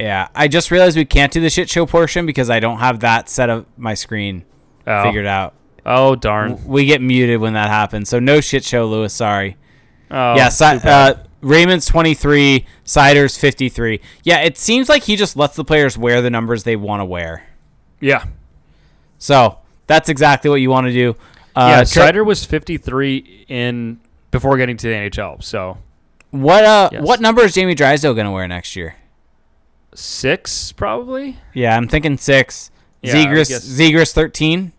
Yeah, 0.00 0.28
I 0.34 0.48
just 0.48 0.70
realized 0.70 0.96
we 0.96 1.04
can't 1.04 1.30
do 1.32 1.40
the 1.40 1.50
shit 1.50 1.68
show 1.68 1.84
portion 1.86 2.24
because 2.26 2.48
I 2.50 2.58
don't 2.60 2.78
have 2.78 3.00
that 3.00 3.28
set 3.28 3.50
of 3.50 3.66
my 3.76 3.94
screen 3.94 4.44
Oh, 4.86 5.02
figured 5.02 5.26
out. 5.26 5.54
oh 5.84 6.16
darn. 6.16 6.64
We 6.66 6.86
get 6.86 7.00
muted 7.02 7.40
when 7.40 7.52
that 7.52 7.68
happens. 7.68 8.08
So 8.08 8.18
no 8.18 8.40
shit 8.40 8.64
show, 8.64 8.86
Lewis. 8.86 9.12
Sorry. 9.12 9.56
Oh, 10.10 10.34
yeah, 10.36 10.48
si- 10.48 10.64
uh, 10.64 11.14
Raymond's 11.42 11.86
23, 11.86 12.66
Seider's 12.84 13.36
53. 13.38 14.00
Yeah, 14.24 14.40
it 14.40 14.58
seems 14.58 14.88
like 14.88 15.04
he 15.04 15.16
just 15.16 15.36
lets 15.36 15.54
the 15.56 15.64
players 15.64 15.96
wear 15.96 16.20
the 16.22 16.30
numbers 16.30 16.64
they 16.64 16.76
want 16.76 17.00
to 17.00 17.04
wear. 17.04 17.44
yeah. 18.00 18.24
So 19.18 19.58
that's 19.86 20.08
exactly 20.08 20.48
what 20.50 20.60
you 20.62 20.70
want 20.70 20.86
to 20.86 20.92
do. 20.92 21.10
Uh, 21.54 21.68
yeah, 21.76 21.82
Seider 21.82 22.24
was 22.24 22.44
53 22.44 23.44
in 23.48 24.00
before 24.30 24.56
getting 24.56 24.76
to 24.78 24.88
the 24.88 24.94
NHL. 24.94 25.42
So 25.44 25.78
what 26.30 26.64
uh, 26.64 26.88
Yes. 26.92 27.02
what 27.02 27.20
number 27.20 27.42
is 27.42 27.52
Jamie 27.54 27.74
Drysdale 27.74 28.14
going 28.14 28.24
to 28.26 28.30
wear 28.30 28.48
next 28.48 28.76
year? 28.76 28.94
Six 29.94 30.72
probably. 30.72 31.36
Yeah, 31.52 31.76
I'm 31.76 31.88
thinking 31.88 32.16
six. 32.18 32.70
Yeah, 33.02 33.16
I 33.16 33.18
would 33.18 33.26
Zegras, 33.28 33.48
guess- 33.48 33.66
Zegras 33.68 34.12
13. 34.12 34.72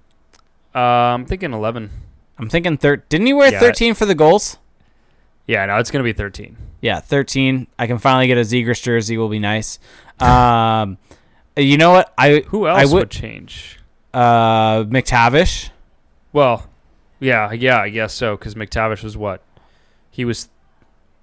Uh, 0.74 0.80
I'm 0.80 1.26
thinking 1.26 1.53
11. 1.53 1.89
I'm 2.38 2.49
thinking 2.49 2.78
thir- 2.78 2.97
Didn't 3.09 3.28
he 3.28 3.34
wear 3.34 3.51
Yeah. 3.51 3.59
13 3.59 3.93
for 3.93 4.05
the 4.05 4.16
Gulls? 4.16 4.57
Yeah, 5.47 5.66
no, 5.66 5.78
it's 5.78 5.91
gonna 5.91 6.03
be 6.03 6.14
13. 6.14 6.55
Yeah, 6.82 6.99
13. 6.99 7.68
I 7.78 7.88
can 7.88 7.97
finally 7.97 8.28
get 8.28 8.38
a 8.38 8.41
Zegras 8.41 8.82
jersey. 8.82 9.18
Will 9.18 9.28
be 9.30 9.39
nice. 9.39 9.80
Um, 10.20 10.97
you 11.57 11.78
know 11.78 11.91
what? 11.91 12.14
I 12.18 12.39
Who 12.47 12.66
I 12.66 12.82
else 12.82 12.91
would- 12.93 12.99
would 13.01 13.09
change? 13.12 13.80
uh 14.14 14.84
McTavish. 14.86 15.70
Well, 16.34 16.68
yeah, 17.20 17.51
yeah, 17.51 17.80
I 17.82 17.89
guess 17.89 18.14
so. 18.14 18.36
Because 18.38 18.55
McTavish 18.55 19.03
was 19.03 19.16
what? 19.18 19.41
He 20.09 20.26
was. 20.26 20.49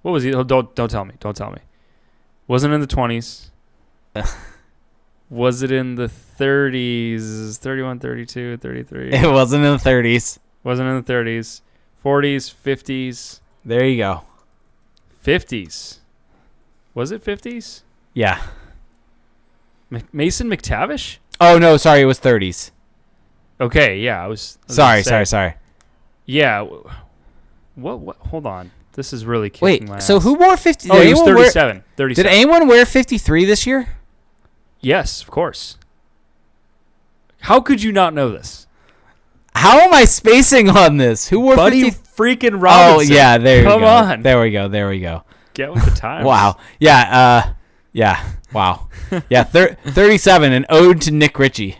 What 0.01 0.11
was 0.11 0.23
he? 0.23 0.33
oh, 0.33 0.43
Don't 0.43 0.73
don't 0.75 0.89
tell 0.89 1.05
me. 1.05 1.13
Don't 1.19 1.35
tell 1.35 1.51
me. 1.51 1.59
Wasn't 2.47 2.73
in 2.73 2.81
the 2.81 2.87
20s. 2.87 3.49
was 5.29 5.61
it 5.61 5.71
in 5.71 5.95
the 5.95 6.07
30s? 6.39 7.57
31, 7.57 7.99
32, 7.99 8.57
33. 8.57 9.11
It 9.13 9.31
wasn't 9.31 9.65
in 9.65 9.73
the 9.73 9.83
30s. 9.83 10.39
Wasn't 10.63 10.87
in 10.87 11.01
the 11.03 11.13
30s. 11.13 11.61
40s, 12.03 12.53
50s, 12.53 13.39
There 13.65 13.85
you 13.85 13.97
go. 13.97 14.23
50s. 15.23 15.97
Was 16.93 17.11
it 17.11 17.23
50s? 17.23 17.81
Yeah. 18.13 18.41
Mc- 19.89 20.13
Mason 20.13 20.49
McTavish? 20.49 21.17
Oh 21.41 21.57
no, 21.57 21.77
sorry, 21.77 22.01
it 22.01 22.05
was 22.05 22.19
30s. 22.19 22.71
Okay, 23.61 23.99
yeah, 23.99 24.23
I 24.23 24.27
was. 24.27 24.57
I 24.61 24.67
was 24.67 24.75
Sorry, 24.75 25.03
sorry, 25.03 25.25
sorry. 25.25 25.53
Yeah. 26.25 26.61
What? 27.75 27.99
What? 27.99 28.15
Hold 28.17 28.45
on. 28.45 28.71
This 28.93 29.13
is 29.13 29.25
really 29.25 29.49
kicking 29.49 29.87
my 29.87 29.95
Wait, 29.95 30.03
so 30.03 30.19
who 30.19 30.33
wore 30.35 30.55
50? 30.57 30.89
Oh, 30.89 31.01
he 31.01 31.11
was 31.11 31.19
anyone 31.21 31.35
wear- 31.35 31.51
37. 31.51 31.83
Did 32.15 32.25
anyone 32.25 32.67
wear 32.67 32.85
53 32.85 33.45
this 33.45 33.65
year? 33.67 33.87
Yes, 34.81 35.21
of 35.21 35.29
course. 35.29 35.77
How 37.41 37.59
could 37.61 37.81
you 37.81 37.91
not 37.91 38.13
know 38.13 38.29
this? 38.29 38.67
How 39.55 39.79
am 39.79 39.93
I 39.93 40.05
spacing 40.05 40.69
on 40.69 40.97
this? 40.97 41.27
Who 41.29 41.39
wore 41.41 41.55
Buddy 41.55 41.89
50? 41.91 42.01
freaking 42.15 42.61
Oh 42.67 42.99
yeah, 43.01 43.37
there 43.37 43.63
Come 43.63 43.73
you 43.73 43.79
go. 43.79 43.85
Come 43.85 44.09
on. 44.11 44.21
There 44.23 44.41
we 44.41 44.51
go. 44.51 44.67
There 44.67 44.89
we 44.89 44.99
go. 44.99 45.23
Get 45.53 45.73
with 45.73 45.83
the 45.85 45.91
times. 45.99 46.25
Wow. 46.25 46.57
Yeah. 46.79 47.43
Uh. 47.45 47.53
Yeah. 47.91 48.23
Wow. 48.53 48.87
Yeah. 49.29 49.43
Thir- 49.43 49.75
37, 49.85 50.53
an 50.53 50.65
ode 50.69 51.01
to 51.01 51.11
Nick 51.11 51.39
Ritchie. 51.39 51.77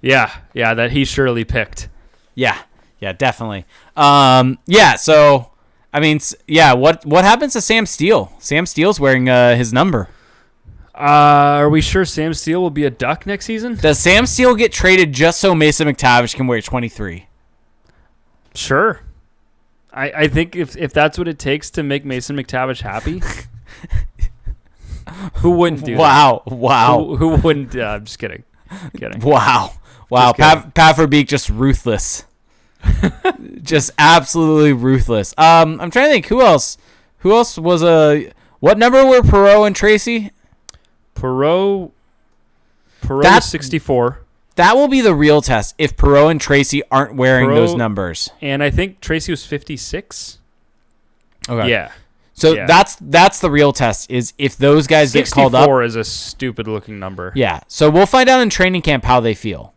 Yeah, 0.00 0.32
yeah, 0.54 0.74
that 0.74 0.92
he 0.92 1.04
surely 1.04 1.44
picked. 1.44 1.88
Yeah. 2.34 2.56
Yeah. 3.00 3.12
Definitely. 3.12 3.66
Um. 3.96 4.58
Yeah. 4.66 4.96
So, 4.96 5.50
I 5.92 6.00
mean, 6.00 6.20
yeah. 6.46 6.72
What 6.72 7.04
What 7.04 7.24
happens 7.24 7.52
to 7.54 7.60
Sam 7.60 7.84
Steel? 7.84 8.32
Sam 8.38 8.64
Steel's 8.64 8.98
wearing 8.98 9.28
uh, 9.28 9.56
his 9.56 9.72
number. 9.72 10.08
Uh, 10.98 11.60
are 11.60 11.70
we 11.70 11.80
sure 11.80 12.04
Sam 12.04 12.34
Steel 12.34 12.60
will 12.60 12.70
be 12.70 12.84
a 12.84 12.90
duck 12.90 13.24
next 13.24 13.44
season? 13.44 13.76
Does 13.76 13.98
Sam 14.00 14.26
Steel 14.26 14.56
get 14.56 14.72
traded 14.72 15.12
just 15.12 15.38
so 15.38 15.54
Mason 15.54 15.86
McTavish 15.86 16.34
can 16.34 16.46
wear 16.48 16.60
23? 16.60 17.28
Sure. 18.54 19.00
I, 19.92 20.10
I 20.10 20.28
think 20.28 20.56
if, 20.56 20.76
if 20.76 20.92
that's 20.92 21.16
what 21.16 21.28
it 21.28 21.38
takes 21.38 21.70
to 21.72 21.82
make 21.84 22.04
Mason 22.04 22.36
McTavish 22.36 22.80
happy, 22.80 23.22
who 25.34 25.52
wouldn't 25.52 25.84
do 25.84 25.96
Wow. 25.96 26.42
that? 26.48 26.54
Wow. 26.56 27.04
Who, 27.04 27.16
who 27.16 27.28
wouldn't? 27.36 27.76
Uh, 27.76 27.82
I'm 27.84 28.04
just 28.04 28.18
kidding. 28.18 28.42
kidding. 28.96 29.20
Wow. 29.20 29.74
Wow. 30.10 30.32
Pat, 30.32 30.74
Pat 30.74 30.96
Verbeek 30.96 31.28
just 31.28 31.48
ruthless. 31.48 32.24
just 33.62 33.90
absolutely 33.98 34.72
ruthless. 34.72 35.32
Um, 35.38 35.80
I'm 35.80 35.90
trying 35.90 36.06
to 36.06 36.12
think 36.12 36.26
who 36.26 36.42
else. 36.42 36.76
Who 37.18 37.32
else 37.32 37.56
was 37.58 37.82
a 37.82 38.32
What 38.60 38.78
number 38.78 39.04
were 39.06 39.20
Perreault 39.20 39.66
and 39.66 39.76
Tracey? 39.76 40.30
Perreault. 41.20 41.90
Perreault 43.02 43.22
That- 43.22 43.42
is 43.44 43.50
64, 43.50 44.20
That 44.56 44.74
will 44.76 44.88
be 44.88 45.00
the 45.00 45.14
real 45.14 45.40
test 45.40 45.74
if 45.78 45.96
Perreault 45.96 46.30
and 46.32 46.40
Tracey 46.40 46.82
aren't 46.90 47.14
wearing 47.14 47.50
those 47.50 47.74
numbers. 47.74 48.30
and 48.40 48.62
I 48.62 48.70
think 48.70 49.00
Tracey 49.00 49.30
was 49.32 49.46
56. 49.46 50.38
Okay. 51.48 51.70
Yeah, 51.70 51.92
So 52.34 52.52
yeah. 52.54 52.66
that's 52.66 52.96
that's 53.00 53.38
the 53.40 53.50
real 53.50 53.72
test 53.72 54.10
is 54.10 54.32
if 54.36 54.56
those 54.56 54.86
guys 54.86 55.12
get 55.12 55.26
64 55.28 55.50
called 55.50 55.54
up. 55.54 55.84
is 55.86 55.94
a 55.96 56.02
stupid 56.04 56.66
looking 56.68 56.98
number. 56.98 57.32
Yeah. 57.36 57.60
So 57.68 57.88
we'll 57.88 58.04
find 58.06 58.28
out 58.28 58.40
in 58.40 58.50
training 58.50 58.82
camp 58.82 59.04
how 59.04 59.20
they 59.20 59.34
feel 59.34 59.72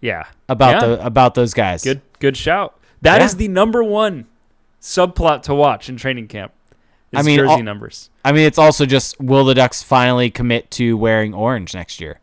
Yeah, 0.00 0.24
about 0.48 0.82
Yeah. 0.82 0.88
the 0.88 1.04
about 1.06 1.34
those 1.34 1.54
guys. 1.54 1.82
good 1.82 2.00
good 2.20 2.36
shout. 2.36 2.74
That 3.02 3.22
is 3.22 3.32
Yeah. 3.34 3.38
the 3.38 3.48
number 3.48 3.82
one 3.82 4.26
subplot 4.82 5.42
to 5.44 5.54
watch 5.54 5.88
in 5.88 5.96
training 5.96 6.28
camp. 6.28 6.52
I 7.14 7.22
mean, 7.22 7.36
jersey 7.36 7.50
all- 7.52 7.62
numbers. 7.62 8.10
I 8.24 8.32
mean, 8.32 8.46
it's 8.46 8.58
also 8.58 8.84
just 8.86 9.18
will 9.20 9.44
the 9.44 9.54
Ducks 9.54 9.82
finally 9.82 10.30
commit 10.30 10.70
to 10.72 10.96
wearing 10.96 11.32
orange 11.34 11.74
next 11.74 12.00
year? 12.00 12.20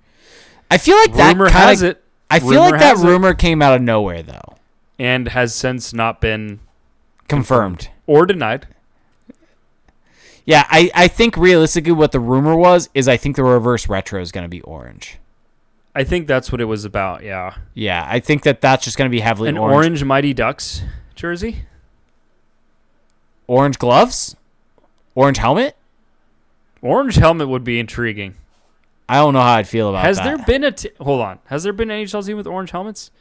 I 0.69 0.77
feel 0.77 0.95
like 0.97 1.13
that 1.13 1.33
Rumor 1.33 1.47
kinda- 1.47 1.59
has 1.59 1.81
it, 1.81 2.03
I 2.29 2.39
feel 2.39 2.49
rumor 2.49 2.61
like 2.71 2.79
that 2.79 2.89
has 2.97 3.03
it. 3.03 3.07
rumor 3.07 3.33
came 3.33 3.61
out 3.61 3.73
of 3.75 3.81
nowhere 3.81 4.21
though. 4.23 4.55
and 4.99 5.27
has 5.29 5.53
since 5.55 5.93
not 5.93 6.21
been 6.21 6.59
Confirmed. 7.27 7.89
or 8.07 8.25
denied. 8.25 8.67
Yeah, 10.45 10.65
I, 10.69 10.91
I 10.93 11.07
think 11.07 11.37
realistically 11.37 11.91
what 11.93 12.11
the 12.11 12.19
rumor 12.19 12.55
was 12.55 12.89
is 12.93 13.07
I 13.07 13.17
think 13.17 13.35
the 13.35 13.43
reverse 13.43 13.89
retro 13.89 14.21
is 14.21 14.31
going 14.31 14.43
to 14.43 14.49
be 14.49 14.61
orange. 14.61 15.17
I 15.95 16.03
think 16.03 16.27
that's 16.27 16.51
what 16.51 16.61
it 16.61 16.65
was 16.65 16.85
about. 16.85 17.23
Yeah, 17.23 17.55
Yeah, 17.73 18.05
I 18.07 18.19
think 18.19 18.43
that 18.43 18.61
that's 18.61 18.83
just 18.83 18.95
going 18.97 19.09
to 19.09 19.11
be 19.11 19.21
heavily 19.21 19.49
an 19.49 19.57
orange. 19.57 19.75
orange 19.75 20.03
Mighty 20.03 20.33
Ducks 20.33 20.81
jersey. 21.15 21.63
Orange 23.47 23.79
gloves? 23.79 24.35
Orange 25.15 25.37
helmet? 25.37 25.75
Orange 26.81 27.15
helmet 27.15 27.47
would 27.47 27.63
be 27.63 27.79
intriguing. 27.79 28.35
I 29.07 29.15
don't 29.15 29.33
know 29.33 29.41
how 29.41 29.53
I'd 29.55 29.67
feel 29.67 29.89
about 29.89 30.03
Has 30.03 30.17
that. 30.17 30.23
Has 30.25 30.37
there 30.37 30.45
been 30.45 30.63
a 30.63 30.71
t- 30.71 30.89
hold 30.99 31.21
on? 31.21 31.39
Has 31.45 31.63
there 31.63 31.73
been 31.73 31.89
an 31.91 32.05
NHL 32.05 32.25
team 32.25 32.37
with 32.37 32.47
orange 32.47 32.71
helmets? 32.71 33.11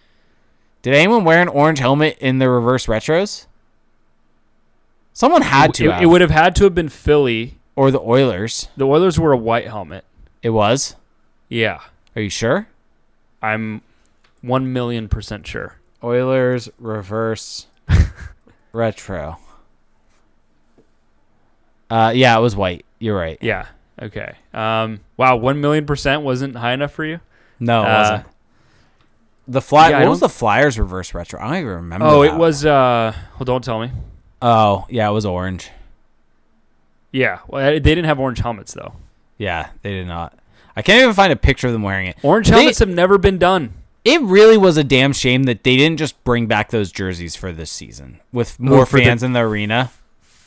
Did 0.83 0.95
anyone 0.95 1.25
wear 1.25 1.41
an 1.41 1.49
orange 1.49 1.79
helmet 1.79 2.19
in 2.21 2.39
the 2.39 2.49
reverse 2.49 2.87
retros? 2.87 3.47
Someone 5.13 5.43
had 5.43 5.71
it, 5.71 5.75
to. 5.77 5.85
It, 5.87 5.93
have. 5.93 6.03
it 6.03 6.07
would 6.07 6.21
have 6.21 6.31
had 6.31 6.57
to 6.57 6.65
have 6.65 6.75
been 6.75 6.89
Philly. 6.89 7.57
or 7.77 7.91
the 7.91 8.01
Oilers. 8.01 8.69
The 8.77 8.87
Oilers 8.87 9.19
were 9.19 9.33
a 9.33 9.37
white 9.37 9.67
helmet. 9.67 10.05
It 10.43 10.51
was. 10.51 10.97
Yeah, 11.49 11.81
Are 12.17 12.23
you 12.23 12.31
sure? 12.31 12.67
I'm 13.43 13.83
one 14.41 14.73
million 14.73 15.09
percent 15.09 15.47
sure. 15.47 15.77
Oilers 16.03 16.69
reverse 16.79 17.67
retro. 18.73 19.39
Uh, 21.91 22.13
yeah, 22.15 22.37
it 22.37 22.41
was 22.41 22.57
white. 22.57 22.85
You're 22.99 23.17
right. 23.17 23.39
Yeah. 23.41 23.67
Okay. 24.01 24.35
Um. 24.53 25.01
Wow. 25.17 25.37
One 25.37 25.61
million 25.61 25.87
percent 25.87 26.23
wasn't 26.23 26.57
high 26.57 26.73
enough 26.73 26.93
for 26.93 27.05
you. 27.05 27.21
No, 27.61 27.83
it 27.83 27.87
Uh, 27.87 28.01
wasn't. 28.01 28.27
The 29.47 29.61
fly. 29.61 29.91
yeah, 29.91 30.01
what 30.01 30.09
was 30.11 30.21
the 30.21 30.29
Flyers 30.29 30.79
reverse 30.79 31.13
retro? 31.13 31.39
I 31.41 31.45
don't 31.45 31.57
even 31.57 31.69
remember. 31.69 32.07
Oh, 32.07 32.23
it 32.23 32.35
was. 32.35 32.65
Uh. 32.65 33.13
Well, 33.39 33.45
don't 33.45 33.63
tell 33.63 33.81
me. 33.81 33.91
Oh, 34.43 34.87
yeah, 34.89 35.09
it 35.09 35.13
was 35.13 35.27
orange. 35.27 35.71
Yeah. 37.13 37.39
Well, 37.47 37.65
they 37.65 37.81
didn't 37.81 38.05
have 38.07 38.19
orange 38.19 38.39
helmets 38.41 38.73
though. 38.75 38.95
Yeah, 39.39 39.69
they 39.83 39.91
did 39.93 40.07
not. 40.07 40.37
I 40.77 40.83
can't 40.83 41.03
even 41.03 41.15
find 41.15 41.33
a 41.33 41.37
picture 41.37 41.67
of 41.69 41.73
them 41.73 41.83
wearing 41.83 42.07
it. 42.09 42.17
Orange 42.23 42.49
They- 42.49 42.55
helmets 42.57 42.79
have 42.81 42.89
never 42.89 43.19
been 43.19 43.39
done. 43.39 43.75
It 44.05 44.21
really 44.21 44.59
was 44.59 44.77
a 44.77 44.85
damn 44.85 45.13
shame 45.15 45.45
that 45.45 45.65
they 45.65 45.77
didn't 45.77 45.97
just 45.99 46.23
bring 46.25 46.47
back 46.47 46.71
those 46.71 46.93
jerseys 46.93 47.37
for 47.37 47.53
this 47.53 47.71
season 47.71 48.21
with 48.33 48.59
more 48.61 48.81
the- 48.81 48.87
fans 48.87 49.23
in 49.23 49.33
the 49.33 49.41
arena. 49.41 49.91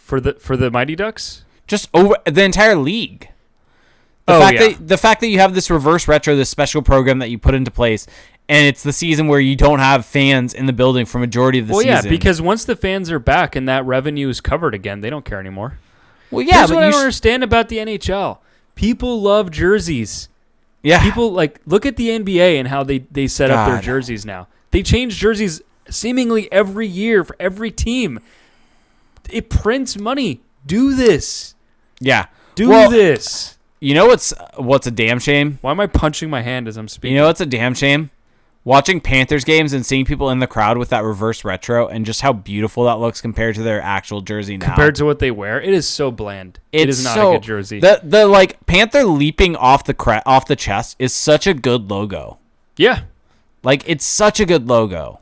For 0.08 0.20
the 0.22 0.34
for 0.36 0.55
the 0.55 0.72
Mighty 0.72 0.95
Ducks. 0.95 1.43
Just 1.68 1.89
over 1.93 2.16
the 2.26 2.43
entire 2.43 2.76
league. 2.76 3.30
The 4.26 4.34
Oh, 4.36 4.39
fact 4.39 4.53
yeah. 4.60 4.68
that 4.70 4.88
the 4.88 4.97
fact 4.97 5.22
that 5.22 5.28
you 5.28 5.39
have 5.39 5.53
this 5.53 5.70
reverse 5.70 6.08
retro, 6.08 6.36
this 6.36 6.49
special 6.49 6.82
program 6.82 7.20
that 7.20 7.30
you 7.30 7.38
put 7.38 7.53
into 7.55 7.72
place, 7.72 8.08
and 8.49 8.66
it's 8.66 8.84
the 8.84 8.93
season 8.93 9.28
where 9.28 9.39
you 9.39 9.55
don't 9.55 9.80
have 9.80 10.05
fans 10.05 10.53
in 10.53 10.66
the 10.66 10.74
building 10.74 11.05
for 11.05 11.20
majority 11.20 11.60
of 11.60 11.68
the 11.68 11.74
season. 11.74 11.88
well, 11.88 12.03
yeah, 12.05 12.10
because 12.10 12.41
once 12.41 12.64
the 12.66 12.76
fans 12.76 13.12
are 13.12 13.20
back 13.20 13.55
and 13.55 13.68
that 13.70 13.86
revenue 13.86 14.30
is 14.30 14.39
covered 14.41 14.74
again, 14.74 15.01
they 15.01 15.10
don't 15.10 15.26
care 15.26 15.39
anymore. 15.39 15.78
well, 16.32 16.41
yeah, 16.41 16.58
Here's 16.60 16.70
but 16.70 16.76
what 16.76 16.84
I 16.84 16.88
you 16.88 16.91
don't 16.93 16.99
sh- 17.01 17.03
understand 17.03 17.43
about 17.43 17.68
the 17.70 17.78
NHL. 17.78 18.38
People 18.76 19.22
love 19.22 19.49
jerseys. 19.51 20.30
yeah, 20.84 21.01
People 21.03 21.32
like 21.32 21.60
look 21.66 21.86
at 21.86 21.95
the 21.97 22.10
NBA 22.10 22.60
and 22.60 22.68
how 22.70 22.84
they 22.84 22.99
they 23.12 23.28
set 23.28 23.49
up 23.51 23.68
their 23.70 23.82
jerseys 23.82 24.26
now. 24.26 24.47
They 24.72 24.84
change 24.84 25.16
jerseys 25.18 25.62
seemingly 25.89 26.51
every 26.51 26.88
year 26.88 27.24
for 27.24 27.36
every 27.39 27.72
team. 27.72 28.20
It 29.32 29.49
prints 29.49 29.97
money. 29.97 30.41
Do 30.65 30.95
this. 30.95 31.55
yeah. 31.99 32.25
Do 32.55 32.69
Well, 32.69 32.89
this. 32.89 33.57
You 33.80 33.93
know 33.93 34.07
what's 34.07 34.34
what's 34.55 34.88
a 34.88 34.91
damn 34.91 35.19
shame? 35.19 35.59
Why 35.61 35.69
am 35.71 35.80
I 35.80 35.86
punching 35.88 36.30
my 36.30 36.41
hand 36.41 36.67
as 36.67 36.75
I'm 36.78 36.88
speaking? 36.88 37.13
You 37.15 37.21
know 37.21 37.28
what's 37.28 37.41
a 37.41 37.45
damn 37.45 37.75
shame? 37.75 38.09
Watching 38.63 38.99
Panthers 38.99 39.43
games 39.45 39.71
and 39.71 39.86
seeing 39.86 40.03
people 40.03 40.30
in 40.32 40.39
the 40.39 40.47
crowd 40.47 40.78
with 40.78 40.89
that 40.89 41.03
reverse 41.03 41.45
retro 41.45 41.88
and 41.88 42.05
just 42.05 42.19
how 42.21 42.34
beautiful 42.34 42.84
that 42.86 42.95
looks 42.99 43.21
compared 43.21 43.55
to 43.55 43.61
their 43.63 43.80
actual 43.82 44.19
jersey 44.21 44.57
now. 44.57 44.65
compared 44.65 44.95
to 44.95 45.05
what 45.05 45.19
they 45.19 45.30
wear, 45.32 45.61
it 45.61 45.73
is 45.73 45.88
so 45.88 46.11
bland. 46.11 46.59
it 46.73 46.89
It's 46.89 47.01
not 47.03 47.13
so- 47.15 47.30
a 47.30 47.34
good 47.36 47.43
jersey. 47.43 47.80
The 47.80 48.01
the 48.03 48.25
like 48.25 48.65
Panther 48.65 49.03
leaping 49.05 49.55
off 49.55 49.84
the 49.86 49.93
cre- 49.93 50.25
off 50.25 50.47
the 50.47 50.55
chest 50.57 50.95
is 50.99 51.13
such 51.13 51.45
a 51.47 51.53
good 51.53 51.89
logo. 51.91 52.39
yeah, 52.75 53.01
Like 53.63 53.84
it's 53.88 54.05
such 54.05 54.39
a 54.39 54.45
good 54.45 54.67
logo. 54.67 55.19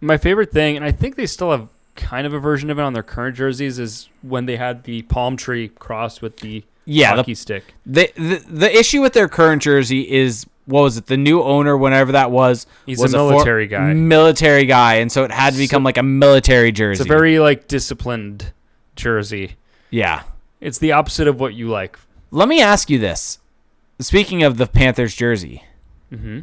my 0.00 0.16
favorite 0.18 0.50
thing, 0.50 0.74
and 0.76 0.84
I 0.84 0.90
think 0.90 1.14
they 1.14 1.26
still 1.26 1.52
have 1.52 1.68
kind 1.94 2.26
of 2.26 2.32
a 2.34 2.38
version 2.38 2.70
of 2.70 2.78
it 2.78 2.82
on 2.82 2.92
their 2.92 3.02
current 3.02 3.36
jerseys, 3.36 3.78
is 3.78 4.08
when 4.22 4.46
they 4.46 4.56
had 4.56 4.84
the 4.84 5.02
palm 5.02 5.36
tree 5.36 5.68
crossed 5.68 6.22
with 6.22 6.38
the 6.38 6.64
Yeah, 6.84 7.12
the, 7.14 7.22
hockey 7.22 7.34
stick. 7.34 7.74
the 7.86 8.10
the 8.16 8.42
the 8.48 8.76
issue 8.78 9.00
with 9.02 9.12
their 9.12 9.28
current 9.28 9.62
jersey 9.62 10.10
is 10.10 10.46
what 10.66 10.82
was 10.82 10.96
it? 10.96 11.06
The 11.06 11.16
new 11.16 11.42
owner, 11.42 11.76
whenever 11.76 12.12
that 12.12 12.30
was, 12.30 12.66
He's 12.86 12.98
was 13.00 13.12
a 13.14 13.18
for- 13.18 13.30
military 13.30 13.66
guy. 13.66 13.92
military 13.94 14.64
guy, 14.64 14.94
and 14.96 15.10
so 15.10 15.24
it 15.24 15.32
had 15.32 15.52
to 15.54 15.58
become 15.58 15.82
So- 15.82 15.86
like 15.86 15.98
a 15.98 16.02
military 16.04 16.70
jersey. 16.72 17.00
It's 17.02 17.08
a 17.10 17.12
very 17.12 17.38
like 17.40 17.66
disciplined 17.68 18.52
jersey. 18.96 19.56
yeah. 19.90 20.22
It's 20.60 20.78
the 20.78 20.92
opposite 20.92 21.26
of 21.26 21.40
what 21.40 21.54
you 21.54 21.68
like. 21.68 21.98
Let 22.30 22.48
me 22.48 22.60
ask 22.62 22.88
you 22.88 22.98
this: 23.00 23.38
Speaking 23.98 24.44
of 24.44 24.56
the 24.56 24.66
Panthers 24.66 25.14
jersey, 25.14 25.64
hmm 26.10 26.40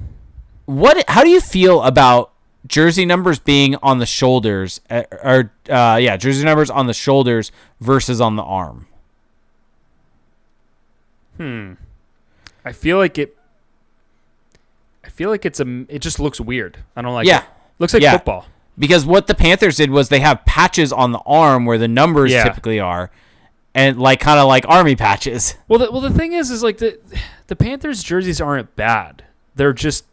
what? 0.65 1.03
How 1.09 1.23
do 1.23 1.29
you 1.29 1.39
feel 1.41 1.81
about 1.83 2.31
jersey 2.69 3.05
numbers 3.05 3.39
being 3.39 3.75
on 3.83 3.99
the 3.99 4.05
shoulders, 4.05 4.79
uh, 4.89 5.03
or 5.23 5.51
uh, 5.69 5.97
yeah, 6.01 6.15
jersey 6.15 6.45
numbers 6.45 6.69
on 6.69 6.87
the 6.87 6.93
shoulders 6.93 7.51
versus 7.81 8.21
on 8.21 8.37
the 8.37 8.43
arm? 8.43 8.87
Hmm. 11.37 11.73
I 12.65 12.71
feel 12.71 12.97
like 12.97 13.17
it. 13.17 13.35
I 15.03 15.09
feel 15.09 15.29
like 15.29 15.45
it's 15.45 15.59
a. 15.59 15.85
It 15.89 15.99
just 15.99 16.19
looks 16.19 16.39
weird. 16.39 16.77
I 16.95 17.01
don't 17.01 17.13
like. 17.13 17.27
yeah, 17.27 17.39
it. 17.39 17.45
Looks 17.79 17.93
like 17.93 18.03
Yeah. 18.03 18.13
football. 18.13 18.45
because 18.77 19.05
what 19.05 19.27
the 19.27 19.35
Panthers 19.35 19.75
did 19.77 19.89
was 19.91 20.09
they 20.09 20.19
have 20.21 20.45
patches 20.45 20.93
on 20.93 21.11
the 21.11 21.19
arm 21.25 21.65
where 21.65 21.77
the 21.77 21.87
numbers 21.87 22.31
Yeah. 22.31 22.43
typically 22.43 22.79
are, 22.79 23.09
and 23.73 23.99
like 23.99 24.19
kind 24.19 24.39
of 24.39 24.47
like 24.47 24.65
army 24.67 24.95
patches. 24.95 25.55
Well, 25.67 25.79
the, 25.79 25.91
well, 25.91 26.01
the 26.01 26.09
thing 26.11 26.33
is, 26.33 26.49
is 26.51 26.61
like 26.63 26.77
the 26.79 26.99
the 27.47 27.55
Panthers 27.55 28.03
jerseys 28.03 28.41
aren't 28.41 28.75
bad. 28.75 29.23
They're 29.55 29.73
just 29.73 30.05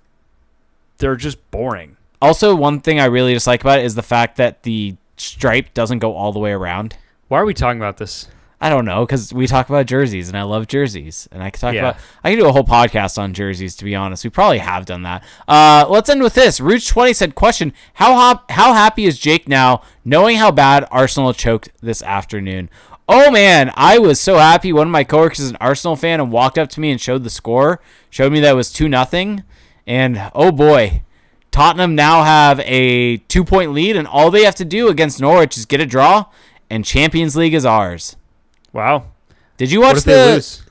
they're 0.99 1.17
just 1.17 1.39
boring. 1.51 1.97
Also, 2.23 2.55
one 2.55 2.81
thing 2.81 2.99
I 3.01 3.05
really 3.07 3.35
dislike 3.35 3.61
about 3.61 3.79
it 3.79 3.85
is 3.85 3.95
the 3.95 4.03
fact 4.03 4.37
that 4.37 4.63
the 4.63 4.97
stripe 5.17 5.75
doesn't 5.75 5.99
go 6.01 6.15
all 6.15 6.33
the 6.33 6.39
way 6.39 6.53
around. 6.53 6.97
Why 7.29 7.41
are 7.41 7.45
we 7.45 7.55
talking 7.55 7.81
about 7.81 7.97
this? 7.99 8.29
I 8.59 8.71
don't 8.71 8.87
know 8.87 9.05
because 9.05 9.35
we 9.35 9.47
talk 9.47 9.69
about 9.69 9.85
jerseys 9.85 10.29
and 10.29 10.37
I 10.39 10.43
love 10.43 10.67
jerseys 10.67 11.29
and 11.31 11.43
I 11.43 11.51
could 11.51 11.61
talk 11.61 11.75
Yeah. 11.75 11.91
about 11.91 11.97
I 12.25 12.31
could 12.31 12.39
do 12.41 12.47
a 12.49 12.53
whole 12.53 12.65
podcast 12.65 13.19
on 13.19 13.35
jerseys 13.35 13.77
to 13.77 13.85
be 13.85 13.95
honest. 13.95 14.25
We 14.25 14.31
probably 14.31 14.59
have 14.59 14.87
done 14.87 15.03
that. 15.03 15.23
Uh, 15.47 15.85
let's 15.91 16.09
end 16.09 16.23
with 16.23 16.33
this. 16.33 16.59
Rouge 16.59 16.89
twenty 16.89 17.13
said, 17.13 17.35
"Question: 17.35 17.75
How 17.95 18.15
hop- 18.15 18.51
how 18.51 18.73
happy 18.73 19.05
is 19.05 19.19
Jake 19.19 19.47
now, 19.47 19.83
knowing 20.07 20.39
how 20.39 20.51
bad 20.51 20.87
Arsenal 20.91 21.35
choked 21.35 21.69
this 21.83 22.03
afternoon?" 22.03 22.71
Oh 23.07 23.31
man, 23.31 23.73
I 23.77 23.99
was 23.99 24.19
so 24.19 24.39
happy. 24.39 24.73
One 24.73 24.89
of 24.89 24.93
my 24.93 25.05
coworkers 25.05 25.41
is 25.41 25.51
an 25.51 25.59
Arsenal 25.61 25.95
fan 25.95 26.19
and 26.19 26.33
walked 26.33 26.57
up 26.57 26.71
to 26.71 26.81
me 26.81 26.91
and 26.91 26.99
showed 27.01 27.25
the 27.25 27.31
score, 27.31 27.81
showed 28.09 28.33
me 28.33 28.41
that 28.41 28.53
it 28.53 28.57
was 28.57 28.73
two 28.73 28.89
nothing, 28.89 29.43
and 29.87 30.31
oh 30.35 30.51
boy, 30.51 31.03
Tottenham 31.57 31.95
now 31.95 32.23
have 32.23 32.61
a 32.61 33.17
two 33.17 33.43
point 33.43 33.73
lead, 33.73 33.97
and 33.97 34.07
all 34.07 34.31
they 34.31 34.45
have 34.45 34.57
to 34.57 34.65
do 34.67 34.89
against 34.89 35.23
Norwich 35.23 35.57
is 35.57 35.65
get 35.65 35.81
a 35.81 35.87
draw, 35.87 36.27
and 36.69 36.85
Champions 36.85 37.35
League 37.35 37.55
is 37.55 37.65
ours. 37.65 38.17
Wow. 38.75 39.07
Did 39.57 39.71
you 39.73 39.81
What 39.81 39.87
watch 39.95 39.97
if 39.99 40.05
the? 40.05 40.11
they 40.11 40.35
lose? 40.35 40.63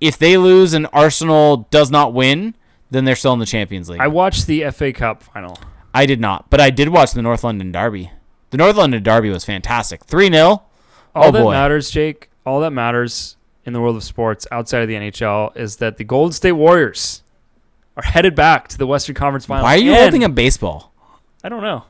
If 0.00 0.16
they 0.18 0.38
lose 0.38 0.72
and 0.72 0.86
Arsenal 0.94 1.68
does 1.70 1.90
not 1.90 2.14
win, 2.14 2.54
then 2.90 3.04
they're 3.04 3.14
still 3.16 3.34
in 3.34 3.38
the 3.38 3.44
Champions 3.44 3.90
League. 3.90 4.00
I 4.00 4.04
I, 4.04 4.08
watched 4.08 4.46
the 4.46 4.64
FA 4.70 4.94
Cup 4.94 5.22
final. 5.22 5.58
I 5.92 6.06
did 6.06 6.20
not, 6.20 6.48
but 6.48 6.58
I 6.58 6.70
did 6.70 6.88
watch 6.88 7.12
the 7.12 7.20
North 7.20 7.44
London 7.44 7.70
Derby. 7.70 8.10
The 8.52 8.56
North 8.56 8.76
London 8.76 9.02
Derby 9.02 9.28
was 9.28 9.44
fantastic. 9.44 10.04
Three 10.06 10.30
0 10.30 10.42
All 10.46 10.62
Oh 11.14 11.30
that 11.30 11.42
boy. 11.42 11.52
matters, 11.52 11.90
Jake. 11.90 12.30
All 12.46 12.60
that 12.60 12.70
matters 12.70 13.36
in 13.66 13.74
the 13.74 13.80
world 13.82 13.96
of 13.96 14.04
sports 14.04 14.46
outside 14.50 14.80
of 14.80 14.88
the 14.88 14.94
NHL 14.94 15.54
is 15.54 15.76
that 15.76 15.98
the 15.98 16.04
Golden 16.04 16.32
State 16.32 16.52
Warriors 16.52 17.22
are 17.96 18.02
headed 18.02 18.34
back 18.34 18.68
to 18.68 18.78
the 18.78 18.86
Western 18.86 19.14
Conference 19.14 19.46
Finals. 19.46 19.64
Why 19.64 19.74
are 19.74 19.78
you 19.78 19.92
And- 19.92 20.00
holding 20.00 20.24
a 20.24 20.28
baseball? 20.28 20.92
I 21.44 21.48
don't 21.48 21.62
know. 21.62 21.84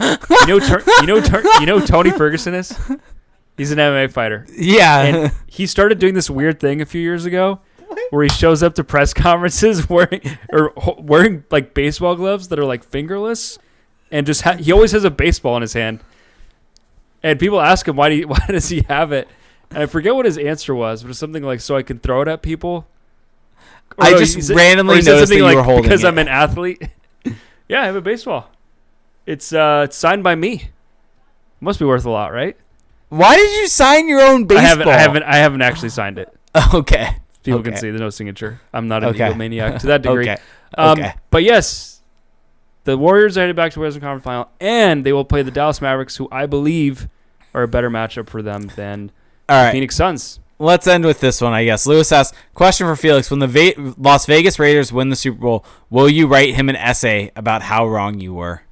you 0.00 0.46
know, 0.46 0.60
Tur- 0.60 0.82
you 1.00 1.06
know, 1.06 1.20
Tur- 1.20 1.42
you 1.60 1.66
know, 1.66 1.80
Tony 1.80 2.10
Ferguson 2.10 2.54
is. 2.54 2.78
He's 3.56 3.72
an 3.72 3.78
MMA 3.78 4.12
fighter. 4.12 4.46
Yeah. 4.54 5.00
And 5.02 5.32
he 5.46 5.66
started 5.66 5.98
doing 5.98 6.14
this 6.14 6.28
weird 6.30 6.60
thing 6.60 6.80
a 6.80 6.86
few 6.86 7.00
years 7.00 7.24
ago 7.24 7.60
where 8.10 8.22
he 8.22 8.28
shows 8.28 8.62
up 8.62 8.74
to 8.76 8.84
press 8.84 9.12
conferences 9.14 9.88
wearing 9.90 10.20
or 10.52 10.72
ho- 10.76 10.96
wearing 11.00 11.44
like 11.50 11.74
baseball 11.74 12.14
gloves 12.16 12.48
that 12.48 12.58
are 12.58 12.64
like 12.66 12.84
fingerless 12.84 13.58
and 14.12 14.26
just 14.26 14.42
ha- 14.42 14.56
he 14.56 14.70
always 14.72 14.92
has 14.92 15.04
a 15.04 15.10
baseball 15.10 15.56
in 15.56 15.62
his 15.62 15.72
hand. 15.72 16.00
And 17.22 17.40
people 17.40 17.60
ask 17.60 17.88
him 17.88 17.96
why 17.96 18.10
do 18.10 18.14
you, 18.14 18.28
why 18.28 18.44
does 18.48 18.68
he 18.68 18.82
have 18.88 19.10
it? 19.12 19.26
And 19.70 19.82
I 19.82 19.86
forget 19.86 20.14
what 20.14 20.24
his 20.26 20.38
answer 20.38 20.74
was, 20.74 21.02
but 21.02 21.10
it's 21.10 21.18
something 21.18 21.42
like 21.42 21.60
so 21.60 21.76
I 21.76 21.82
can 21.82 21.98
throw 21.98 22.20
it 22.22 22.28
at 22.28 22.42
people. 22.42 22.86
Or 23.96 24.04
I 24.04 24.10
just 24.18 24.50
randomly 24.50 25.02
said 25.02 25.12
noticed 25.12 25.28
something 25.30 25.44
that 25.44 25.50
you 25.50 25.56
were 25.56 25.62
holding 25.62 25.82
because 25.84 26.04
it. 26.04 26.08
I'm 26.08 26.18
an 26.18 26.28
athlete. 26.28 26.82
yeah, 27.68 27.82
I 27.82 27.86
have 27.86 27.96
a 27.96 28.00
baseball. 28.00 28.50
It's 29.26 29.52
uh 29.52 29.82
it's 29.86 29.96
signed 29.96 30.22
by 30.22 30.34
me. 30.34 30.70
Must 31.60 31.78
be 31.78 31.84
worth 31.84 32.04
a 32.04 32.10
lot, 32.10 32.32
right? 32.32 32.56
Why 33.08 33.36
did 33.36 33.60
you 33.60 33.66
sign 33.68 34.08
your 34.08 34.20
own 34.20 34.44
baseball? 34.44 34.64
I 34.64 34.68
haven't 34.68 34.88
I 34.88 34.98
haven't 34.98 35.22
I 35.24 35.36
haven't 35.36 35.62
actually 35.62 35.88
signed 35.90 36.18
it. 36.18 36.32
Okay. 36.74 37.08
People 37.44 37.60
Okay. 37.60 37.70
can 37.70 37.78
see 37.78 37.88
there's 37.90 38.00
no 38.00 38.10
signature. 38.10 38.60
I'm 38.72 38.88
not 38.88 39.02
an 39.02 39.10
Okay. 39.10 39.20
egomaniac 39.30 39.80
to 39.80 39.86
that 39.88 40.02
degree. 40.02 40.28
Okay. 40.28 40.36
Um, 40.76 40.98
Okay. 40.98 41.14
But 41.30 41.42
yes, 41.44 42.00
the 42.84 42.96
Warriors 42.98 43.36
are 43.38 43.42
headed 43.42 43.56
back 43.56 43.72
to 43.72 43.76
the 43.76 43.80
Western 43.82 44.02
Conference 44.02 44.24
Final, 44.24 44.50
and 44.60 45.04
they 45.04 45.12
will 45.12 45.24
play 45.24 45.42
the 45.42 45.50
Dallas 45.50 45.80
Mavericks, 45.80 46.16
who 46.16 46.28
I 46.32 46.46
believe 46.46 47.08
are 47.54 47.62
a 47.62 47.68
better 47.68 47.90
matchup 47.90 48.28
for 48.28 48.42
them 48.42 48.70
than 48.76 49.10
All 49.48 49.62
right. 49.64 49.72
Phoenix 49.72 49.94
Suns. 49.96 50.40
Let's 50.60 50.88
end 50.88 51.04
with 51.04 51.20
this 51.20 51.40
one, 51.40 51.52
I 51.52 51.64
guess. 51.64 51.86
Lewis 51.86 52.10
asks, 52.10 52.36
question 52.54 52.86
for 52.86 52.96
Felix: 52.96 53.30
When 53.30 53.38
the 53.38 53.46
Va- 53.46 53.94
Las 53.96 54.26
Vegas 54.26 54.58
Raiders 54.58 54.92
win 54.92 55.08
the 55.08 55.16
Super 55.16 55.40
Bowl, 55.40 55.64
will 55.88 56.08
you 56.08 56.26
write 56.26 56.54
him 56.54 56.68
an 56.68 56.76
essay 56.76 57.30
about 57.36 57.62
how 57.62 57.86
wrong 57.86 58.18
you 58.18 58.34
were? 58.34 58.62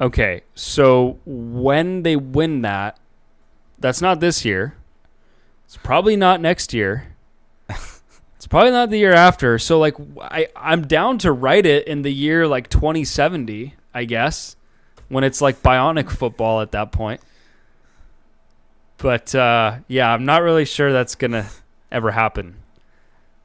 Okay, 0.00 0.42
so 0.54 1.18
when 1.24 2.02
they 2.02 2.16
win 2.16 2.62
that, 2.62 2.98
that's 3.78 4.00
not 4.00 4.20
this 4.20 4.44
year. 4.44 4.74
It's 5.66 5.76
probably 5.76 6.16
not 6.16 6.40
next 6.40 6.72
year. 6.72 7.14
it's 7.68 8.46
probably 8.48 8.70
not 8.70 8.90
the 8.90 8.98
year 8.98 9.12
after. 9.12 9.58
So 9.58 9.78
like 9.78 9.96
I 10.20 10.48
I'm 10.54 10.86
down 10.86 11.18
to 11.18 11.32
write 11.32 11.66
it 11.66 11.86
in 11.86 12.02
the 12.02 12.12
year 12.12 12.46
like 12.46 12.68
2070, 12.68 13.74
I 13.92 14.04
guess, 14.04 14.56
when 15.08 15.24
it's 15.24 15.40
like 15.40 15.62
bionic 15.62 16.10
football 16.10 16.60
at 16.60 16.72
that 16.72 16.92
point. 16.92 17.20
But 18.98 19.34
uh, 19.34 19.78
yeah, 19.88 20.12
I'm 20.12 20.24
not 20.24 20.42
really 20.42 20.64
sure 20.64 20.92
that's 20.92 21.14
gonna 21.14 21.48
ever 21.92 22.12
happen. 22.12 22.56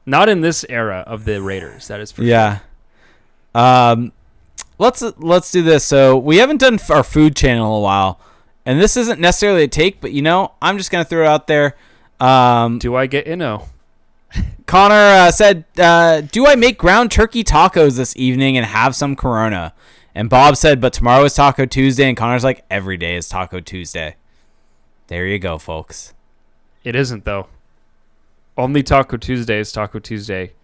Not 0.04 0.28
in 0.28 0.40
this 0.40 0.64
era 0.68 1.04
of 1.06 1.24
the 1.24 1.40
Raiders. 1.40 1.88
That 1.88 2.00
is 2.00 2.10
for 2.10 2.22
sure. 2.22 2.28
Yeah. 2.28 2.58
Um, 3.54 4.12
let's 4.78 5.02
let's 5.18 5.50
do 5.50 5.62
this. 5.62 5.84
So 5.84 6.16
we 6.16 6.38
haven't 6.38 6.58
done 6.58 6.78
our 6.90 7.02
food 7.04 7.36
channel 7.36 7.74
in 7.74 7.78
a 7.78 7.80
while, 7.80 8.18
and 8.66 8.80
this 8.80 8.96
isn't 8.96 9.20
necessarily 9.20 9.64
a 9.64 9.68
take, 9.68 10.00
but 10.00 10.12
you 10.12 10.22
know, 10.22 10.52
I'm 10.60 10.78
just 10.78 10.90
gonna 10.90 11.04
throw 11.04 11.24
it 11.24 11.28
out 11.28 11.46
there. 11.46 11.76
Um, 12.18 12.78
Do 12.78 12.94
I 12.96 13.06
get 13.06 13.26
Inno? 13.26 13.68
Connor 14.66 14.94
uh, 14.94 15.30
said, 15.30 15.64
uh, 15.78 16.22
"Do 16.22 16.46
I 16.46 16.54
make 16.54 16.78
ground 16.78 17.10
turkey 17.10 17.44
tacos 17.44 17.96
this 17.96 18.16
evening 18.16 18.56
and 18.56 18.64
have 18.66 18.96
some 18.96 19.16
Corona?" 19.16 19.74
And 20.14 20.30
Bob 20.30 20.56
said, 20.56 20.80
"But 20.80 20.92
tomorrow 20.92 21.24
is 21.24 21.34
Taco 21.34 21.66
Tuesday." 21.66 22.08
And 22.08 22.16
Connor's 22.16 22.44
like, 22.44 22.64
"Every 22.70 22.96
day 22.96 23.16
is 23.16 23.28
Taco 23.28 23.60
Tuesday." 23.60 24.16
There 25.12 25.26
you 25.26 25.38
go, 25.38 25.58
folks. 25.58 26.14
It 26.84 26.96
isn't 26.96 27.26
though. 27.26 27.48
Only 28.56 28.82
Taco 28.82 29.18
Tuesday 29.18 29.58
is 29.58 29.70
Taco 29.70 29.98
Tuesday, 29.98 30.54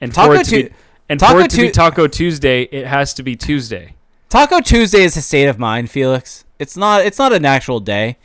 and 0.00 0.10
Taco 0.10 0.32
for 0.32 0.40
it 0.40 0.44
to 0.44 0.50
Tu- 0.50 0.68
be, 0.70 0.74
and 1.10 1.20
Taco 1.20 1.34
for 1.34 1.44
it 1.44 1.50
to 1.50 1.60
be 1.60 1.70
Taco 1.70 2.06
Tuesday, 2.06 2.62
it 2.62 2.86
has 2.86 3.12
to 3.12 3.22
be 3.22 3.36
Tuesday. 3.36 3.94
Taco 4.30 4.62
Tuesday 4.62 5.02
is 5.02 5.18
a 5.18 5.20
state 5.20 5.48
of 5.48 5.58
mind, 5.58 5.90
Felix. 5.90 6.46
It's 6.58 6.78
not. 6.78 7.04
It's 7.04 7.18
not 7.18 7.34
an 7.34 7.44
actual 7.44 7.78
day. 7.78 8.16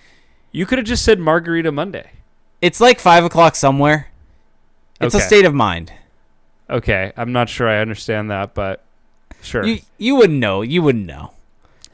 You 0.54 0.66
could 0.66 0.78
have 0.78 0.88
just 0.88 1.04
said 1.04 1.20
Margarita 1.20 1.74
Monday. 1.74 2.12
It's 2.62 2.80
like 2.80 3.02
five 3.02 3.26
o'clock 3.26 3.58
somewhere. 3.58 4.08
It's 5.02 5.14
a 5.14 5.20
state 5.20 5.44
of 5.44 5.54
mind. 5.54 5.92
Okay, 6.70 7.12
I'm 7.18 7.34
not 7.34 7.50
sure 7.50 7.68
I 7.68 7.80
understand 7.80 8.32
that, 8.32 8.54
but 8.54 8.82
sure. 9.42 9.66
You 9.66 9.80
you 9.98 10.16
wouldn't 10.16 10.40
know. 10.40 10.62
You 10.62 10.82
wouldn't 10.84 11.06
know. 11.06 11.34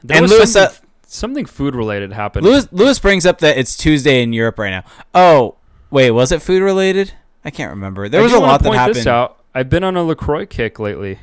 There 0.04 0.18
and 0.18 0.22
was 0.22 0.30
Lewis, 0.30 0.52
something, 0.52 0.78
uh, 0.84 0.85
something 1.06 1.46
food 1.46 1.74
related 1.74 2.12
happened. 2.12 2.44
Lewis 2.44 2.68
Lewis 2.72 2.98
brings 2.98 3.24
up 3.24 3.38
that 3.38 3.56
it's 3.56 3.76
Tuesday 3.76 4.22
in 4.22 4.32
Europe 4.32 4.58
right 4.58 4.70
now. 4.70 4.84
Oh 5.14 5.56
wait, 5.90 6.10
was 6.10 6.32
it 6.32 6.42
food 6.42 6.62
related? 6.62 7.12
I 7.44 7.50
can't 7.50 7.70
remember. 7.70 8.08
There 8.08 8.20
I 8.20 8.24
was 8.24 8.32
a 8.32 8.38
lot 8.38 8.62
that 8.62 8.74
happened. 8.74 8.96
This 8.96 9.06
out. 9.06 9.38
I've 9.54 9.70
been 9.70 9.84
on 9.84 9.96
a 9.96 10.02
Lacroix 10.02 10.46
kick 10.46 10.78
lately. 10.78 11.18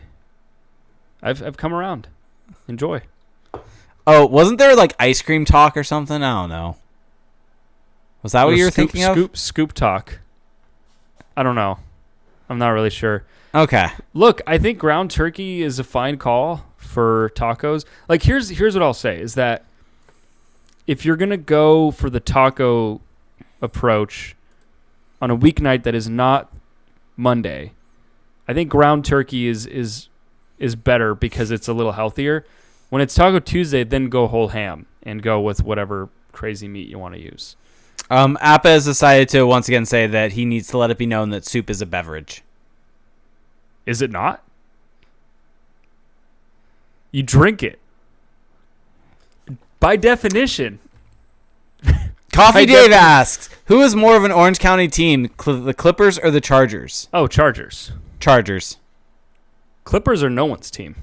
I've 1.22 1.44
I've 1.44 1.58
come 1.58 1.74
around. 1.74 2.08
Enjoy. 2.68 3.02
Oh, 4.06 4.26
wasn't 4.26 4.58
there 4.58 4.76
like 4.76 4.94
ice 5.00 5.22
cream 5.22 5.46
talk 5.46 5.78
or 5.78 5.84
something? 5.84 6.24
I 6.24 6.42
don't 6.42 6.50
know. 6.50 6.78
Was 8.22 8.32
that 8.32 8.46
what 8.46 8.56
you 8.56 8.66
were 8.66 8.72
scoop, 8.72 8.92
thinking 8.92 9.04
of? 9.04 9.14
Scoop 9.16 9.38
scoop 9.38 9.74
talk. 9.74 10.20
I 11.36 11.44
don't 11.44 11.56
know. 11.56 11.80
I'm 12.50 12.58
not 12.58 12.70
really 12.70 12.90
sure. 12.90 13.24
Okay. 13.56 13.88
Look, 14.14 14.42
I 14.48 14.58
think 14.58 14.80
ground 14.80 15.12
turkey 15.12 15.62
is 15.62 15.80
a 15.80 15.84
fine 15.84 16.18
call 16.18 16.66
for 16.78 17.32
tacos. 17.36 17.86
Like 18.08 18.24
here's 18.24 18.50
here's 18.50 18.74
what 18.74 18.84
I'll 18.84 18.94
say 18.94 19.20
is 19.20 19.36
that 19.36 19.66
if 20.88 21.06
you're 21.06 21.16
gonna 21.16 21.38
go 21.38 21.92
for 21.92 22.10
the 22.10 22.20
taco 22.20 23.02
approach 23.62 24.36
on 25.22 25.32
a 25.32 25.38
weeknight 25.38 25.84
that 25.84 25.96
is 25.96 26.10
not 26.10 26.54
Monday, 27.16 27.72
I 28.48 28.54
think 28.54 28.70
ground 28.70 29.06
turkey 29.06 29.48
is 29.48 29.66
is 29.66 30.10
is 30.60 30.76
better 30.76 31.16
because 31.16 31.52
it's 31.52 31.68
a 31.68 31.74
little 31.74 31.94
healthier. 31.94 32.46
When 32.90 33.02
it's 33.02 33.16
Taco 33.16 33.40
Tuesday, 33.40 33.84
then 33.84 34.10
go 34.10 34.28
whole 34.28 34.50
ham 34.50 34.86
and 35.02 35.22
go 35.22 35.42
with 35.42 35.64
whatever 35.64 36.10
crazy 36.32 36.68
meat 36.68 36.88
you 36.88 37.00
want 37.00 37.16
to 37.16 37.20
use. 37.20 37.56
Um, 38.10 38.38
Appa 38.42 38.70
has 38.70 38.86
decided 38.86 39.30
to 39.30 39.44
once 39.48 39.68
again 39.68 39.86
say 39.86 40.08
that 40.08 40.34
he 40.34 40.46
needs 40.46 40.68
to 40.68 40.78
let 40.78 40.92
it 40.92 40.98
be 40.98 41.06
known 41.06 41.30
that 41.32 41.46
soup 41.46 41.70
is 41.70 41.82
a 41.82 41.86
beverage. 41.86 42.44
Is 43.86 44.02
it 44.02 44.12
not? 44.12 44.44
You 47.12 47.24
drink 47.24 47.64
it. 47.64 47.80
By 49.84 49.98
definition. 49.98 50.80
Coffee 52.32 52.60
I 52.60 52.66
Dave 52.66 52.68
definitely- 52.90 52.96
asks, 52.96 53.50
"Who 53.66 53.82
is 53.82 53.98
more 53.98 54.16
of 54.16 54.24
an 54.24 54.32
Orange 54.32 54.58
County 54.58 54.88
team, 54.88 55.30
Cl- 55.38 55.60
the 55.60 55.74
Clippers 55.74 56.18
or 56.18 56.32
the 56.32 56.40
Chargers?" 56.40 57.10
Oh, 57.14 57.28
Chargers. 57.28 57.92
Chargers. 58.22 58.78
Clippers 59.84 60.24
are 60.24 60.30
no 60.30 60.46
one's 60.46 60.72
team. 60.72 60.96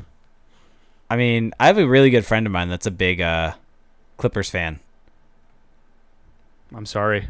I 1.10 1.16
mean, 1.16 1.52
I 1.60 1.66
have 1.66 1.76
a 1.76 1.86
really 1.86 2.08
good 2.08 2.24
friend 2.24 2.46
of 2.46 2.52
mine 2.52 2.70
that's 2.70 2.86
a 2.86 2.90
big 2.90 3.20
uh, 3.20 3.52
Clippers 4.16 4.48
fan. 4.48 4.80
I'm 6.74 6.86
sorry. 6.86 7.28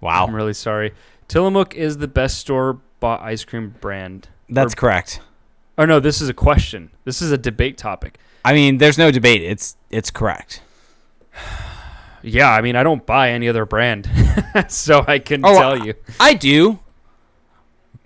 Wow, 0.00 0.24
I'm 0.26 0.34
really 0.34 0.54
sorry. 0.54 0.92
Tillamook 1.28 1.74
is 1.74 1.98
the 1.98 2.08
best 2.08 2.38
store 2.38 2.80
bought 2.98 3.20
ice 3.20 3.44
cream 3.44 3.74
brand. 3.82 4.28
that's 4.48 4.72
or- 4.72 4.76
correct. 4.76 5.20
Oh 5.76 5.84
no, 5.84 6.00
this 6.00 6.22
is 6.22 6.30
a 6.30 6.34
question. 6.34 6.90
This 7.04 7.20
is 7.20 7.30
a 7.30 7.36
debate 7.38 7.76
topic. 7.76 8.18
I 8.44 8.52
mean, 8.54 8.78
there's 8.78 8.98
no 8.98 9.10
debate. 9.10 9.42
It's 9.42 9.76
it's 9.90 10.10
correct. 10.10 10.60
Yeah, 12.22 12.50
I 12.52 12.60
mean 12.60 12.76
I 12.76 12.82
don't 12.82 13.04
buy 13.04 13.30
any 13.30 13.48
other 13.48 13.64
brand. 13.66 14.08
so 14.68 15.04
I 15.06 15.18
can 15.18 15.44
Oh, 15.44 15.58
tell 15.58 15.86
you. 15.86 15.94
I 16.20 16.34
do, 16.34 16.78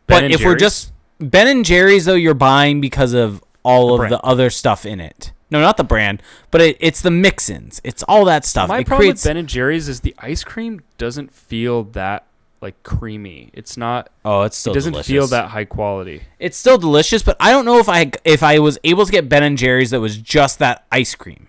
Ben 0.06 0.22
but 0.22 0.30
if 0.30 0.44
we're 0.44 0.56
just 0.56 0.92
Ben 1.18 1.48
and 1.48 1.64
Jerry's, 1.64 2.04
though, 2.06 2.14
you're 2.14 2.34
buying 2.34 2.80
because 2.80 3.12
of 3.12 3.42
all 3.62 3.88
The 3.88 3.92
of 3.94 3.98
brand. 3.98 4.12
the 4.12 4.20
other 4.22 4.50
stuff 4.50 4.86
in 4.86 5.00
it. 5.00 5.32
No, 5.50 5.60
not 5.60 5.76
the 5.76 5.84
brand, 5.84 6.22
but 6.50 6.60
it, 6.60 6.76
it's 6.80 7.00
the 7.00 7.10
mix-ins. 7.10 7.80
It's 7.84 8.02
all 8.04 8.24
that 8.24 8.44
stuff. 8.44 8.68
My 8.68 8.80
it 8.80 8.86
problem 8.86 9.06
creates. 9.06 9.22
with 9.24 9.30
Ben 9.30 9.36
and 9.36 9.48
Jerry's 9.48 9.88
is 9.88 10.00
the 10.00 10.14
ice 10.18 10.42
cream 10.44 10.80
doesn't 10.98 11.32
feel 11.32 11.84
that 11.84 12.26
like 12.60 12.82
creamy. 12.82 13.50
It's 13.52 13.76
not 13.76 14.10
oh, 14.24 14.42
it's 14.42 14.56
still 14.56 14.72
it 14.72 14.74
doesn't 14.74 14.92
delicious. 14.92 15.10
feel 15.10 15.26
that 15.28 15.48
high 15.50 15.64
quality. 15.64 16.22
It's 16.38 16.56
still 16.56 16.78
delicious, 16.78 17.22
but 17.22 17.36
I 17.40 17.50
don't 17.50 17.64
know 17.64 17.78
if 17.78 17.88
I 17.88 18.10
if 18.24 18.42
I 18.42 18.58
was 18.58 18.78
able 18.84 19.06
to 19.06 19.12
get 19.12 19.28
Ben 19.28 19.42
and 19.42 19.58
Jerry's 19.58 19.90
that 19.90 20.00
was 20.00 20.16
just 20.16 20.58
that 20.58 20.86
ice 20.90 21.14
cream. 21.14 21.48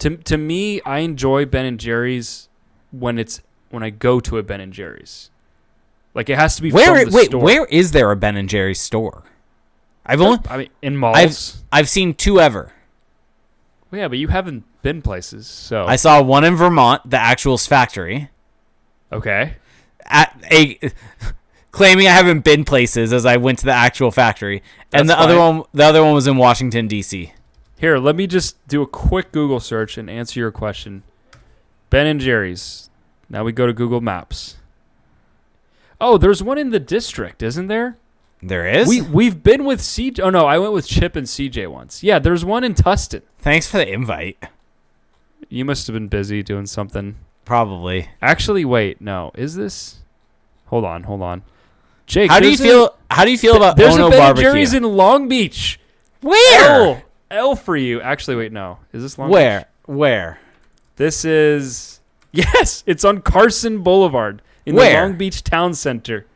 To 0.00 0.16
to 0.16 0.36
me, 0.36 0.80
I 0.82 1.00
enjoy 1.00 1.44
Ben 1.44 1.64
and 1.66 1.78
Jerry's 1.78 2.48
when 2.90 3.18
it's 3.18 3.42
when 3.70 3.82
I 3.82 3.90
go 3.90 4.20
to 4.20 4.38
a 4.38 4.42
Ben 4.42 4.60
and 4.60 4.72
Jerry's. 4.72 5.30
Like 6.14 6.30
it 6.30 6.36
has 6.36 6.56
to 6.56 6.62
be 6.62 6.72
Where 6.72 7.02
from 7.02 7.10
the 7.10 7.16
wait, 7.16 7.26
store. 7.26 7.42
where 7.42 7.64
is 7.66 7.92
there 7.92 8.10
a 8.10 8.16
Ben 8.16 8.36
and 8.36 8.48
Jerry's 8.48 8.80
store? 8.80 9.22
I've 10.06 10.20
only 10.20 10.38
I 10.48 10.56
mean, 10.56 10.68
in 10.80 10.96
malls. 10.96 11.62
I've 11.70 11.88
seen 11.88 12.14
two 12.14 12.40
ever. 12.40 12.72
Well, 13.90 14.00
yeah, 14.00 14.08
but 14.08 14.18
you 14.18 14.28
haven't 14.28 14.64
been 14.82 15.02
places, 15.02 15.46
so 15.46 15.84
I 15.84 15.96
saw 15.96 16.22
one 16.22 16.44
in 16.44 16.56
Vermont, 16.56 17.08
the 17.08 17.18
actual 17.18 17.58
factory, 17.58 18.30
okay. 19.12 19.56
At 20.08 20.36
a 20.50 20.78
claiming 21.70 22.06
I 22.06 22.12
haven't 22.12 22.44
been 22.44 22.64
places 22.64 23.12
as 23.12 23.26
I 23.26 23.36
went 23.36 23.58
to 23.60 23.66
the 23.66 23.72
actual 23.72 24.10
factory, 24.10 24.62
and 24.92 25.08
That's 25.08 25.18
the 25.18 25.22
other 25.22 25.38
one 25.38 25.64
the 25.72 25.84
other 25.84 26.02
one 26.02 26.14
was 26.14 26.26
in 26.26 26.36
Washington 26.36 26.88
D.C. 26.88 27.32
Here, 27.78 27.98
let 27.98 28.16
me 28.16 28.26
just 28.26 28.66
do 28.68 28.80
a 28.82 28.86
quick 28.86 29.32
Google 29.32 29.60
search 29.60 29.98
and 29.98 30.08
answer 30.08 30.40
your 30.40 30.50
question. 30.50 31.02
Ben 31.90 32.06
and 32.06 32.20
Jerry's. 32.20 32.88
Now 33.28 33.44
we 33.44 33.52
go 33.52 33.66
to 33.66 33.72
Google 33.72 34.00
Maps. 34.00 34.56
Oh, 36.00 36.18
there's 36.18 36.42
one 36.42 36.58
in 36.58 36.70
the 36.70 36.80
district, 36.80 37.42
isn't 37.42 37.68
there? 37.68 37.96
There 38.42 38.66
is. 38.66 38.88
We 38.88 39.00
we've 39.00 39.42
been 39.42 39.64
with 39.64 39.80
CJ. 39.80 40.20
Oh 40.20 40.30
no, 40.30 40.46
I 40.46 40.58
went 40.58 40.72
with 40.72 40.86
Chip 40.86 41.16
and 41.16 41.26
CJ 41.26 41.68
once. 41.68 42.02
Yeah, 42.02 42.18
there's 42.18 42.44
one 42.44 42.64
in 42.64 42.74
Tustin. 42.74 43.22
Thanks 43.38 43.66
for 43.66 43.78
the 43.78 43.90
invite. 43.90 44.42
You 45.48 45.64
must 45.64 45.86
have 45.86 45.94
been 45.94 46.08
busy 46.08 46.42
doing 46.42 46.66
something. 46.66 47.16
Probably. 47.46 48.10
Actually, 48.20 48.66
wait, 48.66 49.00
no. 49.00 49.30
Is 49.34 49.54
this? 49.54 50.00
Hold 50.66 50.84
on, 50.84 51.04
hold 51.04 51.22
on. 51.22 51.42
Jake, 52.04 52.30
How 52.30 52.40
do 52.40 52.50
you 52.50 52.58
feel? 52.58 52.94
How 53.10 53.24
do 53.24 53.30
you 53.30 53.38
feel 53.38 53.56
about 53.56 53.78
there's 53.78 53.94
Ono 53.94 54.08
a 54.08 54.10
Ben 54.10 54.18
barbecue? 54.18 54.50
Jerry's 54.50 54.74
in 54.74 54.82
Long 54.82 55.28
Beach. 55.28 55.80
Where? 56.20 56.70
L, 56.70 57.02
L 57.30 57.56
for 57.56 57.76
you. 57.76 58.02
Actually, 58.02 58.36
wait, 58.36 58.52
no. 58.52 58.78
Is 58.92 59.02
this 59.02 59.16
Long 59.16 59.30
Where? 59.30 59.60
Beach? 59.60 59.68
Where? 59.86 59.96
Where? 59.96 60.40
This 60.96 61.24
is 61.24 62.00
yes. 62.32 62.84
It's 62.86 63.04
on 63.04 63.22
Carson 63.22 63.82
Boulevard 63.82 64.42
in 64.66 64.74
Where? 64.74 64.92
the 64.92 65.08
Long 65.08 65.16
Beach 65.16 65.42
Town 65.42 65.74
Center. 65.74 66.26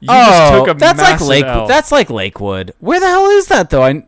You 0.00 0.08
oh, 0.10 0.14
just 0.14 0.52
took 0.52 0.76
a 0.76 0.78
that's 0.78 1.00
like 1.00 1.20
Lake. 1.20 1.44
L. 1.44 1.66
That's 1.66 1.92
like 1.92 2.10
Lakewood. 2.10 2.72
Where 2.78 3.00
the 3.00 3.06
hell 3.06 3.26
is 3.30 3.46
that 3.48 3.70
though? 3.70 3.82
I 3.82 4.04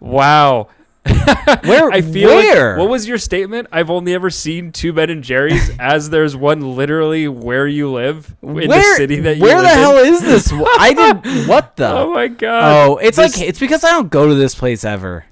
wow. 0.00 0.68
Where- 1.64 1.90
I 1.90 2.02
feel 2.02 2.28
where? 2.28 2.70
Like, 2.72 2.78
what 2.80 2.88
was 2.90 3.08
your 3.08 3.18
statement? 3.18 3.68
I've 3.72 3.90
only 3.90 4.14
ever 4.14 4.28
seen 4.30 4.70
two 4.72 4.92
Ben 4.92 5.08
and 5.10 5.24
Jerry's, 5.24 5.70
as 5.80 6.10
there's 6.10 6.36
one 6.36 6.76
literally 6.76 7.26
where 7.28 7.66
you 7.66 7.90
live 7.90 8.34
in 8.42 8.54
where, 8.54 8.66
the 8.68 8.82
city 8.96 9.20
that 9.20 9.36
you 9.38 9.42
live 9.44 9.50
in. 9.50 9.56
Where 9.56 9.62
the 9.62 9.72
in. 9.72 9.78
hell 9.78 9.96
is 9.98 10.20
this? 10.20 10.52
I 10.52 10.92
didn't. 11.22 11.48
What 11.48 11.76
the? 11.76 11.88
Oh 11.88 12.12
my 12.12 12.28
god! 12.28 12.88
Oh, 12.88 12.96
it's 12.98 13.16
This- 13.16 13.38
like 13.38 13.48
it's 13.48 13.58
because 13.58 13.82
I 13.84 13.90
don't 13.90 14.10
go 14.10 14.28
to 14.28 14.34
this 14.34 14.54
place 14.54 14.84
ever. 14.84 15.24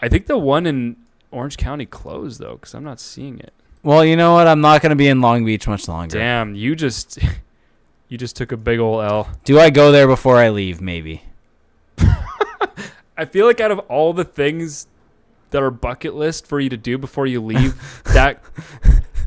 I 0.00 0.08
think 0.08 0.26
the 0.26 0.38
one 0.38 0.66
in 0.66 0.96
Orange 1.30 1.56
County 1.56 1.86
closed 1.86 2.40
though, 2.40 2.54
because 2.54 2.74
I'm 2.74 2.84
not 2.84 2.98
seeing 3.00 3.38
it. 3.38 3.52
Well, 3.82 4.04
you 4.04 4.16
know 4.16 4.34
what? 4.34 4.46
I'm 4.46 4.60
not 4.60 4.80
going 4.82 4.90
to 4.90 4.96
be 4.96 5.08
in 5.08 5.20
Long 5.20 5.44
Beach 5.44 5.68
much 5.68 5.88
longer. 5.88 6.18
Damn, 6.18 6.54
you 6.54 6.74
just 6.74 7.18
you 8.08 8.16
just 8.18 8.34
took 8.36 8.50
a 8.50 8.56
big 8.56 8.78
ol' 8.80 9.00
L. 9.02 9.28
Do 9.44 9.60
I 9.60 9.70
go 9.70 9.92
there 9.92 10.06
before 10.08 10.36
I 10.38 10.48
leave? 10.50 10.80
Maybe. 10.80 11.22
I 13.16 13.26
feel 13.26 13.46
like 13.46 13.60
out 13.60 13.70
of 13.70 13.78
all 13.80 14.12
the 14.12 14.24
things 14.24 14.88
that 15.50 15.62
are 15.62 15.70
bucket 15.70 16.14
list 16.14 16.46
for 16.46 16.58
you 16.60 16.68
to 16.70 16.76
do 16.76 16.98
before 16.98 17.26
you 17.26 17.40
leave, 17.42 17.74
that 18.12 18.42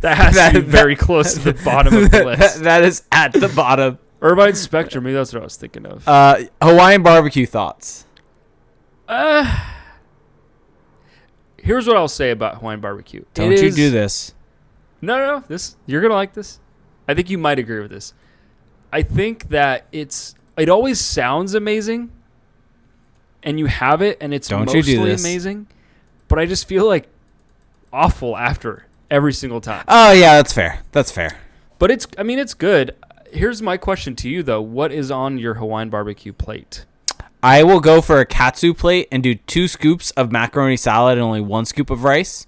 that 0.02 0.18
has 0.18 0.35
That- 0.35 0.53
to 0.53 0.61
be 0.61 0.68
very 0.68 0.95
close 0.95 1.34
to 1.35 1.39
the 1.39 1.53
bottom 1.65 1.95
of 1.95 2.11
the 2.11 2.26
list. 2.26 2.64
that 2.64 2.84
is 2.84 3.03
at 3.11 3.34
the 3.34 3.48
bottom. 3.49 3.98
Irvine 4.22 4.56
Spectrum, 4.56 5.03
maybe 5.03 5.14
that's 5.14 5.31
what 5.31 5.41
I 5.41 5.44
was 5.44 5.57
thinking 5.57 5.85
of. 5.85 6.07
Uh, 6.07 6.39
Hawaiian 6.61 7.03
barbecue 7.03 7.45
thoughts. 7.45 8.06
Uh, 9.07 9.60
here's 11.57 11.88
what 11.88 11.98
I'll 11.98 12.07
say 12.07 12.31
about 12.31 12.56
Hawaiian 12.56 12.80
barbecue. 12.81 13.23
Don't 13.34 13.52
you 13.52 13.57
is- 13.68 13.76
do 13.76 13.89
this? 13.89 14.34
No, 15.02 15.18
no, 15.18 15.26
no. 15.39 15.44
This 15.48 15.76
you're 15.85 16.02
gonna 16.02 16.15
like 16.15 16.34
this. 16.34 16.60
I 17.07 17.14
think 17.14 17.30
you 17.30 17.38
might 17.38 17.60
agree 17.60 17.80
with 17.80 17.91
this. 17.91 18.14
I 18.91 19.03
think 19.03 19.49
that 19.49 19.85
it's 19.91 20.34
it 20.57 20.69
always 20.69 20.99
sounds 20.99 21.53
amazing, 21.53 22.11
and 23.44 23.60
you 23.60 23.68
have 23.68 24.02
it, 24.02 24.18
and 24.19 24.34
it's 24.34 24.48
Don't 24.48 24.61
you 24.73 24.77
mostly 24.77 24.81
do 24.95 25.06
this. 25.06 25.22
amazing. 25.23 25.68
But 26.28 26.40
I 26.40 26.45
just 26.45 26.68
feel 26.68 26.86
like 26.86 27.08
awful 27.94 28.36
after 28.38 28.86
every 29.10 29.34
single 29.34 29.62
time. 29.62 29.86
Oh 29.88 30.12
yeah, 30.12 30.36
that's 30.36 30.54
fair. 30.54 30.80
That's 30.91 31.12
fair. 31.12 31.38
But 31.80 31.91
it's 31.91 32.08
I 32.18 32.24
mean 32.24 32.40
it's 32.40 32.54
good. 32.54 32.95
Here's 33.32 33.62
my 33.62 33.78
question 33.78 34.16
to 34.18 34.30
you 34.30 34.44
though: 34.44 34.62
What 34.62 34.91
is 34.91 35.12
on 35.12 35.38
your 35.38 35.56
Hawaiian 35.56 35.90
barbecue 35.90 36.34
plate? 36.34 36.86
I 37.44 37.64
will 37.64 37.80
go 37.80 38.02
for 38.02 38.20
a 38.20 38.26
katsu 38.26 38.74
plate 38.74 39.08
and 39.12 39.22
do 39.22 39.36
two 39.36 39.68
scoops 39.68 40.12
of 40.12 40.32
macaroni 40.32 40.76
salad 40.76 41.18
and 41.18 41.24
only 41.24 41.41
one 41.41 41.66
scoop 41.66 41.90
of 41.90 42.04
rice. 42.04 42.48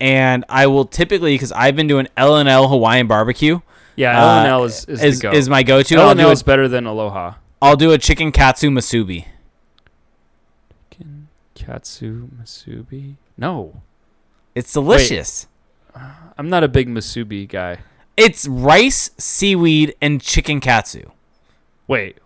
And 0.00 0.44
I 0.48 0.66
will 0.66 0.84
typically, 0.84 1.34
because 1.34 1.52
I've 1.52 1.76
been 1.76 1.86
doing 1.86 2.08
L 2.16 2.36
and 2.36 2.48
L 2.48 2.68
Hawaiian 2.68 3.06
barbecue, 3.06 3.60
Yeah, 3.96 4.18
uh, 4.18 4.22
L 4.22 4.28
and 4.38 4.48
L 4.48 4.64
is 4.64 4.84
is, 4.84 5.02
is, 5.02 5.24
is 5.24 5.48
my 5.48 5.62
go-to. 5.62 5.96
I'll 5.96 6.02
L 6.02 6.10
and 6.10 6.20
L 6.20 6.30
is 6.30 6.42
better 6.42 6.68
than 6.68 6.86
Aloha. 6.86 7.34
I'll 7.62 7.76
do 7.76 7.92
a 7.92 7.98
chicken 7.98 8.32
katsu 8.32 8.68
musubi. 8.70 9.26
Katsu 11.66 12.28
musubi. 12.28 13.16
No, 13.36 13.82
It's 14.54 14.72
delicious. 14.72 15.46
I'm 16.38 16.48
not 16.48 16.64
a 16.64 16.68
big 16.68 16.88
musubi 16.88 17.48
guy. 17.48 17.78
It's 18.16 18.46
rice, 18.48 19.10
seaweed, 19.18 19.94
and 20.00 20.20
chicken 20.20 20.60
katsu. 20.60 21.10
Wait, 21.86 22.18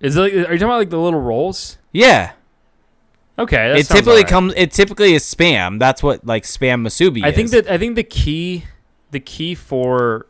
is 0.00 0.16
it? 0.16 0.20
Like, 0.20 0.32
are 0.32 0.36
you 0.36 0.44
talking 0.44 0.62
about 0.62 0.78
like 0.78 0.90
the 0.90 0.98
little 0.98 1.20
rolls? 1.20 1.78
Yeah, 1.92 2.32
Okay, 3.38 3.78
it 3.78 3.84
typically 3.86 4.12
alright. 4.12 4.26
comes. 4.28 4.54
It 4.56 4.72
typically 4.72 5.12
is 5.14 5.22
spam. 5.22 5.78
That's 5.78 6.02
what 6.02 6.26
like 6.26 6.44
spam 6.44 6.80
musubi 6.86 7.22
I 7.22 7.28
is. 7.28 7.34
think 7.36 7.50
that 7.50 7.68
I 7.70 7.76
think 7.78 7.96
the 7.96 8.02
key, 8.04 8.64
the 9.10 9.20
key 9.20 9.54
for 9.54 10.26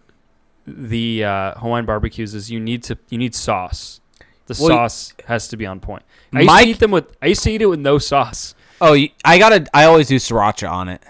the 0.67 1.25
uh, 1.25 1.55
Hawaiian 1.55 1.87
barbecues 1.87 2.35
is 2.35 2.51
you 2.51 2.59
need 2.59 2.83
to 2.85 2.99
you 3.09 3.19
need 3.19 3.35
sauce. 3.35 4.01
The 4.47 4.57
Well, 4.61 4.69
sauce 4.69 5.13
has 5.27 5.49
to 5.49 5.57
be 5.57 5.67
on 5.67 5.81
point. 5.81 6.03
I 6.33 6.41
used 6.41 6.47
Mike- 6.47 6.65
to 6.65 6.71
eat 6.71 6.79
them 6.79 6.91
with. 6.93 7.17
I 7.21 7.27
used 7.27 7.43
to 7.45 7.51
eat 7.51 7.63
it 7.63 7.67
with 7.67 7.81
no 7.81 7.99
sauce. 7.99 8.55
Oh, 8.81 8.95
I 9.25 9.39
gotta. 9.39 9.67
I 9.75 9.85
always 9.85 10.09
do 10.09 10.17
sriracha 10.17 10.71
on 10.71 10.89
it. 10.89 11.03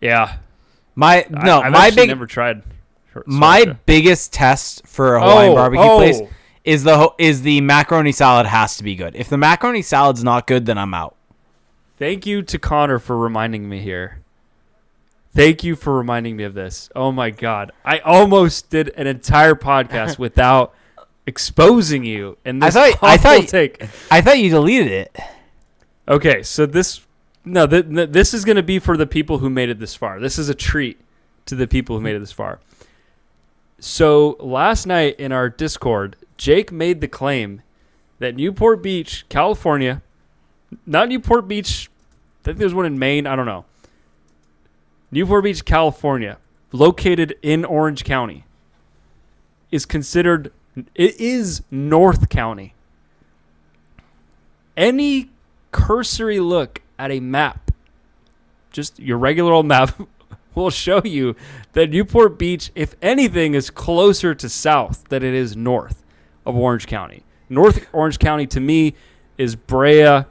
Yeah. 0.00 0.36
My 0.94 1.24
no, 1.30 1.60
I've 1.60 1.72
my 1.72 1.90
big 1.90 2.08
never 2.08 2.26
tried. 2.26 2.62
sri- 3.12 3.22
my 3.26 3.76
biggest 3.86 4.32
test 4.32 4.86
for 4.86 5.16
a 5.16 5.20
Hawaiian 5.20 5.52
Oh, 5.52 5.54
barbecue 5.54 5.84
oh. 5.86 5.96
place 5.98 6.20
is 6.64 6.82
the 6.82 7.12
is 7.18 7.42
the 7.42 7.60
macaroni 7.62 8.12
salad 8.12 8.46
has 8.46 8.76
to 8.76 8.82
be 8.84 8.94
good. 8.96 9.14
If 9.16 9.28
the 9.28 9.38
macaroni 9.38 9.82
salad's 9.82 10.22
not 10.24 10.46
good, 10.46 10.66
then 10.66 10.76
I'm 10.78 10.92
out. 10.92 11.14
Thank 11.98 12.26
you 12.26 12.42
to 12.42 12.58
Connor 12.58 12.98
for 12.98 13.16
reminding 13.16 13.68
me 13.68 13.80
here. 13.80 14.18
Thank 15.34 15.62
you 15.62 15.76
for 15.76 15.96
reminding 15.96 16.36
me 16.36 16.44
of 16.44 16.54
this. 16.54 16.90
Oh 16.96 17.12
my 17.12 17.30
god, 17.30 17.70
I 17.84 17.98
almost 18.00 18.68
did 18.68 18.88
an 18.96 19.06
entire 19.06 19.54
podcast 19.54 20.18
without 20.18 20.74
exposing 21.30 22.04
you. 22.04 22.36
And 22.44 22.62
I 22.62 22.66
this 22.66 22.74
thought- 22.74 22.98
I 23.02 23.16
thought- 23.16 23.48
take. 23.48 23.82
I 24.10 24.20
thought 24.20 24.38
you 24.38 24.50
deleted 24.50 24.88
it. 24.92 25.16
Okay, 26.08 26.42
so 26.42 26.66
this 26.66 27.00
no, 27.44 27.66
th- 27.66 27.88
th- 27.88 28.10
this 28.10 28.34
is 28.34 28.44
going 28.44 28.56
to 28.56 28.62
be 28.62 28.78
for 28.78 28.96
the 28.98 29.06
people 29.06 29.38
who 29.38 29.48
made 29.48 29.70
it 29.70 29.78
this 29.78 29.94
far. 29.94 30.20
This 30.20 30.38
is 30.38 30.48
a 30.50 30.54
treat 30.54 31.00
to 31.46 31.54
the 31.54 31.66
people 31.66 31.96
who 31.96 32.02
made 32.02 32.14
it 32.14 32.18
this 32.18 32.32
far. 32.32 32.60
So 33.78 34.36
last 34.40 34.86
night 34.86 35.18
in 35.18 35.32
our 35.32 35.48
Discord, 35.48 36.16
Jake 36.36 36.70
made 36.70 37.00
the 37.00 37.08
claim 37.08 37.62
that 38.18 38.36
Newport 38.36 38.82
Beach, 38.82 39.24
California, 39.30 40.02
not 40.84 41.08
Newport 41.08 41.48
Beach, 41.48 41.88
I 42.42 42.44
think 42.44 42.58
there's 42.58 42.74
one 42.74 42.84
in 42.84 42.98
Maine, 42.98 43.26
I 43.26 43.36
don't 43.36 43.46
know. 43.46 43.64
Newport 45.10 45.44
Beach, 45.44 45.64
California, 45.64 46.36
located 46.72 47.36
in 47.42 47.64
Orange 47.64 48.04
County, 48.04 48.44
is 49.70 49.86
considered 49.86 50.52
it 50.94 51.20
is 51.20 51.62
North 51.70 52.28
County. 52.28 52.74
Any 54.76 55.30
cursory 55.72 56.40
look 56.40 56.82
at 56.98 57.10
a 57.10 57.20
map, 57.20 57.70
just 58.70 58.98
your 58.98 59.18
regular 59.18 59.52
old 59.52 59.66
map, 59.66 59.98
will 60.54 60.70
show 60.70 61.02
you 61.04 61.36
that 61.72 61.90
Newport 61.90 62.38
Beach, 62.38 62.70
if 62.74 62.94
anything, 63.00 63.54
is 63.54 63.70
closer 63.70 64.34
to 64.34 64.48
south 64.48 65.04
than 65.08 65.22
it 65.22 65.34
is 65.34 65.56
north 65.56 66.04
of 66.44 66.56
Orange 66.56 66.86
County. 66.86 67.24
North 67.48 67.86
Orange 67.92 68.18
County 68.18 68.46
to 68.48 68.60
me 68.60 68.94
is 69.38 69.56
Brea, 69.56 70.24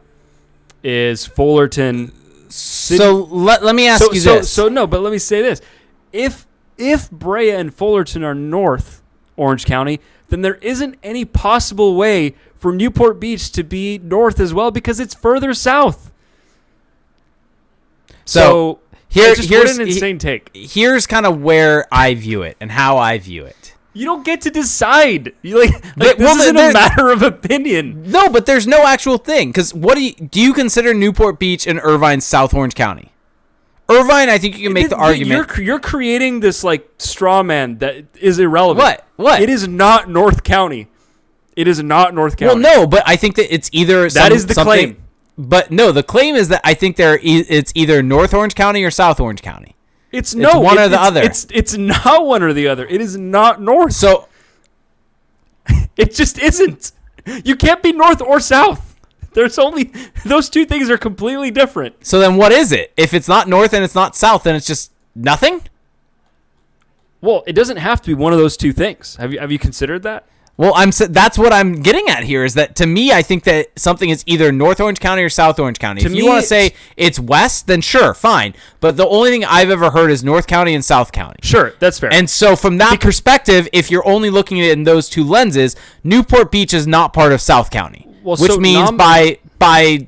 is 0.84 1.26
Fullerton. 1.26 2.13
City. 2.49 2.97
So 2.97 3.26
let, 3.26 3.63
let 3.63 3.76
me 3.76 3.88
ask 3.88 4.03
so, 4.03 4.11
you 4.11 4.19
so, 4.19 4.35
this. 4.38 4.51
so 4.51 4.69
no, 4.69 4.88
but 4.88 5.01
let 5.01 5.11
me 5.11 5.19
say 5.19 5.41
this: 5.41 5.61
if 6.11 6.47
if 6.80 7.11
Brea 7.11 7.51
and 7.51 7.73
Fullerton 7.73 8.23
are 8.23 8.34
north 8.34 9.03
Orange 9.38 9.65
County, 9.65 9.99
then 10.30 10.41
there 10.41 10.56
isn't 10.56 10.95
any 11.03 11.26
possible 11.26 11.95
way 11.95 12.35
for 12.56 12.72
Newport 12.73 13.19
Beach 13.19 13.51
to 13.53 13.64
be 13.64 13.97
north 13.99 14.39
as 14.39 14.53
well 14.53 14.72
because 14.72 14.99
it's 14.99 15.14
further 15.14 15.53
south. 15.53 16.11
So, 18.26 18.39
So, 18.41 18.80
here- 19.07 19.35
here's- 19.35 19.49
what 19.49 19.69
an 19.69 19.81
insane 19.88 20.18
take. 20.19 20.49
Here's 20.53 21.07
kind 21.07 21.26
of 21.26 21.41
where 21.41 21.88
I 21.91 22.14
view 22.14 22.43
it 22.43 22.57
and 22.60 22.72
how 22.72 22.97
I 22.97 23.18
view 23.18 23.43
it. 23.45 23.73
You 23.93 24.06
don't 24.06 24.23
get 24.23 24.41
to 24.41 24.51
decide. 24.51 25.34
You 25.41 25.60
like, 25.60 25.72
like 25.73 25.84
But- 25.97 26.18
this 26.19 26.26
well, 26.27 26.39
isn't 26.39 26.57
a 26.57 26.73
matter 26.73 27.10
of 27.10 27.23
opinion. 27.23 28.03
No, 28.07 28.30
but 28.30 28.45
there's 28.45 28.68
no 28.68 28.85
actual 28.85 29.18
thing. 29.18 29.49
Because 29.49 29.73
what 29.73 29.95
do 29.95 30.03
you 30.03 30.14
do? 30.14 30.39
You 30.39 30.53
consider 30.53 30.93
Newport 30.93 31.39
Beach 31.39 31.65
and 31.65 31.80
Irvine 31.84 32.22
South 32.22 32.53
Orange 32.53 32.76
County? 32.76 33.11
Irvine, 33.90 34.30
I 34.30 34.38
think 34.38 34.57
you 34.57 34.66
can 34.68 34.74
make 34.74 34.90
the 34.90 34.95
Th- 34.95 34.99
th- 34.99 35.10
argument. 35.22 35.49
You're, 35.57 35.66
you're 35.66 35.80
creating 35.80 36.40
this 36.41 36.64
like 36.64 36.88
straw 36.99 37.41
man 37.44 37.80
that 37.80 38.06
is 38.20 38.38
irrelevant. 38.40 38.84
What? 38.86 39.06
What? 39.16 39.41
It 39.41 39.49
is 39.49 39.68
not 39.68 40.10
North 40.10 40.44
County. 40.44 40.88
It 41.56 41.68
is 41.68 41.82
not 41.84 42.14
North 42.14 42.38
County. 42.38 42.61
well, 42.61 42.76
no, 42.82 42.88
but 42.88 43.03
I 43.06 43.16
think 43.16 43.36
that 43.36 43.53
it's 43.53 43.70
either 43.74 44.03
That 44.03 44.11
some- 44.11 44.32
is 44.34 44.45
the 44.45 44.53
claim. 44.53 44.98
But 45.38 45.72
no, 45.72 45.91
the 45.91 46.03
claim 46.03 46.36
is 46.36 46.49
that 46.49 46.61
I 46.66 46.74
think 46.74 46.98
there 46.98 47.18
e- 47.22 47.45
it's 47.48 47.72
either 47.76 48.03
North 48.03 48.34
Orange 48.34 48.56
County 48.56 48.84
or 48.84 48.91
South 48.91 49.20
Orange 49.20 49.41
County. 49.41 49.76
It's 50.11 50.36
no 50.36 50.60
one 50.60 50.78
it- 50.78 50.82
or 50.82 50.88
the 50.90 50.95
it's- 50.95 51.07
other. 51.07 51.22
It's 51.22 51.48
it's 51.52 51.78
not 51.78 52.26
one 52.26 52.44
or 52.44 52.52
the 52.53 52.68
other. 52.68 52.86
It 52.86 52.99
is 53.02 53.18
not 53.18 53.61
north. 53.61 53.94
So 53.94 54.28
It 55.98 56.14
just 56.16 56.38
isn't. 56.40 56.91
You 57.44 57.56
can't 57.56 57.82
be 57.84 57.91
north 57.91 58.22
or 58.22 58.40
south. 58.40 58.89
There's 59.34 59.60
only 59.60 59.91
those 60.26 60.49
two 60.49 60.65
things 60.65 60.89
are 60.89 60.97
completely 60.97 61.51
different. 61.51 62.06
so 62.06 62.19
then 62.19 62.35
what 62.35 62.51
is 62.51 62.72
it? 62.72 62.93
If 62.97 63.14
it's 63.14 63.27
not 63.27 63.47
North 63.47 63.73
and 63.73 63.84
it's 63.84 63.95
not 63.95 64.15
South, 64.15 64.43
then 64.43 64.56
it's 64.56 64.68
just 64.68 64.91
nothing. 65.15 65.61
Well, 67.22 67.43
it 67.47 67.53
doesn't 67.53 67.77
have 67.77 68.01
to 68.01 68.07
be 68.07 68.14
one 68.14 68.34
of 68.34 68.39
those 68.39 68.56
two 68.56 68.72
things. 68.72 69.18
Have 69.18 69.34
you 69.34 69.39
have 69.39 69.51
you 69.51 69.60
considered 69.60 70.03
that? 70.03 70.26
Well, 70.60 70.73
I'm 70.76 70.91
that's 70.91 71.38
what 71.38 71.53
I'm 71.53 71.81
getting 71.81 72.10
at 72.10 72.26
here 72.26 72.43
is 72.43 72.56
that 72.56 72.76
to 72.77 72.85
me, 72.85 73.14
I 73.14 73.22
think 73.22 73.45
that 73.45 73.68
something 73.80 74.10
is 74.10 74.26
either 74.27 74.51
North 74.51 74.81
Orange 74.81 74.99
County 74.99 75.23
or 75.23 75.30
South 75.30 75.57
Orange 75.57 75.80
County. 75.80 76.01
To 76.01 76.07
if 76.07 76.14
you 76.14 76.23
me, 76.23 76.27
want 76.27 76.41
to 76.41 76.47
say 76.47 76.73
it's 76.97 77.18
west, 77.18 77.68
then 77.68 77.80
sure, 77.80 78.14
fine. 78.14 78.53
But 78.81 78.97
the 78.97 79.07
only 79.07 79.30
thing 79.30 79.45
I've 79.45 79.69
ever 79.69 79.91
heard 79.91 80.11
is 80.11 80.22
North 80.22 80.47
County 80.47 80.73
and 80.76 80.84
South 80.84 81.14
County. 81.14 81.39
Sure, 81.43 81.73
that's 81.80 81.97
fair. 81.99 82.11
And 82.11 82.30
so, 82.30 82.57
from 82.57 82.77
that 82.80 82.99
perspective, 82.99 83.69
if 83.72 83.89
you're 83.89 84.06
only 84.06 84.30
looking 84.30 84.60
at 84.60 84.65
it 84.65 84.72
in 84.73 84.84
those 84.84 85.07
two 85.07 85.23
lenses, 85.23 85.77
Newport 86.03 86.51
Beach 86.51 86.73
is 86.73 86.85
not 86.85 87.14
part 87.14 87.31
of 87.31 87.39
South 87.39 87.69
County, 87.69 88.06
Well, 88.30 88.38
which 88.43 88.51
so 88.53 88.60
means 88.60 88.80
nom- 88.80 88.97
by 88.97 89.39
by 89.57 90.07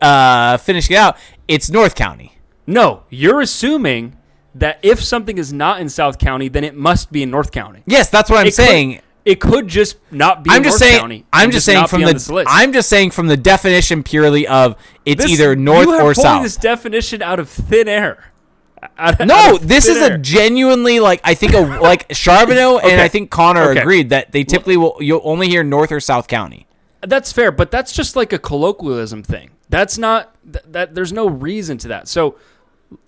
uh, 0.00 0.56
finishing 0.58 0.96
it 0.96 0.98
out, 0.98 1.16
it's 1.48 1.70
North 1.70 1.94
County. 1.94 2.38
no, 2.66 3.04
you're 3.10 3.40
assuming 3.40 4.16
that 4.54 4.78
if 4.82 5.02
something 5.02 5.36
is 5.38 5.52
not 5.52 5.80
in 5.80 5.88
South 5.88 6.18
County, 6.18 6.48
then 6.48 6.64
it 6.64 6.74
must 6.74 7.12
be 7.12 7.22
in 7.22 7.30
North 7.30 7.52
County. 7.52 7.82
Yes, 7.86 8.08
that's 8.08 8.30
what 8.30 8.38
I'm 8.40 8.46
It 8.46 8.56
could- 8.56 8.66
saying. 8.66 9.00
it 9.24 9.40
could 9.40 9.68
just 9.68 9.96
not 10.10 10.42
be. 10.42 10.50
I'm 10.50 10.58
in 10.58 10.62
just 10.64 10.80
North 10.80 10.90
saying. 10.90 11.00
County 11.00 11.26
I'm 11.32 11.50
just 11.50 11.66
saying 11.66 11.86
from 11.88 12.00
the. 12.02 12.12
list. 12.12 12.48
I'm 12.50 12.72
just 12.72 12.88
saying 12.88 13.10
from 13.10 13.26
the 13.26 13.36
definition 13.36 14.02
purely 14.02 14.46
of 14.46 14.76
it's 15.04 15.22
This- 15.22 15.32
either 15.32 15.54
north 15.56 15.88
or 15.88 16.14
south. 16.14 16.42
This 16.42 16.56
definition 16.56 17.22
out 17.22 17.38
of 17.38 17.48
thin 17.50 17.86
air. 17.88 18.32
Out- 18.98 19.20
out 19.20 19.26
No, 19.26 19.56
of 19.56 19.66
this 19.68 19.86
is 19.88 19.98
air. 19.98 20.14
a 20.14 20.18
genuinely 20.18 21.00
like 21.00 21.20
I 21.24 21.34
think 21.34 21.52
a 21.54 21.60
like 21.60 22.06
Charbonneau 22.14 22.78
and 22.78 23.00
I 23.00 23.08
think 23.08 23.30
Connor 23.30 23.70
Okay. 23.70 23.80
agreed 23.80 24.10
that 24.10 24.32
they 24.32 24.44
typically 24.44 24.76
will 24.76 24.96
you'll 25.00 25.22
only 25.24 25.48
hear 25.48 25.62
North 25.64 25.90
or 25.92 25.98
South 26.00 26.28
County. 26.28 26.66
That's 27.08 27.32
fair, 27.32 27.50
but 27.52 27.70
that's 27.70 27.92
just 27.92 28.16
like 28.16 28.32
a 28.32 28.38
colloquialism 28.38 29.22
thing. 29.22 29.50
That's 29.68 29.98
not 29.98 30.34
th- 30.44 30.64
that. 30.68 30.94
There's 30.94 31.12
no 31.12 31.28
reason 31.28 31.78
to 31.78 31.88
that. 31.88 32.08
So 32.08 32.36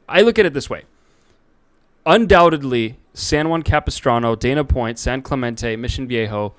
I 0.08 0.22
look 0.22 0.38
at 0.38 0.46
it 0.46 0.54
this 0.54 0.68
way. 0.70 0.84
Undoubtedly, 2.06 2.96
San 3.12 3.48
Juan 3.48 3.62
Capistrano, 3.62 4.34
Dana 4.34 4.64
Point, 4.64 4.98
San 4.98 5.22
Clemente, 5.22 5.76
Mission 5.76 6.06
Viejo, 6.08 6.54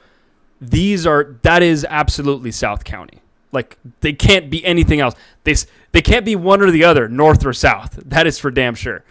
these 0.61 1.05
are 1.07 1.35
that 1.43 1.63
is 1.63 1.85
absolutely 1.89 2.51
South 2.51 2.83
County. 2.83 3.19
Like 3.51 3.77
they 4.01 4.13
can't 4.13 4.49
be 4.49 4.63
anything 4.65 4.99
else. 4.99 5.15
They 5.43 5.55
they 5.91 6.01
can't 6.01 6.25
be 6.25 6.35
one 6.35 6.61
or 6.61 6.69
the 6.69 6.83
other, 6.83 7.07
North 7.07 7.45
or 7.45 7.53
South. 7.53 7.99
That 8.05 8.27
is 8.27 8.37
for 8.37 8.51
damn 8.51 8.75
sure. 8.75 9.03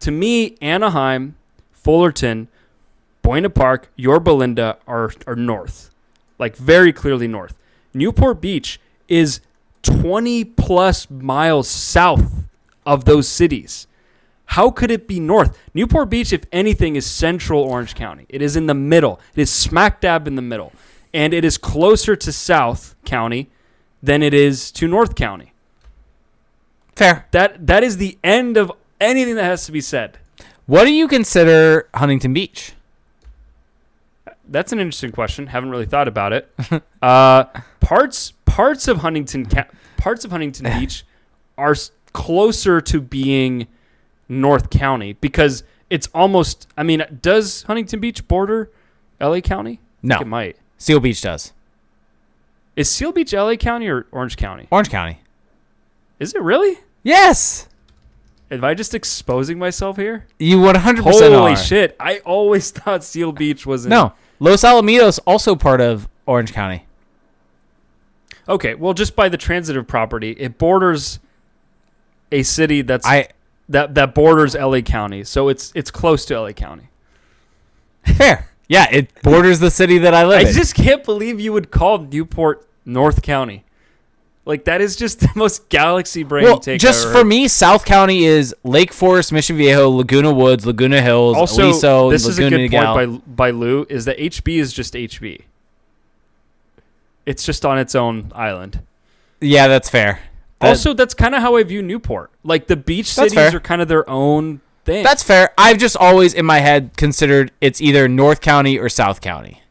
To 0.00 0.10
me, 0.10 0.56
Anaheim, 0.60 1.36
Fullerton, 1.72 2.48
Buena 3.22 3.50
Park, 3.50 3.90
Yorba 3.96 4.30
Linda 4.30 4.78
are 4.86 5.12
are 5.26 5.36
North, 5.36 5.90
like 6.42 6.56
very 6.56 6.92
clearly 6.92 7.28
North. 7.28 7.56
Newport 7.94 8.40
Beach 8.40 8.80
is 9.06 9.40
20 9.82 10.44
plus 10.44 11.08
miles 11.08 11.68
south 11.68 12.44
of 12.84 13.04
those 13.04 13.28
cities. 13.28 13.86
How 14.46 14.70
could 14.70 14.90
it 14.90 15.06
be 15.06 15.20
north? 15.20 15.56
Newport 15.72 16.10
Beach, 16.10 16.32
if 16.32 16.42
anything, 16.50 16.96
is 16.96 17.06
central 17.06 17.62
Orange 17.62 17.94
County. 17.94 18.26
It 18.28 18.42
is 18.42 18.56
in 18.56 18.66
the 18.66 18.74
middle. 18.74 19.20
It 19.34 19.40
is 19.40 19.50
smack 19.50 20.00
dab 20.00 20.26
in 20.26 20.34
the 20.34 20.42
middle. 20.42 20.72
And 21.14 21.32
it 21.32 21.44
is 21.44 21.56
closer 21.56 22.16
to 22.16 22.32
South 22.32 22.96
County 23.04 23.48
than 24.02 24.20
it 24.22 24.34
is 24.34 24.72
to 24.72 24.88
North 24.88 25.14
County. 25.14 25.52
Fair. 26.96 27.28
That 27.30 27.66
that 27.66 27.82
is 27.84 27.96
the 27.98 28.18
end 28.24 28.56
of 28.56 28.72
anything 29.00 29.36
that 29.36 29.44
has 29.44 29.64
to 29.66 29.72
be 29.72 29.80
said. 29.80 30.18
What 30.66 30.84
do 30.84 30.92
you 30.92 31.06
consider 31.08 31.88
Huntington 31.94 32.34
Beach? 32.34 32.74
That's 34.48 34.72
an 34.72 34.80
interesting 34.80 35.12
question. 35.12 35.46
Haven't 35.48 35.70
really 35.70 35.86
thought 35.86 36.08
about 36.08 36.32
it. 36.32 36.52
uh, 37.02 37.44
parts 37.80 38.32
parts 38.44 38.88
of 38.88 38.98
Huntington 38.98 39.46
parts 39.96 40.24
of 40.24 40.30
Huntington 40.30 40.66
Beach 40.78 41.04
are 41.56 41.74
closer 42.12 42.80
to 42.80 43.00
being 43.00 43.66
North 44.28 44.70
County 44.70 45.14
because 45.14 45.64
it's 45.90 46.08
almost. 46.14 46.68
I 46.76 46.82
mean, 46.82 47.04
does 47.22 47.62
Huntington 47.64 48.00
Beach 48.00 48.26
border 48.28 48.70
L.A. 49.20 49.40
County? 49.40 49.80
No. 50.02 50.18
it 50.20 50.26
might. 50.26 50.56
Seal 50.78 51.00
Beach 51.00 51.20
does. 51.20 51.52
Is 52.74 52.90
Seal 52.90 53.12
Beach 53.12 53.32
L.A. 53.32 53.56
County 53.56 53.86
or 53.88 54.06
Orange 54.10 54.36
County? 54.36 54.66
Orange 54.70 54.88
County. 54.90 55.20
Is 56.18 56.34
it 56.34 56.42
really? 56.42 56.78
Yes. 57.02 57.68
Am 58.50 58.64
I 58.64 58.74
just 58.74 58.94
exposing 58.94 59.58
myself 59.58 59.96
here? 59.96 60.26
You 60.38 60.58
100% 60.58 61.00
Holy 61.02 61.52
are. 61.52 61.56
shit! 61.56 61.96
I 61.98 62.18
always 62.18 62.70
thought 62.72 63.02
Seal 63.02 63.32
Beach 63.32 63.64
was 63.64 63.86
in. 63.86 63.90
No. 63.90 64.12
Los 64.42 64.62
Alamitos 64.64 65.20
also 65.24 65.54
part 65.54 65.80
of 65.80 66.08
Orange 66.26 66.52
County. 66.52 66.84
Okay, 68.48 68.74
well, 68.74 68.92
just 68.92 69.14
by 69.14 69.28
the 69.28 69.36
transitive 69.36 69.86
property, 69.86 70.32
it 70.32 70.58
borders 70.58 71.20
a 72.32 72.42
city 72.42 72.82
that's 72.82 73.06
I 73.06 73.28
that 73.68 73.94
that 73.94 74.16
borders 74.16 74.56
LA 74.56 74.80
County, 74.80 75.22
so 75.22 75.48
it's 75.48 75.70
it's 75.76 75.92
close 75.92 76.24
to 76.24 76.40
LA 76.40 76.50
County. 76.50 76.88
fair. 78.16 78.50
Yeah, 78.66 78.88
it 78.90 79.12
borders 79.22 79.60
the 79.60 79.70
city 79.70 79.98
that 79.98 80.12
I 80.12 80.26
live 80.26 80.40
in. 80.40 80.46
I 80.46 80.48
in. 80.48 80.56
just 80.56 80.74
can't 80.74 81.04
believe 81.04 81.38
you 81.38 81.52
would 81.52 81.70
call 81.70 81.98
Newport 81.98 82.66
North 82.84 83.22
County. 83.22 83.64
Like 84.44 84.64
that 84.64 84.80
is 84.80 84.96
just 84.96 85.20
the 85.20 85.30
most 85.36 85.68
galaxy 85.68 86.22
brain 86.24 86.44
well, 86.44 86.58
take. 86.58 86.80
just 86.80 87.08
for 87.10 87.24
me, 87.24 87.46
South 87.48 87.84
County 87.84 88.24
is 88.24 88.54
Lake 88.64 88.92
Forest, 88.92 89.32
Mission 89.32 89.56
Viejo, 89.56 89.88
Laguna 89.88 90.32
Woods, 90.32 90.66
Laguna 90.66 91.00
Hills, 91.00 91.36
Also, 91.36 91.68
Aliso, 91.68 92.10
this 92.10 92.26
is 92.26 92.38
a 92.38 92.50
good 92.50 92.70
point 92.70 92.72
by 92.72 93.06
by 93.06 93.50
Lou. 93.50 93.86
Is 93.88 94.04
that 94.06 94.18
HB 94.18 94.58
is 94.58 94.72
just 94.72 94.94
HB. 94.94 95.42
It's 97.24 97.44
just 97.44 97.64
on 97.64 97.78
its 97.78 97.94
own 97.94 98.32
island. 98.34 98.80
yeah, 99.40 99.68
that's 99.68 99.88
fair. 99.88 100.20
That- 100.60 100.68
also, 100.68 100.92
that's 100.92 101.14
kind 101.14 101.34
of 101.34 101.42
how 101.42 101.56
I 101.56 101.62
view 101.62 101.82
Newport. 101.82 102.30
Like 102.44 102.66
the 102.66 102.76
beach 102.76 103.06
cities 103.06 103.34
fair. 103.34 103.56
are 103.56 103.60
kind 103.60 103.80
of 103.82 103.88
their 103.88 104.08
own 104.08 104.60
thing. 104.84 105.04
That's 105.04 105.22
fair. 105.22 105.52
I've 105.56 105.78
just 105.78 105.96
always 105.96 106.34
in 106.34 106.44
my 106.44 106.58
head 106.58 106.96
considered 106.96 107.52
it's 107.60 107.80
either 107.80 108.08
North 108.08 108.40
County 108.40 108.78
or 108.78 108.88
South 108.88 109.20
County. 109.20 109.61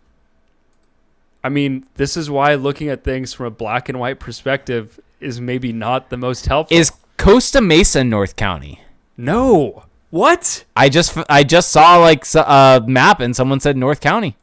I 1.44 1.50
mean, 1.50 1.86
this 1.96 2.16
is 2.18 2.30
why 2.30 2.56
looking 2.56 2.90
at 2.90 3.04
things 3.04 3.34
from 3.34 3.48
a 3.48 3.52
black 3.52 3.90
and 3.90 4.00
white 4.00 4.20
perspective 4.20 5.00
is 5.20 5.42
maybe 5.42 5.74
not 5.74 6.10
the 6.10 6.18
most 6.18 6.46
helpful. 6.46 6.76
Is 6.76 6.92
Costa 7.18 7.62
Mesa 7.62 8.04
North 8.04 8.36
County? 8.36 8.82
no. 9.18 9.84
What? 10.10 10.66
I 10.76 10.90
just 10.90 11.18
I 11.30 11.44
just 11.44 11.72
saw 11.72 11.96
like 11.98 12.26
a 12.36 12.84
map 12.86 13.22
and 13.22 13.34
someone 13.34 13.62
said 13.62 13.78
North 13.78 14.02
County. 14.02 14.36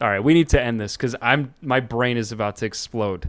All 0.00 0.08
right, 0.08 0.20
we 0.22 0.34
need 0.34 0.48
to 0.50 0.60
end 0.60 0.80
this 0.80 0.96
because 0.96 1.16
I'm 1.20 1.52
my 1.60 1.80
brain 1.80 2.16
is 2.16 2.30
about 2.30 2.56
to 2.56 2.66
explode. 2.66 3.28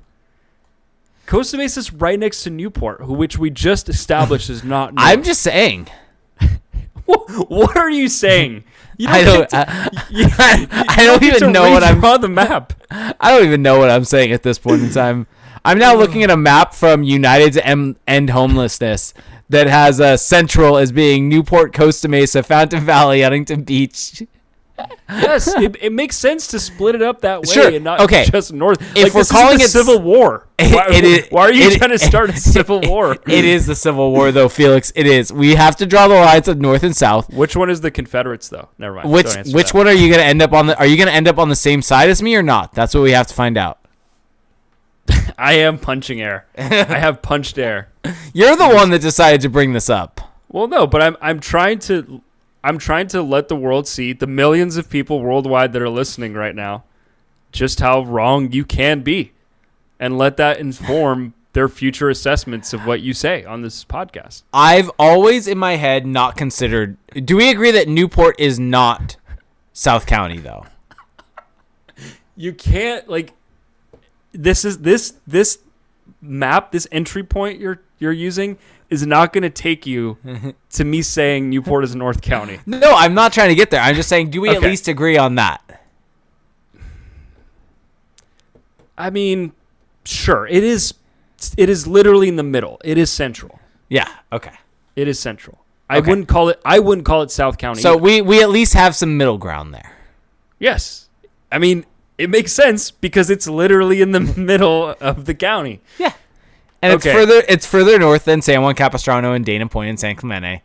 Costa 1.25 1.57
Mesa's 1.57 1.91
right 1.91 2.19
next 2.19 2.43
to 2.43 2.51
Newport, 2.51 3.01
who 3.01 3.13
which 3.13 3.37
we 3.37 3.49
just 3.49 3.89
established 3.89 4.49
is 4.49 4.63
not. 4.63 4.93
North. 4.93 5.07
I'm 5.07 5.23
just 5.23 5.41
saying. 5.41 5.87
What 7.47 7.75
are 7.77 7.89
you 7.89 8.07
saying? 8.09 8.63
You 8.97 9.07
I 9.09 9.23
don't. 9.23 9.49
to- 9.49 9.57
I, 9.57 9.89
you- 10.11 10.27
I 10.89 11.05
don't 11.05 11.19
to 11.19 11.25
even 11.25 11.51
know 11.51 11.69
what 11.71 11.83
I'm. 11.83 12.01
redraw 12.01 12.21
the 12.21 12.29
map. 12.29 12.73
I 12.91 13.31
don't 13.31 13.45
even 13.45 13.61
know 13.61 13.79
what 13.79 13.89
I'm 13.89 14.05
saying 14.05 14.31
at 14.31 14.43
this 14.43 14.59
point 14.59 14.81
in 14.83 14.89
time. 14.91 15.27
I'm 15.65 15.79
now 15.79 15.95
looking 15.95 16.23
at 16.23 16.29
a 16.29 16.37
map 16.37 16.73
from 16.73 17.03
United's 17.03 17.57
M- 17.57 17.95
End 18.07 18.29
Homelessness 18.31 19.13
that 19.49 19.67
has 19.67 19.99
uh, 20.01 20.17
Central 20.17 20.77
as 20.77 20.91
being 20.91 21.29
Newport, 21.29 21.73
Costa 21.73 22.07
Mesa, 22.07 22.43
Fountain 22.43 22.81
Valley, 22.81 23.21
Huntington 23.21 23.63
Beach. 23.63 24.23
Yes, 25.09 25.47
it, 25.55 25.75
it 25.81 25.91
makes 25.91 26.15
sense 26.17 26.47
to 26.47 26.59
split 26.59 26.95
it 26.95 27.01
up 27.01 27.21
that 27.21 27.41
way 27.41 27.53
Sure, 27.53 27.69
and 27.69 27.83
not 27.83 27.99
okay. 28.01 28.25
just 28.25 28.51
north. 28.53 28.81
If 28.97 29.03
like, 29.03 29.13
we're 29.13 29.23
calling 29.25 29.59
it 29.59 29.67
Civil 29.69 30.01
War, 30.01 30.47
why, 30.59 30.87
it 30.91 31.03
is- 31.03 31.27
why 31.29 31.41
are 31.43 31.51
you 31.53 31.69
it- 31.69 31.77
trying 31.77 31.91
to 31.91 31.99
start 31.99 32.29
a 32.31 32.37
civil 32.37 32.81
war? 32.81 33.17
It 33.27 33.45
is 33.45 33.65
the 33.67 33.75
Civil 33.75 34.11
War, 34.11 34.31
though, 34.31 34.49
Felix. 34.49 34.91
It 34.95 35.05
is. 35.05 35.31
We 35.31 35.55
have 35.55 35.75
to 35.77 35.85
draw 35.85 36.07
the 36.07 36.15
lines 36.15 36.47
of 36.47 36.59
North 36.59 36.83
and 36.83 36.95
South. 36.95 37.31
Which 37.33 37.55
one 37.55 37.69
is 37.69 37.81
the 37.81 37.91
Confederates, 37.91 38.49
though? 38.49 38.69
Never 38.77 38.95
mind. 38.95 39.11
Which 39.11 39.25
which 39.53 39.67
that. 39.67 39.73
one 39.73 39.87
are 39.87 39.93
you 39.93 40.09
gonna 40.09 40.23
end 40.23 40.41
up 40.41 40.53
on? 40.53 40.67
The, 40.67 40.77
are 40.79 40.85
you 40.85 40.97
gonna 40.97 41.11
end 41.11 41.27
up 41.27 41.37
on 41.37 41.49
the 41.49 41.55
same 41.55 41.81
side 41.81 42.09
as 42.09 42.21
me 42.21 42.35
or 42.35 42.43
not? 42.43 42.73
That's 42.73 42.93
what 42.95 43.01
we 43.03 43.11
have 43.11 43.27
to 43.27 43.33
find 43.33 43.57
out. 43.57 43.79
I 45.37 45.53
am 45.55 45.77
punching 45.77 46.21
air. 46.21 46.47
I 46.57 46.63
have 46.97 47.21
punched 47.21 47.57
air. 47.57 47.89
You're 48.33 48.55
the 48.55 48.69
one 48.69 48.89
that 48.91 49.01
decided 49.01 49.41
to 49.41 49.49
bring 49.49 49.73
this 49.73 49.89
up. 49.89 50.21
Well, 50.49 50.67
no, 50.67 50.87
but 50.87 51.01
I'm 51.01 51.17
I'm 51.21 51.39
trying 51.39 51.79
to 51.79 52.21
I'm 52.63 52.77
trying 52.77 53.07
to 53.07 53.21
let 53.21 53.49
the 53.49 53.55
world 53.55 53.87
see 53.87 54.13
the 54.13 54.27
millions 54.27 54.77
of 54.77 54.89
people 54.89 55.19
worldwide 55.19 55.73
that 55.73 55.81
are 55.81 55.89
listening 55.89 56.33
right 56.33 56.55
now 56.55 56.85
just 57.51 57.79
how 57.79 58.03
wrong 58.03 58.51
you 58.51 58.65
can 58.65 59.01
be 59.01 59.31
and 59.99 60.17
let 60.17 60.37
that 60.37 60.59
inform 60.59 61.33
their 61.53 61.69
future 61.69 62.09
assessments 62.09 62.73
of 62.73 62.85
what 62.85 63.01
you 63.01 63.13
say 63.13 63.45
on 63.45 63.61
this 63.61 63.85
podcast. 63.85 64.41
I've 64.51 64.89
always 64.97 65.47
in 65.47 65.57
my 65.57 65.75
head 65.75 66.05
not 66.05 66.35
considered. 66.35 66.97
Do 67.13 67.37
we 67.37 67.49
agree 67.49 67.71
that 67.71 67.87
Newport 67.87 68.39
is 68.39 68.59
not 68.59 69.17
South 69.71 70.05
County 70.05 70.39
though? 70.39 70.65
You 72.35 72.53
can't 72.53 73.07
like 73.07 73.33
this 74.31 74.65
is 74.65 74.79
this 74.79 75.13
this 75.27 75.59
map, 76.23 76.71
this 76.71 76.87
entry 76.91 77.23
point 77.23 77.59
you're 77.59 77.81
you're 77.99 78.11
using 78.11 78.57
is 78.89 79.05
not 79.05 79.33
going 79.33 79.41
to 79.43 79.49
take 79.49 79.85
you 79.85 80.17
to 80.71 80.83
me 80.83 81.01
saying 81.01 81.49
Newport 81.49 81.83
is 81.83 81.95
North 81.95 82.21
County. 82.21 82.59
No, 82.65 82.93
I'm 82.95 83.13
not 83.13 83.33
trying 83.33 83.49
to 83.49 83.55
get 83.55 83.69
there. 83.71 83.81
I'm 83.81 83.95
just 83.95 84.09
saying, 84.09 84.29
do 84.29 84.41
we 84.41 84.49
at 84.49 84.61
least 84.61 84.87
agree 84.87 85.17
on 85.17 85.35
that? 85.35 85.81
I 88.97 89.09
mean, 89.09 89.53
sure, 90.05 90.45
it 90.47 90.63
is 90.63 90.93
it 91.57 91.69
is 91.69 91.87
literally 91.87 92.27
in 92.29 92.35
the 92.35 92.43
middle. 92.43 92.79
It 92.83 92.97
is 92.97 93.11
central. 93.11 93.59
Yeah. 93.89 94.07
Okay. 94.31 94.53
It 94.95 95.07
is 95.07 95.19
central. 95.19 95.59
I 95.89 95.97
Okay. 95.97 96.09
wouldn't 96.09 96.27
call 96.27 96.49
it. 96.49 96.61
I 96.63 96.79
wouldn't 96.79 97.05
call 97.05 97.21
it 97.23 97.31
South 97.31 97.57
County. 97.57 97.81
So 97.81 97.93
either. 97.93 98.01
we 98.01 98.21
we 98.21 98.41
at 98.41 98.49
least 98.49 98.73
have 98.73 98.95
some 98.95 99.17
middle 99.17 99.37
ground 99.37 99.73
there. 99.73 99.91
yes, 100.59 101.09
I 101.51 101.57
mean 101.59 101.85
it 102.17 102.29
makes 102.29 102.53
sense 102.53 102.91
because 102.91 103.29
it's 103.29 103.47
literally 103.47 104.01
in 104.01 104.11
the 104.11 104.19
middle 104.37 104.95
of 104.99 105.25
the 105.25 105.33
county. 105.33 105.81
Yeah. 105.97 106.13
And 106.81 106.93
it's 106.93 107.05
further 107.05 107.43
it's 107.47 107.65
further 107.65 107.97
north 107.97 108.25
than 108.25 108.41
San 108.41 108.61
Juan 108.61 108.75
Capistrano 108.75 109.33
and 109.33 109.45
Dana 109.45 109.67
Point 109.67 109.89
and 109.89 109.99
San 109.99 110.15
Clemente. 110.15 110.63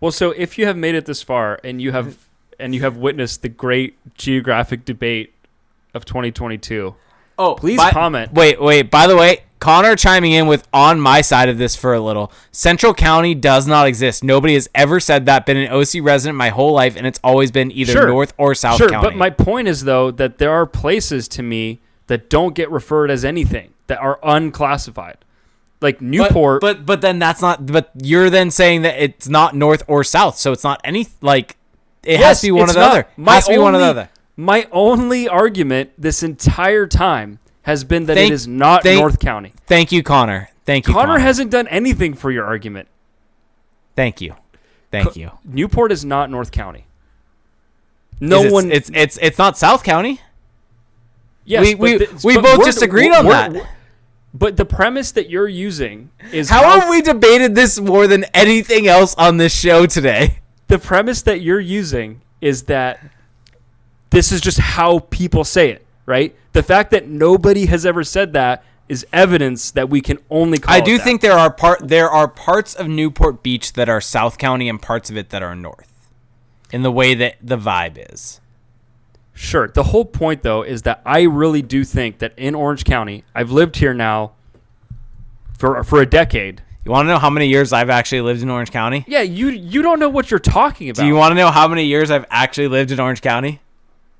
Well, 0.00 0.12
so 0.12 0.30
if 0.30 0.56
you 0.56 0.64
have 0.66 0.76
made 0.76 0.94
it 0.94 1.04
this 1.04 1.22
far 1.22 1.60
and 1.62 1.82
you 1.82 1.92
have 1.92 2.06
mm-hmm. 2.06 2.22
and 2.62 2.74
you 2.74 2.80
have 2.80 2.96
witnessed 2.96 3.42
the 3.42 3.50
great 3.50 3.98
geographic 4.14 4.86
debate 4.86 5.34
of 5.92 6.06
2022, 6.06 6.94
Oh, 7.38 7.54
please 7.54 7.78
by- 7.78 7.90
comment. 7.90 8.32
Wait, 8.34 8.60
wait. 8.60 8.90
By 8.90 9.06
the 9.06 9.16
way, 9.16 9.44
Connor 9.60 9.94
chiming 9.94 10.32
in 10.32 10.46
with 10.46 10.66
on 10.72 10.98
my 11.00 11.20
side 11.20 11.48
of 11.50 11.58
this 11.58 11.76
for 11.76 11.92
a 11.94 12.00
little. 12.00 12.32
Central 12.50 12.94
County 12.94 13.34
does 13.34 13.66
not 13.66 13.86
exist. 13.86 14.24
Nobody 14.24 14.54
has 14.54 14.68
ever 14.74 14.98
said 15.00 15.26
that. 15.26 15.44
Been 15.46 15.58
an 15.58 15.70
OC 15.70 16.00
resident 16.02 16.36
my 16.36 16.48
whole 16.48 16.72
life, 16.72 16.96
and 16.96 17.06
it's 17.06 17.20
always 17.22 17.50
been 17.50 17.70
either 17.70 17.92
Sure. 17.92 18.08
North 18.08 18.32
or 18.38 18.54
South 18.54 18.78
sure, 18.78 18.88
County. 18.88 19.06
but 19.08 19.16
my 19.16 19.28
point 19.30 19.68
is 19.68 19.84
though 19.84 20.10
that 20.12 20.38
there 20.38 20.50
are 20.50 20.64
places 20.66 21.28
to 21.28 21.42
me 21.42 21.80
that 22.06 22.28
don't 22.30 22.54
get 22.54 22.70
referred 22.70 23.10
as 23.10 23.24
anything 23.24 23.72
that 23.86 23.98
are 24.00 24.18
unclassified, 24.22 25.18
like 25.80 26.00
Newport. 26.00 26.60
But, 26.62 26.86
but 26.86 27.02
then 27.02 27.18
that's 27.18 27.42
not. 27.42 27.66
But 27.66 27.90
you're 28.02 28.30
then 28.30 28.50
saying 28.50 28.82
that 28.82 28.98
it's 29.00 29.28
not 29.28 29.54
North 29.54 29.82
or 29.86 30.02
South, 30.04 30.36
so 30.38 30.52
it's 30.52 30.64
not 30.64 30.80
any 30.84 31.06
like. 31.20 31.56
It 32.02 32.18
has 32.20 32.40
to 32.40 32.46
be 32.46 32.50
one 32.52 32.70
or 32.70 32.72
the 32.72 32.80
not. 32.80 32.90
other. 32.92 33.06
My 33.18 33.34
has 33.34 33.44
to 33.46 33.52
be 33.52 33.58
one 33.58 33.74
or 33.74 33.78
the 33.78 33.84
only- 33.84 33.90
other. 34.00 34.08
My 34.36 34.66
only 34.72 35.28
argument 35.28 35.90
this 35.98 36.22
entire 36.22 36.86
time 36.86 37.40
has 37.70 37.84
been 37.84 38.06
that 38.06 38.14
Thank- 38.16 38.32
it 38.32 38.34
is 38.34 38.46
not 38.46 38.82
thank- 38.82 38.98
North 39.00 39.18
County. 39.20 39.52
Thank 39.66 39.92
you, 39.92 40.02
Connor. 40.02 40.50
Thank 40.66 40.86
you, 40.86 40.92
Connor, 40.94 41.06
Connor. 41.14 41.20
hasn't 41.20 41.50
done 41.50 41.66
anything 41.68 42.14
for 42.14 42.30
your 42.30 42.44
argument. 42.44 42.88
Thank 43.96 44.20
you. 44.20 44.34
Thank 44.90 45.08
Co- 45.08 45.12
you. 45.20 45.30
Newport 45.44 45.92
is 45.92 46.04
not 46.04 46.30
North 46.30 46.50
County. 46.52 46.86
No 48.20 48.40
Is 48.40 48.44
it- 48.46 48.52
one. 48.52 48.72
It's 48.72 48.90
it's 48.92 49.18
it's 49.22 49.38
not 49.38 49.56
South 49.56 49.82
County. 49.82 50.20
yes, 51.44 51.62
we- 51.62 51.74
we- 51.74 51.96
the- 51.98 52.20
we 52.24 52.36
both 52.38 52.64
disagreed 52.64 53.10
we're- 53.10 53.16
on 53.18 53.26
we're- 53.26 53.60
that. 53.60 53.68
But 54.32 54.56
the 54.56 54.64
premise 54.64 55.10
that 55.12 55.28
you're 55.28 55.48
using 55.48 56.10
is 56.32 56.50
How 56.50 56.78
have 56.78 56.88
we 56.88 57.02
debated 57.02 57.54
this 57.56 57.80
more 57.80 58.06
than 58.06 58.24
anything 58.34 58.86
else 58.86 59.14
on 59.16 59.38
this 59.38 59.52
show 59.54 59.86
today? 59.86 60.38
the 60.68 60.78
premise 60.78 61.22
that 61.22 61.40
you're 61.40 61.58
using 61.58 62.20
is 62.40 62.62
that 62.64 63.00
this 64.10 64.30
is 64.30 64.40
just 64.40 64.58
how 64.58 65.00
people 65.10 65.42
say 65.44 65.70
it, 65.70 65.84
right? 66.10 66.36
The 66.52 66.62
fact 66.62 66.90
that 66.90 67.06
nobody 67.06 67.66
has 67.66 67.86
ever 67.86 68.02
said 68.04 68.32
that 68.34 68.64
is 68.88 69.06
evidence 69.12 69.70
that 69.70 69.88
we 69.88 70.00
can 70.00 70.18
only 70.28 70.58
call 70.58 70.74
I 70.74 70.80
do 70.80 70.98
think 70.98 71.20
there 71.20 71.38
are 71.38 71.50
part 71.50 71.86
there 71.86 72.10
are 72.10 72.26
parts 72.26 72.74
of 72.74 72.88
Newport 72.88 73.44
Beach 73.44 73.74
that 73.74 73.88
are 73.88 74.00
South 74.00 74.36
County 74.36 74.68
and 74.68 74.82
parts 74.82 75.08
of 75.08 75.16
it 75.16 75.30
that 75.30 75.42
are 75.42 75.54
North. 75.54 75.86
In 76.72 76.82
the 76.82 76.90
way 76.90 77.14
that 77.14 77.36
the 77.40 77.56
vibe 77.56 78.12
is. 78.12 78.40
Sure. 79.32 79.68
The 79.68 79.84
whole 79.84 80.04
point, 80.04 80.42
though, 80.42 80.62
is 80.62 80.82
that 80.82 81.00
I 81.06 81.22
really 81.22 81.62
do 81.62 81.84
think 81.84 82.18
that 82.18 82.32
in 82.36 82.54
Orange 82.54 82.84
County, 82.84 83.24
I've 83.34 83.50
lived 83.50 83.76
here 83.76 83.94
now 83.94 84.32
for 85.56 85.82
for 85.84 86.00
a 86.00 86.06
decade. 86.06 86.62
You 86.84 86.90
want 86.90 87.06
to 87.06 87.12
know 87.12 87.18
how 87.18 87.30
many 87.30 87.46
years 87.46 87.72
I've 87.72 87.90
actually 87.90 88.22
lived 88.22 88.42
in 88.42 88.50
Orange 88.50 88.72
County? 88.72 89.04
Yeah, 89.06 89.22
you 89.22 89.48
you 89.48 89.82
don't 89.82 90.00
know 90.00 90.08
what 90.08 90.30
you're 90.30 90.40
talking 90.40 90.90
about. 90.90 91.02
Do 91.02 91.06
you 91.06 91.14
want 91.14 91.30
to 91.32 91.36
know 91.36 91.50
how 91.50 91.68
many 91.68 91.84
years 91.84 92.10
I've 92.10 92.26
actually 92.30 92.68
lived 92.68 92.90
in 92.90 92.98
Orange 92.98 93.22
County? 93.22 93.60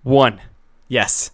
one? 0.03 0.41
Yes. 0.89 1.31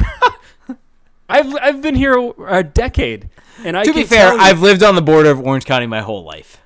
I've 1.28 1.54
I've 1.56 1.82
been 1.82 1.94
here 1.94 2.14
a, 2.18 2.28
a 2.58 2.62
decade, 2.64 3.28
and 3.64 3.76
I 3.76 3.84
to 3.84 3.92
be 3.94 4.04
fair, 4.04 4.32
you- 4.34 4.40
I've 4.40 4.60
lived 4.62 4.82
on 4.82 4.94
the 4.96 5.02
border 5.02 5.30
of 5.30 5.40
Orange 5.40 5.64
County 5.64 5.86
my 5.86 6.00
whole 6.00 6.24
life. 6.24 6.58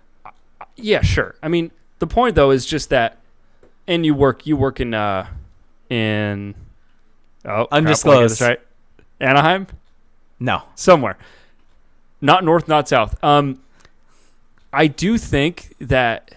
yeah, 0.76 1.02
sure. 1.02 1.34
I 1.42 1.48
mean, 1.48 1.70
the 1.98 2.06
point 2.06 2.34
though 2.34 2.50
is 2.50 2.64
just 2.64 2.88
that, 2.90 3.18
and 3.86 4.06
you 4.06 4.14
work 4.14 4.46
you 4.46 4.56
work 4.56 4.80
in 4.80 4.94
uh 4.94 5.26
in 5.90 6.54
oh 7.44 7.66
crap, 7.66 7.68
I 7.72 7.80
get 7.80 7.88
this 7.88 8.04
Undisclosed. 8.04 8.40
right 8.40 8.60
Anaheim 9.20 9.66
No. 10.40 10.62
somewhere, 10.74 11.18
not 12.20 12.42
north, 12.42 12.66
not 12.68 12.88
south. 12.88 13.22
Um, 13.22 13.60
I 14.72 14.86
do 14.86 15.18
think 15.18 15.74
that 15.78 16.32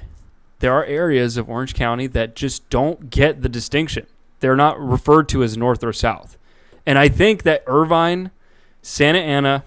there 0.60 0.74
are 0.74 0.84
areas 0.86 1.38
of 1.38 1.50
Orange 1.50 1.74
County 1.74 2.08
that 2.08 2.36
just 2.36 2.70
don't 2.70 3.10
get 3.10 3.42
the 3.42 3.50
distinction. 3.50 4.06
They're 4.42 4.56
not 4.56 4.80
referred 4.80 5.28
to 5.30 5.44
as 5.44 5.58
north 5.58 5.84
or 5.84 5.92
south, 5.94 6.37
and 6.88 6.98
I 6.98 7.10
think 7.10 7.44
that 7.44 7.64
Irvine, 7.68 8.32
Santa 8.82 9.20
Ana, 9.20 9.64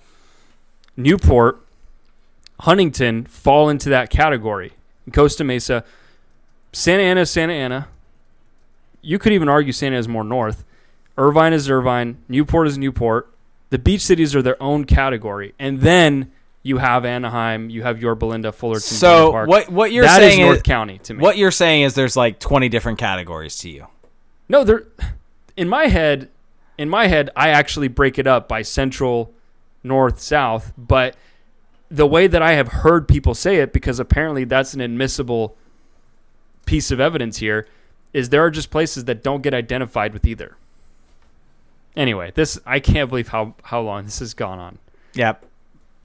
Newport, 0.96 1.60
Huntington 2.60 3.26
fall 3.26 3.68
into 3.68 3.88
that 3.90 4.10
category. 4.10 4.72
Costa 5.12 5.44
Mesa, 5.44 5.84
Santa 6.72 7.02
Ana, 7.02 7.26
Santa 7.26 7.52
Ana. 7.52 7.88
You 9.02 9.18
could 9.18 9.32
even 9.32 9.48
argue 9.48 9.72
Santa 9.72 9.94
Ana 9.94 10.00
is 10.00 10.08
more 10.08 10.24
north. 10.24 10.64
Irvine 11.16 11.52
is 11.52 11.68
Irvine. 11.70 12.18
Newport 12.28 12.66
is 12.66 12.78
Newport. 12.78 13.32
The 13.70 13.78
beach 13.78 14.02
cities 14.02 14.34
are 14.34 14.42
their 14.42 14.60
own 14.62 14.84
category, 14.84 15.54
and 15.58 15.80
then 15.80 16.32
you 16.62 16.78
have 16.78 17.04
Anaheim, 17.04 17.70
you 17.70 17.82
have 17.82 18.00
Yorba 18.00 18.24
Linda, 18.26 18.52
Fullerton. 18.52 18.80
So 18.82 19.30
Park. 19.30 19.48
what 19.48 19.68
what 19.70 19.92
you're 19.92 20.04
That 20.04 20.22
is 20.22 20.32
saying 20.32 20.44
North 20.44 20.56
is 20.58 20.62
County 20.62 20.98
to 20.98 21.14
me. 21.14 21.20
what 21.22 21.36
you're 21.36 21.50
saying 21.50 21.82
is 21.82 21.94
there's 21.94 22.16
like 22.16 22.38
20 22.40 22.68
different 22.68 22.98
categories 22.98 23.56
to 23.58 23.70
you. 23.70 23.86
No, 24.48 24.64
there. 24.64 24.84
In 25.56 25.68
my 25.68 25.86
head, 25.86 26.28
in 26.80 26.88
my 26.88 27.08
head, 27.08 27.28
I 27.36 27.50
actually 27.50 27.88
break 27.88 28.18
it 28.18 28.26
up 28.26 28.48
by 28.48 28.62
central, 28.62 29.34
north, 29.84 30.18
south. 30.18 30.72
But 30.78 31.14
the 31.90 32.06
way 32.06 32.26
that 32.26 32.40
I 32.40 32.52
have 32.52 32.68
heard 32.68 33.06
people 33.06 33.34
say 33.34 33.56
it, 33.56 33.74
because 33.74 34.00
apparently 34.00 34.44
that's 34.44 34.72
an 34.72 34.80
admissible 34.80 35.56
piece 36.64 36.90
of 36.90 36.98
evidence 36.98 37.36
here, 37.36 37.68
is 38.14 38.30
there 38.30 38.42
are 38.42 38.50
just 38.50 38.70
places 38.70 39.04
that 39.04 39.22
don't 39.22 39.42
get 39.42 39.52
identified 39.52 40.14
with 40.14 40.26
either. 40.26 40.56
Anyway, 41.94 42.32
this 42.34 42.58
I 42.64 42.80
can't 42.80 43.10
believe 43.10 43.28
how 43.28 43.54
how 43.64 43.82
long 43.82 44.04
this 44.04 44.20
has 44.20 44.32
gone 44.32 44.58
on. 44.58 44.78
Yep. 45.12 45.44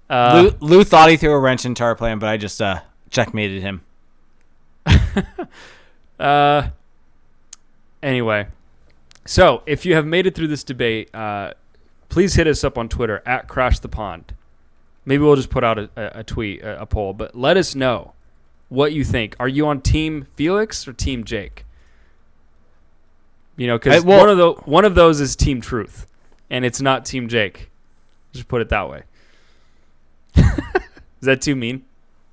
Uh, 0.10 0.52
Lou, 0.60 0.77
Lou 0.77 0.84
thought 0.84 1.10
he 1.10 1.15
threw 1.15 1.31
a 1.31 1.39
wrench 1.39 1.64
into 1.64 1.84
our 1.84 1.95
plan, 1.95 2.19
but 2.19 2.27
I 2.27 2.35
just 2.35 2.61
uh, 2.61 2.81
checkmated 3.11 3.61
him. 3.61 3.81
Uh, 6.18 6.69
anyway, 8.02 8.47
so 9.26 9.64
if 9.65 9.85
you 9.85 9.95
have 9.95 10.06
made 10.06 10.27
it 10.27 10.35
through 10.35 10.47
this 10.47 10.64
debate, 10.64 11.14
uh, 11.14 11.52
please 12.10 12.35
hit 12.35 12.47
us 12.47 12.64
up 12.64 12.77
on 12.77 12.88
Twitter 12.89 13.22
at 13.26 13.47
Crash 13.47 13.80
the 13.80 13.89
Pond. 13.89 14.34
Maybe 15.06 15.23
we'll 15.23 15.35
just 15.35 15.49
put 15.49 15.64
out 15.64 15.77
a, 15.77 15.89
a, 15.95 16.23
tweet, 16.23 16.64
a, 16.64 16.81
a 16.81 16.85
poll, 16.85 17.14
but 17.14 17.35
let 17.35 17.57
us 17.57 17.76
know 17.76 18.14
what 18.69 18.93
you 18.93 19.03
think. 19.03 19.35
Are 19.39 19.47
you 19.47 19.68
on 19.68 19.81
Team 19.81 20.27
Felix 20.35 20.88
or 20.88 20.93
Team 20.93 21.23
Jake? 21.23 21.65
You 23.57 23.68
know, 23.68 23.77
because 23.77 24.03
well- 24.03 24.19
one 24.19 24.30
of 24.30 24.38
the 24.38 24.52
one 24.69 24.85
of 24.85 24.95
those 24.95 25.22
is 25.22 25.35
Team 25.35 25.61
Truth, 25.61 26.07
and 26.49 26.65
it's 26.65 26.81
not 26.81 27.06
Team 27.06 27.27
Jake. 27.30 27.69
Just 28.34 28.47
put 28.47 28.61
it 28.61 28.69
that 28.69 28.89
way. 28.89 29.03
is 30.35 30.43
that 31.22 31.41
too 31.41 31.56
mean? 31.56 31.85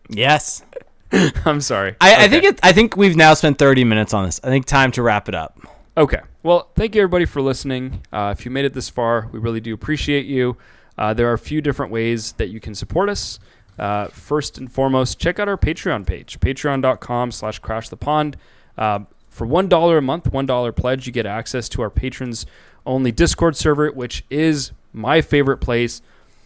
Yes. 0.09 0.65
I'm 1.45 1.61
sorry. 1.61 1.95
I, 2.01 2.25
I 2.25 2.29
think 2.29 2.45
it, 2.45 2.61
I 2.63 2.73
think 2.73 2.97
we've 2.97 3.15
now 3.17 3.35
spent 3.35 3.59
30 3.59 3.85
minutes 3.85 4.15
on 4.15 4.25
this. 4.25 4.41
I 4.43 4.49
think 4.49 4.67
time 4.67 4.91
to 4.93 5.03
wrap 5.03 5.29
it 5.29 5.35
up. 5.35 5.59
Okay. 5.95 6.21
Well, 6.43 6.71
thank 6.75 6.95
you 6.95 7.03
everybody 7.03 7.27
for 7.27 7.43
listening. 7.43 8.01
Uh, 8.11 8.35
if 8.37 8.47
you 8.47 8.51
made 8.51 8.65
it 8.65 8.73
this 8.73 8.89
far, 8.89 9.29
we 9.31 9.39
really 9.39 9.61
do 9.61 9.75
appreciate 9.75 10.25
you. 10.25 10.57
Uh, 10.97 11.13
there 11.13 11.29
are 11.29 11.35
a 11.35 11.39
few 11.39 11.61
different 11.61 11.93
ways 11.93 12.33
that 12.33 12.49
you 12.49 12.61
can 12.61 12.75
support 12.75 13.11
us. 13.11 13.39
Uh, 13.79 14.07
first 14.07 14.57
and 14.57 14.73
foremost, 14.73 15.19
check 15.19 15.39
out 15.39 15.49
our 15.49 15.59
Patreon 15.59 16.07
page, 16.07 16.41
patreon.com 16.41 17.31
slash 17.31 17.59
crash 17.59 17.91
the 17.91 17.97
pond. 17.99 18.39
Uh, 18.79 19.01
for 19.29 19.47
$1 19.47 19.99
a 19.99 20.01
month, 20.01 20.25
$1 20.25 20.77
pledge, 20.77 21.07
you 21.07 21.13
get 21.13 21.27
access 21.27 21.69
to 21.71 21.83
our 21.83 21.91
patrons 21.91 22.47
only 22.87 23.13
Discord 23.13 23.55
server, 23.55 23.91
which 23.91 24.25
is 24.31 24.73
my 24.95 25.21
favorite 25.21 25.59
place, 25.59 26.01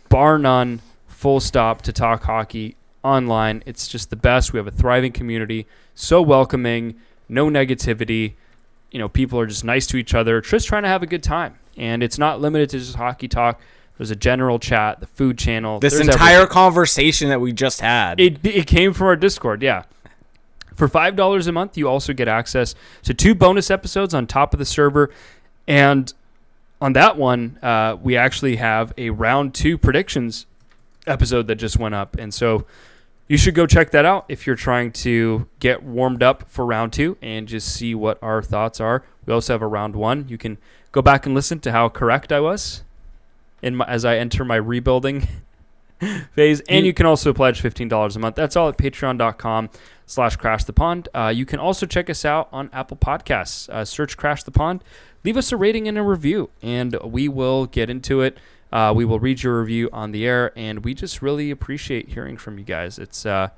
bar 0.09 0.39
none, 0.39 0.81
full 1.07 1.39
stop, 1.39 1.83
to 1.83 1.93
talk 1.93 2.25
hockey 2.25 2.77
online. 3.05 3.63
It's 3.65 3.87
just 3.87 4.11
the 4.11 4.17
best. 4.17 4.53
We 4.53 4.59
have 4.59 4.67
a 4.67 4.73
thriving 4.73 5.13
community, 5.13 5.67
so 5.95 6.21
welcoming, 6.21 6.97
no 7.29 7.49
negativity 7.49 8.35
you 8.97 8.99
know, 8.99 9.11
people 9.11 9.39
are 9.39 9.45
just 9.45 9.63
nice 9.63 9.87
to 9.89 9.99
each 9.99 10.15
other, 10.15 10.41
just 10.41 10.67
trying 10.67 10.83
to 10.83 10.89
have 10.89 11.03
a 11.03 11.07
good 11.07 11.23
time. 11.23 11.59
And 11.77 12.03
it's 12.03 12.17
not 12.17 12.41
limited 12.41 12.71
to 12.71 12.79
just 12.79 12.95
hockey 12.95 13.29
talk. 13.29 13.61
There's 13.99 14.11
a 14.11 14.17
general 14.17 14.59
chat, 14.59 15.01
the 15.01 15.07
food 15.07 15.37
channel. 15.37 15.81
This 15.81 16.01
entire 16.01 16.37
everything. 16.37 16.53
conversation 16.55 17.29
that 17.29 17.39
we 17.39 17.53
just 17.53 17.83
had. 17.83 18.19
it 18.19 18.39
it 18.43 18.67
came 18.67 18.95
from 18.95 19.09
our 19.09 19.17
Discord, 19.17 19.61
yeah. 19.61 19.83
For 20.75 20.89
five 20.89 21.15
dollars 21.15 21.47
a 21.47 21.53
month, 21.53 21.77
you 21.77 21.91
also 21.91 22.15
get 22.15 22.27
access 22.27 22.75
to 23.03 23.13
two 23.13 23.35
bonus 23.35 23.71
episodes 23.71 24.15
on 24.15 24.27
top 24.27 24.55
of 24.55 24.59
the 24.59 24.65
server, 24.65 25.11
and 25.69 26.11
on 26.81 26.95
that 26.95 27.19
one, 27.19 27.59
uh, 27.63 27.99
we 28.03 28.17
actually 28.17 28.57
have 28.57 28.95
a 28.97 29.11
round 29.11 29.53
two 29.53 29.77
predictions 29.77 30.47
episode 31.07 31.49
that 31.49 31.57
just 31.57 31.79
went 31.79 31.95
up, 31.95 32.17
and 32.17 32.33
so 32.33 32.65
you 33.29 33.37
should 33.37 33.55
go 33.55 33.67
check 33.67 33.91
that 33.91 34.05
out 34.05 34.25
if 34.29 34.47
you're 34.47 34.57
trying 34.57 34.93
to 34.93 35.49
get 35.59 35.83
warmed 35.83 36.23
up 36.23 36.49
for 36.49 36.65
round 36.65 36.93
two 36.93 37.17
and 37.21 37.49
just 37.49 37.69
see 37.75 37.95
what 37.95 38.19
our 38.23 38.43
thoughts 38.43 38.81
are. 38.81 39.05
We 39.27 39.33
also 39.33 39.53
have 39.55 39.63
a 39.63 39.67
round 39.67 39.97
one. 39.97 40.27
You 40.29 40.39
can 40.39 40.59
go 40.93 41.03
back 41.03 41.27
and 41.27 41.35
listen 41.35 41.59
to 41.61 41.73
how 41.73 41.89
correct 41.89 42.31
I 42.33 42.41
was 42.41 42.83
in 43.63 43.77
my, 43.77 43.85
as 43.87 44.05
I 44.05 44.17
enter 44.17 44.45
my 44.45 44.57
rebuilding 44.57 45.27
phase. 46.33 46.61
And 46.69 46.87
You- 46.87 46.95
can 46.95 47.07
also 47.07 47.33
pledge 47.33 47.61
$15 47.63 48.15
a 48.15 48.19
month. 48.19 48.37
That's 48.37 48.55
all 48.55 48.69
at 48.69 48.79
patreon.com 48.79 49.71
slash 50.07 50.37
crash 50.37 50.65
the 50.65 50.73
pond. 50.73 51.09
Uh, 51.15 51.33
you 51.35 51.45
can 51.45 51.59
also 51.59 51.85
check 51.87 52.09
us 52.09 52.25
out 52.25 52.49
on 52.53 52.71
Apple 52.73 52.97
Podcasts. 52.97 53.69
Uh, 53.69 53.85
search 53.85 54.17
Crash 54.17 54.45
the 54.45 54.53
Pond. 54.53 54.85
Leave 55.25 55.37
us 55.37 55.51
a 55.51 55.57
rating 55.57 55.89
and 55.89 55.99
a 55.99 56.03
review, 56.03 56.51
and 56.63 56.97
we 57.03 57.27
will 57.29 57.67
get 57.67 57.91
into 57.91 58.21
it. 58.21 58.39
Uh, 58.77 58.93
we 58.93 59.07
will 59.07 59.19
read 59.19 59.43
your 59.43 59.59
review 59.59 59.89
on 59.91 60.13
the 60.13 60.27
air, 60.27 60.53
and 60.55 60.85
we 60.85 60.93
just 60.93 61.23
really 61.23 61.51
appreciate 61.51 62.11
hearing 62.11 62.37
from 62.37 62.59
you 62.59 62.65
guys. 62.65 62.99
It's 62.99 63.25
uh, 63.25 63.49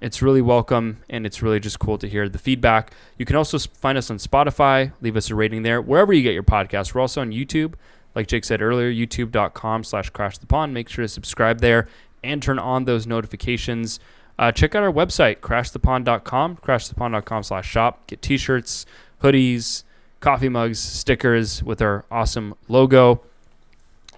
it's 0.00 0.22
really 0.22 0.40
welcome, 0.40 0.98
and 1.10 1.26
it's 1.26 1.42
really 1.42 1.58
just 1.58 1.80
cool 1.80 1.98
to 1.98 2.08
hear 2.08 2.28
the 2.28 2.38
feedback. 2.38 2.92
You 3.18 3.26
can 3.26 3.34
also 3.34 3.58
find 3.58 3.98
us 3.98 4.08
on 4.08 4.18
Spotify. 4.18 4.92
Leave 5.00 5.16
us 5.16 5.30
a 5.30 5.34
rating 5.34 5.64
there, 5.64 5.82
wherever 5.82 6.12
you 6.12 6.22
get 6.22 6.32
your 6.32 6.44
podcast. 6.44 6.94
We're 6.94 7.00
also 7.00 7.22
on 7.22 7.32
YouTube, 7.32 7.74
like 8.14 8.28
Jake 8.28 8.44
said 8.44 8.62
earlier, 8.62 8.88
youtube.com 8.88 9.82
slash 9.82 10.10
crash 10.10 10.38
the 10.38 10.46
pond. 10.46 10.72
Make 10.72 10.88
sure 10.88 11.02
to 11.02 11.08
subscribe 11.08 11.58
there 11.58 11.88
and 12.22 12.40
turn 12.40 12.60
on 12.60 12.84
those 12.84 13.04
notifications. 13.04 13.98
Uh, 14.38 14.52
check 14.52 14.76
out 14.76 14.84
our 14.84 14.92
website, 14.92 15.38
crashthepond.com, 15.38 16.58
crashthepond.com 16.58 17.42
slash 17.42 17.68
shop. 17.68 18.06
Get 18.06 18.22
t-shirts, 18.22 18.86
hoodies, 19.24 19.82
coffee 20.20 20.48
mugs, 20.48 20.78
stickers 20.78 21.64
with 21.64 21.82
our 21.82 22.04
awesome 22.12 22.54
logo. 22.68 23.22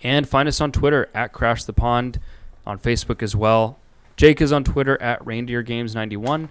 And 0.03 0.29
find 0.29 0.49
us 0.49 0.61
on 0.61 0.73
Twitter 0.73 1.09
at 1.15 1.33
Crash 1.33 1.65
the 1.65 1.73
Pond, 1.73 2.21
on 2.67 2.79
Facebook 2.79 3.23
as 3.23 3.35
well. 3.35 3.79
Jake 4.17 4.41
is 4.41 4.53
on 4.53 4.65
Twitter 4.65 5.01
at 5.01 5.25
Reindeer 5.25 5.63
Games 5.63 5.95
91 5.95 6.51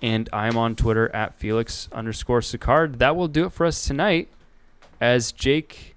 and 0.00 0.28
I'm 0.32 0.56
on 0.56 0.76
Twitter 0.76 1.14
at 1.14 1.34
Felix 1.34 1.88
underscore 1.92 2.40
Sicard. 2.40 2.98
That 2.98 3.16
will 3.16 3.28
do 3.28 3.46
it 3.46 3.52
for 3.52 3.66
us 3.66 3.84
tonight 3.84 4.28
as 5.00 5.32
Jake 5.32 5.96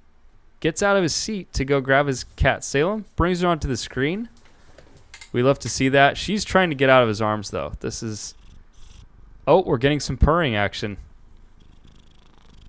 gets 0.59 0.81
out 0.83 0.97
of 0.97 1.03
his 1.03 1.13
seat 1.13 1.51
to 1.53 1.65
go 1.65 1.81
grab 1.81 2.07
his 2.07 2.23
cat 2.35 2.63
Salem, 2.63 3.05
brings 3.15 3.41
her 3.41 3.47
onto 3.47 3.67
the 3.67 3.77
screen. 3.77 4.29
We 5.31 5.43
love 5.43 5.59
to 5.59 5.69
see 5.69 5.89
that. 5.89 6.17
She's 6.17 6.43
trying 6.43 6.69
to 6.69 6.75
get 6.75 6.89
out 6.89 7.03
of 7.03 7.09
his 7.09 7.21
arms 7.21 7.51
though. 7.51 7.73
This 7.79 8.03
is 8.03 8.35
Oh, 9.47 9.63
we're 9.63 9.77
getting 9.77 9.99
some 9.99 10.17
purring 10.17 10.55
action. 10.55 10.97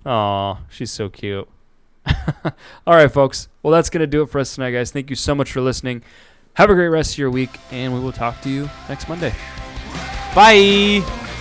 Aw, 0.05 0.57
she's 0.69 0.91
so 0.91 1.07
cute. 1.07 1.47
All 2.87 2.95
right, 2.95 3.11
folks. 3.11 3.47
Well, 3.61 3.71
that's 3.71 3.89
going 3.89 4.01
to 4.01 4.07
do 4.07 4.21
it 4.21 4.29
for 4.29 4.39
us 4.39 4.55
tonight, 4.55 4.71
guys. 4.71 4.91
Thank 4.91 5.09
you 5.09 5.15
so 5.15 5.33
much 5.33 5.51
for 5.51 5.61
listening. 5.61 6.03
Have 6.55 6.69
a 6.69 6.73
great 6.73 6.89
rest 6.89 7.13
of 7.13 7.17
your 7.17 7.31
week, 7.31 7.57
and 7.71 7.93
we 7.93 7.99
will 7.99 8.11
talk 8.11 8.41
to 8.41 8.49
you 8.49 8.69
next 8.87 9.09
Monday. 9.09 9.33
Bye. 10.35 11.32